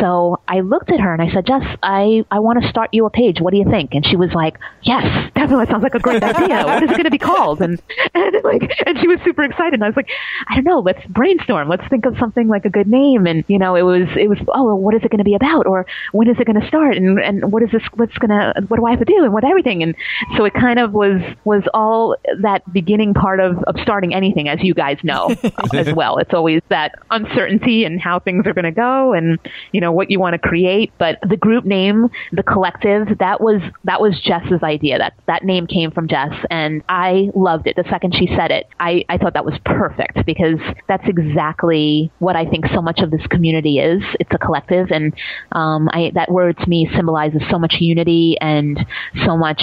So 0.00 0.40
I 0.48 0.60
looked 0.60 0.90
at 0.90 1.00
her 1.00 1.12
and 1.12 1.22
I 1.22 1.32
said, 1.32 1.46
Jess, 1.46 1.62
I, 1.82 2.24
I 2.30 2.38
want 2.40 2.62
to 2.62 2.68
start 2.68 2.90
you 2.92 3.06
a 3.06 3.10
page. 3.10 3.40
What 3.40 3.52
do 3.52 3.58
you 3.58 3.68
think? 3.70 3.94
And 3.94 4.04
she 4.06 4.16
was 4.16 4.30
like, 4.32 4.58
Yes, 4.82 5.30
definitely 5.34 5.66
sounds 5.66 5.82
like 5.82 5.94
a 5.94 5.98
great 5.98 6.22
idea. 6.22 6.64
What 6.64 6.82
is 6.82 6.90
it 6.90 6.94
going 6.94 7.04
to 7.04 7.10
be 7.10 7.18
called? 7.18 7.60
And, 7.60 7.80
and 8.14 8.36
like, 8.44 8.70
and 8.86 8.98
she 8.98 9.08
was 9.08 9.18
super 9.24 9.42
excited. 9.44 9.74
And 9.74 9.84
I 9.84 9.88
was 9.88 9.96
like, 9.96 10.08
I 10.48 10.54
don't 10.54 10.64
know. 10.64 10.80
Let's 10.80 11.04
brainstorm. 11.06 11.68
Let's 11.68 11.86
think 11.88 12.06
of 12.06 12.16
something 12.18 12.48
like 12.48 12.64
a 12.64 12.70
good 12.70 12.86
name. 12.86 13.26
And 13.26 13.44
you 13.48 13.58
know, 13.58 13.74
it 13.74 13.82
was 13.82 14.08
it 14.16 14.28
was 14.28 14.38
oh, 14.48 14.64
well, 14.64 14.78
what 14.78 14.94
is 14.94 15.02
it 15.04 15.10
going 15.10 15.18
to 15.18 15.24
be 15.24 15.34
about? 15.34 15.66
Or 15.66 15.86
when 16.12 16.28
is 16.28 16.36
it 16.38 16.46
going 16.46 16.60
to 16.60 16.66
start? 16.66 16.96
And 16.96 17.18
and 17.18 17.52
what 17.52 17.62
is 17.62 17.70
this? 17.70 17.82
What's 17.94 18.16
gonna? 18.18 18.54
What 18.68 18.78
do 18.78 18.86
I 18.86 18.90
have 18.90 19.00
to 19.00 19.04
do? 19.04 19.24
And 19.24 19.32
what 19.32 19.44
everything? 19.44 19.82
And 19.82 19.94
so 20.36 20.44
it 20.44 20.54
kind 20.54 20.78
of 20.78 20.92
was 20.92 21.20
was 21.44 21.62
all 21.74 22.16
that 22.40 22.70
beginning 22.72 23.14
part 23.14 23.40
of 23.40 23.62
of 23.64 23.76
starting 23.82 24.14
anything, 24.14 24.48
as 24.48 24.60
you 24.62 24.74
guys 24.74 24.98
know 25.02 25.34
as 25.74 25.92
well. 25.92 26.18
It's 26.18 26.32
always 26.32 26.62
that 26.68 26.94
uncertainty 27.10 27.49
and 27.50 28.00
how 28.00 28.18
things 28.18 28.46
are 28.46 28.54
going 28.54 28.64
to 28.64 28.72
go, 28.72 29.12
and 29.12 29.38
you 29.72 29.80
know 29.80 29.92
what 29.92 30.10
you 30.10 30.20
want 30.20 30.34
to 30.34 30.38
create. 30.38 30.92
But 30.98 31.18
the 31.28 31.36
group 31.36 31.64
name, 31.64 32.08
the 32.32 32.42
collective, 32.42 33.18
that 33.18 33.40
was 33.40 33.60
that 33.84 34.00
was 34.00 34.20
Jess's 34.20 34.62
idea. 34.62 34.98
That 34.98 35.14
that 35.26 35.44
name 35.44 35.66
came 35.66 35.90
from 35.90 36.08
Jess, 36.08 36.32
and 36.50 36.82
I 36.88 37.30
loved 37.34 37.66
it. 37.66 37.76
The 37.76 37.84
second 37.90 38.14
she 38.14 38.26
said 38.36 38.50
it, 38.50 38.66
I 38.78 39.04
I 39.08 39.18
thought 39.18 39.34
that 39.34 39.44
was 39.44 39.58
perfect 39.64 40.24
because 40.26 40.58
that's 40.88 41.06
exactly 41.06 42.10
what 42.18 42.36
I 42.36 42.44
think 42.46 42.66
so 42.74 42.80
much 42.82 43.00
of 43.00 43.10
this 43.10 43.26
community 43.28 43.78
is. 43.78 44.02
It's 44.18 44.30
a 44.32 44.38
collective, 44.38 44.90
and 44.90 45.12
um, 45.52 45.88
I, 45.92 46.12
that 46.14 46.30
word 46.30 46.58
to 46.58 46.68
me 46.68 46.88
symbolizes 46.94 47.42
so 47.50 47.58
much 47.58 47.76
unity 47.80 48.36
and 48.40 48.78
so 49.24 49.36
much 49.36 49.62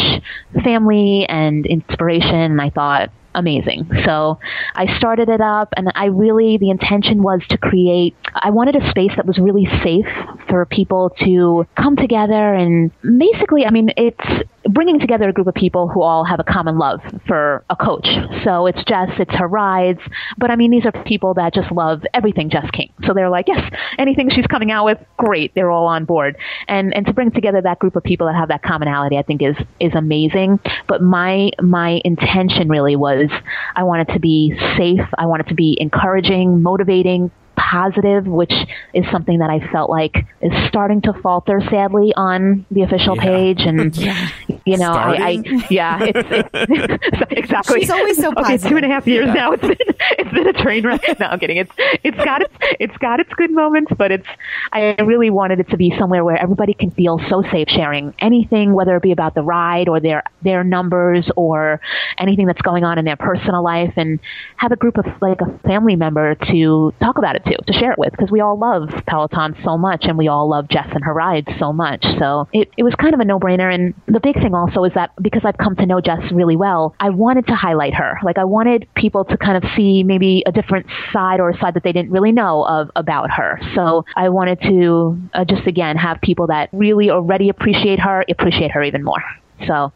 family 0.64 1.26
and 1.28 1.66
inspiration. 1.66 2.36
And 2.36 2.62
I 2.62 2.70
thought, 2.70 3.12
amazing. 3.38 3.90
So 4.04 4.40
I 4.76 4.98
started 4.98 5.30
it 5.30 5.42
up 5.42 5.70
and 5.78 5.92
I 5.96 6.06
really, 6.06 6.58
the 6.58 6.70
intention 6.70 7.22
was 7.22 7.42
to 7.50 7.58
create, 7.58 8.16
I 8.34 8.50
wanted 8.50 8.76
a 8.76 8.90
space 8.90 9.12
that 9.16 9.26
was 9.26 9.38
really 9.38 9.68
safe 9.84 10.08
for 10.50 10.66
people 10.66 11.12
to 11.24 11.66
come 11.80 11.96
together 11.96 12.54
and 12.54 12.92
basically, 13.20 13.66
I 13.66 13.70
mean, 13.70 13.92
it's 13.96 14.50
bringing 14.70 15.00
together 15.00 15.30
a 15.30 15.34
group 15.34 15.48
of 15.48 15.54
people 15.54 15.88
who 15.88 16.02
all 16.02 16.24
have 16.24 16.40
a 16.40 16.44
common 16.44 16.78
love 16.78 17.00
for 17.28 17.64
a 17.70 17.76
coach. 17.76 18.08
So 18.44 18.66
it's 18.66 18.84
Jess, 18.86 19.10
it's 19.20 19.34
her 19.36 19.48
rides, 19.48 20.00
but 20.38 20.52
I 20.52 20.56
mean, 20.56 20.72
these 20.72 20.86
are 20.86 20.92
people 21.04 21.34
that 21.36 21.54
just 21.54 21.72
love 21.72 22.04
everything 22.14 22.50
Jess 22.50 22.70
King. 22.72 22.92
So 23.06 23.14
they're 23.14 23.30
like, 23.30 23.48
yes, 23.48 23.72
anything 23.98 24.30
she's 24.30 24.48
coming 24.48 24.72
out 24.72 24.86
with, 24.86 24.98
great. 25.18 25.54
They're 25.56 25.72
all 25.72 25.88
on 25.88 26.06
board. 26.06 26.38
And, 26.68 26.94
and 26.94 27.06
to 27.06 27.14
bring 27.14 27.32
together 27.32 27.62
that 27.62 27.80
group 27.80 27.96
of 27.96 28.04
people 28.04 28.28
that 28.28 28.36
have 28.36 28.50
that 28.50 28.64
commonality, 28.64 29.18
I 29.18 29.24
think 29.24 29.42
is, 29.42 29.56
is 29.80 29.94
amazing. 29.96 30.60
But 30.88 31.02
my, 31.02 31.52
my 31.62 32.02
intention 32.04 32.70
really 32.70 32.96
was 32.96 33.30
I 33.76 33.84
wanted 33.84 34.10
to 34.10 34.20
be 34.20 34.58
safe. 34.78 35.02
I 35.18 35.26
wanted 35.26 35.48
to 35.48 35.56
be 35.56 35.78
encouraging, 35.80 36.62
motivating, 36.62 37.32
positive, 37.58 38.26
which 38.28 38.54
is 38.94 39.06
something 39.12 39.40
that 39.40 39.50
I 39.50 39.60
felt 39.72 39.90
like 39.90 40.16
is 40.42 40.52
starting 40.70 41.02
to 41.02 41.14
falter 41.22 41.62
sadly 41.70 42.14
on 42.16 42.66
the 42.72 42.84
official 42.84 43.16
Yeah. 43.16 43.24
page. 43.24 43.62
And 43.62 43.96
you 44.66 44.78
know, 44.78 44.92
I, 44.92 45.16
I 45.16 45.44
yeah, 45.70 46.00
it's, 46.02 46.50
it's 46.54 47.24
exactly. 47.32 47.82
She's 47.82 47.90
always 47.90 48.18
so 48.18 48.28
Okay, 48.32 48.42
positive. 48.44 48.70
two 48.70 48.78
and 48.78 48.86
a 48.86 48.90
half 48.90 49.08
years 49.08 49.28
Yeah. 49.28 49.34
now. 49.34 49.52
It's 49.54 49.62
been 49.62 49.78
it's 50.20 50.32
been 50.34 50.48
a 50.48 50.54
train 50.54 50.86
wreck. 50.86 51.02
No, 51.20 51.26
I'm 51.26 51.40
kidding. 51.40 51.58
It's 51.58 51.72
it's 52.04 52.18
got 52.18 52.42
its 52.44 52.54
it's 52.80 52.98
got 52.98 53.20
its 53.20 53.32
good 53.34 53.52
moments, 53.52 53.92
but 53.98 54.12
it's 54.12 54.28
I 54.72 54.96
really 55.04 55.30
wanted 55.32 55.60
it 55.60 55.70
to 55.70 55.78
be 55.78 55.94
somewhere 55.98 56.24
where 56.24 56.38
everybody 56.38 56.74
can 56.74 56.92
feel 56.92 57.20
so 57.30 57.42
safe 57.52 57.68
sharing 57.70 58.14
anything, 58.20 58.74
whether 58.74 58.96
it 58.96 59.02
be 59.02 59.12
about 59.12 59.34
the 59.36 59.42
ride 59.42 59.88
or 59.90 60.00
their 60.00 60.22
their 60.44 60.64
numbers 60.64 61.28
or 61.36 61.82
anything 62.20 62.46
that's 62.46 62.62
going 62.62 62.84
on 62.84 63.00
in 63.00 63.06
their 63.06 63.16
personal 63.16 63.64
life, 63.64 63.94
and 63.98 64.20
have 64.58 64.72
a 64.72 64.76
group 64.76 64.98
of 64.98 65.06
like 65.22 65.40
a 65.42 65.58
family 65.68 65.96
member 65.96 66.36
to 66.52 66.94
talk 67.00 67.18
about 67.18 67.36
it 67.36 67.44
to, 67.50 67.58
to 67.58 67.74
share 67.74 67.92
it 67.92 67.98
with, 67.98 68.12
because 68.12 68.32
we 68.32 68.42
all 68.42 68.58
love 68.58 68.90
Peloton 69.08 69.56
so 69.64 69.78
much, 69.78 70.06
and 70.06 70.18
we 70.18 70.28
all 70.28 70.50
love 70.50 70.68
Jess 70.68 70.88
and 70.94 71.04
her 71.04 71.14
rides 71.14 71.48
so 71.60 71.74
much. 71.74 72.06
So 72.20 72.48
it 72.54 72.70
it 72.78 72.84
was 72.84 72.94
kind 72.96 73.14
of 73.14 73.20
a 73.20 73.26
no 73.26 73.40
brainer. 73.40 73.74
And 73.74 73.94
the 74.08 74.20
big 74.20 74.36
thing 74.36 74.54
also 74.54 74.84
is 74.84 74.94
that 74.96 75.12
because 75.22 75.42
I've 75.46 75.58
come 75.58 75.76
to 75.78 75.86
know 75.86 76.02
Jess 76.02 76.32
really 76.32 76.56
well, 76.56 76.96
I 77.00 77.10
wanted 77.10 77.48
to 77.48 77.56
highlight 77.56 77.94
her. 77.94 78.20
Like 78.24 78.38
I 78.38 78.44
wanted 78.44 78.88
people 78.96 79.26
to 79.26 79.38
kind 79.38 79.58
of 79.64 79.70
see 79.76 80.04
maybe 80.04 80.44
a 80.46 80.52
different 80.52 80.88
side 81.12 81.40
or 81.40 81.50
a 81.50 81.58
side 81.60 81.74
that 81.76 81.84
they 81.84 81.92
didn't 81.92 82.12
really 82.12 82.32
know 82.32 82.64
of 82.64 82.90
about 82.96 83.32
her. 83.32 83.60
So 83.76 84.06
I 84.16 84.30
wanted 84.30 84.62
to 84.62 85.20
uh, 85.34 85.46
just 85.46 85.68
again 85.68 85.98
have 85.98 86.22
people 86.22 86.48
that 86.48 86.70
really 86.72 87.10
already 87.10 87.50
appreciate 87.50 88.00
her 88.00 88.24
appreciate 88.30 88.72
her 88.72 88.84
even 88.84 89.04
more. 89.04 89.24
So 89.66 89.92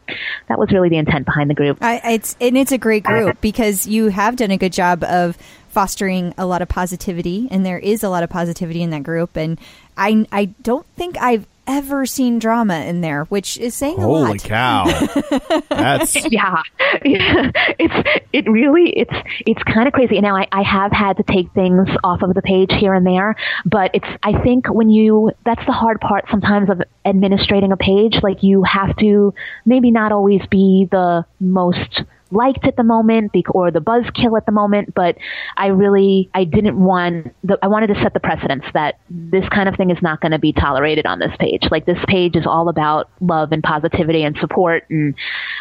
that 0.48 0.58
was 0.58 0.72
really 0.72 0.88
the 0.88 0.96
intent 0.96 1.24
behind 1.24 1.48
the 1.48 1.54
group. 1.54 1.78
I, 1.80 2.00
it's 2.14 2.36
and 2.40 2.58
it's 2.58 2.72
a 2.72 2.78
great 2.78 3.04
group 3.04 3.40
because 3.40 3.86
you 3.86 4.08
have 4.08 4.36
done 4.36 4.50
a 4.50 4.56
good 4.56 4.72
job 4.72 5.04
of 5.04 5.38
fostering 5.72 6.34
a 6.36 6.44
lot 6.44 6.60
of 6.62 6.68
positivity, 6.68 7.48
and 7.50 7.64
there 7.64 7.78
is 7.78 8.02
a 8.02 8.08
lot 8.10 8.22
of 8.22 8.30
positivity 8.30 8.82
in 8.82 8.90
that 8.90 9.02
group. 9.02 9.36
And 9.36 9.58
I 9.96 10.26
I 10.30 10.46
don't 10.62 10.86
think 10.96 11.16
I've 11.18 11.46
ever 11.66 12.04
seen 12.04 12.38
drama 12.38 12.80
in 12.80 13.00
there, 13.00 13.24
which 13.24 13.56
is 13.56 13.74
saying 13.74 13.98
a 13.98 14.02
Holy 14.02 14.22
lot. 14.22 14.38
cow! 14.42 14.84
That's 15.70 16.14
yeah, 16.30 16.62
it's 17.02 18.08
it 18.32 18.50
really 18.50 18.90
it's 18.90 19.14
it's 19.46 19.62
kind 19.62 19.88
of 19.88 19.94
crazy. 19.94 20.20
Now 20.20 20.36
I, 20.36 20.46
I 20.52 20.62
have 20.62 20.92
had 20.92 21.16
to 21.16 21.22
take 21.22 21.50
things 21.52 21.88
off 22.04 22.22
of 22.22 22.34
the 22.34 22.42
page 22.42 22.70
here 22.72 22.92
and 22.94 23.06
there, 23.06 23.36
but 23.64 23.92
it's 23.94 24.06
I 24.22 24.42
think 24.42 24.66
when 24.68 24.90
you 24.90 25.30
that's 25.44 25.64
the 25.64 25.72
hard 25.72 26.00
part 26.00 26.26
sometimes 26.30 26.68
of 26.68 26.82
administrating 27.04 27.72
a 27.72 27.76
page. 27.76 28.16
Like 28.22 28.42
you 28.42 28.62
have 28.64 28.94
to 28.98 29.32
maybe 29.64 29.90
not 29.90 30.12
always 30.12 30.42
be 30.50 30.86
the 30.90 31.24
most 31.40 32.02
liked 32.32 32.66
at 32.66 32.76
the 32.76 32.82
moment 32.82 33.32
or 33.50 33.70
the 33.70 33.80
buzzkill 33.80 34.36
at 34.36 34.46
the 34.46 34.52
moment, 34.52 34.94
but 34.94 35.16
I 35.56 35.68
really 35.68 36.30
I 36.34 36.44
didn't 36.44 36.78
want 36.78 37.34
the, 37.44 37.58
I 37.62 37.68
wanted 37.68 37.88
to 37.88 37.94
set 38.02 38.14
the 38.14 38.20
precedence 38.20 38.64
that 38.74 38.98
this 39.10 39.48
kind 39.50 39.68
of 39.68 39.76
thing 39.76 39.90
is 39.90 39.98
not 40.02 40.20
going 40.20 40.32
to 40.32 40.38
be 40.38 40.52
tolerated 40.52 41.06
on 41.06 41.18
this 41.18 41.32
page. 41.38 41.62
Like 41.70 41.86
this 41.86 41.98
page 42.08 42.36
is 42.36 42.46
all 42.46 42.68
about 42.68 43.10
love 43.20 43.52
and 43.52 43.62
positivity 43.62 44.22
and 44.22 44.36
support, 44.40 44.84
and 44.90 45.14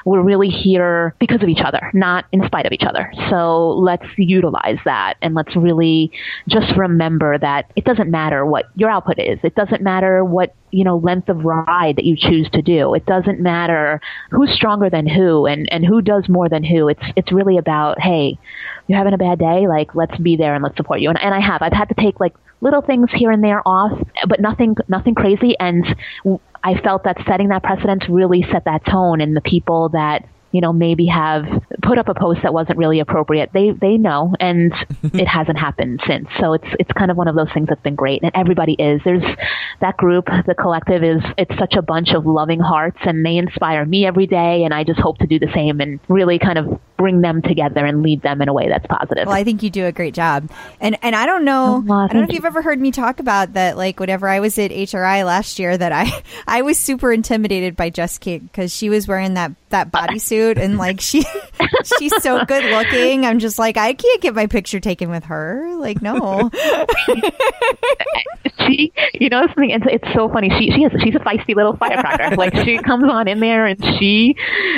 we're 0.05 0.23
really 0.23 0.49
here 0.49 1.15
because 1.19 1.43
of 1.43 1.49
each 1.49 1.61
other, 1.63 1.91
not 1.93 2.25
in 2.31 2.43
spite 2.45 2.65
of 2.65 2.71
each 2.71 2.83
other. 2.87 3.11
So 3.29 3.69
let's 3.69 4.05
utilize 4.17 4.79
that 4.85 5.15
and 5.21 5.35
let's 5.35 5.55
really 5.55 6.11
just 6.47 6.75
remember 6.77 7.37
that 7.37 7.71
it 7.75 7.85
doesn't 7.85 8.09
matter 8.09 8.45
what 8.45 8.65
your 8.75 8.89
output 8.89 9.19
is. 9.19 9.39
It 9.43 9.55
doesn't 9.55 9.81
matter 9.81 10.23
what 10.23 10.55
you 10.71 10.83
know 10.83 10.97
length 10.97 11.29
of 11.29 11.43
ride 11.45 11.95
that 11.97 12.05
you 12.05 12.15
choose 12.17 12.49
to 12.53 12.61
do. 12.61 12.93
It 12.93 13.05
doesn't 13.05 13.39
matter 13.39 14.01
who's 14.31 14.53
stronger 14.53 14.89
than 14.89 15.07
who 15.07 15.45
and 15.45 15.71
and 15.71 15.85
who 15.85 16.01
does 16.01 16.27
more 16.29 16.49
than 16.49 16.63
who. 16.63 16.87
It's 16.87 17.03
it's 17.15 17.31
really 17.31 17.57
about 17.57 17.99
hey, 17.99 18.37
you're 18.87 18.97
having 18.97 19.13
a 19.13 19.17
bad 19.17 19.39
day, 19.39 19.67
like 19.67 19.95
let's 19.95 20.17
be 20.17 20.35
there 20.35 20.53
and 20.55 20.63
let's 20.63 20.77
support 20.77 21.01
you. 21.01 21.09
And 21.09 21.19
and 21.21 21.33
I 21.33 21.39
have 21.39 21.61
I've 21.61 21.73
had 21.73 21.89
to 21.89 21.95
take 21.95 22.19
like 22.19 22.33
little 22.61 22.81
things 22.81 23.09
here 23.13 23.31
and 23.31 23.43
there 23.43 23.61
off, 23.67 23.91
but 24.27 24.39
nothing 24.39 24.75
nothing 24.87 25.15
crazy. 25.15 25.55
And 25.59 25.85
I 26.63 26.79
felt 26.81 27.03
that 27.03 27.17
setting 27.27 27.49
that 27.49 27.63
precedent 27.63 28.05
really 28.09 28.45
set 28.51 28.65
that 28.65 28.85
tone, 28.85 29.21
and 29.21 29.35
the 29.35 29.41
people 29.41 29.89
that 29.89 30.25
you 30.51 30.61
know 30.61 30.73
maybe 30.73 31.05
have 31.07 31.45
put 31.81 31.97
up 31.97 32.07
a 32.09 32.13
post 32.13 32.41
that 32.43 32.53
wasn't 32.53 32.77
really 32.77 32.99
appropriate. 32.99 33.51
They 33.53 33.71
they 33.71 33.97
know 33.97 34.35
and 34.39 34.73
it 35.13 35.27
hasn't 35.27 35.57
happened 35.57 36.01
since. 36.07 36.27
So 36.39 36.53
it's 36.53 36.67
it's 36.79 36.91
kind 36.93 37.11
of 37.11 37.17
one 37.17 37.27
of 37.27 37.35
those 37.35 37.51
things 37.53 37.67
that's 37.69 37.81
been 37.81 37.95
great 37.95 38.23
and 38.23 38.31
everybody 38.35 38.73
is. 38.73 39.01
There's 39.03 39.23
that 39.79 39.97
group 39.97 40.25
the 40.47 40.55
collective 40.55 41.03
is 41.03 41.21
it's 41.37 41.57
such 41.57 41.75
a 41.75 41.81
bunch 41.81 42.09
of 42.13 42.25
loving 42.25 42.59
hearts 42.59 42.97
and 43.01 43.25
they 43.25 43.37
inspire 43.37 43.85
me 43.85 44.05
every 44.05 44.27
day 44.27 44.63
and 44.63 44.73
I 44.73 44.83
just 44.83 44.99
hope 44.99 45.17
to 45.19 45.27
do 45.27 45.39
the 45.39 45.51
same 45.53 45.79
and 45.81 45.99
really 46.07 46.39
kind 46.39 46.57
of 46.57 46.79
bring 46.97 47.21
them 47.21 47.41
together 47.41 47.83
and 47.83 48.03
lead 48.03 48.21
them 48.21 48.41
in 48.41 48.47
a 48.47 48.53
way 48.53 48.69
that's 48.69 48.85
positive. 48.85 49.25
Well, 49.25 49.35
I 49.35 49.43
think 49.43 49.63
you 49.63 49.71
do 49.71 49.87
a 49.87 49.91
great 49.91 50.13
job, 50.13 50.51
and 50.79 50.97
and 51.01 51.15
I 51.15 51.25
don't 51.25 51.43
know, 51.43 51.83
Oh, 51.87 51.93
I 51.93 52.07
don't 52.07 52.21
know 52.21 52.23
if 52.27 52.33
you've 52.33 52.45
ever 52.45 52.61
heard 52.61 52.79
me 52.79 52.91
talk 52.91 53.19
about 53.19 53.53
that. 53.53 53.75
Like 53.75 53.99
whenever 53.99 54.27
I 54.27 54.39
was 54.39 54.57
at 54.59 54.69
HRI 54.71 55.25
last 55.25 55.57
year, 55.57 55.75
that 55.75 55.91
I 55.91 56.11
I 56.47 56.61
was 56.61 56.77
super 56.77 57.11
intimidated 57.11 57.75
by 57.75 57.89
Jess 57.89 58.17
King 58.17 58.39
because 58.41 58.75
she 58.75 58.89
was 58.89 59.07
wearing 59.07 59.33
that 59.33 59.51
that 59.69 59.91
bodysuit 59.91 60.40
and 60.57 60.77
like 60.77 61.01
she 61.01 61.25
she's 61.99 62.13
so 62.21 62.43
good 62.45 62.63
looking. 62.65 63.25
I'm 63.25 63.39
just 63.39 63.59
like 63.59 63.77
I 63.77 63.93
can't 63.93 64.21
get 64.21 64.35
my 64.35 64.47
picture 64.47 64.79
taken 64.79 65.09
with 65.09 65.25
her. 65.25 65.75
Like 65.77 66.01
no, 66.01 66.49
she, 68.67 68.93
you 69.13 69.29
know, 69.29 69.45
something. 69.47 69.69
It's, 69.69 69.85
it's 69.87 70.13
so 70.13 70.29
funny. 70.29 70.49
She, 70.49 70.71
she 70.71 70.83
is, 70.83 70.91
she's 71.03 71.15
a 71.15 71.19
feisty 71.19 71.55
little 71.55 71.75
firecracker. 71.75 72.35
like 72.37 72.55
she 72.55 72.77
comes 72.77 73.05
on 73.09 73.27
in 73.27 73.39
there 73.39 73.65
and 73.65 73.83
she, 73.99 74.35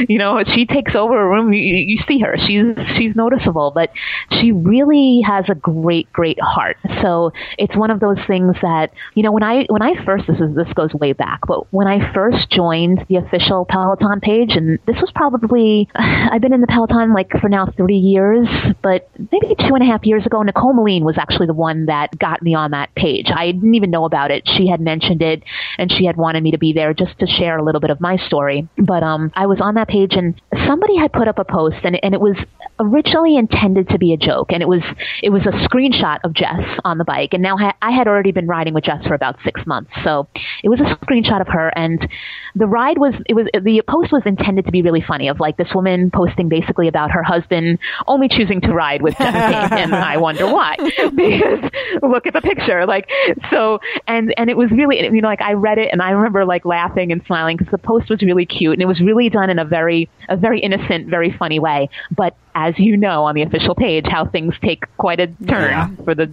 you 0.07 0.17
know, 0.17 0.43
she 0.53 0.65
takes 0.65 0.95
over 0.95 1.19
a 1.19 1.27
room. 1.27 1.53
You, 1.53 1.61
you 1.61 1.93
you 1.93 1.99
see 2.07 2.19
her. 2.19 2.35
She's, 2.37 2.65
she's 2.97 3.15
noticeable, 3.15 3.71
but 3.73 3.91
she 4.39 4.51
really 4.51 5.21
has 5.25 5.45
a 5.49 5.55
great, 5.55 6.11
great 6.11 6.39
heart. 6.41 6.77
So 7.01 7.31
it's 7.57 7.75
one 7.75 7.91
of 7.91 7.99
those 7.99 8.17
things 8.27 8.55
that, 8.61 8.91
you 9.15 9.23
know, 9.23 9.31
when 9.31 9.43
I, 9.43 9.65
when 9.69 9.81
I 9.81 10.03
first, 10.05 10.25
this 10.27 10.39
is, 10.39 10.55
this 10.55 10.71
goes 10.73 10.93
way 10.93 11.13
back, 11.13 11.41
but 11.47 11.71
when 11.73 11.87
I 11.87 12.13
first 12.13 12.49
joined 12.49 13.05
the 13.09 13.17
official 13.17 13.65
Peloton 13.65 14.19
page, 14.21 14.55
and 14.55 14.79
this 14.85 14.97
was 14.99 15.11
probably, 15.13 15.87
I've 15.95 16.41
been 16.41 16.53
in 16.53 16.61
the 16.61 16.67
Peloton 16.73 17.13
like 17.13 17.29
for 17.39 17.49
now 17.49 17.67
three 17.77 17.97
years, 17.97 18.47
but 18.81 19.07
maybe 19.31 19.53
two 19.59 19.75
and 19.75 19.83
a 19.83 19.85
half 19.85 20.05
years 20.05 20.25
ago, 20.25 20.41
Nicole 20.41 20.73
Moline 20.73 21.03
was 21.03 21.17
actually 21.19 21.45
the 21.45 21.53
one 21.53 21.85
that 21.85 22.17
got 22.17 22.41
me 22.41 22.55
on 22.55 22.71
that 22.71 22.93
page. 22.95 23.27
I 23.33 23.51
didn't 23.51 23.75
even 23.75 23.91
know 23.91 24.05
about 24.05 24.31
it. 24.31 24.41
She 24.57 24.67
had 24.67 24.81
mentioned 24.81 25.21
it 25.21 25.43
and 25.77 25.91
she 25.91 26.05
had 26.05 26.17
wanted 26.17 26.41
me 26.41 26.49
to 26.49 26.57
be 26.57 26.73
there 26.73 26.95
just 26.95 27.19
to 27.19 27.27
share 27.27 27.59
a 27.59 27.63
little 27.63 27.79
bit 27.79 27.91
of 27.91 28.01
my 28.01 28.17
story. 28.17 28.67
But 28.77 29.03
um, 29.03 29.31
I 29.35 29.45
was 29.45 29.59
on 29.61 29.75
that 29.75 29.87
page 29.87 30.13
and 30.13 30.41
somebody 30.65 30.97
had 30.97 31.13
put 31.13 31.27
up 31.27 31.37
a 31.37 31.45
post 31.45 31.77
and, 31.83 31.99
and 32.01 32.15
it 32.15 32.21
was 32.21 32.35
originally 32.79 33.37
intended 33.37 33.89
to 33.89 33.99
be 33.99 34.13
a 34.13 34.17
joke, 34.17 34.51
and 34.51 34.63
it 34.63 34.67
was 34.67 34.81
it 35.21 35.29
was 35.29 35.43
a 35.45 35.51
screenshot 35.67 36.17
of 36.23 36.33
Jess 36.33 36.79
on 36.83 36.97
the 36.97 37.05
bike. 37.05 37.29
And 37.33 37.43
now 37.43 37.55
I 37.81 37.91
had 37.91 38.07
already 38.07 38.31
been 38.31 38.47
riding 38.47 38.73
with 38.73 38.83
Jess 38.83 39.05
for 39.05 39.13
about 39.13 39.35
six 39.43 39.61
months, 39.67 39.91
so 40.03 40.27
it 40.63 40.69
was 40.69 40.79
a 40.79 41.05
screenshot 41.05 41.39
of 41.39 41.47
her. 41.49 41.71
And 41.75 42.09
the 42.55 42.65
ride 42.65 42.97
was 42.97 43.13
it 43.27 43.35
was 43.35 43.45
the 43.53 43.83
post 43.87 44.11
was 44.11 44.23
intended 44.25 44.65
to 44.65 44.71
be 44.71 44.81
really 44.81 45.03
funny, 45.07 45.27
of 45.27 45.39
like 45.39 45.57
this 45.57 45.69
woman 45.75 46.09
posting 46.11 46.49
basically 46.49 46.62
about 46.87 47.11
her 47.11 47.23
husband 47.23 47.79
only 48.07 48.27
choosing 48.27 48.61
to 48.61 48.73
ride 48.73 49.01
with 49.01 49.15
King, 49.17 49.27
and 49.27 49.93
I 49.95 50.17
wonder 50.17 50.45
why 50.47 50.75
because 51.15 51.69
look 52.01 52.25
at 52.27 52.33
the 52.33 52.41
picture, 52.41 52.85
like 52.85 53.09
so, 53.49 53.79
and 54.07 54.33
and 54.37 54.49
it 54.49 54.57
was 54.57 54.69
really 54.71 55.01
you 55.03 55.21
know 55.21 55.27
like 55.27 55.41
I 55.41 55.53
read 55.53 55.77
it 55.77 55.89
and 55.91 56.01
I 56.01 56.11
remember 56.11 56.45
like 56.45 56.65
laughing 56.65 57.11
and 57.11 57.21
smiling 57.25 57.57
because 57.57 57.71
the 57.71 57.77
post 57.77 58.09
was 58.09 58.21
really 58.21 58.45
cute 58.45 58.73
and 58.73 58.81
it 58.81 58.87
was 58.87 58.99
really 59.01 59.29
done 59.29 59.49
in 59.49 59.59
a 59.59 59.65
very 59.65 60.09
a 60.29 60.37
very 60.37 60.59
innocent, 60.59 61.07
very 61.09 61.35
funny 61.37 61.59
way, 61.59 61.89
but 62.15 62.35
as 62.55 62.77
you 62.77 62.95
know 62.95 63.23
on 63.23 63.33
the 63.33 63.41
official 63.41 63.73
page 63.73 64.05
how 64.07 64.25
things 64.27 64.53
take 64.63 64.83
quite 64.97 65.19
a 65.19 65.25
turn 65.25 65.71
Yeah. 65.71 65.87
for 66.03 66.13
the 66.13 66.27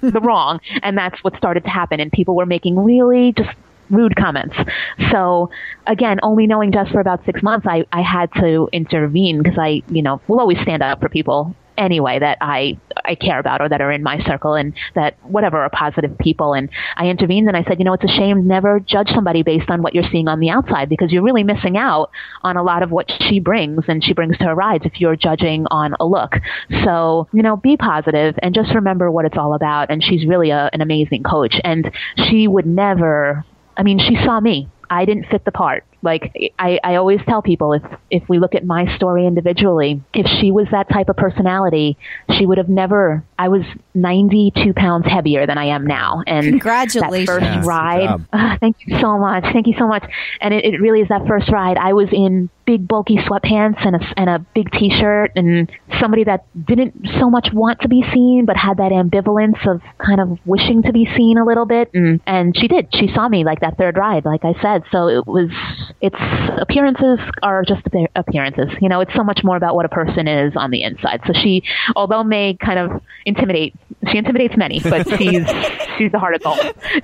the 0.00 0.20
wrong 0.20 0.58
and 0.82 0.98
that's 0.98 1.22
what 1.22 1.36
started 1.36 1.62
to 1.62 1.70
happen 1.70 2.00
and 2.00 2.10
people 2.10 2.34
were 2.34 2.46
making 2.46 2.76
really 2.76 3.32
just 3.32 3.50
rude 3.90 4.16
comments. 4.16 4.56
So 5.10 5.50
again 5.86 6.18
only 6.22 6.46
knowing 6.46 6.72
just 6.72 6.90
for 6.90 7.00
about 7.00 7.24
six 7.24 7.42
months 7.42 7.66
i 7.68 7.84
i 7.92 8.02
had 8.02 8.32
to 8.34 8.68
intervene 8.72 9.42
because 9.42 9.58
i 9.58 9.82
you 9.88 10.02
know 10.02 10.20
will 10.28 10.40
always 10.40 10.58
stand 10.62 10.82
up 10.82 11.00
for 11.00 11.08
people 11.08 11.54
anyway 11.78 12.18
that 12.18 12.36
i 12.40 12.78
i 13.04 13.14
care 13.14 13.38
about 13.38 13.60
or 13.60 13.68
that 13.68 13.80
are 13.80 13.90
in 13.90 14.02
my 14.02 14.22
circle 14.24 14.54
and 14.54 14.74
that 14.94 15.16
whatever 15.22 15.62
are 15.62 15.70
positive 15.70 16.16
people. 16.18 16.52
And 16.52 16.68
i 16.96 17.06
intervened 17.06 17.48
and 17.48 17.56
i 17.56 17.64
said 17.64 17.78
you 17.78 17.84
know 17.84 17.94
it's 17.94 18.04
a 18.04 18.08
shame. 18.08 18.46
Never 18.46 18.80
judge 18.80 19.08
somebody 19.14 19.42
based 19.42 19.70
on 19.70 19.82
what 19.82 19.94
you're 19.94 20.08
seeing 20.12 20.28
on 20.28 20.40
the 20.40 20.50
outside 20.50 20.88
because 20.88 21.10
you're 21.10 21.22
really 21.22 21.44
missing 21.44 21.76
out 21.76 22.10
on 22.42 22.56
a 22.56 22.62
lot 22.62 22.82
of 22.82 22.90
what 22.90 23.10
she 23.28 23.40
brings 23.40 23.84
and 23.88 24.04
she 24.04 24.12
brings 24.12 24.36
to 24.38 24.44
her 24.44 24.54
rides 24.54 24.84
if 24.84 25.00
you're 25.00 25.16
judging 25.16 25.66
on 25.70 25.94
a 25.98 26.04
look. 26.04 26.34
So 26.84 27.28
you 27.32 27.42
know 27.42 27.56
be 27.56 27.76
positive 27.76 28.38
and 28.42 28.54
just 28.54 28.74
remember 28.74 29.10
what 29.10 29.24
it's 29.24 29.38
all 29.38 29.54
about. 29.54 29.90
And 29.90 30.02
she's 30.02 30.26
really 30.26 30.50
a, 30.50 30.68
an 30.72 30.80
amazing 30.80 31.22
coach. 31.22 31.54
And 31.64 31.90
she 32.28 32.46
would 32.46 32.66
never 32.66 33.44
I 33.76 33.82
mean, 33.82 33.98
she 33.98 34.16
saw 34.24 34.40
me. 34.40 34.68
I 34.90 35.06
didn't 35.06 35.24
fit 35.30 35.44
the 35.46 35.52
part. 35.52 35.84
Like 36.02 36.52
I, 36.58 36.78
I 36.84 36.96
always 36.96 37.20
tell 37.26 37.40
people, 37.40 37.72
if 37.72 37.82
if 38.10 38.28
we 38.28 38.38
look 38.38 38.54
at 38.54 38.64
my 38.66 38.94
story 38.96 39.24
individually, 39.26 40.02
if 40.12 40.26
she 40.26 40.50
was 40.50 40.66
that 40.72 40.88
type 40.90 41.08
of 41.08 41.16
personality, 41.16 41.96
she 42.36 42.44
would 42.44 42.58
have 42.58 42.68
never. 42.68 43.24
I 43.38 43.48
was 43.48 43.62
92 43.94 44.74
pounds 44.74 45.06
heavier 45.06 45.46
than 45.46 45.58
I 45.58 45.66
am 45.66 45.86
now, 45.86 46.22
and 46.26 46.44
Congratulations. 46.46 47.26
That 47.28 47.40
first 47.40 47.60
good 47.60 47.66
ride. 47.66 48.06
job. 48.06 48.26
ah, 48.32 48.56
thank 48.60 48.76
you 48.84 48.98
so 49.00 49.16
much. 49.16 49.44
Thank 49.44 49.66
you 49.66 49.74
so 49.78 49.86
much. 49.86 50.04
And 50.40 50.52
it, 50.52 50.64
it 50.64 50.80
really 50.80 51.00
is 51.00 51.08
that 51.08 51.26
first 51.26 51.50
ride. 51.50 51.78
I 51.78 51.92
was 51.92 52.08
in 52.12 52.50
big 52.64 52.86
bulky 52.86 53.16
sweatpants 53.16 53.84
and 53.84 53.96
a 53.96 54.00
and 54.16 54.30
a 54.30 54.38
big 54.54 54.70
t-shirt, 54.72 55.32
and 55.36 55.70
somebody 56.00 56.24
that 56.24 56.46
didn't 56.66 56.94
so 57.18 57.30
much 57.30 57.48
want 57.52 57.80
to 57.80 57.88
be 57.88 58.02
seen, 58.12 58.44
but 58.46 58.56
had 58.56 58.78
that 58.78 58.92
ambivalence 58.92 59.66
of 59.66 59.80
kind 59.98 60.20
of 60.20 60.38
wishing 60.44 60.82
to 60.82 60.92
be 60.92 61.06
seen 61.16 61.38
a 61.38 61.44
little 61.44 61.66
bit. 61.66 61.90
And 61.94 62.20
and 62.26 62.56
she 62.56 62.68
did. 62.68 62.88
She 62.94 63.08
saw 63.14 63.28
me 63.28 63.44
like 63.44 63.60
that 63.60 63.78
third 63.78 63.96
ride, 63.96 64.24
like 64.24 64.44
I 64.44 64.54
said. 64.60 64.82
So 64.90 65.08
it 65.08 65.26
was. 65.26 65.50
It's 66.00 66.16
appearances 66.60 67.18
are 67.42 67.64
just 67.64 67.86
appear- 67.86 68.08
appearances. 68.16 68.68
You 68.80 68.88
know, 68.88 69.00
it's 69.00 69.14
so 69.14 69.22
much 69.24 69.40
more 69.44 69.56
about 69.56 69.74
what 69.74 69.84
a 69.84 69.88
person 69.88 70.28
is 70.28 70.52
on 70.56 70.70
the 70.70 70.82
inside. 70.82 71.20
So 71.26 71.32
she, 71.32 71.62
although 71.96 72.24
may 72.24 72.56
kind 72.56 72.78
of 72.78 73.02
intimidate, 73.24 73.74
she 74.10 74.18
intimidates 74.18 74.56
many, 74.56 74.80
but 74.80 75.08
she's 75.18 75.46
she's 75.98 76.12
a 76.14 76.18
heart 76.18 76.34
of 76.34 76.42
gold. 76.42 76.58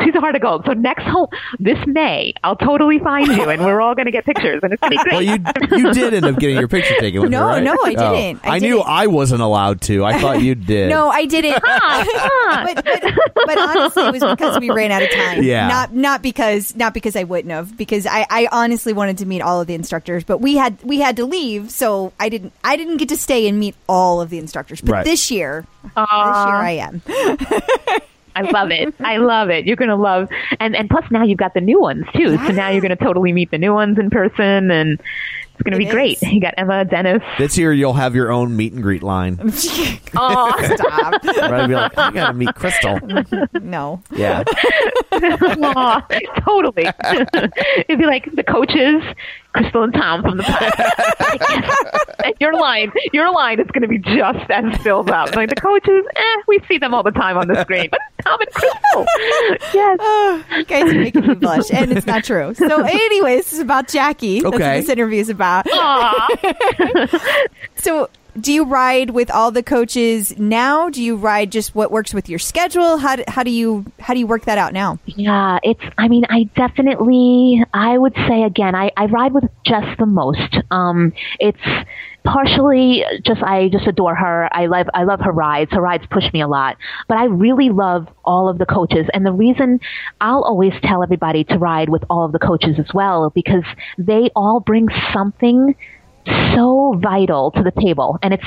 She's 0.04 0.14
a 0.14 0.20
heart 0.20 0.34
of 0.36 0.42
gold. 0.42 0.64
So 0.66 0.72
next 0.74 1.04
home 1.04 1.28
this 1.58 1.78
May, 1.86 2.34
I'll 2.44 2.56
totally 2.56 2.98
find 2.98 3.26
you, 3.26 3.48
and 3.48 3.64
we're 3.64 3.80
all 3.80 3.94
going 3.94 4.06
to 4.06 4.12
get 4.12 4.24
pictures, 4.24 4.60
and 4.62 4.72
it's 4.72 4.80
going 4.80 4.92
to 4.92 4.98
be 4.98 5.02
great. 5.04 5.12
Well, 5.12 5.22
you 5.22 5.86
you 5.86 5.92
did 5.92 6.14
end 6.14 6.24
up 6.26 6.38
getting 6.38 6.56
your 6.58 6.68
picture 6.68 6.94
taken 7.00 7.20
with 7.22 7.30
No, 7.30 7.40
her, 7.40 7.46
right? 7.54 7.62
no, 7.62 7.72
I 7.72 7.94
Oh. 7.98 8.14
didn't. 8.16 8.46
I 8.46 8.56
I, 8.56 8.58
knew 8.58 8.80
I 8.80 9.06
wasn't 9.06 9.42
allowed 9.42 9.80
to. 9.82 10.04
I 10.04 10.18
thought 10.20 10.42
you 10.42 10.54
did. 10.54 10.90
No, 10.90 11.08
I 11.08 11.24
didn't. 11.26 11.54
but, 11.62 12.84
but, 12.84 13.14
but 13.46 13.58
honestly, 13.58 14.02
it 14.04 14.12
was 14.12 14.24
because 14.24 14.58
we 14.60 14.70
ran 14.70 14.90
out 14.90 15.02
of 15.02 15.10
time. 15.10 15.42
Yeah. 15.42 15.68
Not 15.68 15.94
not 15.94 16.22
because 16.22 16.74
not 16.76 16.94
because 16.94 17.16
I 17.16 17.24
wouldn't 17.24 17.50
have. 17.52 17.76
Because 17.76 18.06
I, 18.06 18.26
I 18.30 18.48
honestly 18.52 18.92
wanted 18.92 19.18
to 19.18 19.26
meet 19.26 19.40
all 19.42 19.60
of 19.60 19.66
the 19.66 19.74
instructors, 19.74 20.24
but 20.24 20.38
we 20.38 20.56
had 20.56 20.82
we 20.82 20.98
had 21.00 21.16
to 21.16 21.24
leave, 21.24 21.70
so 21.70 22.12
I 22.18 22.28
didn't 22.28 22.52
I 22.64 22.76
didn't 22.76 22.96
get 22.98 23.08
to 23.10 23.16
stay 23.16 23.48
and 23.48 23.58
meet 23.58 23.74
all 23.88 24.20
of 24.20 24.30
the 24.30 24.38
instructors. 24.38 24.80
But 24.80 24.92
Right. 24.92 25.04
this 25.04 25.30
year, 25.30 25.66
this 25.84 25.94
year 25.96 26.04
I 26.06 26.70
am. 26.80 27.02
I 28.36 28.42
love 28.42 28.70
it. 28.70 28.94
I 29.00 29.16
love 29.18 29.50
it. 29.50 29.66
You're 29.66 29.76
going 29.76 29.88
to 29.90 29.96
love, 29.96 30.28
and 30.60 30.76
and 30.76 30.88
plus 30.88 31.04
now 31.10 31.24
you've 31.24 31.38
got 31.38 31.54
the 31.54 31.60
new 31.60 31.80
ones 31.80 32.04
too. 32.14 32.36
So 32.38 32.48
now 32.52 32.68
you're 32.70 32.80
going 32.82 32.96
to 32.96 33.04
totally 33.04 33.32
meet 33.32 33.50
the 33.50 33.58
new 33.58 33.74
ones 33.74 33.98
in 33.98 34.10
person, 34.10 34.70
and 34.70 35.00
it's 35.54 35.62
going 35.64 35.72
to 35.72 35.78
be 35.78 35.86
It 35.86 35.90
great. 35.90 36.22
You 36.22 36.40
got 36.40 36.54
Emma, 36.56 36.84
Denis. 36.84 37.22
This 37.38 37.58
year 37.58 37.72
you'll 37.72 37.94
have 37.94 38.14
your 38.14 38.30
own 38.30 38.56
meet 38.56 38.72
and 38.72 38.82
greet 38.82 39.02
line. 39.02 39.38
Oh, 40.20 40.52
stop! 40.74 41.22
Right? 41.50 41.66
Be 41.68 41.74
like, 41.74 41.96
I 41.98 42.10
gotta 42.10 42.32
meet 42.32 42.54
Crystal. 42.54 42.98
no. 43.60 44.02
Yeah. 44.10 44.42
Aw, 45.12 46.00
totally. 46.40 46.86
It'd 47.88 47.98
be 47.98 48.06
like 48.06 48.34
the 48.34 48.42
coaches, 48.42 49.02
Crystal 49.52 49.82
and 49.82 49.92
Tom 49.92 50.22
from 50.22 50.36
the 50.36 50.44
and 52.24 52.34
your 52.40 52.54
line, 52.54 52.92
your 53.12 53.32
line 53.32 53.60
is 53.60 53.66
going 53.68 53.82
to 53.82 53.88
be 53.88 53.98
just 53.98 54.50
as 54.50 54.76
filled 54.82 55.10
up. 55.10 55.34
Like 55.34 55.48
the 55.48 55.56
coaches, 55.56 56.04
eh, 56.14 56.36
we 56.46 56.60
see 56.68 56.78
them 56.78 56.94
all 56.94 57.02
the 57.02 57.10
time 57.10 57.36
on 57.36 57.48
the 57.48 57.60
screen, 57.62 57.88
but 57.90 58.00
Tom 58.22 58.40
and 58.40 58.50
Crystal, 58.50 59.06
yes. 59.72 60.44
you 60.56 60.64
guys 60.64 60.92
are 60.92 60.98
making 60.98 61.26
me 61.26 61.34
blush, 61.34 61.70
and 61.72 61.92
it's 61.92 62.06
not 62.06 62.24
true. 62.24 62.54
So, 62.54 62.82
anyway, 62.84 63.36
this 63.36 63.52
is 63.52 63.60
about 63.60 63.88
Jackie. 63.88 64.40
That's 64.40 64.52
what 64.52 64.58
this 64.58 64.88
interview 64.88 65.20
is 65.20 65.30
about. 65.30 65.66
so, 67.76 68.08
do 68.40 68.52
you 68.52 68.64
ride 68.64 69.10
with 69.10 69.30
all 69.30 69.50
the 69.50 69.62
coaches 69.62 70.38
now? 70.38 70.88
Do 70.90 71.02
you 71.02 71.16
ride 71.16 71.52
just 71.52 71.74
what 71.74 71.90
works 71.90 72.14
with 72.14 72.28
your 72.28 72.38
schedule? 72.38 72.98
How 72.98 73.16
do, 73.16 73.24
how 73.28 73.42
do 73.42 73.50
you 73.50 73.84
how 73.98 74.14
do 74.14 74.20
you 74.20 74.26
work 74.26 74.44
that 74.44 74.58
out 74.58 74.72
now? 74.72 74.98
Yeah, 75.06 75.58
it's, 75.62 75.82
I 75.96 76.08
mean, 76.08 76.24
I 76.28 76.44
definitely, 76.54 77.64
I 77.72 77.98
would 77.98 78.14
say 78.28 78.42
again, 78.42 78.74
I, 78.74 78.90
I 78.96 79.06
ride 79.06 79.32
with 79.32 79.44
Jess 79.64 79.84
the 79.98 80.06
most. 80.06 80.58
Um, 80.70 81.12
it's 81.38 81.58
partially 82.24 83.04
just, 83.24 83.42
I 83.42 83.68
just 83.68 83.86
adore 83.86 84.14
her. 84.14 84.48
I 84.52 84.66
love, 84.66 84.86
I 84.92 85.04
love 85.04 85.20
her 85.20 85.32
rides. 85.32 85.70
Her 85.72 85.80
rides 85.80 86.04
push 86.10 86.24
me 86.32 86.42
a 86.42 86.48
lot, 86.48 86.76
but 87.08 87.16
I 87.16 87.24
really 87.24 87.70
love 87.70 88.06
all 88.24 88.48
of 88.48 88.58
the 88.58 88.66
coaches. 88.66 89.06
And 89.14 89.24
the 89.24 89.32
reason 89.32 89.80
I'll 90.20 90.42
always 90.42 90.72
tell 90.82 91.02
everybody 91.02 91.44
to 91.44 91.58
ride 91.58 91.88
with 91.88 92.04
all 92.10 92.24
of 92.24 92.32
the 92.32 92.38
coaches 92.38 92.76
as 92.78 92.92
well, 92.92 93.30
because 93.30 93.64
they 93.96 94.30
all 94.36 94.60
bring 94.60 94.88
something 95.12 95.74
so 96.54 96.98
vital 97.02 97.50
to 97.52 97.62
the 97.62 97.72
table 97.80 98.18
and 98.22 98.34
it's 98.34 98.44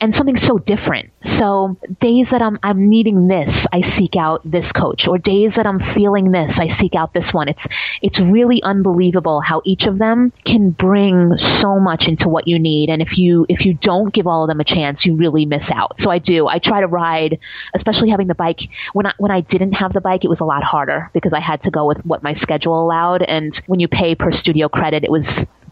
and 0.00 0.14
something 0.16 0.36
so 0.46 0.58
different. 0.58 1.10
So 1.38 1.76
days 2.00 2.26
that 2.30 2.42
i'm 2.42 2.58
i'm 2.62 2.88
needing 2.88 3.28
this 3.28 3.50
i 3.72 3.96
seek 3.98 4.16
out 4.16 4.40
this 4.44 4.70
coach 4.72 5.06
or 5.08 5.18
days 5.18 5.52
that 5.56 5.66
i'm 5.66 5.80
feeling 5.94 6.32
this 6.32 6.50
i 6.56 6.76
seek 6.80 6.94
out 6.94 7.14
this 7.14 7.32
one. 7.32 7.48
It's 7.48 7.60
it's 8.02 8.20
really 8.20 8.62
unbelievable 8.62 9.40
how 9.40 9.62
each 9.64 9.84
of 9.84 9.98
them 9.98 10.32
can 10.44 10.70
bring 10.70 11.32
so 11.60 11.78
much 11.78 12.04
into 12.06 12.28
what 12.28 12.46
you 12.46 12.58
need 12.58 12.90
and 12.90 13.00
if 13.00 13.16
you 13.16 13.46
if 13.48 13.64
you 13.64 13.74
don't 13.74 14.12
give 14.12 14.26
all 14.26 14.44
of 14.44 14.48
them 14.48 14.60
a 14.60 14.64
chance 14.64 15.04
you 15.04 15.16
really 15.16 15.46
miss 15.46 15.64
out. 15.74 15.96
So 16.02 16.10
i 16.10 16.18
do. 16.18 16.46
I 16.46 16.58
try 16.58 16.80
to 16.80 16.86
ride 16.86 17.38
especially 17.74 18.10
having 18.10 18.28
the 18.28 18.34
bike. 18.34 18.60
When 18.92 19.06
i 19.06 19.12
when 19.18 19.30
i 19.30 19.40
didn't 19.40 19.72
have 19.72 19.92
the 19.92 20.00
bike 20.00 20.24
it 20.24 20.28
was 20.28 20.40
a 20.40 20.44
lot 20.44 20.62
harder 20.62 21.10
because 21.14 21.32
i 21.32 21.40
had 21.40 21.62
to 21.62 21.70
go 21.70 21.86
with 21.86 21.98
what 22.04 22.22
my 22.22 22.34
schedule 22.40 22.80
allowed 22.80 23.22
and 23.22 23.60
when 23.66 23.80
you 23.80 23.88
pay 23.88 24.14
per 24.14 24.32
studio 24.32 24.68
credit 24.68 25.04
it 25.04 25.10
was 25.10 25.24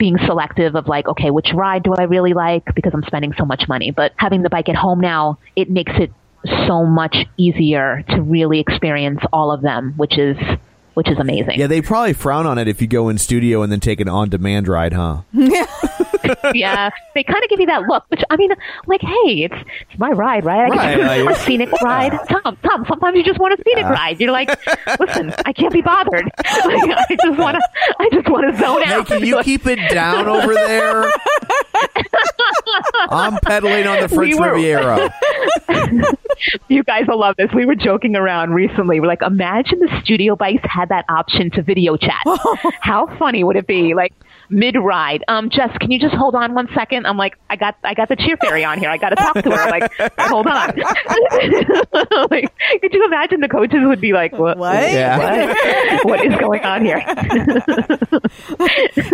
being 0.03 0.19
selective 0.27 0.75
of 0.75 0.89
like, 0.89 1.07
okay, 1.07 1.31
which 1.31 1.53
ride 1.55 1.85
do 1.85 1.95
I 1.95 2.03
really 2.03 2.33
like 2.35 2.75
because 2.75 2.91
I'm 2.93 3.05
spending 3.05 3.35
so 3.39 3.45
much 3.45 3.69
money. 3.69 3.93
But 3.93 4.11
having 4.17 4.43
the 4.43 4.51
bike 4.51 4.69
at 4.69 4.75
home 4.75 4.99
now, 4.99 5.39
it 5.55 5.71
makes 5.71 5.93
it 5.95 6.11
so 6.67 6.85
much 6.85 7.17
easier 7.37 8.03
to 8.09 8.21
really 8.21 8.59
experience 8.59 9.21
all 9.33 9.53
of 9.53 9.63
them, 9.63 9.95
which 9.97 10.19
is 10.19 10.37
which 10.95 11.09
is 11.09 11.19
amazing. 11.19 11.59
Yeah, 11.59 11.67
they 11.67 11.81
probably 11.83 12.13
frown 12.13 12.47
on 12.47 12.59
it 12.59 12.69
if 12.69 12.81
you 12.81 12.87
go 12.87 13.09
in 13.09 13.19
studio 13.19 13.63
and 13.63 13.71
then 13.73 13.81
take 13.81 14.01
an 14.01 14.09
on-demand 14.09 14.69
ride, 14.69 14.93
huh? 14.93 15.23
yeah, 16.55 16.91
they 17.15 17.23
kind 17.25 17.43
of 17.43 17.51
give 17.51 17.61
you 17.61 17.67
that 17.67 17.83
look, 17.89 18.05
which 18.09 18.23
I 18.31 18.37
mean, 18.37 18.51
like, 18.87 19.01
hey, 19.01 19.45
it's 19.45 19.55
it's 19.91 19.99
my 19.99 20.11
ride, 20.11 20.45
right? 20.45 20.71
I 20.73 20.77
Right, 20.77 20.97
get 20.97 21.25
like- 21.27 21.37
a 21.37 21.41
scenic 21.41 21.73
ride. 21.83 22.13
Tom, 22.29 22.57
Tom, 22.63 22.85
sometimes 22.89 23.17
you 23.17 23.25
just 23.25 23.39
want 23.41 23.55
a 23.55 23.63
scenic 23.65 23.85
Yeah. 23.85 23.91
ride. 23.93 24.21
You're 24.21 24.33
like, 24.33 24.49
listen, 25.01 25.33
I 25.45 25.53
can't 25.53 25.73
be 25.73 25.83
bothered. 25.83 26.25
Like, 26.65 26.97
I 27.11 27.17
just 27.23 27.39
want 27.39 27.57
to, 27.57 27.63
I 27.99 28.09
just 28.13 28.29
want 28.29 28.51
to 28.53 28.59
zone 28.61 28.83
out. 28.83 28.87
Hey, 28.87 28.95
out. 28.95 29.07
can 29.07 29.25
you 29.27 29.43
keep 29.43 29.67
it 29.67 29.91
down 29.91 30.29
over 30.29 30.55
there? 30.55 31.11
I'm 33.11 33.37
pedaling 33.39 33.87
on 33.87 34.01
the 34.01 34.09
French 34.09 34.35
We 34.35 34.41
Riviera. 34.41 35.13
you 36.69 36.83
guys 36.85 37.05
will 37.09 37.19
love 37.19 37.37
this. 37.37 37.51
We 37.55 37.67
were 37.67 37.75
joking 37.75 38.17
around 38.17 38.51
recently. 38.51 39.01
We're 39.01 39.07
like, 39.07 39.23
imagine 39.23 39.81
the 39.81 40.01
studio 40.03 40.37
bikes 40.37 40.65
had 40.65 40.89
that 40.89 41.05
option 41.09 41.51
to 41.53 41.63
video 41.63 41.97
chat. 41.97 42.23
How 42.81 43.07
funny 43.19 43.45
would 43.45 43.57
it 43.57 43.67
be? 43.67 43.95
Like, 43.95 44.13
mid 44.49 44.77
ride. 44.77 45.25
Um, 45.29 45.51
Jess, 45.51 45.71
can 45.81 45.91
you 45.91 45.99
just 45.99 46.15
hold 46.15 46.35
on 46.35 46.55
one 46.55 46.69
second? 46.75 47.07
I'm 47.07 47.17
like, 47.17 47.37
I 47.51 47.57
got 47.57 47.77
I 47.85 47.95
got 47.95 48.09
the 48.09 48.17
cheer 48.17 48.37
fairy 48.37 48.65
on 48.65 48.79
here. 48.79 48.91
I 48.91 48.97
got 48.99 49.11
to 49.11 49.17
talk 49.17 49.35
to 49.35 49.51
her. 49.51 49.63
I'm 49.63 49.71
Like, 49.71 49.93
hold 50.19 50.47
on. 50.47 50.77
like, 52.31 52.53
could 52.81 52.93
you 52.93 53.05
imagine 53.07 53.41
the 53.41 53.49
coaches 53.51 53.81
would 53.83 54.01
be 54.01 54.13
like, 54.13 54.33
what? 54.33 54.59
What? 54.59 54.93
Yeah. 54.93 55.19
What, 55.19 56.05
what 56.05 56.27
is 56.27 56.35
going 56.37 56.63
on 56.63 56.85
here? 56.85 57.01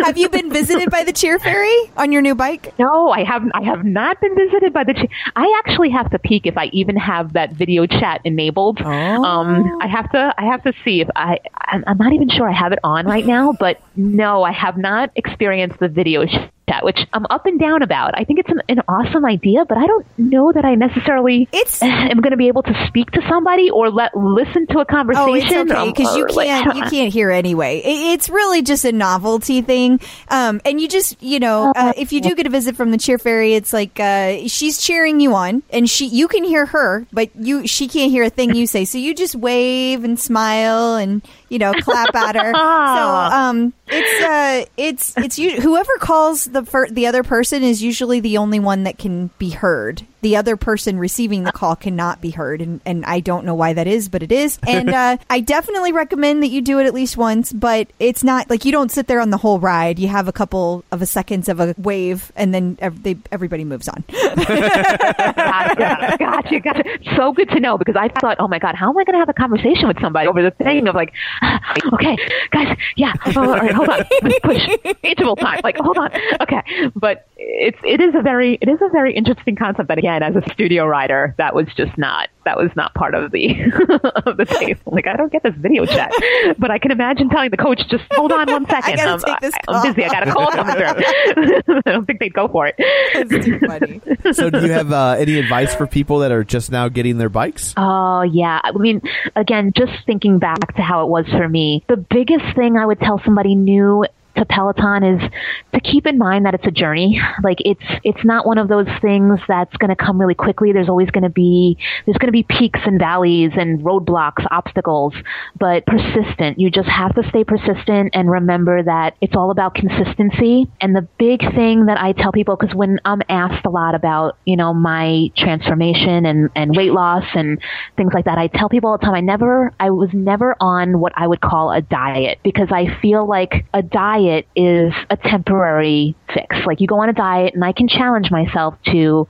Have 0.03 0.17
you 0.17 0.29
been 0.29 0.49
visited 0.51 0.89
by 0.89 1.03
the 1.03 1.13
cheer 1.13 1.39
fairy 1.39 1.75
on 1.97 2.11
your 2.11 2.21
new 2.21 2.35
bike? 2.35 2.73
No, 2.79 3.09
I 3.11 3.23
haven't. 3.23 3.51
I 3.53 3.61
have 3.63 3.85
not 3.85 4.19
been 4.21 4.35
visited 4.35 4.73
by 4.73 4.83
the. 4.83 4.93
Ch- 4.93 5.09
I 5.35 5.61
actually 5.65 5.89
have 5.89 6.09
to 6.11 6.19
peek 6.19 6.45
if 6.45 6.57
I 6.57 6.65
even 6.73 6.95
have 6.95 7.33
that 7.33 7.53
video 7.53 7.85
chat 7.85 8.21
enabled. 8.25 8.81
Um, 8.81 9.79
I 9.81 9.87
have 9.87 10.11
to. 10.11 10.33
I 10.37 10.45
have 10.45 10.63
to 10.63 10.73
see 10.83 11.01
if 11.01 11.09
I. 11.15 11.39
I'm, 11.55 11.83
I'm 11.87 11.97
not 11.97 12.13
even 12.13 12.29
sure 12.29 12.49
I 12.49 12.53
have 12.53 12.71
it 12.71 12.79
on 12.83 13.05
right 13.05 13.25
now, 13.25 13.53
but 13.59 13.81
no, 13.95 14.43
I 14.43 14.51
have 14.51 14.77
not 14.77 15.11
experienced 15.29 15.79
the 15.79 15.87
video 15.87 16.25
chat, 16.69 16.83
which 16.83 16.99
I'm 17.13 17.25
up 17.29 17.45
and 17.45 17.59
down 17.59 17.81
about. 17.81 18.17
I 18.17 18.23
think 18.23 18.39
it's 18.39 18.49
an, 18.49 18.61
an 18.69 18.81
awesome 18.87 19.25
idea, 19.25 19.65
but 19.65 19.77
I 19.77 19.87
don't 19.87 20.05
know 20.17 20.51
that 20.51 20.65
I 20.65 20.75
necessarily 20.75 21.47
It's- 21.51 21.81
am 21.81 22.21
going 22.21 22.31
to 22.31 22.37
be 22.37 22.47
able 22.47 22.63
to 22.63 22.85
speak 22.87 23.11
to 23.11 23.21
somebody 23.27 23.69
or 23.69 23.89
let 23.89 24.15
listen 24.15 24.67
to 24.67 24.79
a 24.79 24.85
conversation. 24.85 25.29
Oh, 25.29 25.33
it's 25.35 25.51
okay 25.51 25.85
because 25.89 26.17
you 26.17 26.25
can't 26.27 26.75
you 26.75 26.83
can't 26.83 27.11
hear 27.13 27.31
anyway. 27.31 27.79
It, 27.79 28.13
it's 28.13 28.29
really 28.29 28.61
just 28.61 28.85
a 28.85 28.91
novelty 28.91 29.61
thing, 29.61 29.99
um, 30.29 30.61
and 30.65 30.79
you 30.79 30.87
just 30.87 31.21
you 31.21 31.39
know 31.39 31.73
uh, 31.75 31.93
if 31.97 32.13
you 32.13 32.21
do 32.21 32.35
get 32.35 32.45
a 32.45 32.49
visit 32.49 32.75
from 32.75 32.91
the 32.91 32.97
cheer 32.97 33.17
fairy, 33.17 33.53
it's 33.53 33.73
like 33.73 33.99
uh, 33.99 34.47
she's 34.47 34.79
cheering 34.79 35.19
you 35.19 35.33
on, 35.33 35.63
and 35.71 35.89
she 35.89 36.05
you 36.07 36.27
can 36.27 36.43
hear 36.43 36.65
her, 36.67 37.05
but 37.11 37.29
you 37.35 37.67
she 37.67 37.87
can't 37.87 38.11
hear 38.11 38.23
a 38.23 38.29
thing 38.29 38.55
you 38.55 38.67
say. 38.67 38.85
So 38.85 38.97
you 38.97 39.15
just 39.15 39.35
wave 39.35 40.03
and 40.03 40.19
smile 40.19 40.95
and 40.95 41.21
you 41.49 41.59
know 41.59 41.73
clap 41.73 42.13
at 42.15 42.35
her. 42.35 42.51
so 42.55 43.35
um, 43.35 43.73
it's 43.87 44.23
uh, 44.23 44.65
it's 44.77 45.17
it's 45.17 45.39
you, 45.39 45.61
whoever 45.61 45.97
calls 45.99 46.45
the 46.45 46.58
fir- 46.67 46.89
the 46.89 47.07
other 47.07 47.23
person 47.23 47.63
is 47.63 47.81
usually 47.83 48.19
the 48.19 48.37
only 48.37 48.59
one 48.59 48.83
that 48.83 48.97
can 48.97 49.29
be 49.37 49.51
heard. 49.51 50.03
The 50.21 50.35
other 50.35 50.57
person 50.57 50.99
receiving 50.99 51.43
the 51.43 51.51
call 51.51 51.75
cannot 51.75 52.21
be 52.21 52.31
heard, 52.31 52.61
and, 52.61 52.81
and 52.85 53.05
I 53.05 53.19
don't 53.19 53.45
know 53.45 53.55
why 53.55 53.73
that 53.73 53.87
is, 53.87 54.09
but 54.09 54.23
it 54.23 54.31
is. 54.31 54.59
And 54.69 54.93
uh, 54.93 55.17
I 55.29 55.39
definitely 55.39 55.91
recommend 55.91 56.43
that 56.43 56.49
you 56.49 56.61
do 56.61 56.79
it 56.79 56.85
at 56.85 56.93
least 56.93 57.17
once. 57.17 57.51
But 57.51 57.87
it's 57.99 58.23
not 58.23 58.49
like 58.49 58.65
you 58.65 58.71
don't 58.71 58.91
sit 58.91 59.07
there 59.07 59.19
on 59.19 59.31
the 59.31 59.37
whole 59.37 59.59
ride. 59.59 59.97
You 59.97 60.07
have 60.09 60.27
a 60.27 60.31
couple 60.31 60.83
of 60.91 61.01
a 61.01 61.05
seconds 61.07 61.49
of 61.49 61.59
a 61.59 61.73
wave, 61.77 62.31
and 62.35 62.53
then 62.53 62.77
ev- 62.79 63.01
they, 63.01 63.17
everybody 63.31 63.63
moves 63.63 63.89
on. 63.89 64.03
gotcha, 64.09 66.15
gotcha, 66.19 66.59
gotcha. 66.59 66.83
So 67.15 67.31
good 67.33 67.49
to 67.49 67.59
know 67.59 67.77
because 67.77 67.95
I 67.95 68.09
thought, 68.09 68.37
oh 68.39 68.47
my 68.47 68.59
god, 68.59 68.75
how 68.75 68.89
am 68.89 68.97
I 68.97 69.03
going 69.03 69.13
to 69.13 69.19
have 69.19 69.29
a 69.29 69.33
conversation 69.33 69.87
with 69.87 69.99
somebody 70.01 70.27
over 70.27 70.41
the 70.41 70.51
thing 70.51 70.87
of 70.87 70.95
like, 70.95 71.13
okay, 71.93 72.17
guys, 72.51 72.77
yeah, 72.95 73.13
oh, 73.35 73.41
all 73.41 73.57
right, 73.57 73.73
hold 73.73 73.89
on, 73.89 74.03
push 74.43 74.67
interval 75.03 75.35
time, 75.35 75.61
like, 75.63 75.77
hold 75.77 75.97
on, 75.97 76.11
okay. 76.41 76.61
But 76.95 77.27
it's 77.39 77.77
it 77.83 78.01
is 78.01 78.13
a 78.15 78.21
very 78.21 78.57
it 78.61 78.67
is 78.67 78.79
a 78.81 78.89
very 78.89 79.15
interesting 79.15 79.55
concept. 79.55 79.87
But 79.87 79.97
again, 79.97 80.23
as 80.23 80.35
a 80.35 80.43
studio 80.51 80.85
writer, 80.85 81.35
that 81.37 81.55
was 81.55 81.67
just 81.75 81.97
not 81.97 82.29
that 82.45 82.57
was 82.57 82.69
not 82.75 82.93
part 82.93 83.15
of 83.15 83.31
the 83.31 83.51
of 84.25 84.37
the 84.37 84.45
tape. 84.45 84.79
Like, 84.85 85.07
I 85.07 85.15
don't 85.15 85.31
get 85.31 85.43
this 85.43 85.55
video 85.55 85.85
chat, 85.85 86.11
but 86.57 86.71
I 86.71 86.79
can 86.79 86.91
imagine 86.91 87.29
telling 87.29 87.51
the 87.51 87.57
coach, 87.57 87.81
just 87.89 88.03
hold 88.11 88.31
on 88.31 88.51
one 88.51 88.65
second, 88.69 88.95
gotta 88.95 89.13
um, 89.13 89.19
take 89.19 89.39
this 89.39 89.53
I'm 89.67 89.73
call. 89.73 89.93
busy, 89.93 90.05
I 90.05 90.09
got 90.09 90.27
a 90.27 90.31
call 90.31 90.51
coming 90.51 90.75
through. 90.75 91.81
I 91.85 91.91
don't 91.91 92.05
think 92.05 92.19
they'd 92.19 92.33
go 92.33 92.47
for 92.47 92.67
it. 92.67 92.75
it's 92.77 93.45
too 93.45 93.59
funny. 93.59 94.01
so, 94.33 94.49
do 94.49 94.65
you 94.65 94.71
have 94.71 94.91
uh, 94.91 95.15
any 95.17 95.37
advice 95.37 95.75
for 95.75 95.87
people 95.87 96.19
that 96.19 96.31
are 96.31 96.43
just 96.43 96.71
now 96.71 96.89
getting 96.89 97.17
their 97.17 97.29
bikes? 97.29 97.73
Oh, 97.77 98.21
yeah. 98.23 98.59
I 98.63 98.71
mean, 98.71 99.01
again, 99.35 99.71
just 99.75 99.93
thinking 100.05 100.39
back 100.39 100.75
to 100.75 100.81
how 100.81 101.03
it 101.05 101.09
was 101.09 101.25
for 101.27 101.47
me, 101.47 101.83
the 101.87 101.97
biggest 101.97 102.55
thing 102.55 102.77
I 102.77 102.85
would 102.85 102.99
tell 102.99 103.21
somebody 103.23 103.55
new 103.55 104.05
to 104.39 104.45
Peloton 104.45 105.03
is 105.03 105.31
to 105.73 105.79
keep 105.79 106.05
in 106.07 106.17
mind 106.17 106.45
that 106.45 106.53
it's 106.53 106.65
a 106.65 106.71
journey. 106.71 107.21
Like 107.43 107.59
it's 107.59 107.83
it's 108.03 108.23
not 108.25 108.45
one 108.45 108.57
of 108.57 108.67
those 108.67 108.87
things 109.01 109.39
that's 109.47 109.75
going 109.77 109.89
to 109.89 109.95
come 109.95 110.19
really 110.19 110.35
quickly. 110.35 110.71
There's 110.71 110.89
always 110.89 111.09
going 111.11 111.23
to 111.23 111.29
be 111.29 111.77
there's 112.05 112.17
going 112.17 112.27
to 112.27 112.31
be 112.31 112.43
peaks 112.43 112.79
and 112.85 112.99
valleys 112.99 113.51
and 113.55 113.79
roadblocks, 113.81 114.45
obstacles, 114.51 115.13
but 115.59 115.85
persistent. 115.85 116.59
You 116.59 116.69
just 116.71 116.89
have 116.89 117.13
to 117.15 117.23
stay 117.29 117.43
persistent 117.43 118.11
and 118.13 118.29
remember 118.29 118.83
that 118.83 119.15
it's 119.21 119.35
all 119.35 119.51
about 119.51 119.75
consistency. 119.75 120.67
And 120.81 120.95
the 120.95 121.07
big 121.17 121.41
thing 121.53 121.85
that 121.85 121.99
I 121.99 122.13
tell 122.13 122.31
people 122.31 122.57
cuz 122.57 122.73
when 122.73 122.99
I'm 123.05 123.21
asked 123.29 123.65
a 123.65 123.69
lot 123.69 123.95
about, 123.95 124.37
you 124.45 124.55
know, 124.55 124.73
my 124.73 125.31
transformation 125.37 126.25
and 126.25 126.49
and 126.55 126.75
weight 126.75 126.93
loss 126.93 127.25
and 127.35 127.59
things 127.97 128.13
like 128.13 128.25
that, 128.25 128.37
I 128.37 128.47
tell 128.47 128.69
people 128.69 128.89
all 128.89 128.97
the 128.97 129.05
time 129.05 129.15
I 129.15 129.21
never 129.21 129.73
I 129.79 129.89
was 129.91 130.09
never 130.13 130.55
on 130.59 130.99
what 130.99 131.13
I 131.15 131.27
would 131.27 131.41
call 131.41 131.71
a 131.71 131.81
diet 131.81 132.39
because 132.43 132.69
I 132.71 132.97
feel 133.01 133.27
like 133.27 133.65
a 133.73 133.81
diet 133.81 134.28
is 134.55 134.93
a 135.09 135.17
temporary 135.17 136.15
fix. 136.33 136.55
Like 136.65 136.81
you 136.81 136.87
go 136.87 136.99
on 136.99 137.09
a 137.09 137.13
diet 137.13 137.53
and 137.53 137.63
I 137.63 137.71
can 137.71 137.87
challenge 137.87 138.31
myself 138.31 138.75
to 138.87 139.27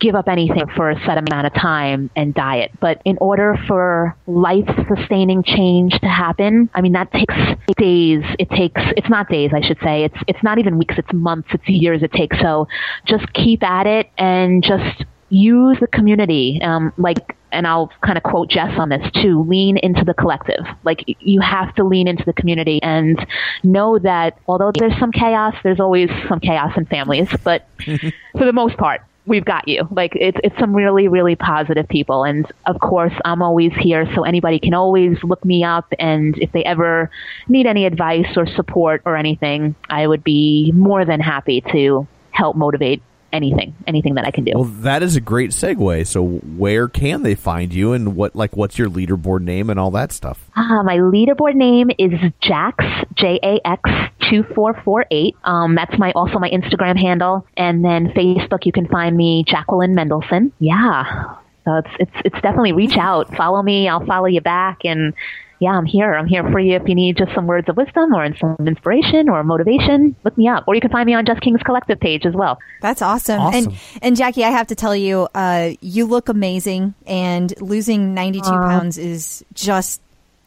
give 0.00 0.14
up 0.14 0.28
anything 0.28 0.66
for 0.76 0.90
a 0.90 1.00
set 1.06 1.18
amount 1.18 1.46
of 1.46 1.54
time 1.54 2.10
and 2.16 2.34
diet. 2.34 2.70
But 2.80 3.00
in 3.04 3.16
order 3.20 3.56
for 3.66 4.16
life 4.26 4.68
sustaining 4.94 5.42
change 5.42 5.92
to 6.00 6.08
happen, 6.08 6.68
I 6.74 6.80
mean 6.80 6.92
that 6.92 7.12
takes 7.12 7.34
days. 7.76 8.22
It 8.38 8.50
takes 8.50 8.80
it's 8.96 9.08
not 9.08 9.28
days, 9.28 9.50
I 9.54 9.60
should 9.60 9.78
say. 9.82 10.04
It's 10.04 10.18
it's 10.26 10.42
not 10.42 10.58
even 10.58 10.78
weeks, 10.78 10.94
it's 10.98 11.12
months, 11.12 11.48
it's 11.52 11.68
years 11.68 12.02
it 12.02 12.12
takes. 12.12 12.38
So 12.40 12.68
just 13.06 13.32
keep 13.32 13.62
at 13.62 13.86
it 13.86 14.10
and 14.18 14.62
just 14.62 15.04
use 15.28 15.78
the 15.80 15.86
community. 15.86 16.60
Um, 16.62 16.92
like 16.96 17.36
and 17.52 17.66
I'll 17.66 17.90
kind 18.04 18.18
of 18.18 18.22
quote 18.22 18.50
Jess 18.50 18.78
on 18.78 18.88
this 18.90 19.10
too, 19.22 19.42
lean 19.44 19.78
into 19.78 20.04
the 20.04 20.14
collective. 20.14 20.64
Like 20.84 21.04
you 21.20 21.40
have 21.40 21.74
to 21.76 21.84
lean 21.84 22.08
into 22.08 22.24
the 22.24 22.32
community 22.32 22.80
and 22.82 23.24
know 23.62 23.98
that 24.00 24.38
although 24.46 24.72
there's 24.76 24.98
some 24.98 25.12
chaos, 25.12 25.54
there's 25.62 25.80
always 25.80 26.10
some 26.28 26.40
chaos 26.40 26.72
in 26.76 26.86
families, 26.86 27.28
but 27.44 27.66
for 27.78 28.44
the 28.44 28.52
most 28.52 28.76
part, 28.76 29.02
we've 29.26 29.44
got 29.44 29.68
you. 29.68 29.88
Like 29.90 30.12
it's 30.16 30.38
it's 30.42 30.58
some 30.58 30.74
really 30.74 31.08
really 31.08 31.36
positive 31.36 31.88
people, 31.88 32.24
and 32.24 32.50
of 32.66 32.80
course 32.80 33.14
I'm 33.24 33.42
always 33.42 33.72
here, 33.78 34.06
so 34.14 34.24
anybody 34.24 34.58
can 34.58 34.74
always 34.74 35.16
look 35.22 35.44
me 35.44 35.64
up, 35.64 35.92
and 35.98 36.36
if 36.38 36.52
they 36.52 36.64
ever 36.64 37.10
need 37.48 37.66
any 37.66 37.86
advice 37.86 38.36
or 38.36 38.46
support 38.46 39.02
or 39.04 39.16
anything, 39.16 39.74
I 39.88 40.06
would 40.06 40.24
be 40.24 40.72
more 40.72 41.04
than 41.04 41.20
happy 41.20 41.62
to 41.72 42.06
help 42.30 42.54
motivate 42.54 43.02
anything 43.32 43.74
anything 43.86 44.14
that 44.14 44.24
I 44.24 44.30
can 44.30 44.44
do. 44.44 44.52
Well, 44.54 44.64
that 44.64 45.02
is 45.02 45.16
a 45.16 45.20
great 45.20 45.50
segue. 45.50 46.06
So, 46.06 46.24
where 46.24 46.88
can 46.88 47.22
they 47.22 47.34
find 47.34 47.72
you, 47.72 47.92
and 47.92 48.16
what 48.16 48.34
like 48.36 48.56
what's 48.56 48.78
your 48.78 48.88
leaderboard 48.88 49.42
name 49.42 49.70
and 49.70 49.78
all 49.78 49.90
that 49.92 50.12
stuff? 50.12 50.50
Uh, 50.54 50.82
my 50.82 50.98
leaderboard 50.98 51.54
name 51.54 51.90
is 51.98 52.12
Jax 52.40 52.84
J 53.14 53.38
A 53.42 53.60
X 53.66 53.90
two 54.30 54.44
four 54.54 54.80
four 54.84 55.06
eight. 55.10 55.36
Um, 55.44 55.74
that's 55.74 55.98
my 55.98 56.12
also 56.12 56.38
my 56.38 56.50
Instagram 56.50 56.98
handle, 56.98 57.46
and 57.56 57.84
then 57.84 58.08
Facebook 58.08 58.64
you 58.64 58.72
can 58.72 58.88
find 58.88 59.16
me 59.16 59.44
Jacqueline 59.46 59.94
Mendelsohn. 59.94 60.52
Yeah, 60.58 61.36
so 61.64 61.76
it's 61.76 61.90
it's 61.98 62.12
it's 62.24 62.40
definitely 62.42 62.72
reach 62.72 62.96
out, 62.96 63.34
follow 63.36 63.62
me, 63.62 63.88
I'll 63.88 64.04
follow 64.06 64.26
you 64.26 64.40
back, 64.40 64.84
and 64.84 65.14
yeah, 65.58 65.70
I'm 65.70 65.86
here. 65.86 66.14
I'm 66.14 66.26
here 66.26 66.42
for 66.50 66.60
you 66.60 66.76
if 66.76 66.86
you 66.86 66.94
need 66.94 67.16
just 67.16 67.34
some 67.34 67.46
words 67.46 67.68
of 67.68 67.76
wisdom 67.76 68.14
or 68.14 68.36
some 68.36 68.56
inspiration 68.66 69.28
or 69.28 69.42
motivation. 69.42 70.14
Look 70.24 70.36
me 70.36 70.48
up, 70.48 70.64
or 70.66 70.74
you 70.74 70.80
can 70.80 70.90
find 70.90 71.06
me 71.06 71.14
on 71.14 71.24
Jess 71.24 71.38
King's 71.40 71.62
Collective 71.62 71.98
page 71.98 72.26
as 72.26 72.34
well. 72.34 72.58
That's 72.82 73.02
awesome. 73.02 73.40
Awesome. 73.40 73.72
And 73.72 73.78
and 74.02 74.16
Jackie, 74.16 74.44
I 74.44 74.50
have 74.50 74.66
to 74.68 74.74
tell 74.74 74.94
you, 74.94 75.28
uh, 75.34 75.72
you 75.80 76.06
look 76.06 76.28
amazing, 76.28 76.94
and 77.06 77.58
losing 77.60 78.14
ninety 78.14 78.40
two 78.40 78.50
pounds 78.50 78.98
is 78.98 79.44
just 79.54 80.00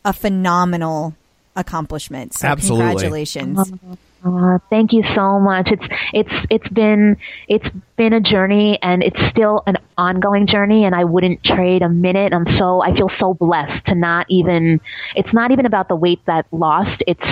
a 0.05 0.13
phenomenal 0.13 1.15
accomplishment. 1.55 2.33
So 2.33 2.47
Absolutely. 2.47 2.85
congratulations. 2.85 3.71
Uh, 4.25 4.59
thank 4.69 4.91
you 4.91 5.01
so 5.15 5.39
much. 5.39 5.69
It's 5.71 5.85
it's 6.13 6.45
it's 6.49 6.67
been 6.69 7.15
it's 7.47 7.65
been 7.95 8.11
a 8.11 8.19
journey 8.19 8.77
and 8.81 9.01
it's 9.01 9.19
still 9.29 9.63
an 9.65 9.77
ongoing 9.97 10.45
journey 10.45 10.83
and 10.83 10.93
I 10.93 11.05
wouldn't 11.05 11.41
trade 11.43 11.81
a 11.81 11.89
minute. 11.89 12.33
I'm 12.33 12.45
so 12.57 12.81
I 12.81 12.93
feel 12.93 13.09
so 13.17 13.33
blessed 13.33 13.85
to 13.87 13.95
not 13.95 14.25
even 14.29 14.81
it's 15.15 15.33
not 15.33 15.51
even 15.51 15.65
about 15.65 15.87
the 15.87 15.95
weight 15.95 16.19
that 16.27 16.45
lost. 16.51 17.01
It's 17.07 17.23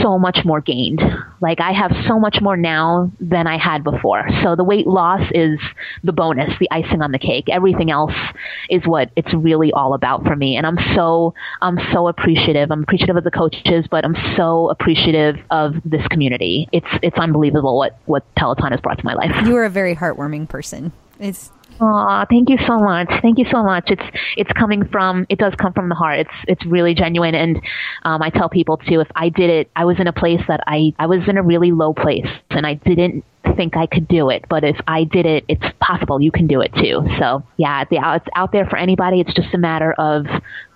so 0.00 0.16
much 0.16 0.38
more 0.44 0.60
gained. 0.60 1.00
Like 1.40 1.60
I 1.60 1.72
have 1.72 1.90
so 2.06 2.20
much 2.20 2.38
more 2.40 2.56
now 2.56 3.10
than 3.18 3.48
I 3.48 3.58
had 3.58 3.82
before. 3.82 4.24
So 4.44 4.54
the 4.54 4.62
weight 4.64 4.86
loss 4.86 5.22
is 5.32 5.58
the 6.04 6.12
bonus, 6.12 6.50
the 6.60 6.68
icing 6.70 7.02
on 7.02 7.10
the 7.10 7.18
cake. 7.18 7.46
Everything 7.50 7.90
else 7.90 8.14
is 8.70 8.82
what 8.86 9.10
it's 9.16 9.32
really 9.34 9.72
all 9.72 9.94
about 9.94 10.22
for 10.24 10.36
me. 10.36 10.56
And 10.56 10.64
I'm 10.66 10.78
so 10.94 11.34
I'm 11.62 11.78
so 11.92 12.06
appreciative. 12.06 12.70
I'm 12.70 12.84
appreciative 12.84 13.16
of 13.16 13.24
the 13.24 13.32
coaches, 13.32 13.86
but 13.90 14.04
I'm 14.04 14.16
so 14.36 14.70
appreciative 14.70 15.36
of 15.50 15.74
this 15.84 16.06
community. 16.08 16.27
It's 16.72 16.86
it's 17.02 17.18
unbelievable 17.18 17.76
what 17.76 17.98
what 18.06 18.24
Peloton 18.36 18.72
has 18.72 18.80
brought 18.80 18.98
to 18.98 19.04
my 19.04 19.14
life. 19.14 19.30
You 19.46 19.56
are 19.56 19.64
a 19.64 19.70
very 19.70 19.94
heartwarming 19.94 20.48
person. 20.48 20.92
It's 21.18 21.50
Aw, 21.80 22.26
thank 22.28 22.48
you 22.48 22.58
so 22.66 22.78
much. 22.78 23.08
Thank 23.22 23.38
you 23.38 23.44
so 23.52 23.62
much. 23.62 23.90
It's 23.90 24.02
it's 24.36 24.50
coming 24.52 24.86
from 24.88 25.26
it 25.28 25.38
does 25.38 25.54
come 25.60 25.72
from 25.72 25.88
the 25.88 25.94
heart. 25.94 26.20
It's 26.20 26.30
it's 26.48 26.66
really 26.66 26.94
genuine, 26.94 27.34
and 27.34 27.60
um, 28.02 28.20
I 28.20 28.30
tell 28.30 28.48
people 28.48 28.78
too. 28.78 29.00
If 29.00 29.08
I 29.14 29.28
did 29.28 29.48
it, 29.48 29.70
I 29.76 29.84
was 29.84 30.00
in 30.00 30.08
a 30.08 30.12
place 30.12 30.40
that 30.48 30.60
I 30.66 30.92
I 30.98 31.06
was 31.06 31.20
in 31.28 31.36
a 31.36 31.42
really 31.42 31.70
low 31.70 31.94
place, 31.94 32.26
and 32.50 32.66
I 32.66 32.74
didn't 32.74 33.24
think 33.56 33.76
I 33.76 33.86
could 33.86 34.08
do 34.08 34.28
it. 34.28 34.44
But 34.48 34.64
if 34.64 34.76
I 34.88 35.04
did 35.04 35.24
it, 35.24 35.44
it's 35.46 35.64
possible 35.80 36.20
you 36.20 36.32
can 36.32 36.48
do 36.48 36.60
it 36.60 36.74
too. 36.74 37.06
So 37.20 37.44
yeah, 37.58 37.84
the, 37.84 38.00
it's 38.16 38.26
out 38.34 38.50
there 38.50 38.66
for 38.66 38.76
anybody. 38.76 39.20
It's 39.20 39.34
just 39.34 39.54
a 39.54 39.58
matter 39.58 39.92
of 39.92 40.26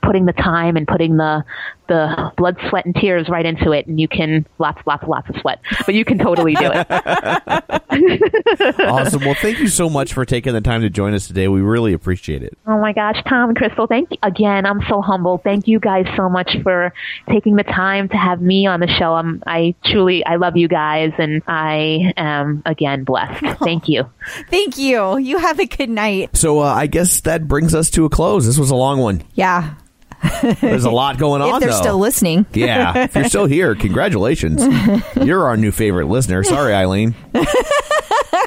putting 0.02 0.26
the 0.26 0.32
time 0.32 0.76
and 0.76 0.86
putting 0.86 1.16
the 1.16 1.44
the 1.88 2.32
blood, 2.36 2.56
sweat, 2.68 2.86
and 2.86 2.94
tears 2.94 3.28
right 3.28 3.44
into 3.44 3.72
it, 3.72 3.86
and 3.86 4.00
you 4.00 4.08
can 4.08 4.46
lots, 4.58 4.80
lots, 4.86 5.04
lots 5.06 5.28
of 5.28 5.36
sweat, 5.40 5.60
but 5.84 5.94
you 5.94 6.04
can 6.04 6.18
totally 6.18 6.54
do 6.54 6.70
it. 6.72 6.86
awesome. 8.80 9.22
Well, 9.24 9.34
thank 9.34 9.58
you 9.58 9.68
so 9.68 9.90
much 9.90 10.14
for 10.14 10.24
taking 10.24 10.54
the 10.54 10.60
time 10.60 10.80
to 10.82 10.90
join 10.90 11.12
us 11.12 11.26
today. 11.26 11.48
We 11.48 11.60
really 11.60 11.92
appreciate 11.92 12.42
it. 12.42 12.56
Oh 12.66 12.78
my 12.80 12.92
gosh, 12.92 13.22
Tom 13.28 13.50
and 13.50 13.58
Crystal, 13.58 13.86
thank 13.86 14.10
you 14.10 14.16
again. 14.22 14.64
I'm 14.64 14.80
so 14.88 15.02
humbled. 15.02 15.42
Thank 15.44 15.68
you 15.68 15.78
guys 15.80 16.06
so 16.16 16.28
much 16.30 16.56
for 16.62 16.94
taking 17.28 17.56
the 17.56 17.64
time 17.64 18.08
to 18.08 18.16
have 18.16 18.40
me 18.40 18.66
on 18.66 18.80
the 18.80 18.88
show. 18.88 19.14
I'm, 19.14 19.42
I 19.46 19.74
truly, 19.84 20.24
I 20.24 20.36
love 20.36 20.56
you 20.56 20.68
guys, 20.68 21.12
and 21.18 21.42
I 21.46 22.12
am 22.16 22.62
again 22.64 23.04
blessed. 23.04 23.44
Thank 23.62 23.88
you. 23.88 24.04
Thank 24.48 24.78
you. 24.78 25.18
You 25.18 25.38
have 25.38 25.58
a 25.58 25.66
good 25.66 25.90
night. 25.90 26.36
So 26.36 26.60
uh, 26.60 26.72
I 26.72 26.86
guess 26.86 27.20
that 27.22 27.46
brings 27.46 27.74
us 27.74 27.90
to 27.90 28.04
a 28.04 28.08
close. 28.08 28.46
This 28.46 28.58
was 28.58 28.70
a 28.70 28.76
long 28.76 28.98
one. 28.98 29.22
Yeah. 29.34 29.74
There's 30.60 30.84
a 30.84 30.90
lot 30.90 31.18
going 31.18 31.42
on. 31.42 31.54
if 31.54 31.60
they're 31.60 31.70
though. 31.70 31.80
still 31.80 31.98
listening. 31.98 32.46
Yeah, 32.52 33.04
if 33.04 33.14
you're 33.14 33.24
still 33.24 33.46
here, 33.46 33.74
congratulations. 33.74 34.62
You're 35.22 35.46
our 35.46 35.56
new 35.56 35.72
favorite 35.72 36.06
listener. 36.06 36.44
Sorry, 36.44 36.74
Eileen. 36.74 37.14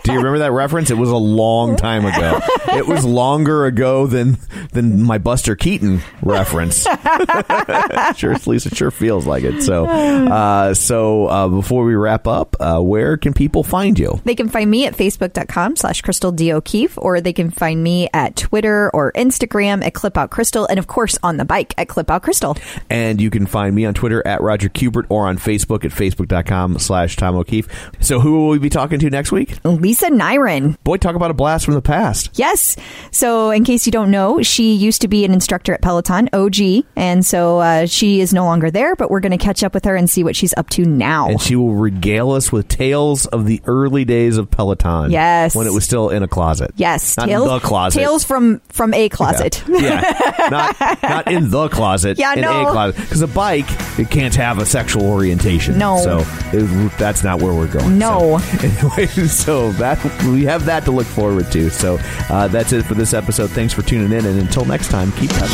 Do 0.03 0.11
you 0.11 0.17
remember 0.17 0.39
that 0.39 0.51
reference? 0.51 0.91
It 0.91 0.97
was 0.97 1.09
a 1.09 1.17
long 1.17 1.75
time 1.77 2.05
ago. 2.05 2.39
It 2.75 2.85
was 2.85 3.03
longer 3.03 3.65
ago 3.65 4.05
than 4.05 4.37
than 4.71 5.01
my 5.01 5.17
Buster 5.17 5.55
Keaton 5.55 6.01
reference. 6.21 6.83
sure, 8.15 8.33
at 8.33 8.45
least 8.45 8.67
it 8.67 8.75
sure 8.75 8.91
feels 8.91 9.25
like 9.25 9.43
it. 9.43 9.63
So, 9.63 9.85
uh, 9.87 10.73
so 10.75 11.25
uh, 11.27 11.47
before 11.47 11.85
we 11.85 11.95
wrap 11.95 12.27
up, 12.27 12.55
uh, 12.59 12.79
where 12.81 13.17
can 13.17 13.33
people 13.33 13.63
find 13.63 13.97
you? 13.97 14.19
They 14.25 14.35
can 14.35 14.49
find 14.49 14.69
me 14.69 14.85
at 14.85 14.95
facebook.com 14.95 15.75
slash 15.75 16.01
Crystal 16.01 16.31
D. 16.31 16.53
O'Keefe, 16.53 16.97
or 16.97 17.19
they 17.19 17.33
can 17.33 17.49
find 17.49 17.81
me 17.81 18.07
at 18.13 18.35
Twitter 18.35 18.91
or 18.93 19.11
Instagram 19.13 19.83
at 19.83 19.93
Clip 19.95 20.17
Out 20.17 20.29
Crystal, 20.29 20.67
and 20.67 20.77
of 20.77 20.85
course 20.87 21.17
on 21.23 21.37
the 21.37 21.45
bike 21.45 21.64
at 21.77 21.87
Clip 21.87 22.09
Out 22.09 22.23
Crystal. 22.23 22.57
And 22.89 23.19
you 23.21 23.29
can 23.29 23.45
find 23.45 23.75
me 23.75 23.85
on 23.85 23.93
Twitter 23.93 24.25
at 24.25 24.41
Roger 24.41 24.69
Kubert 24.69 25.05
or 25.09 25.27
on 25.27 25.37
Facebook 25.37 25.83
at 25.85 25.91
facebook.com 25.91 26.79
slash 26.79 27.15
Tom 27.15 27.35
O'Keefe. 27.35 27.67
So 27.99 28.19
who 28.19 28.33
will 28.39 28.49
we 28.49 28.59
be 28.59 28.69
talking 28.69 28.99
to 28.99 29.09
next 29.09 29.31
week? 29.31 29.57
Lisa 29.63 30.07
Niren. 30.09 30.77
Boy, 30.83 30.97
talk 30.97 31.15
about 31.15 31.31
a 31.31 31.33
blast 31.33 31.65
from 31.65 31.73
the 31.73 31.81
past. 31.81 32.29
Yes. 32.33 32.75
So, 33.11 33.51
in 33.51 33.63
case 33.63 33.85
you 33.85 33.91
don't 33.91 34.11
know, 34.11 34.41
she 34.41 34.73
used 34.73 35.01
to 35.01 35.07
be 35.07 35.25
an 35.25 35.31
instructor 35.33 35.73
at 35.73 35.81
Peloton, 35.81 36.29
OG, 36.33 36.83
and 36.95 37.25
so 37.25 37.59
uh, 37.59 37.85
she 37.85 38.19
is 38.21 38.33
no 38.33 38.43
longer 38.45 38.69
there. 38.71 38.95
But 38.95 39.09
we're 39.09 39.19
going 39.19 39.31
to 39.31 39.37
catch 39.37 39.63
up 39.63 39.73
with 39.73 39.85
her 39.85 39.95
and 39.95 40.09
see 40.09 40.23
what 40.23 40.35
she's 40.35 40.53
up 40.57 40.69
to 40.71 40.85
now. 40.85 41.27
And 41.29 41.41
she 41.41 41.55
will 41.55 41.75
regale 41.75 42.31
us 42.31 42.51
with 42.51 42.67
tales 42.67 43.25
of 43.27 43.45
the 43.45 43.61
early 43.65 44.05
days 44.05 44.37
of 44.37 44.49
Peloton. 44.51 45.11
Yes. 45.11 45.55
when 45.55 45.67
it 45.67 45.73
was 45.73 45.83
still 45.83 46.09
in 46.09 46.23
a 46.23 46.27
closet. 46.27 46.71
yes, 46.75 47.17
not 47.17 47.27
tales, 47.27 47.47
in 47.47 47.53
the 47.53 47.59
closet. 47.59 47.99
tales 47.99 48.23
from 48.23 48.59
from 48.69 48.93
a 48.93 49.09
closet. 49.09 49.63
yeah, 49.67 50.47
not 50.51 50.75
not 51.03 51.31
in 51.31 51.49
the 51.49 51.54
closet. 51.69 52.17
Yeah, 52.19 52.33
in 52.33 52.41
no. 52.41 52.67
a 52.67 52.71
closet 52.71 53.01
because 53.01 53.21
a 53.21 53.27
bike 53.27 53.65
it 53.97 54.09
can't 54.09 54.35
have 54.35 54.57
a 54.59 54.65
sexual 54.65 55.03
orientation. 55.03 55.77
No. 55.77 55.97
so 55.97 56.23
it, 56.53 56.91
that's 56.97 57.23
not 57.23 57.41
where 57.41 57.53
we're 57.53 57.71
going. 57.71 57.97
No. 57.97 58.37
So, 58.39 58.57
anyway, 58.67 59.07
so 59.07 59.71
that 59.73 60.03
we 60.25 60.43
have 60.45 60.65
that 60.65 60.85
to 60.85 60.91
look 60.91 61.07
forward 61.07 61.51
to. 61.53 61.69
So 61.69 61.97
uh, 62.29 62.47
that's 62.47 62.73
it 62.73 62.83
for 62.83 62.93
this 62.93 63.13
episode. 63.13 63.49
Thanks 63.51 63.73
for 63.73 63.81
tuning 63.81 64.11
in, 64.11 64.25
and 64.25 64.39
until 64.39 64.65
next 64.65 64.89
time, 64.89 65.11
keep 65.13 65.31
pedaling. 65.31 65.51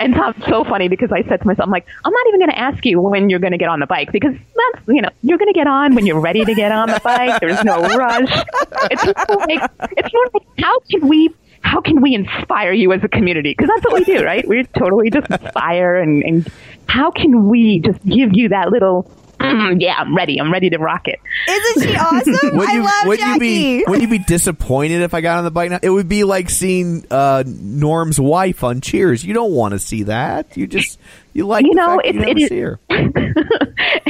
And 0.00 0.14
Tom's 0.14 0.42
so 0.46 0.64
funny 0.64 0.88
because 0.88 1.12
I 1.12 1.22
said 1.24 1.42
to 1.42 1.46
myself, 1.46 1.66
I'm 1.66 1.70
like, 1.70 1.86
I'm 2.04 2.12
not 2.12 2.26
even 2.28 2.40
going 2.40 2.50
to 2.50 2.58
ask 2.58 2.86
you 2.86 3.00
when 3.02 3.28
you're 3.28 3.38
going 3.38 3.52
to 3.52 3.58
get 3.58 3.68
on 3.68 3.80
the 3.80 3.86
bike 3.86 4.10
because 4.10 4.32
that's, 4.32 4.88
you 4.88 5.02
know, 5.02 5.10
you're 5.22 5.36
going 5.36 5.52
to 5.52 5.56
get 5.56 5.66
on 5.66 5.94
when 5.94 6.06
you're 6.06 6.20
ready 6.20 6.42
to 6.42 6.54
get 6.54 6.72
on 6.72 6.88
the 6.88 7.00
bike. 7.04 7.38
There's 7.38 7.62
no 7.62 7.82
rush. 7.82 8.30
It's 8.90 9.04
more 9.04 9.46
like, 9.46 9.70
it's 9.98 10.12
more 10.12 10.26
like, 10.32 10.42
how 10.58 10.78
can 10.90 11.06
we, 11.06 11.28
how 11.60 11.82
can 11.82 12.00
we 12.00 12.14
inspire 12.14 12.72
you 12.72 12.94
as 12.94 13.04
a 13.04 13.08
community? 13.08 13.50
Because 13.50 13.68
that's 13.68 13.84
what 13.84 13.92
we 14.00 14.04
do, 14.04 14.24
right? 14.24 14.48
We 14.48 14.64
totally 14.64 15.10
just 15.10 15.30
inspire 15.30 15.96
and, 15.96 16.22
and 16.24 16.48
how 16.88 17.10
can 17.10 17.50
we 17.50 17.80
just 17.80 18.02
give 18.06 18.30
you 18.32 18.48
that 18.48 18.70
little, 18.70 19.10
mm, 19.40 19.80
yeah, 19.80 19.94
I'm 19.98 20.14
ready. 20.16 20.38
I'm 20.40 20.52
ready 20.52 20.70
to 20.70 20.78
rock 20.78 21.08
it. 21.08 21.20
Isn't 21.48 21.88
she 21.88 21.96
awesome? 21.98 22.56
Would 22.56 22.68
I 22.68 22.78
love 22.78 23.06
would 23.06 23.18
Jackie. 23.18 23.32
you 23.32 23.84
be 23.84 23.84
would 23.86 24.02
you 24.02 24.08
be 24.08 24.18
disappointed 24.18 25.02
if 25.02 25.14
I 25.14 25.20
got 25.20 25.38
on 25.38 25.44
the 25.44 25.50
bike 25.50 25.70
now? 25.70 25.78
It 25.82 25.90
would 25.90 26.08
be 26.08 26.24
like 26.24 26.50
seeing 26.50 27.06
uh, 27.10 27.44
Norm's 27.46 28.20
wife 28.20 28.62
on 28.64 28.80
Cheers. 28.80 29.24
You 29.24 29.34
don't 29.34 29.52
want 29.52 29.72
to 29.72 29.78
see 29.78 30.04
that. 30.04 30.56
You 30.56 30.66
just 30.66 30.98
you 31.32 31.46
like 31.46 31.64
You 31.64 31.74
know, 31.74 32.00
fact 32.02 32.18
that 32.18 32.38
you 32.38 32.78
it 32.90 32.98
is 32.98 33.20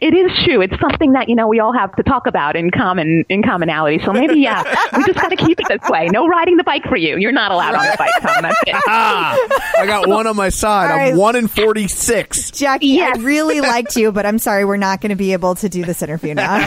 it 0.00 0.14
is 0.14 0.44
true. 0.44 0.60
It's 0.60 0.78
something 0.80 1.12
that 1.12 1.28
you 1.28 1.34
know 1.34 1.46
we 1.48 1.60
all 1.60 1.72
have 1.72 1.94
to 1.96 2.02
talk 2.02 2.26
about 2.26 2.56
in 2.56 2.70
common 2.70 3.24
in 3.28 3.42
commonality. 3.42 4.00
So 4.04 4.12
maybe 4.12 4.40
yeah, 4.40 4.62
we 4.96 5.04
just 5.04 5.18
got 5.20 5.28
to 5.28 5.36
keep 5.36 5.58
it 5.60 5.66
this 5.68 5.88
way. 5.90 6.08
No 6.08 6.26
riding 6.26 6.56
the 6.56 6.64
bike 6.64 6.84
for 6.84 6.96
you. 6.96 7.16
You're 7.18 7.32
not 7.32 7.50
allowed 7.52 7.74
on 7.74 7.84
the 7.84 7.96
bike, 7.98 8.10
Tom. 8.20 8.42
That's 8.42 8.60
it. 8.66 8.74
Ah, 8.86 9.36
I 9.78 9.86
got 9.86 10.08
one 10.08 10.26
on 10.26 10.36
my 10.36 10.48
side. 10.48 10.90
All 10.90 10.92
I'm 10.92 10.98
right. 10.98 11.14
one 11.14 11.36
in 11.36 11.48
forty 11.48 11.88
six. 11.88 12.50
Jackie, 12.50 13.00
I 13.00 13.12
really 13.12 13.60
liked 13.62 13.96
you, 13.96 14.12
but 14.12 14.26
I'm 14.26 14.38
sorry 14.38 14.64
we're 14.64 14.76
not 14.76 15.00
going 15.00 15.10
to 15.10 15.16
be 15.16 15.32
able 15.32 15.54
to 15.56 15.68
do 15.68 15.84
this 15.84 16.02
interview 16.02 16.34
now. 16.34 16.64